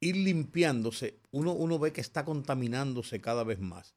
ir 0.00 0.16
limpiándose, 0.16 1.18
uno, 1.30 1.52
uno 1.52 1.78
ve 1.78 1.92
que 1.92 2.02
está 2.02 2.24
contaminándose 2.24 3.20
cada 3.20 3.44
vez 3.44 3.60
más. 3.60 3.94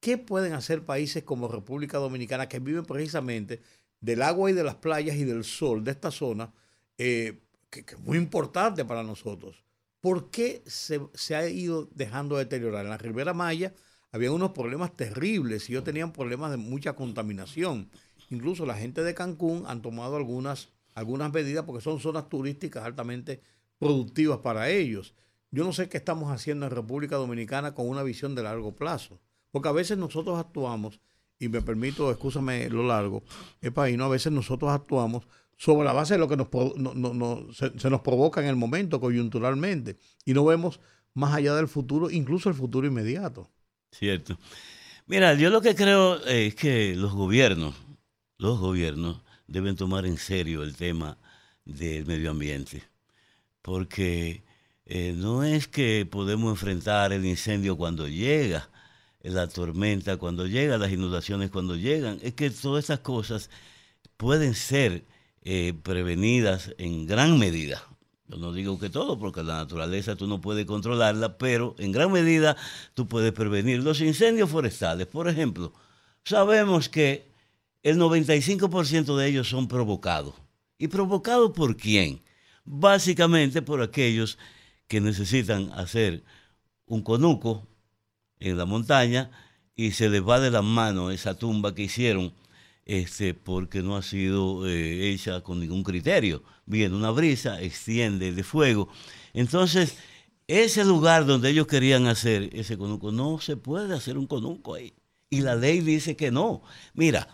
¿Qué 0.00 0.18
pueden 0.18 0.52
hacer 0.52 0.84
países 0.84 1.24
como 1.24 1.48
República 1.48 1.98
Dominicana 1.98 2.48
que 2.48 2.60
viven 2.60 2.84
precisamente 2.84 3.60
del 4.00 4.22
agua 4.22 4.50
y 4.50 4.52
de 4.52 4.62
las 4.62 4.76
playas 4.76 5.16
y 5.16 5.24
del 5.24 5.44
sol 5.44 5.82
de 5.82 5.90
esta 5.90 6.10
zona? 6.10 6.52
Eh, 6.98 7.40
que, 7.70 7.80
es 7.80 8.00
muy 8.00 8.18
importante 8.18 8.84
para 8.84 9.02
nosotros. 9.02 9.63
¿Por 10.04 10.28
qué 10.28 10.62
se, 10.66 11.00
se, 11.14 11.34
ha 11.34 11.48
ido 11.48 11.88
dejando 11.94 12.36
de 12.36 12.44
deteriorar? 12.44 12.84
En 12.84 12.90
la 12.90 12.98
Ribera 12.98 13.32
Maya 13.32 13.72
había 14.12 14.32
unos 14.32 14.50
problemas 14.50 14.94
terribles 14.94 15.70
y 15.70 15.72
ellos 15.72 15.84
tenían 15.84 16.12
problemas 16.12 16.50
de 16.50 16.58
mucha 16.58 16.92
contaminación. 16.92 17.88
Incluso 18.28 18.66
la 18.66 18.74
gente 18.74 19.02
de 19.02 19.14
Cancún 19.14 19.64
han 19.66 19.80
tomado 19.80 20.16
algunas, 20.16 20.68
algunas 20.92 21.32
medidas 21.32 21.64
porque 21.64 21.82
son 21.82 22.00
zonas 22.00 22.28
turísticas 22.28 22.84
altamente 22.84 23.40
productivas 23.78 24.40
para 24.40 24.68
ellos. 24.68 25.14
Yo 25.50 25.64
no 25.64 25.72
sé 25.72 25.88
qué 25.88 25.96
estamos 25.96 26.30
haciendo 26.30 26.66
en 26.66 26.72
República 26.72 27.16
Dominicana 27.16 27.72
con 27.72 27.88
una 27.88 28.02
visión 28.02 28.34
de 28.34 28.42
largo 28.42 28.76
plazo. 28.76 29.22
Porque 29.52 29.70
a 29.70 29.72
veces 29.72 29.96
nosotros 29.96 30.38
actuamos, 30.38 31.00
y 31.38 31.48
me 31.48 31.62
permito, 31.62 32.10
escúchame 32.10 32.68
lo 32.68 32.86
largo, 32.86 33.22
¿no? 33.62 34.04
a 34.04 34.08
veces 34.08 34.32
nosotros 34.32 34.70
actuamos 34.70 35.26
sobre 35.56 35.84
la 35.84 35.92
base 35.92 36.14
de 36.14 36.20
lo 36.20 36.28
que 36.28 36.36
nos, 36.36 37.56
se, 37.56 37.90
nos 37.90 38.00
provoca 38.00 38.40
en 38.40 38.48
el 38.48 38.56
momento, 38.56 39.00
coyunturalmente, 39.00 39.98
y 40.24 40.34
no 40.34 40.44
vemos 40.44 40.80
más 41.14 41.34
allá 41.34 41.54
del 41.54 41.68
futuro, 41.68 42.10
incluso 42.10 42.48
el 42.48 42.54
futuro 42.54 42.86
inmediato. 42.86 43.48
Cierto. 43.90 44.38
Mira, 45.06 45.34
yo 45.34 45.50
lo 45.50 45.60
que 45.60 45.74
creo 45.74 46.24
es 46.24 46.54
que 46.54 46.94
los 46.96 47.12
gobiernos, 47.12 47.74
los 48.38 48.58
gobiernos 48.58 49.22
deben 49.46 49.76
tomar 49.76 50.06
en 50.06 50.16
serio 50.16 50.62
el 50.62 50.76
tema 50.76 51.18
del 51.64 52.06
medio 52.06 52.30
ambiente, 52.30 52.82
porque 53.62 54.42
eh, 54.86 55.14
no 55.16 55.44
es 55.44 55.68
que 55.68 56.06
podemos 56.06 56.50
enfrentar 56.50 57.12
el 57.12 57.24
incendio 57.24 57.76
cuando 57.76 58.08
llega, 58.08 58.70
la 59.20 59.48
tormenta 59.48 60.16
cuando 60.18 60.46
llega, 60.46 60.76
las 60.78 60.92
inundaciones 60.92 61.50
cuando 61.50 61.76
llegan. 61.76 62.18
Es 62.22 62.34
que 62.34 62.50
todas 62.50 62.84
esas 62.84 63.00
cosas 63.00 63.50
pueden 64.16 64.54
ser 64.54 65.04
eh, 65.44 65.74
prevenidas 65.82 66.74
en 66.78 67.06
gran 67.06 67.38
medida. 67.38 67.82
Yo 68.28 68.38
no 68.38 68.52
digo 68.52 68.78
que 68.78 68.88
todo, 68.88 69.18
porque 69.18 69.42
la 69.42 69.56
naturaleza 69.56 70.16
tú 70.16 70.26
no 70.26 70.40
puedes 70.40 70.64
controlarla, 70.64 71.36
pero 71.36 71.74
en 71.78 71.92
gran 71.92 72.10
medida 72.10 72.56
tú 72.94 73.06
puedes 73.06 73.32
prevenir 73.32 73.82
los 73.82 74.00
incendios 74.00 74.48
forestales. 74.48 75.06
Por 75.06 75.28
ejemplo, 75.28 75.72
sabemos 76.24 76.88
que 76.88 77.28
el 77.82 77.98
95% 77.98 79.16
de 79.16 79.28
ellos 79.28 79.48
son 79.48 79.68
provocados. 79.68 80.34
¿Y 80.78 80.88
provocados 80.88 81.52
por 81.52 81.76
quién? 81.76 82.20
Básicamente 82.64 83.60
por 83.60 83.82
aquellos 83.82 84.38
que 84.88 85.02
necesitan 85.02 85.70
hacer 85.72 86.24
un 86.86 87.02
conuco 87.02 87.66
en 88.40 88.56
la 88.56 88.64
montaña 88.64 89.30
y 89.76 89.90
se 89.90 90.08
les 90.08 90.26
va 90.26 90.40
de 90.40 90.50
las 90.50 90.64
manos 90.64 91.12
esa 91.12 91.34
tumba 91.34 91.74
que 91.74 91.82
hicieron 91.82 92.32
este, 92.86 93.34
porque 93.34 93.82
no 93.82 93.96
ha 93.96 94.02
sido 94.02 94.66
eh, 94.68 95.10
hecha 95.10 95.40
con 95.42 95.60
ningún 95.60 95.82
criterio. 95.82 96.42
Viene 96.66 96.94
una 96.94 97.10
brisa, 97.10 97.60
extiende 97.60 98.32
de 98.32 98.42
fuego. 98.42 98.88
Entonces, 99.32 99.96
ese 100.46 100.84
lugar 100.84 101.26
donde 101.26 101.50
ellos 101.50 101.66
querían 101.66 102.06
hacer 102.06 102.50
ese 102.52 102.76
conuco, 102.76 103.12
no 103.12 103.40
se 103.40 103.56
puede 103.56 103.94
hacer 103.94 104.18
un 104.18 104.26
conuco 104.26 104.74
ahí. 104.74 104.92
Y 105.30 105.40
la 105.40 105.56
ley 105.56 105.80
dice 105.80 106.16
que 106.16 106.30
no. 106.30 106.62
Mira, 106.94 107.28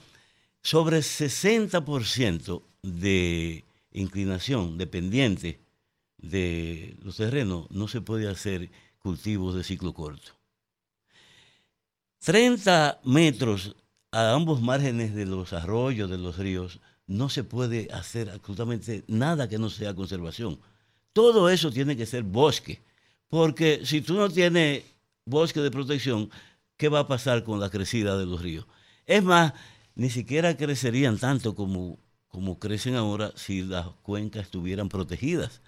sobre 0.63 0.99
60% 0.99 2.63
de 2.83 3.65
inclinación 3.93 4.79
dependiente 4.79 5.61
de 6.19 6.97
los 7.03 7.17
terrenos 7.17 7.71
no 7.71 7.89
se 7.89 8.01
puede 8.01 8.29
hacer 8.29 8.71
cultivos 8.99 9.55
de 9.55 9.65
ciclo 9.65 9.93
corto. 9.93 10.33
30 12.21 13.01
metros 13.05 13.75
a 14.13 14.33
ambos 14.33 14.61
márgenes 14.61 15.15
de 15.15 15.27
los 15.27 15.53
arroyos, 15.53 16.11
de 16.11 16.19
los 16.19 16.39
ríos, 16.39 16.81
no 17.07 17.29
se 17.29 17.45
puede 17.45 17.89
hacer 17.93 18.31
absolutamente 18.31 19.05
nada 19.09 19.49
que 19.49 19.59
no 19.59 19.71
sea 19.71 19.95
conservación. 19.95 20.61
Todo 21.13 21.49
eso 21.49 21.71
tiene 21.71 21.97
que 21.97 22.07
ser 22.07 22.23
bosque, 22.23 22.83
porque 23.29 23.81
si 23.85 24.01
tú 24.01 24.15
no 24.15 24.29
tienes 24.29 24.85
bosque 25.25 25.61
de 25.61 25.71
protección, 25.71 26.31
¿qué 26.77 26.89
va 26.89 27.01
a 27.01 27.09
pasar 27.09 27.45
con 27.45 27.61
la 27.61 27.71
crecida 27.71 28.17
de 28.17 28.27
los 28.27 28.41
ríos? 28.41 28.67
Es 29.07 29.23
más, 29.23 29.55
ni 29.95 30.11
siquiera 30.11 30.57
crecerían 30.57 31.19
tanto 31.19 31.55
como, 31.55 31.99
como 32.29 32.59
crecen 32.59 32.95
ahora 32.95 33.33
si 33.37 33.63
las 33.63 33.89
cuencas 34.03 34.45
estuvieran 34.45 34.89
protegidas. 34.89 35.61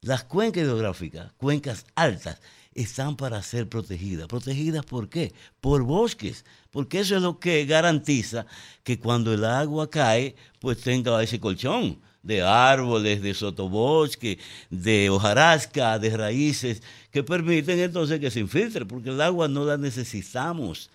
Las 0.00 0.24
cuencas 0.24 0.64
hidrográficas, 0.64 1.32
cuencas 1.34 1.86
altas, 1.94 2.40
están 2.74 3.16
para 3.16 3.42
ser 3.42 3.68
protegidas. 3.68 4.26
¿Protegidas 4.28 4.84
por 4.84 5.08
qué? 5.08 5.32
Por 5.60 5.82
bosques, 5.82 6.44
porque 6.70 7.00
eso 7.00 7.16
es 7.16 7.22
lo 7.22 7.38
que 7.38 7.64
garantiza 7.66 8.46
que 8.82 8.98
cuando 8.98 9.32
el 9.32 9.44
agua 9.44 9.90
cae, 9.90 10.34
pues 10.60 10.80
tenga 10.80 11.22
ese 11.22 11.40
colchón 11.40 11.98
de 12.22 12.42
árboles, 12.42 13.20
de 13.22 13.34
sotobosque, 13.34 14.38
de 14.70 15.10
hojarasca, 15.10 15.98
de 15.98 16.16
raíces, 16.16 16.82
que 17.10 17.22
permiten 17.22 17.78
entonces 17.80 18.20
que 18.20 18.30
se 18.30 18.40
infiltre, 18.40 18.86
porque 18.86 19.10
el 19.10 19.20
agua 19.20 19.48
no 19.48 19.64
la 19.64 19.76
necesitamos 19.76 20.90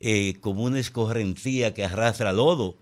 eh, 0.00 0.34
como 0.40 0.64
una 0.64 0.80
escorrentía 0.80 1.72
que 1.72 1.84
arrastra 1.84 2.32
lodo. 2.32 2.76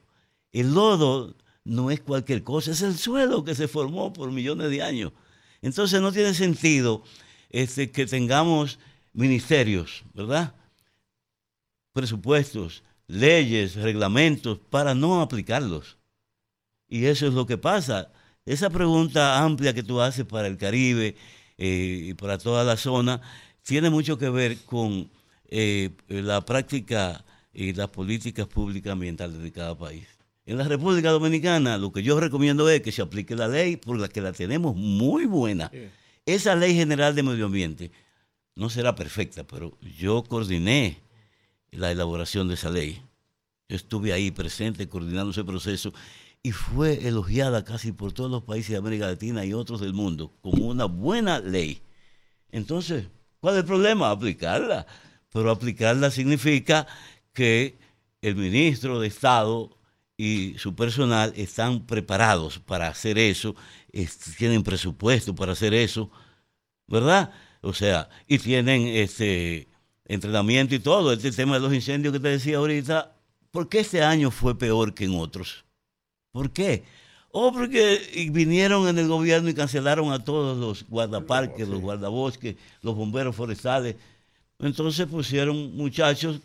El 0.53 0.75
lodo 0.75 1.35
no 1.65 1.91
es 1.91 2.01
cualquier 2.01 2.43
cosa, 2.43 2.73
es 2.73 2.83
el 2.83 2.97
suelo 2.99 3.45
que 3.45 3.55
se 3.55 3.69
formó 3.69 4.13
por 4.13 4.33
millones 4.33 4.71
de 4.71 4.83
años. 4.83 5.13
Entonces 5.61 6.01
no 6.01 6.13
tiene 6.13 6.35
sentido 6.35 7.05
este, 7.53 7.91
que 7.91 8.07
tengamos 8.07 8.79
ministerios, 9.13 10.03
¿verdad? 10.15 10.55
Presupuestos, 11.93 12.83
leyes, 13.07 13.77
reglamentos, 13.77 14.59
para 14.59 14.95
no 14.95 15.21
aplicarlos. 15.21 15.99
Y 16.89 17.05
eso 17.05 17.27
es 17.27 17.35
lo 17.35 17.47
que 17.47 17.59
pasa. 17.59 18.11
Esa 18.45 18.71
pregunta 18.71 19.43
amplia 19.43 19.75
que 19.75 19.83
tú 19.83 20.01
haces 20.01 20.25
para 20.25 20.49
el 20.49 20.57
Caribe 20.57 21.15
eh, 21.59 22.01
y 22.09 22.15
para 22.15 22.39
toda 22.39 22.65
la 22.65 22.77
zona 22.77 23.21
tiene 23.63 23.91
mucho 23.91 24.19
que 24.19 24.31
ver 24.31 24.59
con 24.65 25.11
eh, 25.49 25.91
la 26.09 26.41
práctica 26.45 27.25
y 27.53 27.75
las 27.75 27.89
políticas 27.89 28.47
públicas 28.47 28.93
ambientales 28.93 29.39
de 29.39 29.53
cada 29.53 29.77
país. 29.77 30.09
En 30.45 30.59
la 30.59 30.65
República 30.65 31.11
Dominicana 31.11 31.79
lo 31.79 31.93
que 31.93 32.03
yo 32.03 32.19
recomiendo 32.19 32.69
es 32.69 32.81
que 32.81 32.91
se 32.91 33.03
aplique 33.03 33.37
la 33.37 33.47
ley 33.47 33.77
por 33.77 33.99
la 33.99 34.09
que 34.09 34.21
la 34.21 34.33
tenemos 34.33 34.75
muy 34.75 35.27
buena. 35.27 35.71
Esa 36.25 36.55
ley 36.55 36.75
general 36.75 37.15
de 37.15 37.23
medio 37.25 37.47
ambiente 37.47 37.91
no 38.55 38.71
será 38.71 38.95
perfecta, 38.95 39.45
pero 39.45 39.77
yo 39.81 40.23
coordiné 40.23 41.01
la 41.73 41.91
elaboración 41.91 42.49
de 42.49 42.55
esa 42.55 42.71
ley. 42.71 43.03
Yo 43.69 43.77
estuve 43.77 44.13
ahí 44.13 44.31
presente 44.31 44.89
coordinando 44.89 45.33
ese 45.33 45.43
proceso 45.43 45.93
y 46.43 46.53
fue 46.53 47.09
elogiada 47.09 47.65
casi 47.65 47.93
por 47.93 48.13
todos 48.13 48.31
los 48.31 48.43
países 48.43 48.71
de 48.71 48.77
América 48.77 49.07
Latina 49.07 49.45
y 49.45 49.53
otros 49.53 49.81
del 49.81 49.95
mundo 49.95 50.33
como 50.43 50.67
una 50.67 50.85
buena 50.85 51.41
ley. 51.41 51.81
Entonces, 52.51 53.07
¿cuál 53.41 53.55
es 53.55 53.61
el 53.61 53.67
problema? 53.67 54.11
Aplicarla. 54.11 54.87
Pero 55.31 55.51
aplicarla 55.51 56.11
significa 56.11 56.87
que 57.33 57.79
el 58.21 58.37
ministro 58.37 59.01
de 59.01 59.09
Estado 59.09 59.77
y 60.17 60.55
su 60.59 60.75
personal 60.75 61.33
están 61.37 61.87
preparados 61.87 62.59
para 62.59 62.89
hacer 62.89 63.19
eso, 63.19 63.57
tienen 64.39 64.63
presupuesto 64.63 65.35
para 65.35 65.53
hacer 65.53 65.75
eso, 65.75 66.11
¿verdad? 66.87 67.33
O 67.61 67.73
sea, 67.73 68.09
y 68.27 68.39
tienen 68.39 68.87
este 68.87 69.69
entrenamiento 70.05 70.75
y 70.75 70.81
todo. 70.81 71.13
Este 71.13 71.33
tema 71.33 71.55
de 71.55 71.61
los 71.61 71.73
incendios 71.73 72.13
que 72.13 72.21
te 72.21 72.29
decía 72.29 72.59
ahorita, 72.59 73.15
¿por 73.51 73.69
qué 73.69 73.81
este 73.81 74.03
año 74.03 74.31
fue 74.31 74.59
peor 74.59 74.95
que 74.95 75.05
en 75.05 75.15
otros? 75.15 75.65
¿Por 76.33 76.51
qué? 76.51 76.85
O 77.31 77.49
oh, 77.49 77.53
porque 77.53 78.29
vinieron 78.31 78.89
en 78.89 78.99
el 78.99 79.09
gobierno 79.09 79.49
y 79.49 79.55
cancelaron 79.55 80.13
a 80.13 80.23
todos 80.23 80.59
los 80.59 80.87
guardaparques, 80.89 81.67
los 81.67 81.81
guardabosques, 81.81 82.57
los 82.83 82.95
bomberos 82.95 83.35
forestales. 83.35 83.97
Entonces 84.59 85.07
pusieron 85.07 85.75
muchachos 85.75 86.41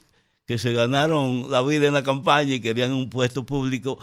que 0.48 0.58
se 0.58 0.74
ganaron 0.74 1.52
la 1.52 1.62
vida 1.62 1.88
en 1.88 1.94
la 1.94 2.04
campaña 2.04 2.56
y 2.56 2.62
querían 2.62 2.94
un 2.94 3.10
puesto 3.10 3.46
público 3.46 4.00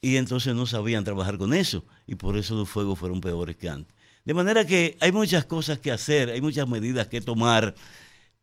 y 0.00 0.16
entonces 0.16 0.54
no 0.54 0.66
sabían 0.66 1.04
trabajar 1.04 1.38
con 1.38 1.54
eso 1.54 1.84
y 2.06 2.14
por 2.16 2.36
eso 2.36 2.54
los 2.54 2.68
fuegos 2.68 2.98
fueron 2.98 3.20
peores 3.20 3.56
que 3.56 3.68
antes. 3.68 3.96
De 4.24 4.34
manera 4.34 4.66
que 4.66 4.96
hay 5.00 5.10
muchas 5.10 5.46
cosas 5.46 5.78
que 5.78 5.90
hacer, 5.90 6.30
hay 6.30 6.40
muchas 6.40 6.68
medidas 6.68 7.06
que 7.08 7.20
tomar, 7.20 7.74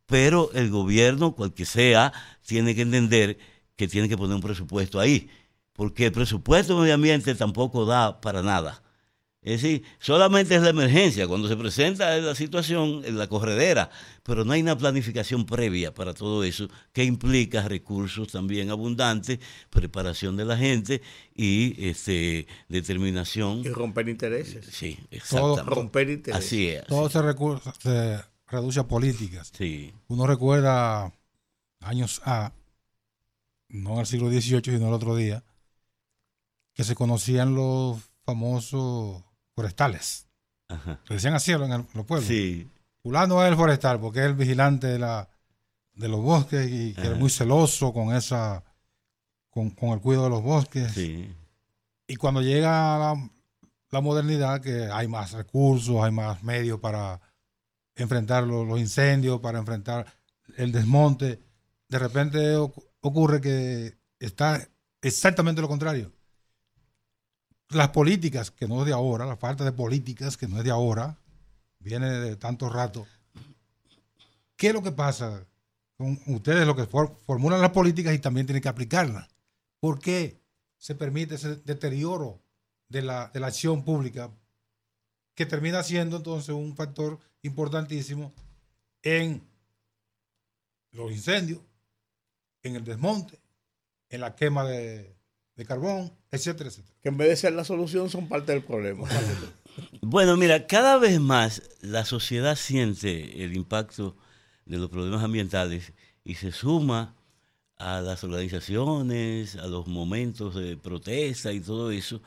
pero 0.06 0.50
el 0.52 0.68
gobierno, 0.70 1.34
cual 1.34 1.54
que 1.54 1.64
sea, 1.64 2.12
tiene 2.44 2.74
que 2.74 2.82
entender 2.82 3.38
que 3.76 3.86
tiene 3.86 4.08
que 4.08 4.16
poner 4.16 4.34
un 4.34 4.42
presupuesto 4.42 4.98
ahí, 4.98 5.30
porque 5.74 6.06
el 6.06 6.12
presupuesto 6.12 6.74
de 6.74 6.80
medio 6.82 6.94
ambiente 6.94 7.34
tampoco 7.34 7.86
da 7.86 8.20
para 8.20 8.42
nada. 8.42 8.83
Es 9.44 9.60
decir, 9.60 9.82
solamente 9.98 10.54
es 10.54 10.62
la 10.62 10.70
emergencia, 10.70 11.28
cuando 11.28 11.48
se 11.48 11.56
presenta 11.56 12.16
la 12.16 12.34
situación 12.34 13.02
en 13.04 13.18
la 13.18 13.28
corredera, 13.28 13.90
pero 14.22 14.42
no 14.42 14.54
hay 14.54 14.62
una 14.62 14.76
planificación 14.76 15.44
previa 15.44 15.92
para 15.92 16.14
todo 16.14 16.42
eso 16.44 16.66
que 16.94 17.04
implica 17.04 17.68
recursos 17.68 18.32
también 18.32 18.70
abundantes, 18.70 19.38
preparación 19.68 20.38
de 20.38 20.46
la 20.46 20.56
gente 20.56 21.02
y 21.34 21.76
este, 21.86 22.46
determinación. 22.70 23.58
Y 23.58 23.68
romper 23.68 24.08
intereses. 24.08 24.64
Sí, 24.72 24.98
exactamente. 25.10 25.62
romper 25.62 26.08
intereses. 26.08 26.46
Así 26.46 26.68
es. 26.68 26.86
Todo 26.86 27.10
Se, 27.10 27.18
se, 27.80 28.24
reduce 28.46 28.80
a 28.80 28.88
políticas. 28.88 29.52
Sí. 29.54 29.92
Uno 30.08 30.26
recuerda 30.26 31.12
años 31.80 32.22
A, 32.24 32.54
no 33.68 33.98
al 33.98 34.06
siglo 34.06 34.30
XVIII, 34.30 34.62
sino 34.64 34.88
el 34.88 34.94
otro 34.94 35.14
día, 35.16 35.44
que 36.72 36.82
se 36.82 36.94
conocían 36.94 37.54
los 37.54 37.98
famosos 38.24 39.22
forestales. 39.54 40.26
Le 40.68 41.14
decían 41.14 41.34
así 41.34 41.52
en, 41.52 41.62
el, 41.62 41.84
los 41.94 42.06
pueblos. 42.06 42.26
Sí. 42.26 42.68
Fulano 43.02 43.42
es 43.42 43.50
el 43.50 43.56
forestal 43.56 44.00
porque 44.00 44.20
es 44.20 44.26
el 44.26 44.34
vigilante 44.34 44.86
de, 44.86 44.98
la, 44.98 45.28
de 45.94 46.08
los 46.08 46.20
bosques 46.20 46.68
y 46.70 46.94
que 46.94 47.02
es 47.02 47.18
muy 47.18 47.30
celoso 47.30 47.92
con 47.92 48.14
esa 48.14 48.64
con, 49.50 49.70
con, 49.70 49.90
el 49.90 50.00
cuidado 50.00 50.24
de 50.24 50.30
los 50.30 50.42
bosques. 50.42 50.92
Sí. 50.92 51.32
Y 52.06 52.16
cuando 52.16 52.42
llega 52.42 52.98
la, 52.98 53.30
la, 53.90 54.00
modernidad, 54.00 54.60
que 54.60 54.88
hay 54.90 55.06
más 55.06 55.32
recursos, 55.32 56.02
hay 56.02 56.10
más 56.10 56.42
medios 56.42 56.80
para 56.80 57.20
enfrentar 57.94 58.44
los, 58.44 58.66
los 58.66 58.80
incendios, 58.80 59.40
para 59.40 59.58
enfrentar 59.58 60.06
el 60.56 60.72
desmonte, 60.72 61.40
de 61.88 61.98
repente 61.98 62.56
ocurre 63.00 63.40
que 63.40 63.96
está 64.18 64.66
exactamente 65.00 65.60
lo 65.60 65.68
contrario. 65.68 66.12
Las 67.74 67.88
políticas, 67.88 68.52
que 68.52 68.68
no 68.68 68.80
es 68.80 68.86
de 68.86 68.92
ahora, 68.92 69.26
la 69.26 69.36
falta 69.36 69.64
de 69.64 69.72
políticas, 69.72 70.36
que 70.36 70.46
no 70.46 70.58
es 70.58 70.64
de 70.64 70.70
ahora, 70.70 71.18
viene 71.80 72.08
de 72.08 72.36
tanto 72.36 72.68
rato. 72.68 73.04
¿Qué 74.56 74.68
es 74.68 74.72
lo 74.72 74.82
que 74.82 74.92
pasa 74.92 75.44
con 75.96 76.20
ustedes, 76.26 76.66
lo 76.68 76.76
que 76.76 76.86
formulan 76.86 77.60
las 77.60 77.72
políticas 77.72 78.14
y 78.14 78.20
también 78.20 78.46
tienen 78.46 78.62
que 78.62 78.68
aplicarlas? 78.68 79.28
¿Por 79.80 79.98
qué 79.98 80.40
se 80.78 80.94
permite 80.94 81.34
ese 81.34 81.56
deterioro 81.56 82.40
de 82.88 83.02
la, 83.02 83.28
de 83.34 83.40
la 83.40 83.48
acción 83.48 83.84
pública 83.84 84.30
que 85.34 85.44
termina 85.44 85.82
siendo 85.82 86.18
entonces 86.18 86.54
un 86.54 86.76
factor 86.76 87.18
importantísimo 87.42 88.32
en 89.02 89.42
los 90.92 91.10
incendios, 91.10 91.60
en 92.62 92.76
el 92.76 92.84
desmonte, 92.84 93.40
en 94.10 94.20
la 94.20 94.36
quema 94.36 94.64
de, 94.64 95.13
de 95.56 95.64
carbón, 95.64 96.12
etcétera, 96.30 96.68
etcétera. 96.68 96.94
Que 97.02 97.08
en 97.08 97.16
vez 97.16 97.28
de 97.28 97.36
ser 97.36 97.52
la 97.52 97.64
solución 97.64 98.10
son 98.10 98.28
parte 98.28 98.52
del 98.52 98.62
problema. 98.62 99.08
Bueno, 100.02 100.36
mira, 100.36 100.68
cada 100.68 100.98
vez 100.98 101.18
más 101.18 101.62
la 101.80 102.04
sociedad 102.04 102.54
siente 102.54 103.42
el 103.42 103.56
impacto 103.56 104.16
de 104.66 104.76
los 104.76 104.88
problemas 104.88 105.24
ambientales 105.24 105.92
y 106.22 106.36
se 106.36 106.52
suma 106.52 107.16
a 107.76 108.00
las 108.00 108.22
organizaciones, 108.22 109.56
a 109.56 109.66
los 109.66 109.88
momentos 109.88 110.54
de 110.54 110.76
protesta 110.76 111.52
y 111.52 111.58
todo 111.58 111.90
eso, 111.90 112.22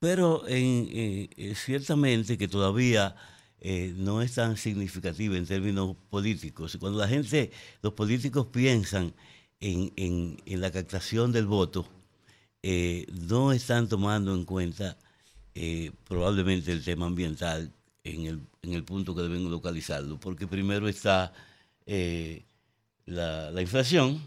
pero 0.00 0.46
en, 0.46 0.86
eh, 0.92 1.54
ciertamente 1.56 2.36
que 2.36 2.46
todavía 2.46 3.16
eh, 3.58 3.94
no 3.96 4.20
es 4.20 4.34
tan 4.34 4.58
significativa 4.58 5.36
en 5.38 5.46
términos 5.46 5.96
políticos. 6.10 6.76
Cuando 6.78 6.98
la 6.98 7.08
gente, 7.08 7.52
los 7.80 7.94
políticos 7.94 8.48
piensan 8.52 9.14
en, 9.60 9.92
en 10.44 10.60
la 10.60 10.70
captación 10.70 11.32
del 11.32 11.46
voto, 11.46 11.86
eh, 12.62 13.06
no 13.28 13.52
están 13.52 13.88
tomando 13.88 14.32
en 14.34 14.44
cuenta 14.44 14.96
eh, 15.54 15.90
probablemente 16.08 16.70
el 16.70 16.84
tema 16.84 17.06
ambiental 17.06 17.72
en 18.04 18.26
el, 18.26 18.40
en 18.62 18.74
el 18.74 18.84
punto 18.84 19.16
que 19.16 19.22
deben 19.22 19.50
localizarlo, 19.50 20.18
porque 20.20 20.46
primero 20.46 20.88
está 20.88 21.32
eh, 21.86 22.44
la, 23.06 23.60
inflación, 23.60 24.22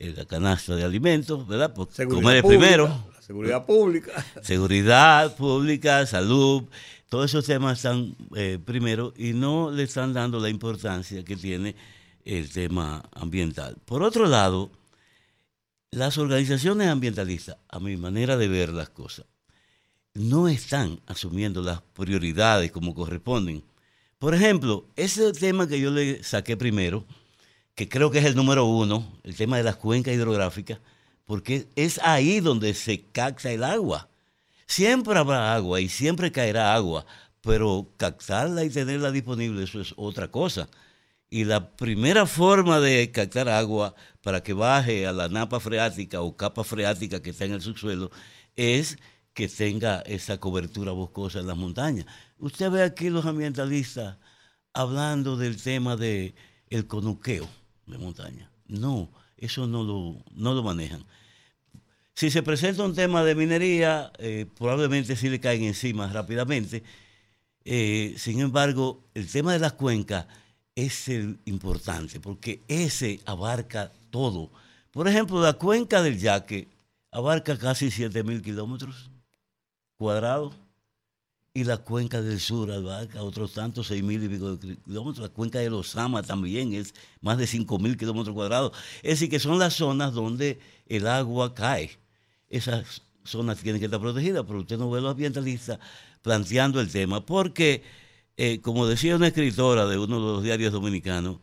la 0.00 0.24
canasta 0.24 0.74
de 0.74 0.82
alimentos, 0.82 1.46
¿verdad? 1.46 1.72
Porque 1.72 2.06
comer 2.06 2.38
es 2.38 2.44
primero. 2.44 3.04
seguridad 3.20 3.64
pública. 3.64 4.24
Seguridad 4.42 5.36
pública, 5.36 6.04
salud, 6.06 6.64
todos 7.08 7.26
esos 7.26 7.44
temas 7.44 7.78
están 7.78 8.16
primero 8.64 9.14
y 9.16 9.32
no 9.32 9.70
le 9.70 9.84
están 9.84 10.12
dando 10.12 10.40
la 10.40 10.48
importancia 10.48 11.24
que 11.24 11.36
tiene 11.36 11.76
el 12.24 12.50
tema 12.50 13.04
ambiental. 13.12 13.76
Por 13.84 14.02
otro 14.02 14.26
lado, 14.26 14.70
las 15.94 16.18
organizaciones 16.18 16.88
ambientalistas, 16.88 17.56
a 17.68 17.78
mi 17.78 17.96
manera 17.96 18.36
de 18.36 18.48
ver 18.48 18.70
las 18.70 18.88
cosas, 18.88 19.26
no 20.12 20.48
están 20.48 21.00
asumiendo 21.06 21.62
las 21.62 21.82
prioridades 21.82 22.72
como 22.72 22.94
corresponden. 22.94 23.64
Por 24.18 24.34
ejemplo, 24.34 24.86
ese 24.96 25.32
tema 25.32 25.68
que 25.68 25.80
yo 25.80 25.90
le 25.90 26.22
saqué 26.22 26.56
primero, 26.56 27.04
que 27.74 27.88
creo 27.88 28.10
que 28.10 28.18
es 28.18 28.24
el 28.24 28.34
número 28.34 28.64
uno, 28.64 29.18
el 29.22 29.36
tema 29.36 29.56
de 29.56 29.62
las 29.62 29.76
cuencas 29.76 30.14
hidrográficas, 30.14 30.80
porque 31.24 31.68
es 31.76 32.00
ahí 32.02 32.40
donde 32.40 32.74
se 32.74 33.02
capta 33.06 33.50
el 33.50 33.64
agua. 33.64 34.08
Siempre 34.66 35.18
habrá 35.18 35.54
agua 35.54 35.80
y 35.80 35.88
siempre 35.88 36.32
caerá 36.32 36.74
agua, 36.74 37.06
pero 37.40 37.88
captarla 37.96 38.64
y 38.64 38.70
tenerla 38.70 39.10
disponible, 39.10 39.62
eso 39.64 39.80
es 39.80 39.94
otra 39.96 40.28
cosa. 40.28 40.68
Y 41.30 41.44
la 41.44 41.76
primera 41.76 42.26
forma 42.26 42.80
de 42.80 43.10
captar 43.10 43.48
agua 43.48 43.94
para 44.22 44.42
que 44.42 44.52
baje 44.52 45.06
a 45.06 45.12
la 45.12 45.28
napa 45.28 45.58
freática 45.60 46.20
o 46.20 46.36
capa 46.36 46.64
freática 46.64 47.20
que 47.22 47.30
está 47.30 47.44
en 47.44 47.52
el 47.52 47.60
subsuelo 47.60 48.10
es 48.56 48.98
que 49.32 49.48
tenga 49.48 50.00
esa 50.02 50.38
cobertura 50.38 50.92
boscosa 50.92 51.40
en 51.40 51.48
las 51.48 51.56
montañas. 51.56 52.06
Usted 52.38 52.70
ve 52.70 52.82
aquí 52.82 53.10
los 53.10 53.26
ambientalistas 53.26 54.16
hablando 54.72 55.36
del 55.36 55.60
tema 55.60 55.96
de 55.96 56.34
el 56.70 56.86
conuqueo 56.86 57.48
de 57.86 57.98
montaña. 57.98 58.50
No, 58.66 59.10
eso 59.36 59.66
no 59.66 59.82
lo, 59.82 60.22
no 60.34 60.54
lo 60.54 60.62
manejan. 60.62 61.04
Si 62.14 62.30
se 62.30 62.42
presenta 62.42 62.84
un 62.84 62.94
tema 62.94 63.24
de 63.24 63.34
minería, 63.34 64.12
eh, 64.18 64.46
probablemente 64.56 65.16
sí 65.16 65.28
le 65.28 65.40
caen 65.40 65.64
encima 65.64 66.06
rápidamente. 66.12 66.84
Eh, 67.64 68.14
sin 68.18 68.40
embargo, 68.40 69.04
el 69.14 69.28
tema 69.28 69.52
de 69.52 69.58
las 69.58 69.72
cuencas 69.72 70.26
es 70.74 71.08
el 71.08 71.38
importante, 71.44 72.20
porque 72.20 72.60
ese 72.68 73.20
abarca 73.26 73.92
todo. 74.10 74.50
Por 74.90 75.08
ejemplo, 75.08 75.40
la 75.40 75.54
cuenca 75.54 76.02
del 76.02 76.18
Yaque 76.18 76.68
abarca 77.10 77.56
casi 77.58 77.86
7.000 77.86 78.42
kilómetros 78.42 79.10
cuadrados 79.96 80.54
y 81.56 81.62
la 81.62 81.76
cuenca 81.76 82.20
del 82.20 82.40
sur 82.40 82.72
abarca 82.72 83.22
otros 83.22 83.52
tantos 83.52 83.90
6.000 83.90 84.24
y 84.24 84.28
pico 84.28 84.58
kilómetros. 84.84 85.28
La 85.28 85.32
cuenca 85.32 85.60
de 85.60 85.70
los 85.70 85.90
Sama 85.90 86.22
también 86.22 86.74
es 86.74 86.94
más 87.20 87.38
de 87.38 87.44
5.000 87.44 87.96
kilómetros 87.96 88.34
cuadrados. 88.34 88.72
Es 89.02 89.12
decir, 89.12 89.30
que 89.30 89.38
son 89.38 89.60
las 89.60 89.74
zonas 89.74 90.12
donde 90.12 90.58
el 90.88 91.06
agua 91.06 91.54
cae. 91.54 91.96
Esas 92.48 93.02
zonas 93.22 93.58
tienen 93.58 93.80
que 93.80 93.86
estar 93.86 94.00
protegidas, 94.00 94.44
pero 94.46 94.60
usted 94.60 94.76
no 94.76 94.90
ve 94.90 94.98
a 94.98 95.02
los 95.02 95.12
ambientalistas 95.12 95.78
planteando 96.22 96.80
el 96.80 96.90
tema, 96.90 97.24
porque 97.24 97.84
eh, 98.36 98.60
como 98.60 98.86
decía 98.86 99.16
una 99.16 99.28
escritora 99.28 99.86
de 99.86 99.98
uno 99.98 100.16
de 100.16 100.32
los 100.32 100.42
diarios 100.42 100.72
dominicanos, 100.72 101.38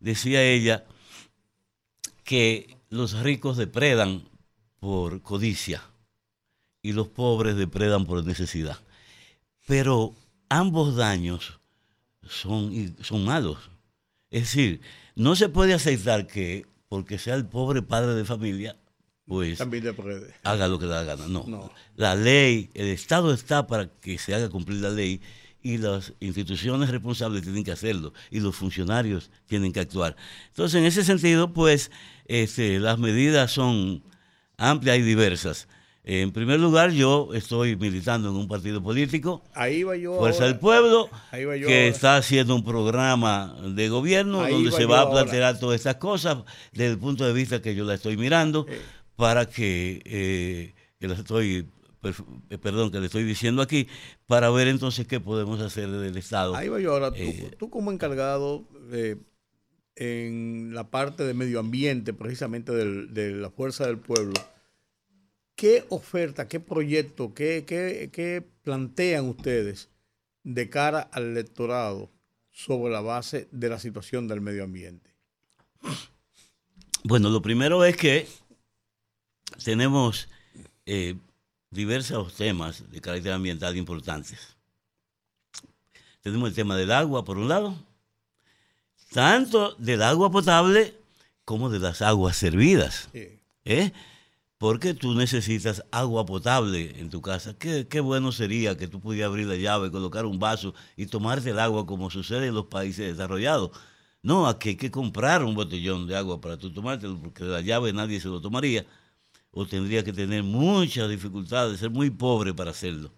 decía 0.00 0.42
ella 0.42 0.84
que 2.24 2.78
los 2.88 3.20
ricos 3.20 3.56
depredan 3.56 4.28
por 4.80 5.22
codicia 5.22 5.82
y 6.82 6.92
los 6.92 7.08
pobres 7.08 7.56
depredan 7.56 8.06
por 8.06 8.24
necesidad. 8.24 8.78
Pero 9.66 10.14
ambos 10.48 10.96
daños 10.96 11.60
son, 12.26 12.96
son 13.00 13.24
malos. 13.24 13.70
Es 14.30 14.42
decir, 14.42 14.80
no 15.14 15.36
se 15.36 15.48
puede 15.48 15.74
aceptar 15.74 16.26
que 16.26 16.66
porque 16.88 17.18
sea 17.18 17.34
el 17.34 17.46
pobre 17.46 17.82
padre 17.82 18.14
de 18.14 18.24
familia, 18.24 18.76
pues 19.26 19.58
haga 20.42 20.68
lo 20.68 20.78
que 20.78 20.86
da 20.86 21.04
la 21.04 21.16
gana. 21.16 21.28
no. 21.28 21.72
La 21.96 22.14
ley, 22.14 22.70
el 22.74 22.88
Estado 22.88 23.32
está 23.32 23.66
para 23.66 23.88
que 23.88 24.18
se 24.18 24.34
haga 24.34 24.50
cumplir 24.50 24.80
la 24.80 24.90
ley 24.90 25.20
y 25.62 25.78
las 25.78 26.12
instituciones 26.20 26.90
responsables 26.90 27.42
tienen 27.42 27.64
que 27.64 27.72
hacerlo 27.72 28.12
y 28.30 28.40
los 28.40 28.56
funcionarios 28.56 29.30
tienen 29.46 29.72
que 29.72 29.80
actuar. 29.80 30.16
Entonces, 30.48 30.80
en 30.80 30.86
ese 30.86 31.04
sentido, 31.04 31.52
pues 31.52 31.90
este, 32.26 32.78
las 32.78 32.98
medidas 32.98 33.52
son 33.52 34.02
amplias 34.56 34.98
y 34.98 35.02
diversas. 35.02 35.68
En 36.04 36.32
primer 36.32 36.58
lugar, 36.58 36.90
yo 36.90 37.28
estoy 37.32 37.76
militando 37.76 38.30
en 38.30 38.34
un 38.34 38.48
partido 38.48 38.82
político, 38.82 39.44
Ahí 39.54 39.84
va 39.84 39.96
yo 39.96 40.18
Fuerza 40.18 40.46
del 40.46 40.58
Pueblo, 40.58 41.08
que 41.30 41.86
está 41.86 42.16
haciendo 42.16 42.56
un 42.56 42.64
programa 42.64 43.54
de 43.62 43.88
gobierno 43.88 44.48
donde 44.48 44.72
se 44.72 44.84
va 44.84 45.02
a 45.02 45.10
plantear 45.10 45.60
todas 45.60 45.76
estas 45.76 45.96
cosas 45.96 46.38
desde 46.72 46.92
el 46.92 46.98
punto 46.98 47.24
de 47.24 47.32
vista 47.32 47.62
que 47.62 47.76
yo 47.76 47.84
la 47.84 47.94
estoy 47.94 48.16
mirando 48.16 48.66
para 49.14 49.46
que, 49.46 50.02
eh, 50.04 50.74
que 50.98 51.06
estoy 51.06 51.68
perdón, 52.60 52.90
que 52.90 53.00
le 53.00 53.06
estoy 53.06 53.24
diciendo 53.24 53.62
aquí, 53.62 53.88
para 54.26 54.50
ver 54.50 54.68
entonces 54.68 55.06
qué 55.06 55.20
podemos 55.20 55.60
hacer 55.60 55.90
desde 55.90 56.08
el 56.08 56.16
Estado. 56.16 56.54
Ahí 56.54 56.68
va 56.68 56.80
yo 56.80 56.92
ahora, 56.92 57.12
tú, 57.12 57.18
eh, 57.18 57.56
como 57.70 57.92
encargado 57.92 58.66
en 59.96 60.74
la 60.74 60.90
parte 60.90 61.24
de 61.24 61.34
medio 61.34 61.60
ambiente, 61.60 62.12
precisamente 62.12 62.72
de 62.72 63.30
la 63.32 63.50
Fuerza 63.50 63.86
del 63.86 63.98
Pueblo, 63.98 64.34
¿qué 65.54 65.84
oferta, 65.88 66.48
qué 66.48 66.60
proyecto, 66.60 67.34
qué, 67.34 67.64
qué 67.66 68.44
plantean 68.62 69.26
ustedes 69.28 69.88
de 70.42 70.68
cara 70.68 71.00
al 71.12 71.30
electorado 71.30 72.10
sobre 72.50 72.92
la 72.92 73.00
base 73.00 73.48
de 73.52 73.68
la 73.68 73.78
situación 73.78 74.28
del 74.28 74.40
medio 74.40 74.64
ambiente? 74.64 75.10
Bueno, 77.04 77.30
lo 77.30 77.42
primero 77.42 77.84
es 77.84 77.96
que 77.96 78.26
tenemos 79.64 80.28
eh, 80.86 81.16
diversos 81.72 82.34
temas 82.34 82.90
de 82.90 83.00
carácter 83.00 83.32
ambiental 83.32 83.76
importantes. 83.76 84.56
Tenemos 86.20 86.50
el 86.50 86.54
tema 86.54 86.76
del 86.76 86.92
agua, 86.92 87.24
por 87.24 87.38
un 87.38 87.48
lado, 87.48 87.74
tanto 89.12 89.74
del 89.78 90.02
agua 90.02 90.30
potable 90.30 90.94
como 91.44 91.68
de 91.68 91.80
las 91.80 92.00
aguas 92.02 92.36
servidas. 92.36 93.08
¿eh? 93.64 93.92
porque 94.62 94.94
tú 94.94 95.12
necesitas 95.14 95.84
agua 95.90 96.24
potable 96.24 96.94
en 97.00 97.10
tu 97.10 97.20
casa. 97.20 97.52
Qué, 97.58 97.88
qué 97.88 97.98
bueno 97.98 98.30
sería 98.30 98.76
que 98.76 98.86
tú 98.86 99.00
pudieras 99.00 99.30
abrir 99.30 99.48
la 99.48 99.56
llave, 99.56 99.90
colocar 99.90 100.24
un 100.24 100.38
vaso 100.38 100.72
y 100.96 101.06
tomarte 101.06 101.50
el 101.50 101.58
agua 101.58 101.84
como 101.84 102.10
sucede 102.10 102.46
en 102.46 102.54
los 102.54 102.66
países 102.66 103.10
desarrollados. 103.10 103.72
No, 104.22 104.46
aquí 104.46 104.68
hay 104.68 104.76
que 104.76 104.92
comprar 104.92 105.42
un 105.42 105.56
botellón 105.56 106.06
de 106.06 106.16
agua 106.16 106.40
para 106.40 106.58
tú 106.58 106.72
tomártelo, 106.72 107.18
porque 107.20 107.42
la 107.42 107.60
llave 107.60 107.92
nadie 107.92 108.20
se 108.20 108.28
lo 108.28 108.40
tomaría, 108.40 108.86
o 109.52 109.66
tendría 109.66 110.02
que 110.02 110.12
tener 110.12 110.42
muchas 110.42 111.08
dificultades, 111.08 111.78
ser 111.78 111.90
muy 111.90 112.10
pobre 112.10 112.52
para 112.52 112.70
hacerlo. 112.70 113.12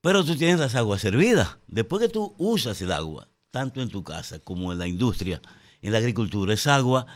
Pero 0.00 0.24
tú 0.24 0.36
tienes 0.36 0.58
las 0.58 0.74
aguas 0.74 1.00
servidas. 1.00 1.58
Después 1.68 2.02
que 2.02 2.08
tú 2.08 2.34
usas 2.38 2.80
el 2.82 2.90
agua, 2.90 3.28
tanto 3.50 3.80
en 3.80 3.88
tu 3.88 4.02
casa 4.02 4.40
como 4.40 4.72
en 4.72 4.78
la 4.78 4.88
industria, 4.88 5.40
en 5.82 5.92
la 5.92 5.98
agricultura, 5.98 6.54
esa 6.54 6.76
agua, 6.76 7.06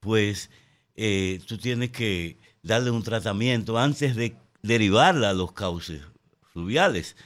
pues 0.00 0.50
eh, 0.94 1.40
tú 1.46 1.56
tienes 1.56 1.90
que 1.90 2.38
darle 2.62 2.90
un 2.90 3.02
tratamiento 3.02 3.78
antes 3.78 4.14
de 4.16 4.36
derivarla 4.62 5.30
a 5.30 5.34
los 5.34 5.52
cauces 5.52 6.02
fluviales. 6.52 7.16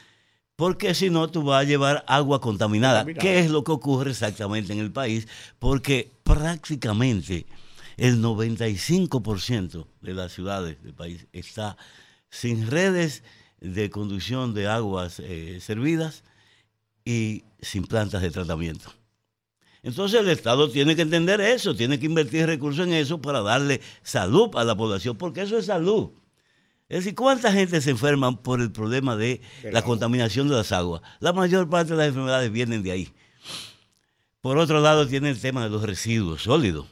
Porque 0.54 0.94
si 0.94 1.08
no, 1.08 1.28
tú 1.28 1.42
vas 1.42 1.62
a 1.62 1.64
llevar 1.66 2.04
agua 2.06 2.40
contaminada. 2.40 3.06
¿Qué 3.06 3.38
es 3.40 3.50
lo 3.50 3.64
que 3.64 3.72
ocurre 3.72 4.10
exactamente 4.10 4.74
en 4.74 4.78
el 4.78 4.92
país? 4.92 5.26
Porque 5.58 6.12
prácticamente 6.22 7.46
el 8.00 8.22
95% 8.22 9.86
de 10.00 10.14
las 10.14 10.32
ciudades 10.32 10.82
del 10.82 10.94
país 10.94 11.26
está 11.34 11.76
sin 12.30 12.66
redes 12.66 13.22
de 13.60 13.90
conducción 13.90 14.54
de 14.54 14.68
aguas 14.68 15.20
eh, 15.20 15.58
servidas 15.60 16.24
y 17.04 17.44
sin 17.60 17.84
plantas 17.84 18.22
de 18.22 18.30
tratamiento. 18.30 18.90
Entonces 19.82 20.18
el 20.18 20.30
Estado 20.30 20.70
tiene 20.70 20.96
que 20.96 21.02
entender 21.02 21.42
eso, 21.42 21.76
tiene 21.76 22.00
que 22.00 22.06
invertir 22.06 22.46
recursos 22.46 22.86
en 22.86 22.94
eso 22.94 23.20
para 23.20 23.42
darle 23.42 23.82
salud 24.02 24.48
a 24.54 24.64
la 24.64 24.74
población, 24.74 25.18
porque 25.18 25.42
eso 25.42 25.58
es 25.58 25.66
salud. 25.66 26.08
Es 26.88 27.00
decir, 27.00 27.14
¿cuánta 27.14 27.52
gente 27.52 27.82
se 27.82 27.90
enferma 27.90 28.42
por 28.42 28.62
el 28.62 28.72
problema 28.72 29.14
de 29.14 29.42
la 29.62 29.82
contaminación 29.82 30.48
de 30.48 30.54
las 30.54 30.72
aguas? 30.72 31.02
La 31.20 31.34
mayor 31.34 31.68
parte 31.68 31.90
de 31.92 31.98
las 31.98 32.08
enfermedades 32.08 32.50
vienen 32.50 32.82
de 32.82 32.92
ahí. 32.92 33.12
Por 34.40 34.56
otro 34.56 34.80
lado, 34.80 35.06
tiene 35.06 35.28
el 35.28 35.38
tema 35.38 35.62
de 35.62 35.68
los 35.68 35.82
residuos 35.82 36.44
sólidos. 36.44 36.86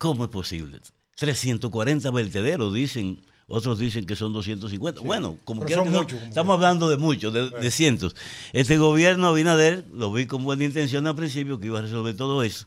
¿Cómo 0.00 0.24
es 0.24 0.30
posible? 0.30 0.80
340 1.16 2.10
vertederos, 2.10 2.72
dicen 2.72 3.22
otros 3.48 3.78
dicen 3.78 4.06
que 4.06 4.16
son 4.16 4.32
250. 4.32 5.02
Bueno, 5.02 5.36
como 5.44 5.66
que 5.66 5.74
estamos 5.74 6.54
hablando 6.54 6.88
de 6.88 6.96
muchos, 6.96 7.34
de, 7.34 7.70
cientos. 7.70 8.16
Este 8.54 8.78
gobierno, 8.78 9.26
Abinader, 9.26 9.84
lo 9.92 10.10
vi 10.10 10.24
con 10.24 10.42
buena 10.42 10.64
intención 10.64 11.06
al 11.06 11.16
principio, 11.16 11.60
que 11.60 11.66
iba 11.66 11.80
a 11.80 11.82
resolver 11.82 12.16
todo 12.16 12.42
eso. 12.42 12.64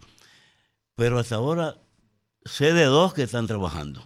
Pero 0.96 1.18
hasta 1.18 1.36
ahora 1.36 1.82
sé 2.46 2.72
de 2.72 2.84
dos 2.84 3.16
que 3.16 3.24
están 3.24 3.48
trabajando, 3.48 4.04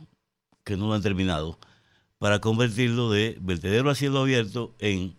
que 0.64 0.78
no 0.78 0.88
lo 0.88 0.94
han 0.94 1.02
terminado, 1.02 1.60
para 2.20 2.40
convertirlo 2.40 3.12
de 3.12 3.38
vertedero 3.42 3.90
a 3.90 3.96
cielo 3.96 4.22
abierto 4.22 4.74
en 4.80 5.18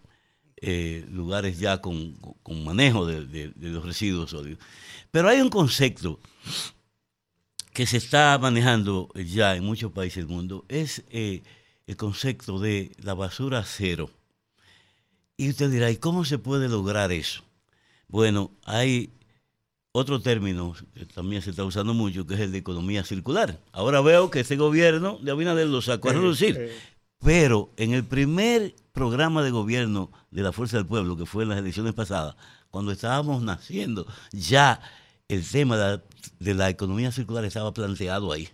eh, 0.62 1.04
lugares 1.10 1.58
ya 1.58 1.82
con, 1.82 2.16
manejo 2.64 3.04
de, 3.04 3.52
los 3.58 3.84
residuos 3.84 4.30
sólidos. 4.30 4.60
Pero 5.10 5.28
hay 5.28 5.42
un 5.42 5.50
concepto 5.50 6.20
que 7.78 7.86
se 7.86 7.98
está 7.98 8.36
manejando 8.38 9.08
ya 9.14 9.54
en 9.54 9.62
muchos 9.62 9.92
países 9.92 10.26
del 10.26 10.34
mundo 10.34 10.64
es 10.68 11.04
eh, 11.10 11.44
el 11.86 11.96
concepto 11.96 12.58
de 12.58 12.90
la 13.00 13.14
basura 13.14 13.62
cero. 13.64 14.10
Y 15.36 15.50
usted 15.50 15.70
dirá, 15.70 15.88
¿y 15.88 15.96
cómo 15.96 16.24
se 16.24 16.38
puede 16.38 16.68
lograr 16.68 17.12
eso? 17.12 17.44
Bueno, 18.08 18.50
hay 18.64 19.12
otro 19.92 20.20
término 20.20 20.74
que 20.92 21.06
también 21.06 21.40
se 21.40 21.50
está 21.50 21.62
usando 21.62 21.94
mucho, 21.94 22.26
que 22.26 22.34
es 22.34 22.40
el 22.40 22.50
de 22.50 22.58
economía 22.58 23.04
circular. 23.04 23.60
Ahora 23.70 24.00
veo 24.00 24.28
que 24.28 24.40
este 24.40 24.56
gobierno 24.56 25.20
de 25.22 25.30
Abinader 25.30 25.68
lo 25.68 25.80
sacó 25.80 26.10
a 26.10 26.14
reducir. 26.14 26.72
Pero 27.20 27.70
en 27.76 27.92
el 27.92 28.02
primer 28.02 28.74
programa 28.90 29.40
de 29.44 29.52
gobierno 29.52 30.10
de 30.32 30.42
la 30.42 30.50
Fuerza 30.50 30.78
del 30.78 30.86
Pueblo, 30.86 31.16
que 31.16 31.26
fue 31.26 31.44
en 31.44 31.50
las 31.50 31.58
elecciones 31.58 31.94
pasadas, 31.94 32.34
cuando 32.70 32.90
estábamos 32.90 33.40
naciendo, 33.40 34.04
ya 34.32 34.80
el 35.28 35.46
tema 35.46 36.00
de 36.38 36.54
la, 36.54 36.70
economía 36.70 37.12
circular 37.12 37.44
estaba 37.44 37.72
planteado 37.72 38.32
ahí. 38.32 38.48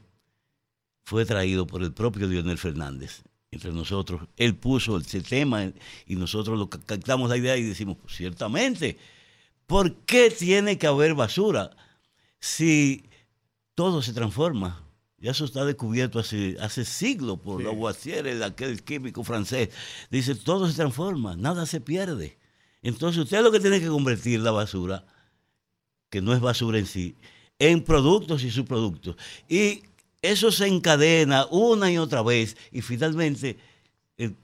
Fue 1.05 1.25
traído 1.25 1.67
por 1.67 1.83
el 1.83 1.93
propio 1.93 2.27
Lionel 2.27 2.59
Fernández 2.59 3.23
entre 3.51 3.73
nosotros. 3.73 4.23
Él 4.37 4.57
puso 4.57 4.99
ese 4.99 5.21
tema 5.21 5.73
y 6.07 6.17
nosotros 6.17 6.59
lo 6.59 6.69
captamos 6.69 7.31
la 7.31 7.37
idea 7.37 7.57
y 7.57 7.63
decimos, 7.63 7.97
pues, 8.03 8.17
ciertamente, 8.17 8.99
¿por 9.67 9.95
qué 9.99 10.31
tiene 10.31 10.77
que 10.77 10.89
haber 10.89 11.15
basura 11.15 11.71
si 12.41 13.05
todo 13.77 14.03
se 14.03 14.13
transforma? 14.13 14.83
Ya 15.19 15.31
eso 15.31 15.45
está 15.45 15.65
descubierto 15.65 16.19
hace, 16.19 16.57
hace 16.61 16.85
siglos 16.85 17.39
por 17.39 17.61
sí. 17.61 17.65
Lavoisier, 17.65 18.43
aquel 18.43 18.83
químico 18.83 19.23
francés. 19.23 19.71
Dice, 20.11 20.35
todo 20.35 20.69
se 20.69 20.75
transforma, 20.75 21.37
nada 21.37 21.65
se 21.67 21.81
pierde. 21.81 22.37
Entonces 22.83 23.23
usted 23.23 23.43
lo 23.43 23.53
que 23.53 23.61
tiene 23.61 23.81
que 23.81 23.87
convertir 23.87 24.41
la 24.41 24.51
basura 24.51 25.07
que 26.15 26.23
no 26.23 26.33
es 26.33 26.39
basura 26.39 26.79
en 26.79 26.87
sí, 26.87 27.17
en 27.59 27.83
productos 27.83 28.45
y 28.45 28.51
subproductos. 28.53 29.17
Y 29.49 29.83
eso 30.23 30.53
se 30.53 30.69
encadena 30.69 31.45
una 31.51 31.91
y 31.91 31.99
otra 31.99 32.23
vez 32.23 32.57
y 32.71 32.83
finalmente 32.83 33.59
el, 34.17 34.37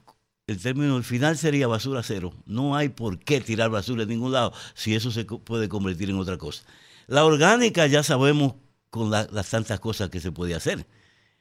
término 0.61 0.97
el 0.97 1.05
final 1.05 1.39
sería 1.39 1.69
basura 1.69 2.03
cero. 2.03 2.35
No 2.45 2.75
hay 2.75 2.89
por 2.89 3.21
qué 3.21 3.41
tirar 3.41 3.71
basura 3.71 4.03
en 4.03 4.09
ningún 4.09 4.33
lado 4.33 4.53
si 4.75 4.97
eso 4.97 5.13
se 5.13 5.25
puede 5.25 5.69
convertir 5.69 6.11
en 6.11 6.19
otra 6.19 6.39
cosa. 6.39 6.65
La 7.07 7.25
orgánica 7.25 7.87
ya 7.87 8.03
sabemos 8.03 8.55
con 8.91 9.13
las 9.13 9.49
tantas 9.49 9.79
cosas 9.79 10.11
que 10.11 10.19
se 10.19 10.33
puede 10.33 10.57
hacer, 10.57 10.89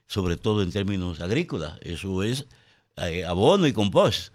sobre 0.06 0.38
todo 0.38 0.62
en 0.62 0.72
términos 0.72 1.22
agrícolas. 1.22 1.80
Eso 1.82 2.22
es 2.22 2.46
eh, 2.98 3.26
abono 3.26 3.66
y 3.66 3.74
compost. 3.74 4.32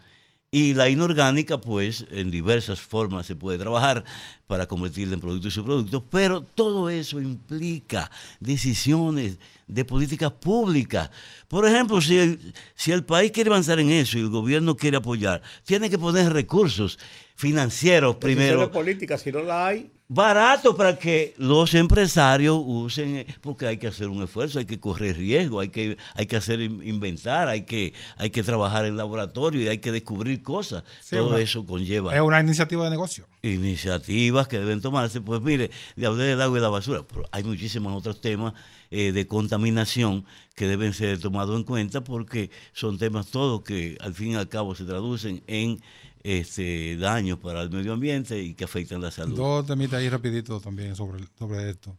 Y 0.55 0.73
la 0.73 0.89
inorgánica, 0.89 1.61
pues, 1.61 2.07
en 2.13 2.31
diversas 2.31 2.81
formas 2.81 3.27
se 3.27 3.35
puede 3.35 3.59
trabajar 3.59 4.05
para 4.47 4.69
convertirla 4.69 5.15
en 5.15 5.21
productos 5.21 5.53
y 5.53 5.55
subproductos, 5.57 6.05
pero 6.09 6.43
todo 6.43 6.89
eso 6.89 7.21
implica 7.21 8.09
decisiones 8.39 9.41
de 9.67 9.85
políticas 9.85 10.31
públicas. 10.31 11.11
Por 11.49 11.67
ejemplo, 11.67 12.01
si 12.01 12.19
el, 12.19 12.55
si 12.77 12.93
el 12.93 13.05
país 13.05 13.33
quiere 13.33 13.51
avanzar 13.51 13.81
en 13.81 13.91
eso 13.91 14.17
y 14.17 14.21
el 14.21 14.29
gobierno 14.29 14.77
quiere 14.77 14.99
apoyar, 14.99 15.43
tiene 15.65 15.91
que 15.91 15.99
poner 15.99 16.33
recursos 16.33 17.01
financieros 17.35 18.17
primero. 18.17 18.71
políticas, 18.71 19.23
si 19.23 19.33
no 19.33 19.43
la 19.43 19.67
hay 19.67 19.91
barato 20.07 20.77
para 20.77 20.99
que 20.99 21.35
los 21.39 21.75
empresarios 21.75 22.61
usen, 22.65 23.27
porque 23.41 23.67
hay 23.67 23.79
que 23.79 23.87
hacer 23.87 24.09
un 24.09 24.23
esfuerzo, 24.23 24.59
hay 24.59 24.67
que 24.67 24.79
correr 24.79 25.17
riesgo, 25.17 25.61
hay 25.61 25.71
que, 25.71 25.97
hay 26.15 26.27
que 26.27 26.37
hacer 26.37 26.61
inventar, 26.61 27.49
hay 27.49 27.63
que, 27.63 27.95
hay 28.17 28.31
que 28.31 28.43
trabajar 28.43 28.85
en 28.85 28.97
laboratorio 28.97 29.63
y 29.63 29.69
hay 29.69 29.79
que 29.79 29.93
descubrir 29.93 30.43
cosas. 30.43 30.85
Todo 31.09 31.39
eso 31.39 31.65
conlleva. 31.65 32.15
Es 32.15 32.21
una 32.21 32.41
iniciativa 32.41 32.85
de 32.85 32.91
negocio. 32.91 33.27
Iniciativas 33.43 34.47
que 34.47 34.59
deben 34.59 34.81
tomarse. 34.81 35.21
Pues 35.21 35.41
mire, 35.41 35.71
le 35.97 36.07
hablé 36.07 36.25
del 36.25 36.41
agua 36.41 36.59
y 36.59 36.61
la 36.61 36.69
basura, 36.69 37.03
pero 37.07 37.25
hay 37.33 37.43
muchísimos 37.43 37.97
otros 37.97 38.21
temas 38.21 38.53
eh, 38.91 39.13
de 39.13 39.27
contaminación 39.27 40.25
que 40.55 40.69
deben 40.69 40.93
ser 40.93 41.19
tomados 41.19 41.57
en 41.57 41.65
cuenta 41.65 42.05
porque 42.05 42.51
son 42.73 42.99
temas 42.99 43.27
todos 43.27 43.63
que 43.63 43.97
al 44.01 44.15
fin 44.15 44.33
y 44.33 44.35
al 44.37 44.49
cabo 44.49 44.75
se 44.75 44.85
traducen 44.85 45.43
en 45.47 45.81
este, 46.25 46.97
daños 46.97 47.39
para 47.39 47.61
el 47.61 47.71
medio 47.71 47.93
ambiente 47.93 48.43
y 48.43 48.55
que 48.55 48.65
afectan 48.65 49.03
la 49.03 49.11
salud. 49.11 49.37
Dos 49.37 49.67
temitas 49.67 50.01
ahí 50.01 50.09
rapidito 50.09 50.59
también 50.59 50.97
sobre, 50.97 51.23
sobre 51.39 51.71
esto. 51.71 51.97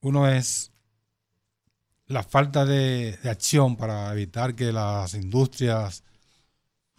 Uno 0.00 0.28
es 0.28 0.72
la 2.06 2.24
falta 2.24 2.66
de, 2.66 3.16
acción 3.24 3.76
para 3.76 4.12
evitar 4.12 4.56
que 4.56 4.72
las 4.72 5.14
industrias, 5.14 6.02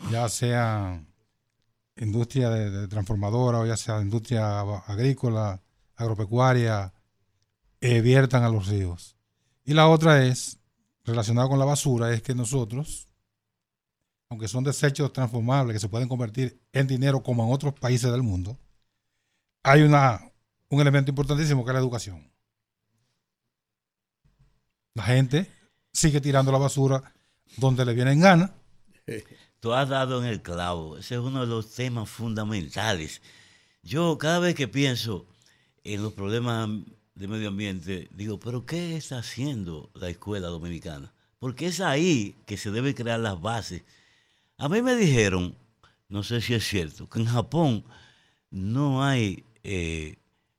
ya 0.09 0.29
sean 0.29 1.05
industria 1.97 2.49
de, 2.49 2.87
transformadora 2.87 3.59
o 3.59 3.65
ya 3.65 3.75
sea 3.75 4.01
industria 4.01 4.61
agrícola, 4.61 5.61
agropecuaria, 5.97 6.93
viertan 7.81 8.43
a 8.43 8.49
los 8.49 8.67
ríos. 8.67 9.17
Y 9.65 9.73
la 9.73 9.89
otra 9.89 10.25
es, 10.25 10.59
relacionada 11.03 11.49
con 11.49 11.59
la 11.59 11.65
basura, 11.65 12.13
es 12.13 12.21
que 12.21 12.33
nosotros, 12.33 13.10
aunque 14.31 14.47
son 14.47 14.63
desechos 14.63 15.11
transformables 15.11 15.73
que 15.75 15.79
se 15.81 15.89
pueden 15.89 16.07
convertir 16.07 16.57
en 16.71 16.87
dinero 16.87 17.21
como 17.21 17.43
en 17.45 17.51
otros 17.51 17.73
países 17.73 18.09
del 18.09 18.23
mundo, 18.23 18.57
hay 19.61 19.81
una, 19.81 20.21
un 20.69 20.79
elemento 20.79 21.11
importantísimo 21.11 21.65
que 21.65 21.71
es 21.71 21.73
la 21.73 21.81
educación. 21.81 22.31
La 24.93 25.03
gente 25.03 25.51
sigue 25.91 26.21
tirando 26.21 26.49
la 26.49 26.59
basura 26.59 27.13
donde 27.57 27.83
le 27.83 27.93
vienen 27.93 28.21
ganas. 28.21 28.51
Tú 29.59 29.73
has 29.73 29.89
dado 29.89 30.23
en 30.23 30.29
el 30.29 30.41
clavo. 30.41 30.97
Ese 30.97 31.15
es 31.15 31.19
uno 31.19 31.41
de 31.41 31.47
los 31.47 31.69
temas 31.71 32.09
fundamentales. 32.09 33.21
Yo 33.83 34.17
cada 34.17 34.39
vez 34.39 34.55
que 34.55 34.69
pienso 34.69 35.27
en 35.83 36.01
los 36.01 36.13
problemas 36.13 36.69
de 37.15 37.27
medio 37.27 37.49
ambiente, 37.49 38.07
digo, 38.13 38.39
pero 38.39 38.65
¿qué 38.65 38.95
está 38.95 39.17
haciendo 39.17 39.91
la 39.93 40.07
escuela 40.07 40.47
dominicana? 40.47 41.13
Porque 41.37 41.67
es 41.67 41.81
ahí 41.81 42.37
que 42.45 42.55
se 42.55 42.71
deben 42.71 42.93
crear 42.93 43.19
las 43.19 43.41
bases 43.41 43.83
a 44.61 44.69
mí 44.69 44.83
me 44.83 44.95
dijeron, 44.95 45.55
no 46.07 46.21
sé 46.21 46.39
si 46.39 46.53
es 46.53 46.63
cierto, 46.63 47.09
que 47.09 47.19
en 47.19 47.25
Japón 47.25 47.83
no 48.51 49.03
hay 49.03 49.43
eh, 49.63 50.17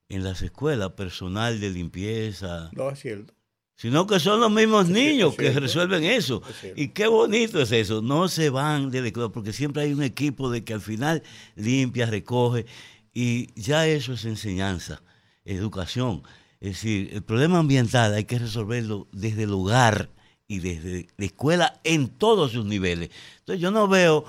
en 0.09 0.25
las 0.25 0.43
escuelas 0.43 0.91
personal 0.95 1.61
de 1.61 1.71
limpieza. 1.71 2.69
No 2.73 2.91
es 2.91 2.99
cierto. 2.99 3.33
sino 3.77 4.09
que 4.09 4.19
son 4.19 4.41
los 4.41 4.51
mismos 4.51 4.89
niños 4.89 5.37
que 5.37 5.53
resuelven 5.53 6.03
eso. 6.03 6.43
Y 6.75 6.89
qué 6.89 7.07
bonito 7.07 7.63
es 7.63 7.71
eso. 7.71 8.03
No 8.03 8.27
se 8.27 8.51
van 8.51 8.91
de 8.91 9.13
porque 9.33 9.53
siempre 9.53 9.85
hay 9.85 9.93
un 9.93 10.03
equipo 10.03 10.51
de 10.51 10.65
que 10.65 10.75
al 10.75 10.81
final 10.81 11.23
limpia, 11.55 12.07
recoge, 12.07 12.67
y 13.15 13.53
ya 13.55 13.87
eso 13.87 14.15
es 14.15 14.25
enseñanza, 14.25 15.01
educación. 15.45 16.25
Es 16.59 16.71
decir, 16.71 17.11
el 17.13 17.23
problema 17.23 17.61
ambiental 17.61 18.15
hay 18.15 18.25
que 18.25 18.41
resolverlo 18.41 19.07
desde 19.13 19.45
el 19.45 19.53
hogar 19.53 20.09
y 20.53 20.59
desde 20.59 21.09
la 21.17 21.25
escuela 21.25 21.81
en 21.83 22.09
todos 22.09 22.53
sus 22.53 22.67
niveles. 22.67 23.11
Entonces 23.39 23.61
yo 23.63 23.71
no 23.71 23.89
veo 23.89 24.27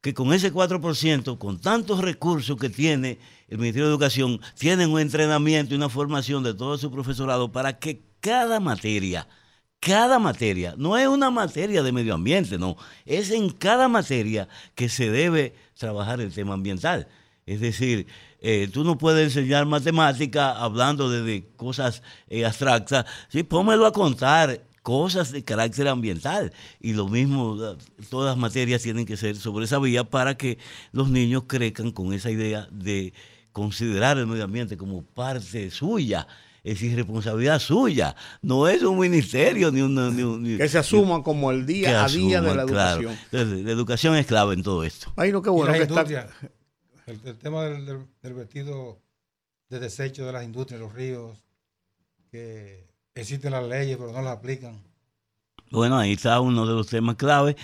que 0.00 0.14
con 0.14 0.32
ese 0.32 0.52
4%, 0.52 1.36
con 1.36 1.60
tantos 1.60 2.00
recursos 2.00 2.56
que 2.56 2.70
tiene 2.70 3.18
el 3.48 3.58
Ministerio 3.58 3.86
de 3.86 3.92
Educación, 3.92 4.40
tienen 4.58 4.90
un 4.90 5.00
entrenamiento 5.00 5.74
y 5.74 5.76
una 5.76 5.90
formación 5.90 6.42
de 6.42 6.54
todo 6.54 6.78
su 6.78 6.90
profesorado 6.90 7.52
para 7.52 7.78
que 7.78 8.00
cada 8.20 8.58
materia, 8.58 9.28
cada 9.80 10.18
materia, 10.18 10.74
no 10.78 10.96
es 10.96 11.08
una 11.08 11.30
materia 11.30 11.82
de 11.82 11.92
medio 11.92 12.14
ambiente, 12.14 12.56
no, 12.56 12.76
es 13.04 13.30
en 13.30 13.50
cada 13.50 13.88
materia 13.88 14.48
que 14.74 14.88
se 14.88 15.10
debe 15.10 15.54
trabajar 15.76 16.22
el 16.22 16.32
tema 16.32 16.54
ambiental. 16.54 17.06
Es 17.44 17.60
decir, 17.60 18.06
eh, 18.40 18.68
tú 18.72 18.82
no 18.82 18.96
puedes 18.96 19.36
enseñar 19.36 19.66
matemática 19.66 20.52
hablando 20.52 21.10
de, 21.10 21.48
cosas 21.56 22.02
eh, 22.28 22.46
abstractas. 22.46 23.04
Sí, 23.28 23.42
pónmelo 23.42 23.86
a 23.86 23.92
contar 23.92 24.62
cosas 24.86 25.32
de 25.32 25.42
carácter 25.42 25.88
ambiental. 25.88 26.52
Y 26.78 26.92
lo 26.92 27.08
mismo, 27.08 27.56
todas 28.08 28.30
las 28.30 28.36
materias 28.36 28.82
tienen 28.82 29.04
que 29.04 29.16
ser 29.16 29.34
sobre 29.34 29.64
esa 29.64 29.80
vía 29.80 30.04
para 30.04 30.36
que 30.36 30.58
los 30.92 31.10
niños 31.10 31.42
crezcan 31.48 31.90
con 31.90 32.12
esa 32.12 32.30
idea 32.30 32.68
de 32.70 33.12
considerar 33.50 34.16
el 34.16 34.28
medio 34.28 34.44
ambiente 34.44 34.76
como 34.76 35.02
parte 35.02 35.72
suya. 35.72 36.28
Es 36.62 36.74
decir, 36.74 36.94
responsabilidad 36.94 37.58
suya. 37.58 38.14
No 38.42 38.68
es 38.68 38.80
un 38.84 38.96
ministerio 38.96 39.72
ni 39.72 39.80
un... 39.80 40.56
que 40.56 40.68
se 40.68 40.78
asuma 40.78 41.20
como 41.24 41.50
el 41.50 41.66
día 41.66 42.04
a 42.04 42.08
día 42.08 42.40
de 42.40 42.54
la 42.54 42.62
educación. 42.62 43.18
la 43.32 43.72
educación 43.72 44.14
es 44.14 44.26
clave 44.26 44.54
en 44.54 44.62
todo 44.62 44.84
esto. 44.84 45.12
Ay, 45.16 45.32
no, 45.32 45.42
qué 45.42 45.50
bueno 45.50 45.72
que 45.72 45.82
está... 45.82 46.02
el, 47.06 47.38
tema 47.38 47.64
del, 47.64 48.06
del, 48.22 48.34
vertido 48.34 49.00
de 49.68 49.80
desechos 49.80 50.26
de 50.26 50.32
las 50.32 50.44
industrias, 50.44 50.80
los 50.80 50.92
ríos, 50.92 51.42
que 52.30 52.86
existen 53.16 53.50
las 53.50 53.66
leyes, 53.66 53.96
pero 53.96 54.12
no 54.12 54.22
las 54.22 54.36
aplican. 54.36 54.80
Bueno, 55.70 55.98
ahí 55.98 56.12
está 56.12 56.38
uno 56.40 56.66
de 56.66 56.74
los 56.74 56.86
temas 56.86 57.16
clave. 57.16 57.56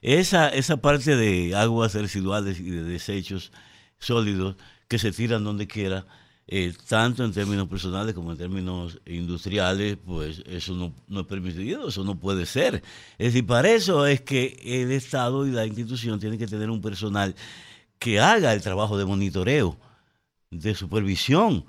Esa, 0.00 0.48
esa 0.48 0.78
parte 0.78 1.14
de 1.14 1.54
aguas 1.54 1.94
residuales 1.94 2.58
y 2.58 2.70
de 2.70 2.84
desechos 2.84 3.52
sólidos 3.98 4.56
que 4.88 4.98
se 4.98 5.12
tiran 5.12 5.44
donde 5.44 5.66
quiera, 5.66 6.06
eh, 6.46 6.72
tanto 6.88 7.22
en 7.22 7.32
términos 7.32 7.68
personales 7.68 8.14
como 8.14 8.32
en 8.32 8.38
términos 8.38 8.98
industriales, 9.04 9.98
pues 10.04 10.42
eso 10.46 10.74
no, 10.74 10.94
no, 11.06 11.20
es 11.20 11.26
permitido, 11.26 11.88
eso 11.88 12.02
no 12.02 12.18
puede 12.18 12.46
ser. 12.46 12.82
Es 13.18 13.34
decir, 13.34 13.46
para 13.46 13.70
eso 13.70 14.06
es 14.06 14.22
que 14.22 14.58
el 14.64 14.90
Estado 14.90 15.46
y 15.46 15.50
la 15.50 15.66
institución 15.66 16.18
tienen 16.18 16.38
que 16.38 16.46
tener 16.46 16.70
un 16.70 16.80
personal 16.80 17.34
que 17.98 18.20
haga 18.20 18.54
el 18.54 18.62
trabajo 18.62 18.96
de 18.96 19.04
monitoreo, 19.04 19.76
de 20.50 20.74
supervisión. 20.74 21.66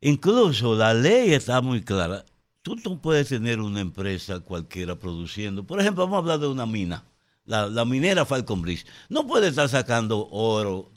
Incluso 0.00 0.74
la 0.74 0.92
ley 0.92 1.32
está 1.32 1.60
muy 1.60 1.82
clara 1.82 2.24
tú 2.62 2.76
no 2.76 3.00
puedes 3.00 3.28
tener 3.28 3.60
una 3.60 3.80
empresa 3.80 4.40
cualquiera 4.40 4.96
produciendo. 4.98 5.64
Por 5.64 5.80
ejemplo, 5.80 6.04
vamos 6.04 6.16
a 6.16 6.18
hablar 6.18 6.38
de 6.40 6.48
una 6.48 6.66
mina, 6.66 7.04
la, 7.44 7.84
minera 7.84 8.24
Falcon 8.24 8.62
Bridge. 8.62 8.86
No 9.08 9.26
puede 9.26 9.48
estar 9.48 9.68
sacando 9.68 10.28
oro 10.30 10.90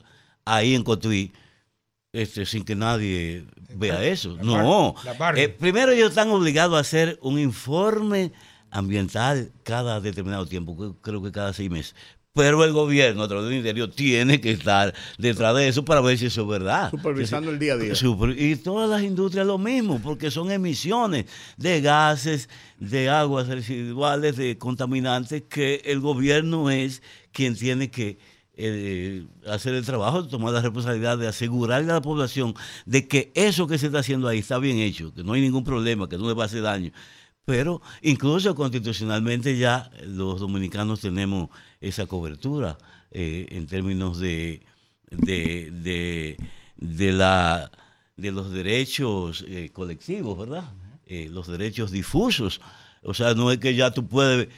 ahí 0.44 0.74
en 0.74 0.82
Cotuí 0.82 1.32
este, 2.12 2.46
sin 2.46 2.64
que 2.64 2.76
nadie 2.76 3.44
vea 3.74 4.04
eso. 4.04 4.36
no. 4.40 4.94
Eh, 5.34 5.48
primero 5.48 5.92
ellos 5.92 6.10
están 6.10 6.30
obligados 6.30 6.76
a 6.76 6.80
hacer 6.80 7.18
un 7.22 7.38
informe 7.38 8.32
ambiental 8.70 9.52
cada 9.62 10.00
determinado 10.00 10.46
tiempo, 10.46 10.96
creo 11.00 11.22
que 11.22 11.30
cada 11.30 11.52
seis 11.52 11.70
meses 11.70 11.94
pero 12.34 12.64
el 12.64 12.72
gobierno 12.72 13.22
a 13.22 13.28
través 13.28 13.48
del 13.48 13.58
interior 13.58 13.90
tiene 13.90 14.40
que 14.40 14.50
estar 14.50 14.92
detrás 15.18 15.54
de 15.54 15.68
eso 15.68 15.84
para 15.84 16.00
ver 16.00 16.18
si 16.18 16.26
eso 16.26 16.42
es 16.42 16.48
verdad. 16.48 16.90
Supervisando 16.90 17.50
el 17.50 17.60
día 17.60 17.74
a 17.74 17.76
día. 17.76 17.94
y 18.36 18.56
todas 18.56 18.90
las 18.90 19.02
industrias 19.02 19.46
lo 19.46 19.56
mismo, 19.56 20.00
porque 20.02 20.32
son 20.32 20.50
emisiones 20.50 21.26
de 21.56 21.80
gases, 21.80 22.48
de 22.80 23.08
aguas 23.08 23.46
residuales, 23.46 24.36
de 24.36 24.58
contaminantes, 24.58 25.44
que 25.48 25.82
el 25.84 26.00
gobierno 26.00 26.70
es 26.70 27.02
quien 27.30 27.54
tiene 27.54 27.90
que 27.92 28.18
eh, 28.56 29.24
hacer 29.46 29.74
el 29.74 29.84
trabajo, 29.84 30.26
tomar 30.26 30.52
la 30.52 30.60
responsabilidad 30.60 31.16
de 31.16 31.28
asegurarle 31.28 31.92
a 31.92 31.94
la 31.94 32.02
población 32.02 32.54
de 32.84 33.06
que 33.06 33.30
eso 33.36 33.68
que 33.68 33.78
se 33.78 33.86
está 33.86 34.00
haciendo 34.00 34.26
ahí 34.26 34.40
está 34.40 34.58
bien 34.58 34.78
hecho, 34.78 35.14
que 35.14 35.22
no 35.22 35.34
hay 35.34 35.40
ningún 35.40 35.62
problema, 35.62 36.08
que 36.08 36.18
no 36.18 36.26
le 36.26 36.34
va 36.34 36.44
a 36.44 36.46
hacer 36.46 36.62
daño. 36.62 36.90
Pero 37.44 37.82
incluso 38.02 38.54
constitucionalmente 38.54 39.56
ya 39.58 39.90
los 40.06 40.40
dominicanos 40.40 41.00
tenemos 41.00 41.50
esa 41.80 42.06
cobertura 42.06 42.78
eh, 43.10 43.46
en 43.50 43.66
términos 43.66 44.18
de, 44.18 44.62
de, 45.10 46.38
de, 46.76 47.12
la, 47.12 47.70
de 48.16 48.32
los 48.32 48.50
derechos 48.50 49.44
eh, 49.46 49.70
colectivos, 49.72 50.38
¿verdad? 50.38 50.72
Eh, 51.06 51.28
los 51.30 51.46
derechos 51.46 51.90
difusos. 51.90 52.62
O 53.02 53.12
sea, 53.12 53.34
no 53.34 53.52
es 53.52 53.58
que 53.58 53.74
ya 53.74 53.90
tú 53.90 54.06
puedes, 54.06 54.48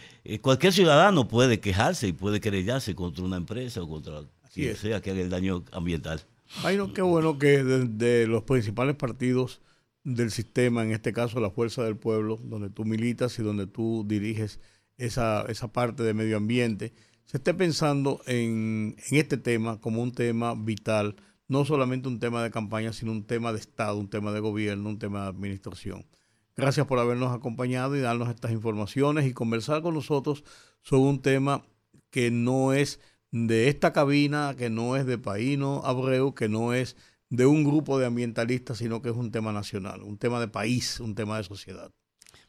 cualquier 0.40 0.72
ciudadano 0.72 1.26
puede 1.26 1.58
quejarse 1.58 2.06
y 2.06 2.12
puede 2.12 2.40
querellarse 2.40 2.94
contra 2.94 3.24
una 3.24 3.36
empresa 3.36 3.82
o 3.82 3.88
contra 3.88 4.22
quien 4.54 4.76
sea 4.76 5.02
que 5.02 5.10
haga 5.10 5.20
el 5.20 5.30
daño 5.30 5.64
ambiental. 5.72 6.20
Ay, 6.62 6.76
no, 6.76 6.92
qué 6.92 7.02
bueno 7.02 7.38
que 7.38 7.64
de 7.64 8.28
los 8.28 8.44
principales 8.44 8.94
partidos 8.94 9.60
del 10.06 10.30
sistema, 10.30 10.84
en 10.84 10.92
este 10.92 11.12
caso 11.12 11.40
la 11.40 11.50
Fuerza 11.50 11.82
del 11.82 11.96
Pueblo, 11.96 12.38
donde 12.44 12.70
tú 12.70 12.84
militas 12.84 13.36
y 13.40 13.42
donde 13.42 13.66
tú 13.66 14.04
diriges 14.06 14.60
esa, 14.98 15.42
esa 15.48 15.72
parte 15.72 16.04
de 16.04 16.14
medio 16.14 16.36
ambiente, 16.36 16.94
se 17.24 17.38
esté 17.38 17.54
pensando 17.54 18.20
en, 18.26 18.94
en, 19.10 19.18
este 19.18 19.36
tema 19.36 19.80
como 19.80 20.00
un 20.00 20.12
tema 20.12 20.54
vital, 20.54 21.16
no 21.48 21.64
solamente 21.64 22.06
un 22.06 22.20
tema 22.20 22.40
de 22.44 22.52
campaña, 22.52 22.92
sino 22.92 23.10
un 23.10 23.24
tema 23.24 23.52
de 23.52 23.58
Estado, 23.58 23.98
un 23.98 24.08
tema 24.08 24.30
de 24.30 24.38
gobierno, 24.38 24.90
un 24.90 25.00
tema 25.00 25.22
de 25.22 25.28
administración. 25.28 26.06
Gracias 26.54 26.86
por 26.86 27.00
habernos 27.00 27.34
acompañado 27.34 27.96
y 27.96 28.00
darnos 28.00 28.28
estas 28.28 28.52
informaciones 28.52 29.26
y 29.26 29.32
conversar 29.32 29.82
con 29.82 29.94
nosotros 29.94 30.44
sobre 30.82 31.02
un 31.02 31.20
tema 31.20 31.64
que 32.10 32.30
no 32.30 32.72
es 32.72 33.00
de 33.32 33.68
esta 33.68 33.92
cabina, 33.92 34.54
que 34.56 34.70
no 34.70 34.94
es 34.94 35.04
de 35.04 35.18
Paíno 35.18 35.82
Abreu, 35.84 36.32
que 36.32 36.48
no 36.48 36.74
es 36.74 36.96
de 37.30 37.46
un 37.46 37.64
grupo 37.64 37.98
de 37.98 38.06
ambientalistas, 38.06 38.78
sino 38.78 39.02
que 39.02 39.10
es 39.10 39.16
un 39.16 39.30
tema 39.30 39.52
nacional, 39.52 40.02
un 40.02 40.18
tema 40.18 40.40
de 40.40 40.48
país, 40.48 41.00
un 41.00 41.14
tema 41.14 41.36
de 41.38 41.44
sociedad. 41.44 41.90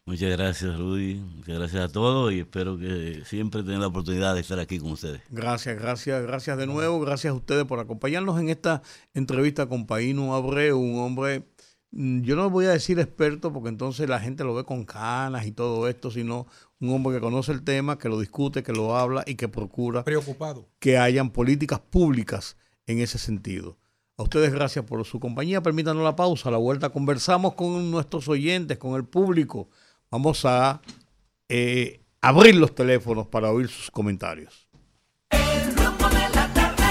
Muchas 0.06 0.32
gracias, 0.38 0.78
Rudy. 0.78 1.16
Muchas 1.16 1.58
gracias 1.58 1.84
a 1.84 1.92
todos 1.92 2.32
y 2.32 2.40
espero 2.40 2.78
que 2.78 3.24
siempre 3.26 3.62
tengan 3.64 3.82
la 3.82 3.88
oportunidad 3.88 4.36
de 4.36 4.40
estar 4.40 4.58
aquí 4.58 4.80
con 4.80 4.92
ustedes. 4.92 5.22
Gracias, 5.30 5.78
gracias, 5.78 6.24
gracias 6.24 6.58
de 6.58 6.66
nuevo. 6.66 7.02
Gracias 7.02 7.32
a 7.32 7.36
ustedes 7.36 7.66
por 7.66 7.80
acompañarnos 7.80 8.40
en 8.40 8.48
esta 8.48 8.82
entrevista 9.14 9.66
con 9.68 9.86
Paino 9.86 10.34
Abreu, 10.34 10.80
un 10.80 11.00
hombre, 11.00 11.44
mm, 11.92 12.22
yo 12.22 12.38
no 12.38 12.50
voy 12.50 12.68
a 12.68 12.70
decir 12.70 13.00
experto 13.00 13.52
porque 13.52 13.68
entonces 13.68 14.08
la 14.08 14.22
gente 14.22 14.46
lo 14.46 14.56
ve 14.56 14.64
con 14.64 14.86
canas 14.86 15.46
y 15.46 15.52
todo 15.52 15.90
esto, 15.90 16.10
sino 16.10 16.48
un 16.80 16.92
hombre 16.92 17.16
que 17.16 17.20
conoce 17.20 17.52
el 17.52 17.64
tema, 17.64 17.98
que 17.98 18.08
lo 18.08 18.18
discute, 18.18 18.64
que 18.64 18.72
lo 18.72 18.96
habla 18.96 19.26
y 19.28 19.36
que 19.36 19.50
procura 19.50 20.06
Preocupado. 20.06 20.70
que 20.80 20.98
hayan 20.98 21.32
políticas 21.32 21.82
públicas 21.82 22.56
en 22.86 23.00
ese 23.00 23.18
sentido. 23.18 23.78
A 24.20 24.24
ustedes 24.24 24.52
gracias 24.52 24.84
por 24.84 25.06
su 25.06 25.20
compañía. 25.20 25.62
Permítanos 25.62 26.04
la 26.04 26.16
pausa. 26.16 26.50
A 26.50 26.52
la 26.52 26.58
vuelta 26.58 26.90
conversamos 26.90 27.54
con 27.54 27.92
nuestros 27.92 28.28
oyentes, 28.28 28.80
con 28.80 28.96
el 28.96 29.06
público. 29.06 29.70
Vamos 30.10 30.44
a 30.44 30.82
eh, 31.48 32.02
abrir 32.20 32.56
los 32.56 32.74
teléfonos 32.74 33.28
para 33.28 33.52
oír 33.52 33.68
sus 33.68 33.92
comentarios. 33.92 34.68
El 35.30 35.76
rumbo 35.76 36.10
de 36.10 36.30
la 36.34 36.52
tarde. 36.52 36.84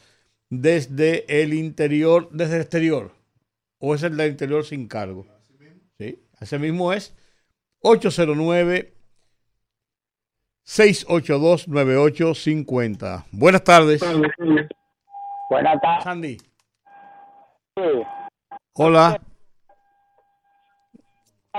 desde 0.49 1.41
el 1.41 1.53
interior, 1.53 2.29
desde 2.31 2.55
el 2.55 2.61
exterior. 2.61 3.11
¿O 3.79 3.95
es 3.95 4.03
el 4.03 4.15
del 4.15 4.31
interior 4.31 4.65
sin 4.65 4.87
cargo? 4.87 5.27
Ese 6.41 6.57
mismo 6.57 6.91
es 6.91 7.15
809 7.81 8.93
682 10.63 11.67
9850. 11.67 13.25
Buenas 13.31 13.63
tardes. 13.63 14.01
Buenas 15.49 15.81
tardes. 15.81 16.03
Sandy. 16.03 16.37
Hola. 18.73 19.21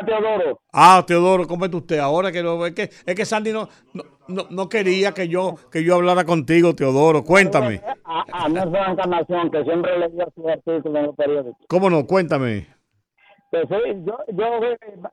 Teodoro. 0.05 0.61
Ah, 0.73 1.05
Teodoro, 1.07 1.47
¿cómo 1.47 1.67
está 1.67 1.77
usted? 1.77 1.99
Ahora 1.99 2.33
que 2.33 2.43
lo 2.43 2.67
es 2.67 2.75
que 2.75 2.83
es 2.83 3.15
que 3.15 3.25
Sandy 3.25 3.53
no, 3.53 3.69
no, 4.27 4.47
no, 4.51 4.69
quería 4.69 5.13
que 5.13 5.29
yo 5.29 5.55
que 5.71 5.85
yo 5.85 5.97
hablara 5.97 6.25
contigo, 6.25 6.75
Teodoro. 6.75 7.23
Cuéntame. 7.23 7.81
A, 8.05 8.25
a, 8.33 8.45
a 8.47 8.91
Encarnación, 8.91 9.51
que 9.51 9.63
siempre 9.63 9.97
leía 9.99 10.27
su 10.35 10.49
artículo 10.49 10.99
en 10.99 11.07
los 11.07 11.15
periódicos. 11.15 11.67
¿Cómo 11.69 11.89
no? 11.89 12.05
Cuéntame. 12.07 12.82
Pues 13.53 13.69
sí, 13.69 14.03
yo, 14.07 14.19
yo 14.29 14.61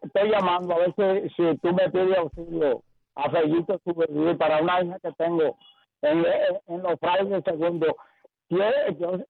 estoy 0.02 0.30
llamando 0.30 0.74
a 0.74 0.78
ver 0.78 0.94
si, 1.36 1.58
tú 1.58 1.74
me 1.74 1.90
pides 1.90 2.18
auxilio 2.18 2.82
a 3.16 3.30
Fellito 3.30 3.82
Subir 3.84 4.38
para 4.38 4.62
una 4.62 4.82
hija 4.82 4.98
que 5.00 5.12
tengo 5.18 5.58
en, 6.02 6.26
en 6.68 6.82
los 6.82 6.98
frailes 7.02 7.44
segundo. 7.44 7.98
Yo 8.48 8.60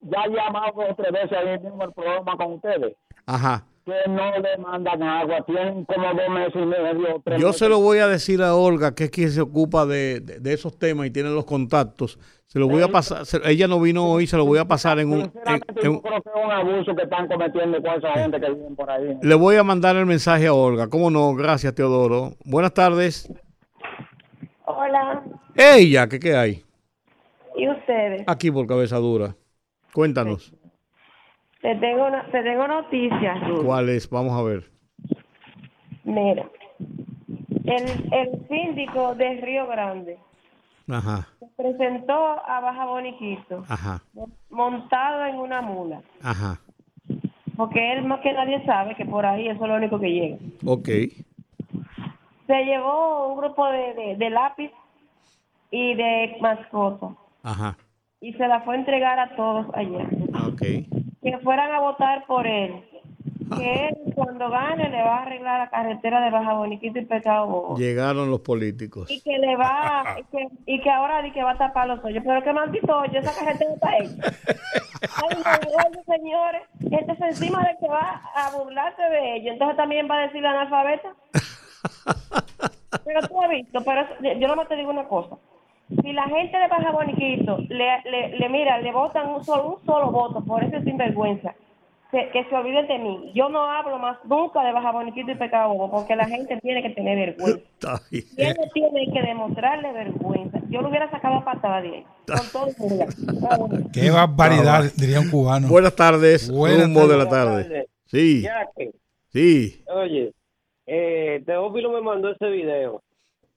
ya 0.01 0.23
he 0.25 0.29
llamado 0.29 0.73
dos 0.75 0.91
o 0.91 0.95
tres 0.95 1.31
ahí 1.31 1.57
mismo 1.57 1.85
el 1.85 1.91
programa 1.91 2.37
con 2.37 2.53
ustedes. 2.53 2.95
Ajá. 3.25 3.63
Que 3.89 4.09
no 4.11 4.31
le 4.39 4.57
mandan 4.57 5.03
agua, 5.03 5.41
tienen 5.45 5.85
como 5.85 6.07
dos 6.13 6.29
meses 6.29 6.53
y 6.55 6.65
medio. 6.65 7.21
Tres 7.23 7.39
Yo 7.41 7.47
meses. 7.47 7.59
se 7.59 7.69
lo 7.69 7.79
voy 7.79 7.97
a 7.99 8.07
decir 8.07 8.41
a 8.41 8.55
Olga, 8.55 8.93
que 8.93 9.05
es 9.05 9.11
quien 9.11 9.29
se 9.31 9.41
ocupa 9.41 9.85
de, 9.85 10.19
de- 10.19 10.39
de 10.39 10.53
esos 10.53 10.77
temas 10.77 11.07
y 11.07 11.11
tiene 11.11 11.29
los 11.29 11.45
contactos. 11.45 12.19
Se 12.45 12.57
lo 12.59 12.67
voy 12.67 12.81
a 12.81 12.87
pasar. 12.87 13.25
se- 13.25 13.39
ella 13.49 13.67
no 13.67 13.79
vino 13.79 14.09
hoy, 14.09 14.25
se 14.27 14.35
lo 14.37 14.45
voy 14.45 14.57
a 14.59 14.65
pasar 14.65 14.99
en 14.99 15.09
un. 15.11 15.19
en- 15.21 15.31
Sinceramente, 15.31 15.73
en- 15.87 15.93
yo 15.93 16.01
creo 16.01 16.21
que 16.21 16.29
es 16.29 16.35
un 16.45 16.51
abuso 16.51 16.95
que 16.95 17.03
están 17.03 17.27
cometiendo 17.27 17.81
con 17.81 17.91
esa 17.93 18.11
gente 18.13 18.39
que 18.39 18.49
viven 18.49 18.75
por 18.75 18.89
ahí. 18.89 19.17
le 19.21 19.35
voy 19.35 19.55
a 19.55 19.63
mandar 19.63 19.95
el 19.95 20.05
mensaje 20.05 20.47
a 20.47 20.53
Olga. 20.53 20.87
¿Cómo 20.87 21.09
no? 21.11 21.33
Gracias, 21.35 21.73
Teodoro. 21.75 22.33
Buenas 22.45 22.73
tardes. 22.73 23.31
Hola, 24.65 25.23
Ella, 25.55 26.07
¿qué, 26.07 26.19
qué 26.19 26.35
hay? 26.35 26.63
¿y 27.55 27.67
ustedes? 27.69 28.23
Aquí 28.27 28.51
por 28.51 28.65
cabeza 28.67 28.97
dura. 28.97 29.35
Cuéntanos. 29.93 30.53
Te 31.61 31.75
tengo, 31.75 32.05
una- 32.07 32.25
te 32.31 32.41
tengo 32.43 32.67
noticias, 32.67 33.47
Ruth. 33.47 33.65
¿Cuál 33.65 33.89
es? 33.89 34.09
Vamos 34.09 34.31
a 34.39 34.43
ver. 34.43 34.63
Mira, 36.05 36.45
el, 37.65 38.13
el 38.13 38.47
síndico 38.47 39.13
de 39.15 39.41
Río 39.41 39.67
Grande 39.67 40.17
Ajá, 40.87 41.27
se 41.39 41.45
presentó 41.55 42.13
a 42.13 42.59
Baja 42.61 42.85
Boniquito 42.87 43.63
ajá, 43.69 44.01
montado 44.49 45.25
en 45.25 45.35
una 45.35 45.61
mula, 45.61 46.01
ajá. 46.23 46.59
porque 47.55 47.93
él 47.93 48.05
más 48.05 48.21
que 48.21 48.33
nadie 48.33 48.65
sabe 48.65 48.95
que 48.95 49.05
por 49.05 49.23
ahí 49.23 49.47
eso 49.49 49.63
es 49.65 49.69
lo 49.69 49.75
único 49.75 49.99
que 49.99 50.09
llega. 50.11 50.37
Ok. 50.65 50.87
Se 52.47 52.65
llevó 52.65 53.33
un 53.33 53.37
grupo 53.39 53.67
de, 53.67 53.93
de, 53.93 54.15
de 54.15 54.29
lápiz 54.31 54.71
y 55.69 55.93
de 55.93 56.37
mascota 56.41 57.09
Ajá. 57.43 57.77
y 58.19 58.33
se 58.33 58.47
la 58.47 58.61
fue 58.61 58.75
a 58.75 58.79
entregar 58.79 59.19
a 59.19 59.35
todos 59.35 59.67
ayer. 59.75 60.07
Ok. 60.47 60.63
Que 61.31 61.37
fueran 61.39 61.71
a 61.71 61.79
votar 61.79 62.25
por 62.25 62.47
él. 62.47 62.83
Que 63.57 63.87
él, 63.87 64.13
cuando 64.13 64.49
gane, 64.49 64.89
le 64.89 65.01
va 65.01 65.17
a 65.17 65.21
arreglar 65.23 65.59
la 65.59 65.69
carretera 65.69 66.21
de 66.21 66.29
Baja 66.29 66.53
Boniquito 66.53 66.99
y 66.99 67.05
Pecado 67.05 67.47
Bobo. 67.47 67.77
Llegaron 67.77 68.29
los 68.29 68.41
políticos. 68.41 69.09
Y 69.09 69.21
que 69.21 69.39
le 69.39 69.55
va, 69.55 70.17
y 70.19 70.23
que, 70.31 70.47
y 70.65 70.81
que 70.81 70.89
ahora 70.89 71.21
di 71.23 71.31
que 71.31 71.43
va 71.43 71.51
a 71.51 71.57
tapar 71.57 71.87
los 71.87 72.03
hoyos. 72.03 72.23
Pero 72.23 72.43
qué 72.43 72.53
maldito 72.53 72.95
hoyo, 72.95 73.19
esa 73.19 73.33
carretera 73.33 73.73
está 73.73 73.97
hecha. 73.97 74.37
Ay, 75.23 75.37
no, 75.95 76.03
señores, 76.03 76.61
este 76.91 77.11
es 77.11 77.21
encima 77.21 77.63
de 77.63 77.75
que 77.79 77.87
va 77.87 78.21
a 78.35 78.51
burlarse 78.55 79.01
de 79.01 79.37
ellos. 79.37 79.53
Entonces 79.53 79.77
también 79.77 80.07
va 80.09 80.19
a 80.19 80.27
decir 80.27 80.41
la 80.41 80.51
analfabeta. 80.51 81.15
Pero 83.05 83.27
tú 83.27 83.41
has 83.41 83.49
visto, 83.49 83.83
pero 83.83 84.05
yo 84.21 84.47
nomás 84.47 84.67
te 84.67 84.75
digo 84.75 84.89
una 84.89 85.07
cosa. 85.07 85.37
Si 85.89 86.13
la 86.13 86.27
gente 86.27 86.57
de 86.57 86.67
Baja 86.67 86.91
Boniquito 86.91 87.57
le, 87.67 88.01
le, 88.05 88.37
le 88.37 88.49
mira, 88.49 88.79
le 88.79 88.91
votan 88.91 89.29
un 89.29 89.43
solo, 89.43 89.77
un 89.79 89.85
solo 89.85 90.11
voto 90.11 90.43
por 90.45 90.63
ese 90.63 90.83
sinvergüenza, 90.83 91.55
que, 92.11 92.29
que 92.31 92.43
se 92.45 92.55
olviden 92.55 92.87
de 92.87 92.97
mí. 92.99 93.31
Yo 93.33 93.49
no 93.49 93.63
hablo 93.63 93.97
más 93.97 94.17
nunca 94.25 94.63
de 94.63 94.71
Baja 94.71 94.91
Boniquito 94.91 95.31
y 95.31 95.35
Pecado 95.35 95.73
Bobo, 95.73 95.91
porque 95.91 96.15
la 96.15 96.27
gente 96.27 96.59
tiene 96.61 96.83
que 96.83 96.91
tener 96.91 97.17
vergüenza. 97.17 98.01
Ellos 98.11 98.69
tienen 98.73 99.11
que 99.11 99.21
demostrarle 99.21 99.91
vergüenza. 99.91 100.59
Yo 100.69 100.81
lo 100.81 100.89
hubiera 100.89 101.09
sacado 101.09 101.37
a 101.37 101.45
patada 101.45 101.81
de 101.81 101.89
ahí, 101.89 102.05
con 102.27 102.51
todo 102.51 102.67
el 102.67 102.75
mundo. 102.77 103.05
Ah, 103.49 103.57
bueno. 103.57 103.89
Qué 103.91 104.11
barbaridad, 104.11 104.83
diría 104.95 105.19
un 105.19 105.29
cubano. 105.29 105.67
Buenas 105.67 105.95
tardes. 105.95 106.51
Buenas 106.51 106.83
rumbo 106.83 107.07
de 107.07 107.17
la 107.17 107.27
tarde. 107.27 107.87
Sí, 108.05 108.43
Jackie, 108.43 108.91
sí. 109.27 109.83
oye, 109.87 110.33
eh, 110.87 111.43
Teófilo 111.45 111.91
me 111.91 112.01
mandó 112.01 112.29
ese 112.31 112.47
video. 112.49 113.03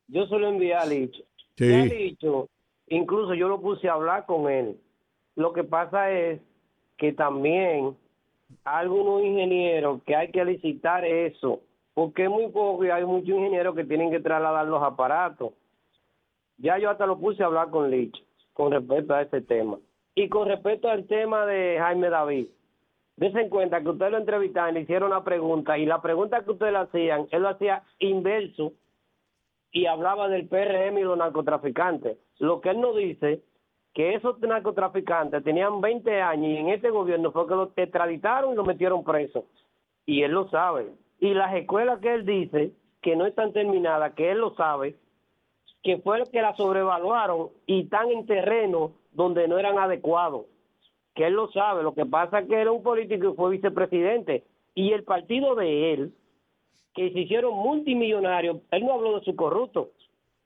Yo 0.08 0.26
se 0.26 0.38
lo 0.38 0.48
envié 0.48 0.74
a 0.74 0.84
Licho. 0.84 1.22
Sí. 1.56 1.68
Ya 1.68 1.84
Licho, 1.84 2.48
incluso 2.88 3.34
yo 3.34 3.48
lo 3.48 3.60
puse 3.60 3.88
a 3.88 3.94
hablar 3.94 4.26
con 4.26 4.50
él. 4.50 4.78
Lo 5.36 5.52
que 5.52 5.64
pasa 5.64 6.10
es 6.10 6.40
que 6.96 7.12
también 7.12 7.96
hay 8.64 8.86
algunos 8.86 9.22
ingenieros 9.22 10.02
que 10.04 10.14
hay 10.14 10.30
que 10.30 10.44
licitar 10.44 11.04
eso, 11.04 11.60
porque 11.94 12.24
es 12.24 12.30
muy 12.30 12.48
poco 12.48 12.84
y 12.84 12.90
hay 12.90 13.04
muchos 13.04 13.30
ingenieros 13.30 13.74
que 13.74 13.84
tienen 13.84 14.10
que 14.10 14.20
trasladar 14.20 14.66
los 14.66 14.82
aparatos. 14.82 15.52
Ya 16.58 16.78
yo 16.78 16.90
hasta 16.90 17.06
lo 17.06 17.18
puse 17.18 17.42
a 17.42 17.46
hablar 17.46 17.70
con 17.70 17.90
Licho 17.90 18.22
con 18.52 18.70
respecto 18.70 19.14
a 19.14 19.22
ese 19.22 19.40
tema. 19.40 19.78
Y 20.14 20.28
con 20.28 20.46
respecto 20.46 20.88
al 20.88 21.06
tema 21.06 21.46
de 21.46 21.78
Jaime 21.78 22.10
David, 22.10 22.46
Dese 23.16 23.40
en 23.40 23.50
cuenta 23.50 23.82
que 23.82 23.90
usted 23.90 24.10
lo 24.10 24.18
entrevistaron, 24.18 24.74
le 24.74 24.80
hicieron 24.80 25.10
una 25.10 25.22
pregunta 25.22 25.76
y 25.76 25.84
la 25.84 26.00
pregunta 26.00 26.42
que 26.42 26.50
ustedes 26.50 26.72
le 26.72 26.78
hacían, 26.78 27.28
él 27.30 27.42
lo 27.42 27.50
hacía 27.50 27.82
inverso 27.98 28.72
y 29.72 29.86
hablaba 29.86 30.28
del 30.28 30.46
PRM 30.46 30.98
y 30.98 31.02
los 31.02 31.18
narcotraficantes. 31.18 32.18
Lo 32.38 32.60
que 32.60 32.70
él 32.70 32.80
no 32.80 32.94
dice, 32.94 33.42
que 33.94 34.14
esos 34.14 34.38
narcotraficantes 34.40 35.42
tenían 35.44 35.80
20 35.80 36.22
años 36.22 36.50
y 36.50 36.56
en 36.56 36.68
este 36.68 36.90
gobierno 36.90 37.32
fue 37.32 37.46
que 37.46 37.54
los 37.54 37.70
extraditaron 37.76 38.52
y 38.52 38.56
lo 38.56 38.64
metieron 38.64 39.04
preso. 39.04 39.46
Y 40.06 40.22
él 40.22 40.32
lo 40.32 40.48
sabe. 40.48 40.92
Y 41.20 41.34
las 41.34 41.54
escuelas 41.54 42.00
que 42.00 42.14
él 42.14 42.24
dice 42.24 42.72
que 43.00 43.16
no 43.16 43.26
están 43.26 43.52
terminadas, 43.52 44.14
que 44.14 44.30
él 44.30 44.38
lo 44.38 44.54
sabe, 44.54 44.96
que 45.82 45.98
fue 45.98 46.18
lo 46.18 46.26
que 46.26 46.40
la 46.40 46.54
sobrevaluaron 46.56 47.48
y 47.66 47.82
están 47.82 48.10
en 48.10 48.26
terreno 48.26 48.92
donde 49.12 49.48
no 49.48 49.58
eran 49.58 49.78
adecuados 49.78 50.46
que 51.14 51.26
él 51.26 51.34
lo 51.34 51.50
sabe. 51.52 51.82
Lo 51.82 51.94
que 51.94 52.06
pasa 52.06 52.40
es 52.40 52.48
que 52.48 52.60
era 52.60 52.72
un 52.72 52.82
político 52.82 53.30
y 53.30 53.36
fue 53.36 53.50
vicepresidente. 53.50 54.44
Y 54.74 54.92
el 54.92 55.04
partido 55.04 55.54
de 55.54 55.92
él, 55.92 56.14
que 56.94 57.10
se 57.12 57.20
hicieron 57.20 57.54
multimillonarios, 57.54 58.58
él 58.70 58.84
no 58.84 58.94
habló 58.94 59.18
de 59.18 59.24
su 59.24 59.34
corrupto. 59.34 59.90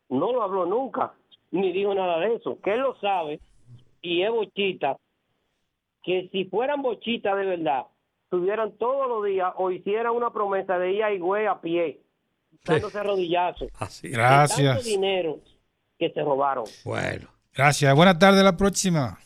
No 0.08 0.32
lo 0.32 0.42
habló 0.42 0.66
nunca, 0.66 1.12
ni 1.50 1.72
dijo 1.72 1.94
nada 1.94 2.20
de 2.20 2.34
eso. 2.34 2.58
Que 2.62 2.74
él 2.74 2.80
lo 2.80 2.98
sabe 3.00 3.40
y 4.00 4.22
es 4.22 4.30
bochita. 4.30 4.96
Que 6.02 6.28
si 6.30 6.44
fueran 6.44 6.82
bochitas 6.82 7.36
de 7.36 7.44
verdad, 7.44 7.86
tuvieran 8.30 8.72
todos 8.78 9.08
los 9.08 9.24
días 9.24 9.52
o 9.56 9.70
hicieran 9.70 10.12
una 10.14 10.30
promesa 10.30 10.78
de 10.78 10.92
ir 10.92 11.02
a 11.02 11.12
Higüey 11.12 11.46
a 11.46 11.60
pie, 11.60 12.00
dándose 12.64 13.02
rodillazos. 13.02 13.68
Así. 13.80 14.08
Gracias. 14.08 14.76
tanto 14.76 14.88
dinero 14.88 15.40
que 15.98 16.10
se 16.10 16.22
robaron. 16.22 16.64
Bueno. 16.84 17.28
Gracias. 17.54 17.94
Buenas 17.96 18.18
tardes, 18.18 18.44
la 18.44 18.56
próxima. 18.56 19.18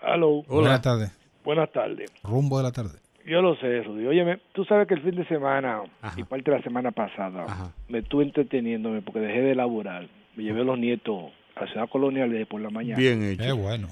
Aló, 0.00 0.42
Buenas 0.42 0.82
tardes. 0.82 1.10
buenas 1.42 1.72
tardes. 1.72 2.12
Rumbo 2.22 2.58
de 2.58 2.62
la 2.64 2.72
tarde. 2.72 2.98
Yo 3.26 3.40
lo 3.40 3.56
sé, 3.56 3.82
Rudy. 3.82 4.06
Óyeme, 4.06 4.38
tú 4.52 4.64
sabes 4.64 4.86
que 4.86 4.94
el 4.94 5.00
fin 5.02 5.14
de 5.16 5.24
semana 5.26 5.82
Ajá. 6.02 6.20
y 6.20 6.24
parte 6.24 6.50
de 6.50 6.58
la 6.58 6.62
semana 6.62 6.90
pasada 6.90 7.44
Ajá. 7.44 7.72
me 7.88 7.98
estuve 7.98 8.24
entreteniéndome 8.24 9.00
porque 9.02 9.20
dejé 9.20 9.40
de 9.40 9.54
laborar. 9.54 10.06
Me 10.36 10.42
llevé 10.44 10.60
a 10.60 10.64
los 10.64 10.78
nietos 10.78 11.32
a 11.56 11.62
la 11.64 11.66
ciudad 11.70 11.88
colonial 11.88 12.30
desde 12.30 12.46
por 12.46 12.60
la 12.60 12.70
mañana. 12.70 12.98
Bien 12.98 13.20
Qué 13.20 13.44
hecho. 13.44 13.56
bueno. 13.56 13.88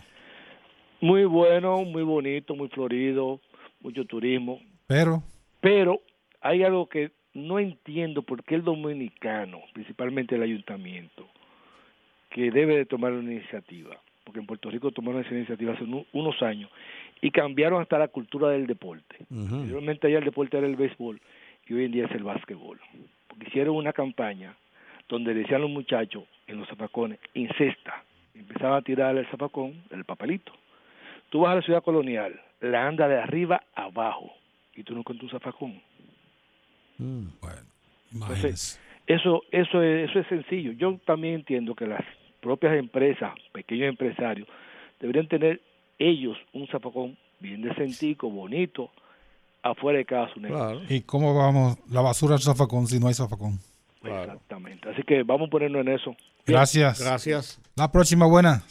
Muy 1.01 1.25
bueno, 1.25 1.83
muy 1.85 2.03
bonito, 2.03 2.55
muy 2.55 2.69
florido, 2.69 3.41
mucho 3.81 4.05
turismo. 4.05 4.61
Pero, 4.87 5.23
Pero 5.61 6.01
hay 6.41 6.63
algo 6.63 6.89
que 6.89 7.11
no 7.35 7.59
entiendo 7.59 8.23
por 8.23 8.45
qué 8.45 8.57
el 8.57 8.63
dominicano, 8.65 9.61
principalmente 9.73 10.35
el 10.35 10.43
ayuntamiento, 10.43 11.27
que 12.31 12.51
debe 12.51 12.77
de 12.77 12.85
tomar 12.87 13.13
una 13.13 13.33
iniciativa, 13.33 13.97
porque 14.25 14.41
en 14.41 14.47
Puerto 14.47 14.71
Rico 14.71 14.91
tomaron 14.91 15.25
esa 15.25 15.35
iniciativa 15.35 15.73
hace 15.73 15.85
unos 16.13 16.43
años 16.43 16.71
y 17.23 17.31
cambiaron 17.31 17.81
hasta 17.81 17.99
la 17.99 18.09
cultura 18.09 18.49
del 18.49 18.67
deporte. 18.67 19.17
Anteriormente 19.31 20.09
allá 20.09 20.19
el 20.19 20.25
deporte 20.25 20.59
era 20.59 20.67
el 20.67 20.77
béisbol 20.77 21.21
y 21.67 21.73
hoy 21.73 21.85
en 21.85 21.93
día 21.93 22.05
es 22.07 22.11
el 22.11 22.25
básquetbol. 22.25 22.81
Porque 23.29 23.47
hicieron 23.47 23.77
una 23.77 23.93
campaña 23.93 24.57
donde 25.09 25.33
decían 25.33 25.61
los 25.61 25.71
muchachos 25.71 26.25
en 26.49 26.59
los 26.59 26.69
zapacones, 26.69 27.21
incesta. 27.35 28.03
Empezaban 28.35 28.79
a 28.79 28.83
tirar 28.83 29.17
el 29.17 29.27
zapacón, 29.31 29.85
el 29.91 30.05
papelito. 30.05 30.53
Tú 31.31 31.41
vas 31.41 31.53
a 31.53 31.55
la 31.57 31.63
ciudad 31.63 31.85
colonial, 31.85 32.39
la 32.61 32.89
anda 32.89 33.07
de 33.07 33.21
arriba 33.21 33.63
a 33.77 33.85
abajo 33.85 34.33
y 34.75 34.83
tú 34.83 34.93
no 34.93 35.01
encuentras 35.01 35.33
un 35.33 35.39
zafacón. 35.39 35.81
Mm. 36.99 37.27
bueno. 37.41 37.61
Entonces, 38.13 38.81
eso, 39.07 39.43
eso, 39.53 39.81
es, 39.81 40.11
eso 40.11 40.19
es 40.19 40.27
sencillo. 40.27 40.73
Yo 40.73 40.99
también 41.07 41.35
entiendo 41.37 41.75
que 41.75 41.87
las 41.87 42.05
propias 42.41 42.75
empresas, 42.77 43.33
pequeños 43.53 43.89
empresarios, 43.89 44.49
deberían 45.01 45.29
tener 45.29 45.61
ellos 45.99 46.37
un 46.53 46.67
zafacón 46.69 47.17
bien 47.41 47.63
decentico, 47.63 48.31
bonito, 48.31 48.91
afuera 49.63 49.99
de 49.99 50.05
cada 50.05 50.33
su. 50.33 50.41
Claro. 50.41 50.81
¿Y 50.89 51.03
cómo 51.03 51.35
vamos 51.35 51.79
la 51.91 52.01
basura 52.01 52.35
al 52.35 52.41
zafacón 52.41 52.87
si 52.87 52.99
no 52.99 53.09
hay 53.09 53.15
zafacón? 53.15 53.59
Claro. 54.01 54.33
Exactamente. 54.33 54.89
Así 54.91 55.03
que 55.03 55.23
vamos 55.23 55.49
a 55.49 55.51
ponernos 55.51 55.87
en 55.87 55.93
eso. 55.93 56.17
Gracias. 56.47 57.01
Gracias. 57.01 57.61
La 57.77 57.91
próxima, 57.91 58.27
buena. 58.27 58.63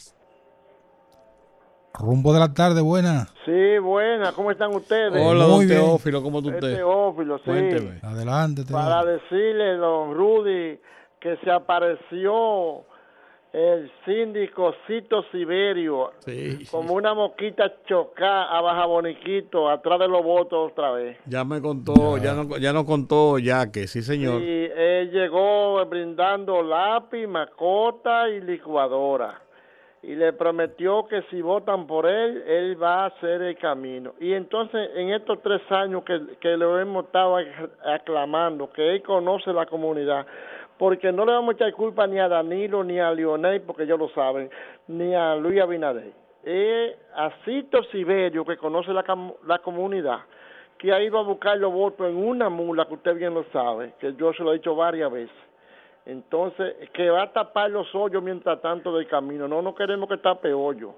Rumbo 1.94 2.32
de 2.32 2.40
la 2.40 2.52
tarde, 2.52 2.80
buena. 2.80 3.28
Sí, 3.44 3.78
buena, 3.78 4.32
¿cómo 4.32 4.50
están 4.50 4.74
ustedes? 4.74 5.12
Hola, 5.12 5.46
Muy 5.46 5.50
don 5.50 5.58
bien. 5.66 5.80
Teófilo, 5.80 6.22
¿cómo 6.22 6.38
está 6.38 6.50
Es 6.50 6.54
usted? 6.56 6.76
Teófilo, 6.76 7.38
sí. 7.38 7.44
Cuénteme. 7.44 7.98
Adelante. 8.02 8.64
te 8.64 8.72
Para 8.72 9.04
decirle, 9.04 9.76
don 9.76 10.14
Rudy, 10.14 10.78
que 11.20 11.36
se 11.44 11.50
apareció 11.50 12.84
el 13.52 13.90
síndico 14.06 14.74
Cito 14.86 15.24
Siberio, 15.30 16.12
como 16.70 16.94
una 16.94 17.12
mosquita 17.12 17.70
chocada 17.86 18.44
a 18.44 18.60
Baja 18.62 18.86
Boniquito, 18.86 19.68
atrás 19.68 19.98
de 19.98 20.08
los 20.08 20.22
votos 20.22 20.72
otra 20.72 20.92
vez. 20.92 21.18
Ya 21.26 21.44
me 21.44 21.60
contó, 21.60 22.16
ya 22.16 22.32
no, 22.32 22.56
ya 22.56 22.72
no 22.72 22.86
contó 22.86 23.38
ya 23.38 23.70
que 23.70 23.86
sí, 23.86 24.00
señor. 24.00 24.40
Y 24.40 24.70
él 24.74 25.10
llegó 25.10 25.84
brindando 25.84 26.62
lápiz, 26.62 27.26
macota 27.26 28.28
y 28.30 28.40
licuadora. 28.40 29.42
Y 30.02 30.16
le 30.16 30.32
prometió 30.32 31.06
que 31.06 31.22
si 31.30 31.40
votan 31.42 31.86
por 31.86 32.06
él, 32.06 32.42
él 32.44 32.82
va 32.82 33.04
a 33.04 33.06
hacer 33.06 33.40
el 33.42 33.56
camino. 33.56 34.14
Y 34.18 34.32
entonces, 34.32 34.90
en 34.96 35.10
estos 35.10 35.40
tres 35.42 35.60
años 35.70 36.02
que, 36.02 36.20
que 36.40 36.56
lo 36.56 36.80
hemos 36.80 37.04
estado 37.04 37.36
aclamando, 37.84 38.72
que 38.72 38.96
él 38.96 39.02
conoce 39.02 39.52
la 39.52 39.64
comunidad, 39.66 40.26
porque 40.78 41.12
no 41.12 41.24
le 41.24 41.32
vamos 41.32 41.50
a 41.50 41.56
echar 41.56 41.72
culpa 41.74 42.06
ni 42.06 42.18
a 42.18 42.28
Danilo 42.28 42.82
ni 42.82 42.98
a 42.98 43.12
Lionel, 43.12 43.62
porque 43.62 43.84
ellos 43.84 43.98
lo 43.98 44.08
saben, 44.10 44.50
ni 44.88 45.14
a 45.14 45.36
Luis 45.36 45.60
Abinader. 45.60 46.12
Es 46.42 46.96
a 47.14 47.30
Cito 47.44 47.82
Siberio, 47.84 48.44
que 48.44 48.56
conoce 48.56 48.92
la, 48.92 49.58
comunidad, 49.58 50.20
que 50.78 50.92
ha 50.92 51.00
ido 51.00 51.18
a 51.18 51.22
buscar 51.22 51.56
los 51.58 51.72
votos 51.72 52.08
en 52.08 52.16
una 52.16 52.48
mula, 52.48 52.86
que 52.86 52.94
usted 52.94 53.14
bien 53.14 53.34
lo 53.34 53.44
sabe, 53.52 53.94
que 54.00 54.14
yo 54.14 54.32
se 54.32 54.42
lo 54.42 54.50
he 54.50 54.58
dicho 54.58 54.74
varias 54.74 55.12
veces. 55.12 55.36
Entonces, 56.04 56.74
que 56.92 57.10
va 57.10 57.22
a 57.22 57.32
tapar 57.32 57.70
los 57.70 57.94
hoyos 57.94 58.20
mientras 58.22 58.60
tanto 58.60 58.96
del 58.96 59.06
camino. 59.06 59.46
No, 59.46 59.62
no 59.62 59.72
queremos 59.72 60.08
que 60.08 60.16
tape 60.16 60.52
hoyo. 60.52 60.94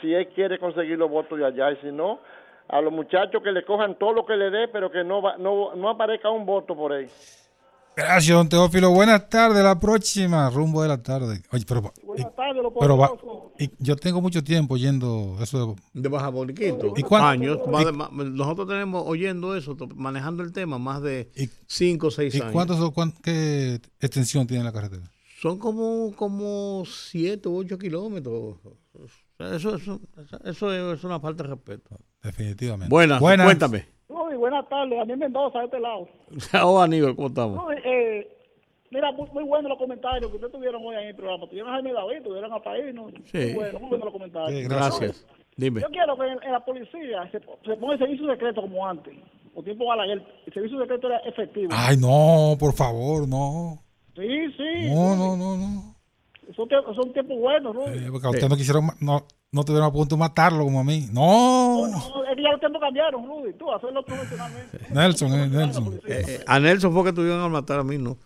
Si 0.00 0.14
él 0.14 0.28
quiere 0.28 0.60
conseguir 0.60 0.96
los 0.96 1.10
votos 1.10 1.36
de 1.36 1.44
allá, 1.44 1.72
y 1.72 1.76
si 1.78 1.90
no, 1.90 2.20
a 2.68 2.80
los 2.80 2.92
muchachos 2.92 3.42
que 3.42 3.50
le 3.50 3.64
cojan 3.64 3.96
todo 3.96 4.12
lo 4.12 4.24
que 4.24 4.36
le 4.36 4.50
dé, 4.50 4.68
pero 4.68 4.92
que 4.92 5.02
no, 5.02 5.20
va, 5.20 5.36
no, 5.38 5.74
no 5.74 5.88
aparezca 5.88 6.30
un 6.30 6.46
voto 6.46 6.76
por 6.76 6.92
ahí. 6.92 7.08
Gracias, 7.98 8.36
don 8.36 8.48
Teófilo. 8.48 8.90
Buenas 8.92 9.28
tardes, 9.28 9.62
la 9.64 9.80
próxima, 9.80 10.48
rumbo 10.50 10.82
de 10.82 10.88
la 10.88 11.02
tarde. 11.02 11.42
Oye, 11.50 11.64
pero, 11.66 11.92
Buenas 12.04 12.32
tardes, 12.36 12.62
lo 12.62 12.72
pero 12.72 12.96
va, 12.96 13.10
y 13.58 13.68
yo 13.80 13.96
tengo 13.96 14.20
mucho 14.20 14.44
tiempo 14.44 14.74
oyendo 14.74 15.36
eso 15.42 15.76
de, 15.94 16.00
de 16.02 16.08
Baja 16.08 16.28
Boniquito. 16.28 16.92
¿Y 16.96 17.02
cuánto? 17.02 17.26
años. 17.26 17.58
Más 17.66 17.84
de- 17.84 17.90
más- 17.92 18.12
nosotros 18.12 18.68
tenemos 18.68 19.02
oyendo 19.04 19.56
eso, 19.56 19.76
manejando 19.96 20.44
el 20.44 20.52
tema, 20.52 20.78
más 20.78 21.02
de 21.02 21.28
5 21.66 22.06
o 22.06 22.10
6 22.12 22.34
¿Y 22.36 22.40
años. 22.40 22.52
cuántos, 22.52 22.76
son- 22.78 22.92
cuán- 22.92 23.14
qué 23.20 23.80
extensión 23.98 24.46
tiene 24.46 24.62
la 24.62 24.72
carretera? 24.72 25.02
Son 25.42 25.58
como, 25.58 26.14
como 26.14 26.84
7 26.86 27.48
u 27.48 27.56
8 27.58 27.78
kilómetros. 27.78 28.58
Eso, 29.40 29.74
eso, 29.76 30.00
eso 30.44 30.92
es 30.92 31.02
una 31.04 31.18
falta 31.18 31.42
de 31.42 31.48
respeto. 31.50 31.96
Definitivamente. 32.22 32.90
Buenas, 32.90 33.18
Buenas. 33.20 33.44
cuéntame. 33.46 33.86
Uy, 34.28 34.36
buenas 34.36 34.68
tardes, 34.68 35.00
a 35.00 35.04
mí 35.04 35.16
Mendoza, 35.16 35.58
de 35.60 35.64
este 35.66 35.80
lado. 35.80 36.08
Oh, 36.62 36.80
Aníbal, 36.80 37.14
¿cómo 37.16 37.28
estamos? 37.28 37.64
Eh, 37.84 38.28
mira, 38.90 39.12
muy, 39.12 39.28
muy 39.32 39.44
buenos 39.44 39.68
los 39.70 39.78
comentarios 39.78 40.30
que 40.30 40.36
ustedes 40.36 40.52
tuvieron 40.52 40.84
hoy 40.84 40.96
en 40.96 41.08
el 41.08 41.14
programa. 41.16 41.46
Tuvieron 41.48 41.70
a 41.70 41.74
Jaime 41.74 41.92
David, 41.92 42.22
tuvieron 42.24 42.52
a 42.52 42.60
País, 42.60 42.94
¿no? 42.94 43.08
Sí. 43.24 43.38
Muy 43.38 43.54
bueno, 43.54 43.78
muy 43.80 43.88
buenos 43.90 44.04
los 44.06 44.12
comentarios. 44.12 44.60
Sí, 44.60 44.68
gracias. 44.68 45.26
Dime. 45.56 45.80
Yo 45.80 45.88
quiero 45.88 46.16
que 46.16 46.26
en, 46.26 46.42
en 46.42 46.52
la 46.52 46.64
policía 46.64 47.28
se, 47.32 47.40
se 47.40 47.76
ponga 47.76 47.94
el 47.94 47.98
servicio 47.98 48.26
secreto 48.30 48.60
como 48.62 48.86
antes. 48.86 49.14
Por 49.54 49.64
tiempo 49.64 49.86
Balaguer, 49.86 50.22
el 50.46 50.52
servicio 50.52 50.78
secreto 50.80 51.08
era 51.08 51.18
efectivo. 51.18 51.72
Ay, 51.74 51.96
no, 51.96 52.56
por 52.60 52.72
favor, 52.74 53.26
no. 53.26 53.82
Sí, 54.14 54.52
sí. 54.56 54.90
No, 54.94 55.16
no, 55.16 55.36
no, 55.36 55.56
no. 55.56 55.94
Son, 56.54 56.68
tiempos- 56.68 56.94
son 56.96 57.12
tiempos 57.12 57.38
buenos, 57.38 57.74
¿no? 57.74 57.86
Eh, 57.88 58.08
porque 58.10 58.26
a 58.26 58.30
usted 58.30 58.48
no 58.48 58.56
quisieron, 58.56 58.86
ma- 59.00 59.22
no, 59.52 59.60
no 59.60 59.64
tuvieron 59.64 59.88
a 59.88 59.92
punto 59.92 60.16
de 60.16 60.20
matarlo 60.20 60.64
como 60.64 60.80
a 60.80 60.84
mí. 60.84 61.08
No. 61.12 61.86
No, 61.88 62.02
que 62.34 62.42
ya 62.42 62.50
los 62.50 62.60
tiempos 62.60 62.80
cambiaron, 62.80 63.26
Rudy. 63.26 63.52
Tú, 63.54 63.70
hacerlo 63.72 64.04
profesionalmente. 64.04 64.78
Nelson, 64.90 65.32
eh, 65.34 65.48
Nelson. 65.48 65.94
Eh, 66.06 66.24
eh, 66.28 66.44
a 66.46 66.58
Nelson 66.60 66.92
fue 66.92 67.04
que 67.04 67.12
tuvieron 67.12 67.40
a 67.40 67.48
matar 67.48 67.78
a 67.80 67.84
mí, 67.84 67.98
¿no? 67.98 68.16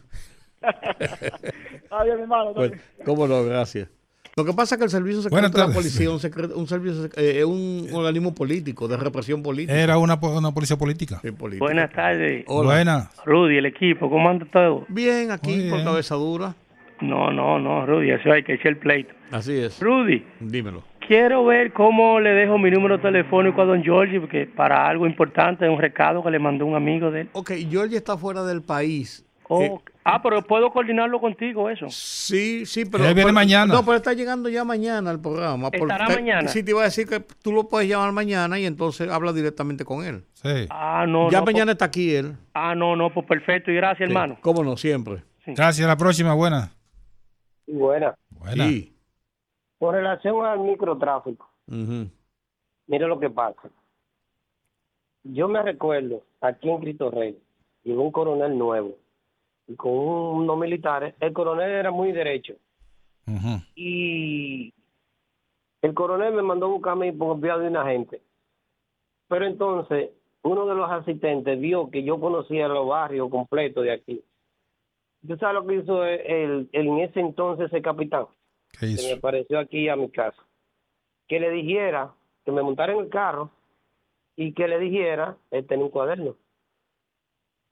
Bien, 0.60 2.16
mi 2.16 2.22
hermano. 2.22 2.52
Pues. 2.54 2.72
¿Cómo 3.04 3.26
no? 3.26 3.44
Gracias. 3.44 3.88
Lo 4.34 4.46
que 4.46 4.54
pasa 4.54 4.76
es 4.76 4.78
que 4.78 4.84
el 4.84 4.90
servicio 4.90 5.20
secreto 5.20 5.48
de 5.58 5.68
la 5.68 5.74
policía 5.74 6.06
es 6.06 6.12
un, 6.12 6.18
secreto- 6.18 6.56
un 6.56 6.66
servicio 6.66 7.04
eh, 7.16 7.40
es 7.40 7.44
un 7.44 7.86
organismo 7.92 8.34
político, 8.34 8.88
de 8.88 8.96
represión 8.96 9.42
política. 9.42 9.78
Era 9.78 9.98
una, 9.98 10.14
una 10.14 10.52
policía 10.52 10.78
política. 10.78 11.18
Sí, 11.20 11.32
política. 11.32 11.66
Buenas 11.66 11.92
tardes. 11.92 12.42
Hola. 12.48 12.70
Buenas. 12.70 13.10
Rudy, 13.26 13.58
el 13.58 13.66
equipo, 13.66 14.08
¿cómo 14.08 14.30
anda 14.30 14.46
todo? 14.50 14.86
Bien, 14.88 15.30
aquí 15.32 15.50
Muy 15.50 15.68
por 15.68 15.78
bien. 15.80 15.84
cabeza 15.84 16.14
dura. 16.14 16.54
No, 17.02 17.30
no, 17.30 17.58
no, 17.58 17.84
Rudy, 17.84 18.10
eso 18.12 18.32
hay 18.32 18.42
que 18.42 18.54
echar 18.54 18.68
el 18.68 18.78
pleito. 18.78 19.12
Así 19.32 19.52
es. 19.52 19.78
Rudy, 19.80 20.24
Dímelo. 20.40 20.82
Quiero 21.12 21.44
ver 21.44 21.74
cómo 21.74 22.20
le 22.20 22.30
dejo 22.30 22.56
mi 22.56 22.70
número 22.70 22.98
telefónico 22.98 23.60
a 23.60 23.66
don 23.66 23.82
Giorgi, 23.82 24.18
porque 24.18 24.46
para 24.46 24.88
algo 24.88 25.06
importante, 25.06 25.68
un 25.68 25.78
recado 25.78 26.24
que 26.24 26.30
le 26.30 26.38
mandó 26.38 26.64
un 26.64 26.74
amigo 26.74 27.10
de 27.10 27.22
él. 27.22 27.28
Ok, 27.32 27.50
Georgia 27.68 27.98
está 27.98 28.16
fuera 28.16 28.42
del 28.44 28.62
país. 28.62 29.22
Oh, 29.46 29.60
Eh, 29.60 29.70
ah, 30.04 30.22
pero 30.22 30.40
puedo 30.40 30.70
coordinarlo 30.70 31.20
contigo, 31.20 31.68
eso. 31.68 31.84
Sí, 31.90 32.64
sí, 32.64 32.86
pero. 32.86 33.04
Él 33.04 33.12
viene 33.12 33.24
pero- 33.24 33.34
mañana. 33.34 33.74
No, 33.74 33.84
pero 33.84 33.98
está 33.98 34.14
llegando 34.14 34.48
ya 34.48 34.64
mañana 34.64 35.10
al 35.10 35.20
programa. 35.20 35.68
¿Estará 35.70 36.08
mañana? 36.08 36.48
Sí, 36.48 36.62
te 36.62 36.70
iba 36.70 36.80
a 36.80 36.84
decir 36.84 37.06
que 37.06 37.20
tú 37.20 37.52
lo 37.52 37.68
puedes 37.68 37.90
llamar 37.90 38.12
mañana 38.12 38.58
y 38.58 38.64
entonces 38.64 39.10
habla 39.10 39.34
directamente 39.34 39.84
con 39.84 40.06
él. 40.06 40.24
Sí. 40.32 40.66
Ah, 40.70 41.04
no, 41.06 41.30
ya 41.30 41.40
no, 41.40 41.44
mañana 41.44 41.72
está 41.72 41.84
aquí 41.84 42.14
él. 42.14 42.28
pues- 42.28 42.38
ah, 42.54 42.74
no, 42.74 42.96
no, 42.96 43.12
pues 43.12 43.26
perfecto, 43.26 43.70
y 43.70 43.74
gracias, 43.74 44.08
Sí, 44.08 44.14
hermano. 44.14 44.38
Cómo 44.40 44.64
no, 44.64 44.78
siempre. 44.78 45.22
Gracias, 45.44 45.86
la 45.86 45.96
próxima, 45.98 46.32
buena. 46.32 46.72
Buena. 47.66 48.14
Buena. 48.30 48.66
Sí. 48.66 48.94
Con 49.82 49.96
relación 49.96 50.46
al 50.46 50.60
microtráfico, 50.60 51.44
Ujú. 51.66 52.08
mire 52.86 53.06
lo 53.08 53.18
que 53.18 53.28
pasa. 53.28 53.68
Yo 55.24 55.48
me 55.48 55.60
recuerdo, 55.60 56.22
aquí 56.40 56.70
en 56.70 56.78
Cristo 56.78 57.10
Rey, 57.10 57.36
llegó 57.82 58.02
un 58.04 58.12
coronel 58.12 58.56
nuevo 58.56 58.96
y 59.66 59.74
con 59.74 59.90
unos 59.92 60.56
militares. 60.56 61.16
El 61.18 61.32
coronel 61.32 61.68
era 61.68 61.90
muy 61.90 62.12
derecho 62.12 62.54
y 63.74 64.72
el 65.82 65.94
coronel 65.94 66.32
me 66.32 66.42
mandó 66.42 66.66
a 66.66 66.68
buscar 66.68 66.92
a 66.92 66.96
mí 66.96 67.10
por 67.10 67.40
vía 67.40 67.58
de 67.58 67.66
una 67.66 67.84
gente. 67.84 68.22
Pero 69.26 69.46
entonces, 69.46 70.10
uno 70.44 70.64
de 70.64 70.76
los 70.76 70.88
asistentes 70.92 71.58
vio 71.58 71.90
que 71.90 72.04
yo 72.04 72.20
conocía 72.20 72.68
los 72.68 72.86
barrios 72.86 73.28
completos 73.30 73.82
de 73.82 73.90
aquí. 73.94 74.22
¿Tú 75.26 75.36
sabes 75.38 75.54
lo 75.56 75.66
que 75.66 75.74
hizo 75.74 76.04
el, 76.04 76.20
el- 76.20 76.68
en 76.70 76.98
ese 77.00 77.18
entonces 77.18 77.72
el 77.72 77.82
capitán? 77.82 78.26
¿Qué 78.78 78.96
que 78.96 79.02
me 79.02 79.12
apareció 79.12 79.58
aquí 79.58 79.88
a 79.88 79.96
mi 79.96 80.10
casa, 80.10 80.42
que 81.28 81.38
le 81.38 81.50
dijera 81.50 82.14
que 82.44 82.52
me 82.52 82.62
montara 82.62 82.92
en 82.92 83.00
el 83.00 83.08
carro 83.08 83.50
y 84.36 84.52
que 84.54 84.66
le 84.66 84.78
dijera, 84.78 85.36
él 85.50 85.66
tenía 85.66 85.84
un 85.84 85.90
cuaderno. 85.90 86.36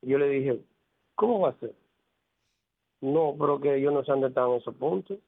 Yo 0.03 0.19
le 0.19 0.29
dije, 0.29 0.61
¿cómo 1.15 1.41
va 1.41 1.51
a 1.51 1.59
ser? 1.59 1.75
No, 3.01 3.35
pero 3.39 3.61
que 3.61 3.81
yo 3.81 3.91
no 3.91 4.05
sé 4.05 4.13
dónde 4.13 4.29
estaban 4.29 4.57
esos 4.57 4.75
puntos. 4.75 5.19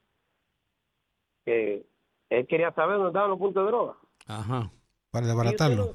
Que 1.45 1.85
él 2.31 2.47
quería 2.47 2.73
saber 2.73 2.97
dónde 2.97 3.11
estaban 3.11 3.31
los 3.31 3.39
puntos 3.39 3.65
de 3.65 3.71
droga. 3.71 3.97
Ajá. 4.27 4.71
Para 5.11 5.27
usted, 5.27 5.37
desbaratarlo. 5.37 5.95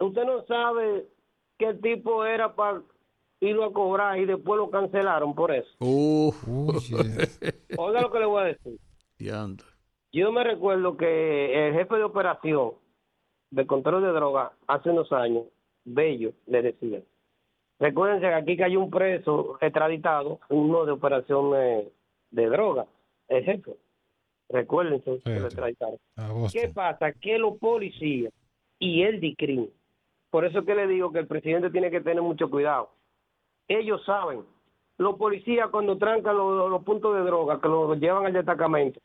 no, 0.00 0.06
usted 0.06 0.24
no 0.24 0.46
sabe 0.46 1.08
qué 1.58 1.74
tipo 1.74 2.24
era 2.24 2.54
para 2.54 2.82
irlo 3.40 3.64
a 3.64 3.72
cobrar 3.72 4.18
y 4.18 4.26
después 4.26 4.58
lo 4.58 4.70
cancelaron 4.70 5.34
por 5.34 5.52
eso. 5.52 5.68
Yeah. 5.80 7.28
Oiga 7.76 8.00
lo 8.02 8.10
que 8.10 8.18
le 8.18 8.26
voy 8.26 8.42
a 8.42 8.46
decir. 8.46 8.78
Yo 10.12 10.30
me 10.32 10.44
recuerdo 10.44 10.96
que 10.96 11.68
el 11.68 11.74
jefe 11.74 11.96
de 11.96 12.04
operación 12.04 12.72
de 13.50 13.66
control 13.66 14.02
de 14.02 14.12
droga 14.12 14.52
hace 14.66 14.90
unos 14.90 15.10
años, 15.12 15.44
Bello, 15.84 16.32
le 16.46 16.62
decía. 16.62 17.02
Recuérdense 17.78 18.26
que 18.26 18.34
aquí 18.34 18.56
cayó 18.56 18.80
un 18.80 18.90
preso 18.90 19.58
extraditado, 19.60 20.40
uno 20.48 20.84
de 20.84 20.92
operación 20.92 21.52
eh, 21.56 21.88
de 22.30 22.46
droga, 22.46 22.86
el 23.28 23.44
jefe. 23.44 23.76
Recuérdense 24.48 25.20
que 25.24 25.40
lo 25.40 25.46
extraditaron. 25.46 25.98
¿Qué 26.52 26.68
pasa? 26.68 27.12
Que 27.12 27.38
los 27.38 27.58
policías 27.58 28.32
y 28.78 29.02
el 29.02 29.20
DICRIM, 29.20 29.68
por 30.30 30.44
eso 30.44 30.64
que 30.64 30.74
le 30.74 30.86
digo 30.86 31.12
que 31.12 31.20
el 31.20 31.26
presidente 31.26 31.70
tiene 31.70 31.90
que 31.90 32.00
tener 32.00 32.22
mucho 32.22 32.50
cuidado. 32.50 32.90
Ellos 33.68 34.04
saben, 34.04 34.44
los 34.98 35.16
policías 35.16 35.70
cuando 35.70 35.98
trancan 35.98 36.36
los, 36.36 36.82
puntos 36.84 37.14
de 37.16 37.22
droga, 37.22 37.60
que 37.60 37.68
los 37.68 37.98
llevan 37.98 38.26
al 38.26 38.32
destacamento, 38.32 39.00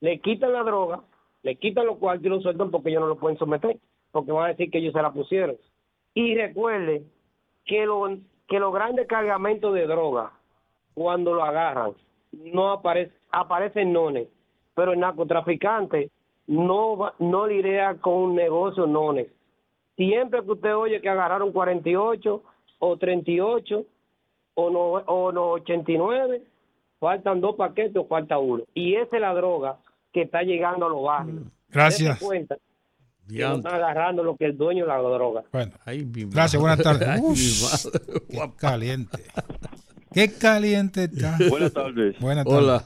le 0.00 0.20
quitan 0.20 0.52
la 0.52 0.62
droga, 0.62 1.00
le 1.42 1.56
quitan 1.56 1.86
los 1.86 1.96
cuartos 1.98 2.26
y 2.26 2.28
los 2.28 2.42
sueltan 2.42 2.70
porque 2.70 2.90
ellos 2.90 3.00
no 3.00 3.08
lo 3.08 3.16
pueden 3.16 3.38
someter, 3.38 3.78
porque 4.12 4.32
van 4.32 4.44
a 4.44 4.48
decir 4.48 4.70
que 4.70 4.78
ellos 4.78 4.92
se 4.92 5.02
la 5.02 5.12
pusieron. 5.12 5.56
Y 6.14 6.34
recuerde 6.34 7.02
que, 7.64 7.86
lo- 7.86 8.18
que 8.48 8.58
los 8.60 8.72
grandes 8.74 9.06
cargamentos 9.06 9.72
de 9.74 9.86
droga, 9.86 10.32
cuando 10.94 11.34
lo 11.34 11.44
agarran, 11.44 11.92
no 12.32 12.72
aparece, 12.72 13.12
aparecen 13.30 13.92
nones, 13.92 14.28
pero 14.74 14.92
el 14.92 15.00
narcotraficante 15.00 16.10
no, 16.46 17.12
no 17.18 17.46
lidia 17.46 17.94
con 18.00 18.14
un 18.14 18.34
negocio 18.36 18.86
nones. 18.86 19.28
Siempre 19.96 20.42
que 20.44 20.52
usted 20.52 20.76
oye 20.76 21.00
que 21.00 21.08
agarraron 21.08 21.52
48 21.52 22.42
o 22.80 22.96
38 22.98 23.84
o, 24.56 24.70
no, 24.70 24.80
o 24.92 25.32
no 25.32 25.50
89, 25.52 26.42
faltan 26.98 27.40
dos 27.40 27.56
paquetes 27.56 27.96
o 27.96 28.06
falta 28.06 28.38
uno. 28.38 28.64
Y 28.74 28.94
esa 28.96 29.16
es 29.16 29.22
la 29.22 29.34
droga 29.34 29.78
que 30.12 30.22
está 30.22 30.42
llegando 30.42 30.86
a 30.86 30.88
los 30.88 31.02
barrios. 31.02 31.42
Gracias. 31.68 32.18
Cuenta 32.18 32.56
que 33.28 33.38
no 33.42 33.56
están 33.56 33.74
agarrando 33.74 34.24
lo 34.24 34.36
que 34.36 34.46
el 34.46 34.56
dueño 34.56 34.84
de 34.84 34.88
la 34.88 34.98
droga. 34.98 35.44
Bueno, 35.52 35.72
Ay, 35.84 36.04
mi 36.04 36.24
gracias, 36.24 36.60
buenas 36.60 36.82
tardes. 36.82 37.08
Ay, 37.08 37.20
mi 37.20 37.28
Uf, 37.28 37.84
madre. 37.84 38.24
qué 38.30 38.56
caliente. 38.56 39.18
Qué 40.12 40.32
caliente 40.32 41.04
está. 41.04 41.36
Buenas 41.50 41.72
tardes. 41.72 42.18
Buenas 42.18 42.44
tardes. 42.46 42.62
Hola. 42.62 42.84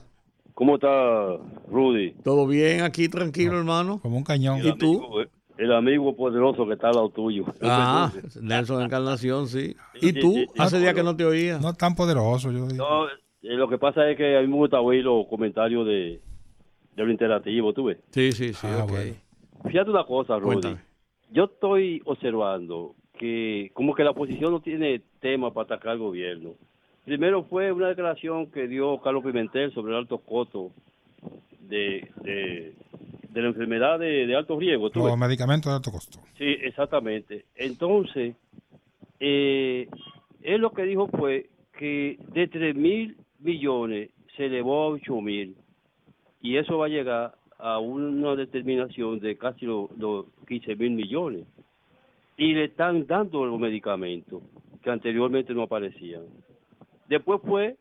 ¿Cómo 0.54 0.74
está 0.74 1.36
Rudy? 1.70 2.12
¿Todo 2.24 2.46
bien 2.46 2.82
aquí, 2.82 3.08
tranquilo, 3.08 3.58
hermano? 3.58 4.00
Como 4.00 4.16
un 4.16 4.24
cañón. 4.24 4.58
¿Y 4.58 4.76
tú? 4.76 4.98
Amigo, 4.98 5.22
eh, 5.22 5.28
El 5.60 5.72
amigo 5.72 6.16
poderoso 6.16 6.66
que 6.66 6.72
está 6.74 6.88
al 6.88 6.94
lado 6.94 7.10
tuyo. 7.10 7.44
Ah, 7.60 8.10
Nelson 8.40 8.82
Encarnación, 8.82 9.46
sí. 9.46 9.76
¿Y 10.00 10.12
tú? 10.14 10.32
sí, 10.32 10.46
sí. 10.46 10.52
Hace 10.58 10.78
días 10.80 10.94
que 10.94 11.02
no 11.02 11.14
te 11.14 11.24
oía. 11.26 11.58
No 11.58 11.74
tan 11.74 11.94
poderoso, 11.94 12.50
yo 12.50 12.66
digo. 12.66 12.82
No, 12.84 13.06
eh, 13.08 13.12
lo 13.42 13.68
que 13.68 13.76
pasa 13.76 14.08
es 14.10 14.16
que 14.16 14.38
a 14.38 14.40
mí 14.40 14.46
me 14.46 14.56
gusta 14.56 14.80
oír 14.80 15.04
los 15.04 15.26
comentarios 15.26 15.86
de, 15.86 16.20
de 16.96 17.04
lo 17.04 17.10
interactivo, 17.10 17.74
¿tú 17.74 17.84
ves? 17.84 17.98
Sí, 18.10 18.32
sí, 18.32 18.54
sí, 18.54 18.66
Ah, 18.70 18.84
ok. 18.84 18.90
bueno. 18.90 19.14
Fíjate 19.68 19.90
una 19.90 20.04
cosa, 20.04 20.38
Rudy. 20.38 20.46
Cuéntame. 20.60 20.80
Yo 21.30 21.44
estoy 21.44 22.00
observando 22.06 22.94
que 23.18 23.70
como 23.74 23.94
que 23.94 24.02
la 24.02 24.12
oposición 24.12 24.52
no 24.52 24.60
tiene 24.60 25.02
tema 25.20 25.52
para 25.52 25.64
atacar 25.74 25.92
al 25.92 25.98
gobierno. 25.98 26.54
Primero 27.04 27.44
fue 27.44 27.70
una 27.70 27.88
declaración 27.88 28.46
que 28.50 28.66
dio 28.66 28.98
Carlos 29.02 29.22
Pimentel 29.24 29.74
sobre 29.74 29.92
el 29.92 29.98
alto 29.98 30.18
costo 30.18 30.70
de, 31.60 32.08
de, 32.22 32.74
de 33.30 33.42
la 33.42 33.48
enfermedad 33.48 33.98
de, 33.98 34.26
de 34.26 34.36
alto 34.36 34.58
riesgo. 34.58 34.90
¿tú 34.90 35.04
ves? 35.04 35.16
medicamentos 35.16 35.70
de 35.70 35.76
alto 35.76 35.90
costo. 35.90 36.20
Sí, 36.36 36.56
exactamente. 36.62 37.44
Entonces, 37.54 38.34
eh, 39.18 39.88
él 40.42 40.60
lo 40.60 40.72
que 40.72 40.82
dijo 40.84 41.08
fue 41.08 41.50
que 41.78 42.18
de 42.32 42.48
3 42.48 42.74
mil 42.74 43.16
millones 43.38 44.10
se 44.36 44.46
elevó 44.46 44.82
a 44.84 44.88
8 44.88 45.20
mil 45.20 45.56
y 46.42 46.56
eso 46.56 46.78
va 46.78 46.86
a 46.86 46.88
llegar 46.88 47.34
a 47.58 47.78
una 47.78 48.34
determinación 48.34 49.20
de 49.20 49.36
casi 49.36 49.66
los 49.66 49.90
15 50.48 50.76
mil 50.76 50.92
millones. 50.92 51.46
Y 52.36 52.54
le 52.54 52.64
están 52.64 53.06
dando 53.06 53.44
los 53.44 53.60
medicamentos 53.60 54.42
que 54.82 54.90
anteriormente 54.90 55.52
no 55.52 55.62
aparecían. 55.62 56.22
Después 57.06 57.40
fue 57.44 57.76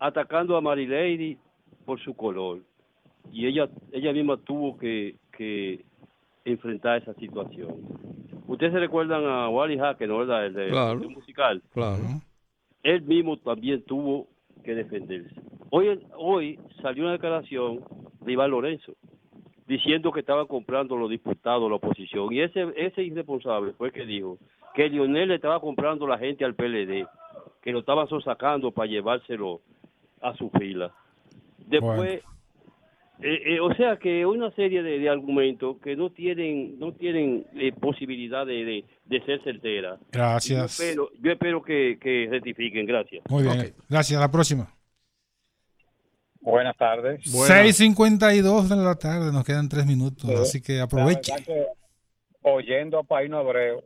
atacando 0.00 0.56
a 0.56 0.60
Marilady 0.60 1.38
por 1.84 2.00
su 2.00 2.14
color 2.14 2.60
y 3.32 3.46
ella 3.46 3.68
ella 3.92 4.12
misma 4.12 4.36
tuvo 4.36 4.76
que, 4.76 5.16
que 5.36 5.84
enfrentar 6.44 7.02
esa 7.02 7.14
situación. 7.14 7.74
Ustedes 8.46 8.72
se 8.72 8.78
recuerdan 8.80 9.24
a 9.24 9.48
Wally 9.48 9.78
Hacker, 9.78 10.08
¿no? 10.08 10.18
¿verdad? 10.18 10.46
El 10.46 10.54
de, 10.54 10.68
Claro. 10.68 11.00
el 11.02 11.08
musical. 11.08 11.62
Claro. 11.72 12.02
Él 12.82 13.02
mismo 13.02 13.38
también 13.38 13.82
tuvo 13.82 14.28
que 14.62 14.74
defenderse. 14.74 15.34
Hoy, 15.70 15.98
hoy 16.16 16.58
salió 16.82 17.04
una 17.04 17.12
declaración 17.12 17.80
de 18.20 18.32
Iván 18.32 18.50
Lorenzo 18.50 18.92
diciendo 19.66 20.12
que 20.12 20.20
estaban 20.20 20.46
comprando 20.46 20.94
los 20.96 21.08
diputados 21.08 21.68
la 21.70 21.76
oposición. 21.76 22.32
Y 22.32 22.40
ese, 22.40 22.66
ese 22.76 23.02
irresponsable 23.02 23.72
fue 23.72 23.88
el 23.88 23.94
que 23.94 24.04
dijo 24.04 24.38
que 24.74 24.88
Lionel 24.90 25.28
le 25.28 25.36
estaba 25.36 25.60
comprando 25.60 26.06
la 26.06 26.18
gente 26.18 26.44
al 26.44 26.54
PLD, 26.54 27.06
que 27.62 27.72
lo 27.72 27.78
estaban 27.78 28.06
sacando 28.22 28.70
para 28.72 28.90
llevárselo 28.90 29.60
a 30.20 30.34
su 30.34 30.50
fila. 30.50 30.92
Después, 31.66 31.96
Bueno. 32.22 32.33
Eh, 33.20 33.54
eh, 33.54 33.60
o 33.60 33.72
sea 33.74 33.96
que 33.96 34.26
una 34.26 34.50
serie 34.52 34.82
de, 34.82 34.98
de 34.98 35.08
argumentos 35.08 35.76
que 35.82 35.94
no 35.94 36.10
tienen 36.10 36.78
no 36.78 36.92
tienen 36.92 37.46
eh, 37.54 37.72
posibilidad 37.72 38.44
de, 38.44 38.64
de, 38.64 38.84
de 39.04 39.24
ser 39.24 39.42
certera. 39.44 39.98
Gracias. 40.10 40.78
Yo 40.78 40.84
espero, 40.84 41.10
yo 41.20 41.32
espero 41.32 41.62
que, 41.62 41.98
que 42.00 42.26
rectifiquen. 42.30 42.86
Gracias. 42.86 43.22
Muy 43.28 43.44
bien. 43.44 43.74
Gracias. 43.88 44.20
La 44.20 44.30
próxima. 44.30 44.68
Buenas 46.40 46.76
tardes. 46.76 47.20
6.52 47.24 48.68
de 48.68 48.76
la 48.76 48.96
tarde. 48.96 49.32
Nos 49.32 49.44
quedan 49.44 49.68
tres 49.68 49.86
minutos. 49.86 50.28
Sí. 50.28 50.34
Así 50.34 50.62
que 50.62 50.80
aproveche. 50.80 51.32
Que, 51.44 51.66
oyendo 52.42 52.98
a 52.98 53.02
Paino 53.04 53.38
Abreu, 53.38 53.82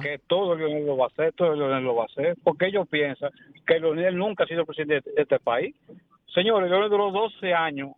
que 0.00 0.20
todo 0.26 0.54
Leonel 0.54 0.86
lo 0.86 0.96
va 0.96 1.06
a 1.06 1.08
hacer, 1.08 1.32
todo 1.32 1.54
Leonel 1.56 1.82
lo 1.82 1.96
va 1.96 2.04
a 2.04 2.06
hacer, 2.06 2.36
porque 2.44 2.66
ellos 2.66 2.86
piensan 2.88 3.30
que 3.66 3.80
Leonel 3.80 4.16
nunca 4.16 4.44
ha 4.44 4.46
sido 4.46 4.64
presidente 4.64 5.10
de 5.10 5.22
este 5.22 5.40
país. 5.40 5.74
Señores, 6.32 6.70
Leonel 6.70 6.90
duró 6.90 7.10
12 7.10 7.52
años 7.52 7.90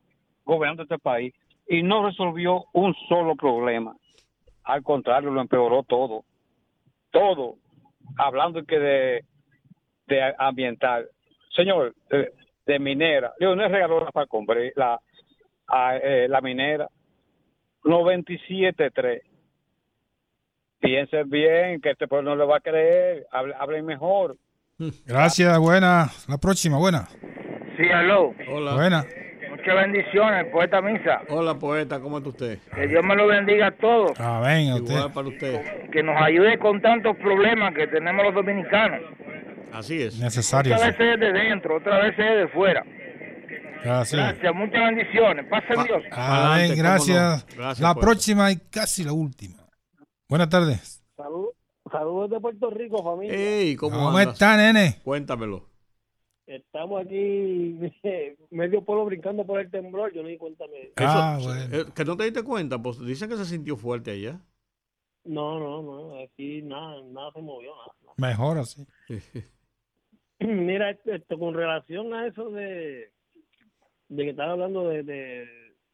gobernando 0.49 0.83
este 0.83 0.99
país 0.99 1.35
y 1.69 1.83
no 1.83 2.05
resolvió 2.05 2.65
un 2.73 2.95
solo 3.09 3.37
problema. 3.37 3.95
Al 4.65 4.83
contrario, 4.83 5.31
lo 5.31 5.41
empeoró 5.43 5.83
todo. 5.83 6.25
Todo. 7.11 7.57
Hablando 8.16 8.65
que 8.65 8.79
de, 8.79 9.25
de 10.07 10.35
ambiental. 10.39 11.09
Señor, 11.55 11.95
de, 12.11 12.33
de 12.66 12.79
minera. 12.79 13.33
Leonel 13.39 13.70
regaló 13.70 14.01
la 14.05 14.11
Falcombre, 14.12 14.73
la, 14.77 14.99
a, 15.69 15.97
eh, 15.99 16.27
la 16.29 16.41
minera. 16.41 16.89
97.3. 17.85 19.20
Piensen 20.81 21.29
bien 21.29 21.81
que 21.81 21.91
este 21.91 22.07
pueblo 22.09 22.31
no 22.31 22.37
le 22.37 22.45
va 22.47 22.57
a 22.57 22.61
creer. 22.61 23.27
Hable- 23.33 23.55
Hablen 23.59 23.85
mejor. 23.85 24.37
Gracias. 25.07 25.59
Buena. 25.59 26.07
La 26.29 26.39
próxima. 26.39 26.79
Buena. 26.79 27.09
Sí, 27.77 27.89
aló. 27.93 28.33
Hola. 28.51 28.75
Buena. 28.75 29.05
Muchas 29.69 29.82
bendiciones, 29.82 30.47
poeta 30.47 30.81
Misa. 30.81 31.20
Hola, 31.28 31.55
poeta, 31.59 32.01
¿cómo 32.01 32.16
está 32.16 32.31
usted? 32.31 32.59
Que 32.74 32.86
Dios 32.86 33.05
me 33.05 33.15
lo 33.15 33.27
bendiga 33.27 33.66
a 33.66 33.70
todos. 33.73 34.19
Amén. 34.19 34.70
A 34.70 34.77
usted. 34.77 34.95
Igual 34.95 35.12
para 35.12 35.28
usted. 35.28 35.90
Que 35.90 36.03
nos 36.03 36.16
ayude 36.23 36.59
con 36.59 36.81
tantos 36.81 37.15
problemas 37.19 37.74
que 37.74 37.86
tenemos 37.86 38.24
los 38.24 38.35
dominicanos. 38.35 39.03
Así 39.70 40.01
es. 40.01 40.19
Necesario. 40.19 40.74
Otra 40.74 40.86
vez 40.86 40.99
es 40.99 41.20
de 41.20 41.32
dentro, 41.32 41.77
otra 41.77 41.99
vez 41.99 42.19
es 42.19 42.36
de 42.39 42.49
fuera. 42.49 42.82
Gracias. 43.85 44.23
Gracias, 44.23 44.55
muchas 44.55 44.81
bendiciones. 44.81 45.47
Pasen 45.51 45.85
Dios. 45.85 46.03
Amén. 46.12 46.73
Gracias. 46.74 47.47
Gracias, 47.55 47.81
la 47.81 47.93
poeta. 47.93 48.07
próxima 48.07 48.51
y 48.51 48.57
casi 48.70 49.05
la 49.05 49.12
última. 49.12 49.66
Buenas 50.31 50.49
tardes. 50.49 51.05
Salud, 51.15 51.49
saludos 51.93 52.31
de 52.31 52.40
Puerto 52.40 52.70
Rico, 52.70 53.05
familia. 53.05 53.77
¿cómo, 53.77 53.99
¿Cómo 53.99 54.19
está, 54.19 54.57
nene? 54.57 54.99
Cuéntamelo. 55.05 55.69
Estamos 56.49 57.05
aquí, 57.05 57.79
medio 58.51 58.83
pueblo 58.83 59.05
brincando 59.05 59.45
por 59.45 59.61
el 59.61 59.70
temblor. 59.70 60.12
Yo 60.15 60.23
no 60.23 60.29
di 60.29 60.39
cuenta. 60.39 60.65
me- 60.66 60.93
Ah, 60.97 61.37
Eso- 61.39 61.49
bueno. 61.49 61.77
eh, 61.77 61.85
que 61.95 62.05
no 62.05 62.16
te 62.16 62.25
diste 62.25 62.43
cuenta, 62.43 62.81
pues 62.81 62.99
dicen 63.05 63.29
que 63.29 63.37
se 63.37 63.45
sintió 63.45 63.77
fuerte 63.77 64.12
allá. 64.12 64.41
No, 65.25 65.59
no, 65.61 65.83
no. 65.83 66.19
Aquí 66.20 66.62
nada, 66.62 67.03
nada 67.05 67.31
se 67.33 67.43
movió. 67.43 67.73
Nada. 68.03 68.15
Mejor 68.16 68.59
así. 68.59 68.87
Mira, 70.41 70.91
esto, 70.91 71.12
esto, 71.12 71.39
con 71.39 71.55
relación 71.55 72.15
a 72.15 72.27
eso 72.27 72.49
de, 72.51 73.11
de 74.09 74.25
que 74.25 74.31
estaba 74.31 74.53
hablando 74.53 74.89
de, 74.89 75.03
de, 75.03 75.47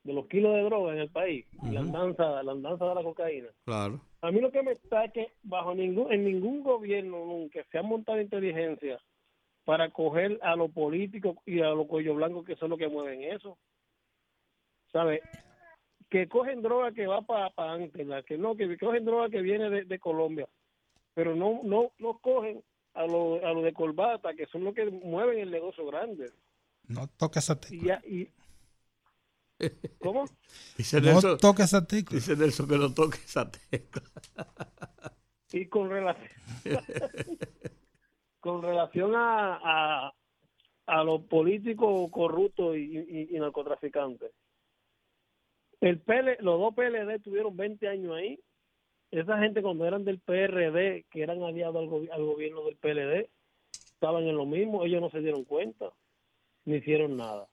de 0.04 0.12
los 0.12 0.26
kilos 0.28 0.54
de 0.54 0.62
droga 0.62 0.92
en 0.92 0.98
el 1.00 1.08
país, 1.10 1.46
la 1.62 1.80
Ujú. 1.80 1.88
andanza, 1.96 2.42
la 2.42 2.52
andanza 2.52 2.84
de 2.86 2.94
la 2.94 3.02
cocaína. 3.02 3.48
Claro. 3.64 4.00
A 4.20 4.30
mí 4.30 4.40
lo 4.40 4.52
que 4.52 4.62
me 4.62 4.72
está 4.72 5.06
es 5.06 5.12
que 5.12 5.32
bajo 5.42 5.74
ningún, 5.74 6.12
en 6.12 6.24
ningún 6.24 6.62
gobierno 6.62 7.24
nunca 7.24 7.64
se 7.72 7.78
ha 7.78 7.82
montado 7.82 8.20
inteligencia 8.20 9.00
para 9.64 9.90
coger 9.90 10.38
a 10.42 10.56
los 10.56 10.70
políticos 10.70 11.36
y 11.46 11.60
a 11.60 11.70
los 11.70 11.86
cuellos 11.86 12.16
blancos 12.16 12.44
que 12.44 12.56
son 12.56 12.70
los 12.70 12.78
que 12.78 12.88
mueven 12.88 13.22
eso. 13.22 13.58
¿Sabes? 14.92 15.20
Que 16.10 16.28
cogen 16.28 16.62
droga 16.62 16.92
que 16.92 17.06
va 17.06 17.22
para 17.22 17.50
antes, 17.72 18.06
la 18.06 18.22
que 18.22 18.38
no, 18.38 18.54
que 18.56 18.76
cogen 18.78 19.04
droga 19.04 19.28
que 19.30 19.40
viene 19.42 19.68
de, 19.70 19.84
de 19.84 19.98
Colombia, 19.98 20.48
pero 21.14 21.34
no 21.34 21.60
no 21.64 21.92
no 21.98 22.18
cogen 22.18 22.62
a 22.94 23.06
los 23.06 23.42
a 23.42 23.52
lo 23.52 23.62
de 23.62 23.72
corbata, 23.72 24.34
que 24.34 24.46
son 24.46 24.64
los 24.64 24.74
que 24.74 24.84
mueven 24.86 25.38
el 25.40 25.50
negocio 25.50 25.84
grande. 25.86 26.30
No 26.86 27.08
toques 27.16 27.42
esa 27.44 27.54
Y, 27.54 27.58
tecla. 27.78 28.00
ya- 28.02 28.08
y 28.08 28.28
¿Cómo? 29.98 30.26
Dice 30.76 31.00
No 31.00 31.12
Nelson, 31.12 31.38
toques 31.38 31.64
esa 31.66 31.86
tecla. 31.86 32.14
dice 32.16 32.36
Nelson 32.36 32.68
que 32.68 32.76
no 32.78 32.92
toque 32.92 33.18
esa 33.24 33.50
tecla. 33.50 34.02
Y 35.52 35.66
con 35.66 35.88
relación 35.90 36.30
con 38.44 38.60
relación 38.60 39.14
a, 39.14 39.58
a, 40.08 40.14
a 40.84 41.02
los 41.02 41.22
políticos 41.22 42.10
corruptos 42.10 42.76
y, 42.76 42.98
y- 42.98 43.28
y 43.34 43.38
narcotraficantes. 43.40 44.32
El 45.80 45.98
PL, 46.00 46.36
los 46.40 46.60
dos 46.60 46.74
PLD 46.74 47.20
tuvieron 47.22 47.56
20 47.56 47.88
años 47.88 48.14
ahí. 48.14 48.38
Esa 49.10 49.38
gente 49.38 49.62
cuando 49.62 49.86
eran 49.86 50.04
del 50.04 50.18
PRD, 50.20 51.06
que 51.10 51.22
eran 51.22 51.42
aliados 51.42 51.76
al, 51.76 51.88
gobi- 51.88 52.10
al 52.10 52.22
gobierno 52.22 52.64
del 52.66 52.76
PLD, 52.76 53.30
estaban 53.94 54.24
en 54.24 54.36
lo 54.36 54.44
mismo, 54.44 54.84
ellos 54.84 55.00
no 55.00 55.08
se 55.08 55.20
dieron 55.20 55.44
cuenta, 55.44 55.90
ni 56.66 56.76
hicieron 56.76 57.16
nada. 57.16 57.48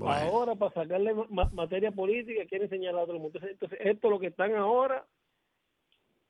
Ahora, 0.00 0.56
para 0.56 0.74
sacarle 0.74 1.14
ma- 1.14 1.26
ma- 1.30 1.50
materia 1.52 1.92
política, 1.92 2.46
quieren 2.46 2.68
señalar 2.68 3.02
a 3.02 3.06
todo 3.06 3.14
el 3.14 3.22
mundo. 3.22 3.38
Entonces, 3.38 3.52
entonces, 3.52 3.78
esto 3.80 4.10
lo 4.10 4.18
que 4.18 4.26
están 4.26 4.56
ahora, 4.56 5.06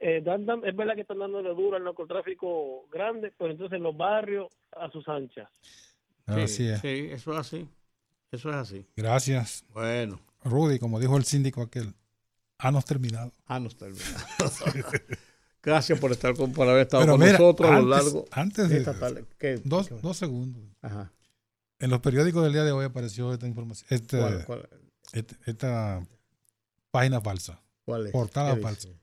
eh, 0.06 0.20
dan- 0.22 0.44
dan- 0.44 0.62
es 0.66 0.76
verdad 0.76 0.94
que 0.94 1.01
están 1.01 1.18
dándole 1.18 1.48
duro 1.55 1.76
al 1.78 1.85
narcotráfico 1.85 2.86
grande, 2.93 3.32
pero 3.39 3.51
entonces 3.52 3.76
en 3.76 3.82
los 3.82 3.97
barrios 3.97 4.48
a 4.72 4.90
sus 4.90 5.09
anchas. 5.09 5.48
Así 6.26 6.47
Sí, 6.48 6.68
es. 6.68 6.81
sí, 6.81 7.09
eso 7.10 7.32
es 7.32 7.39
así. 7.39 7.68
Eso 8.31 8.51
es 8.51 8.56
así. 8.56 8.86
Gracias. 8.97 9.64
Bueno, 9.72 10.20
Rudy, 10.44 10.78
como 10.78 11.01
dijo 11.01 11.16
el 11.16 11.24
síndico 11.24 11.62
aquel, 11.62 11.94
hemos 12.62 12.85
terminado. 12.85 13.32
ah, 13.47 13.59
no 13.60 13.68
está 13.68 13.86
bien. 13.86 13.98
Gracias 15.62 15.98
por 15.98 16.12
estar 16.12 16.35
con, 16.36 16.52
por 16.52 16.68
haber 16.68 16.82
estado 16.82 17.02
Pero 17.05 17.12
con 17.14 17.20
mira, 17.20 17.32
nosotros 17.39 17.70
a 17.70 17.81
lo 17.81 17.86
largo 17.89 18.24
antes 18.32 18.68
de 18.68 18.76
esta 18.78 18.98
tarde. 18.98 19.24
¿Qué- 19.39 19.60
Dos, 19.64 19.89
qué- 19.89 19.94
dos 19.94 20.16
segundos. 20.18 20.62
Ajá. 20.82 21.10
En 21.78 21.89
los 21.90 22.01
periódicos 22.01 22.43
del 22.44 22.52
día 22.52 22.64
de 22.64 22.72
hoy 22.72 22.85
apareció 22.85 23.32
esta 23.32 23.47
información, 23.47 23.86
este- 23.90 24.18
¿Cuál- 24.18 24.44
cuál- 24.44 24.68
este- 25.12 25.36
esta 25.47 26.06
página 26.90 27.20
falsa, 27.22 27.60
cuál 27.86 28.06
es? 28.06 28.12
portada 28.12 28.55
¿Qué 28.55 28.60
falsa. 28.60 28.89
dice? 28.89 29.01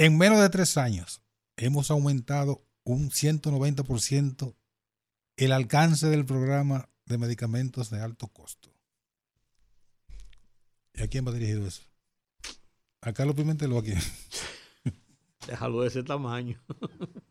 En 0.00 0.16
menos 0.16 0.40
de 0.40 0.48
tres 0.48 0.78
años 0.78 1.20
hemos 1.58 1.90
aumentado 1.90 2.64
un 2.84 3.10
190% 3.10 4.56
el 5.36 5.52
alcance 5.52 6.06
del 6.06 6.24
programa 6.24 6.88
de 7.04 7.18
medicamentos 7.18 7.90
de 7.90 8.00
alto 8.00 8.28
costo. 8.28 8.70
¿Y 10.94 11.02
a 11.02 11.08
quién 11.08 11.26
va 11.26 11.32
dirigido 11.32 11.66
eso? 11.66 11.82
¿A 13.02 13.12
Carlos 13.12 13.36
Pimentel 13.36 13.74
o 13.74 13.78
a 13.78 13.82
quién? 13.82 13.98
Déjalo 15.46 15.82
de 15.82 15.88
ese 15.88 16.02
tamaño. 16.02 16.58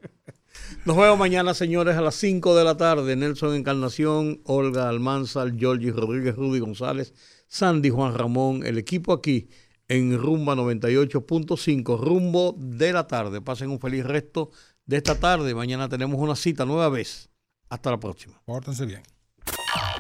Nos 0.85 0.95
vemos 0.95 1.17
mañana, 1.17 1.55
señores, 1.55 1.95
a 1.95 2.01
las 2.01 2.13
5 2.17 2.55
de 2.55 2.63
la 2.65 2.77
tarde. 2.77 3.15
Nelson 3.15 3.55
Encarnación, 3.55 4.41
Olga 4.45 4.89
Almanzar, 4.89 5.57
Georgie 5.57 5.91
Rodríguez, 5.91 6.35
Rudy 6.35 6.59
González, 6.59 7.15
Sandy 7.47 7.89
Juan 7.89 8.13
Ramón, 8.13 8.63
el 8.63 8.77
equipo 8.77 9.11
aquí 9.11 9.49
en 9.90 10.18
Rumba 10.18 10.56
98.5, 10.56 11.99
rumbo 11.99 12.56
de 12.57 12.94
la 12.94 13.07
tarde. 13.07 13.41
Pasen 13.41 13.72
un 13.72 13.80
feliz 13.80 14.06
resto 14.06 14.52
de 14.86 14.98
esta 14.98 15.20
tarde. 15.20 15.53
Mañana 15.53 15.90
tenemos 15.90 16.22
una 16.22 16.36
cita 16.36 16.64
nueva 16.66 16.88
vez. 16.90 17.30
Hasta 17.68 17.91
la 17.91 17.99
próxima. 17.99 18.41
Pórtense 18.45 18.86
bien. 18.86 19.02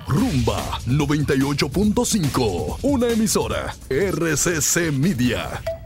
Rumba 0.07 0.79
98.5, 0.87 2.79
una 2.83 3.09
emisora 3.09 3.75
RCC 3.89 4.91
Media. 4.91 5.78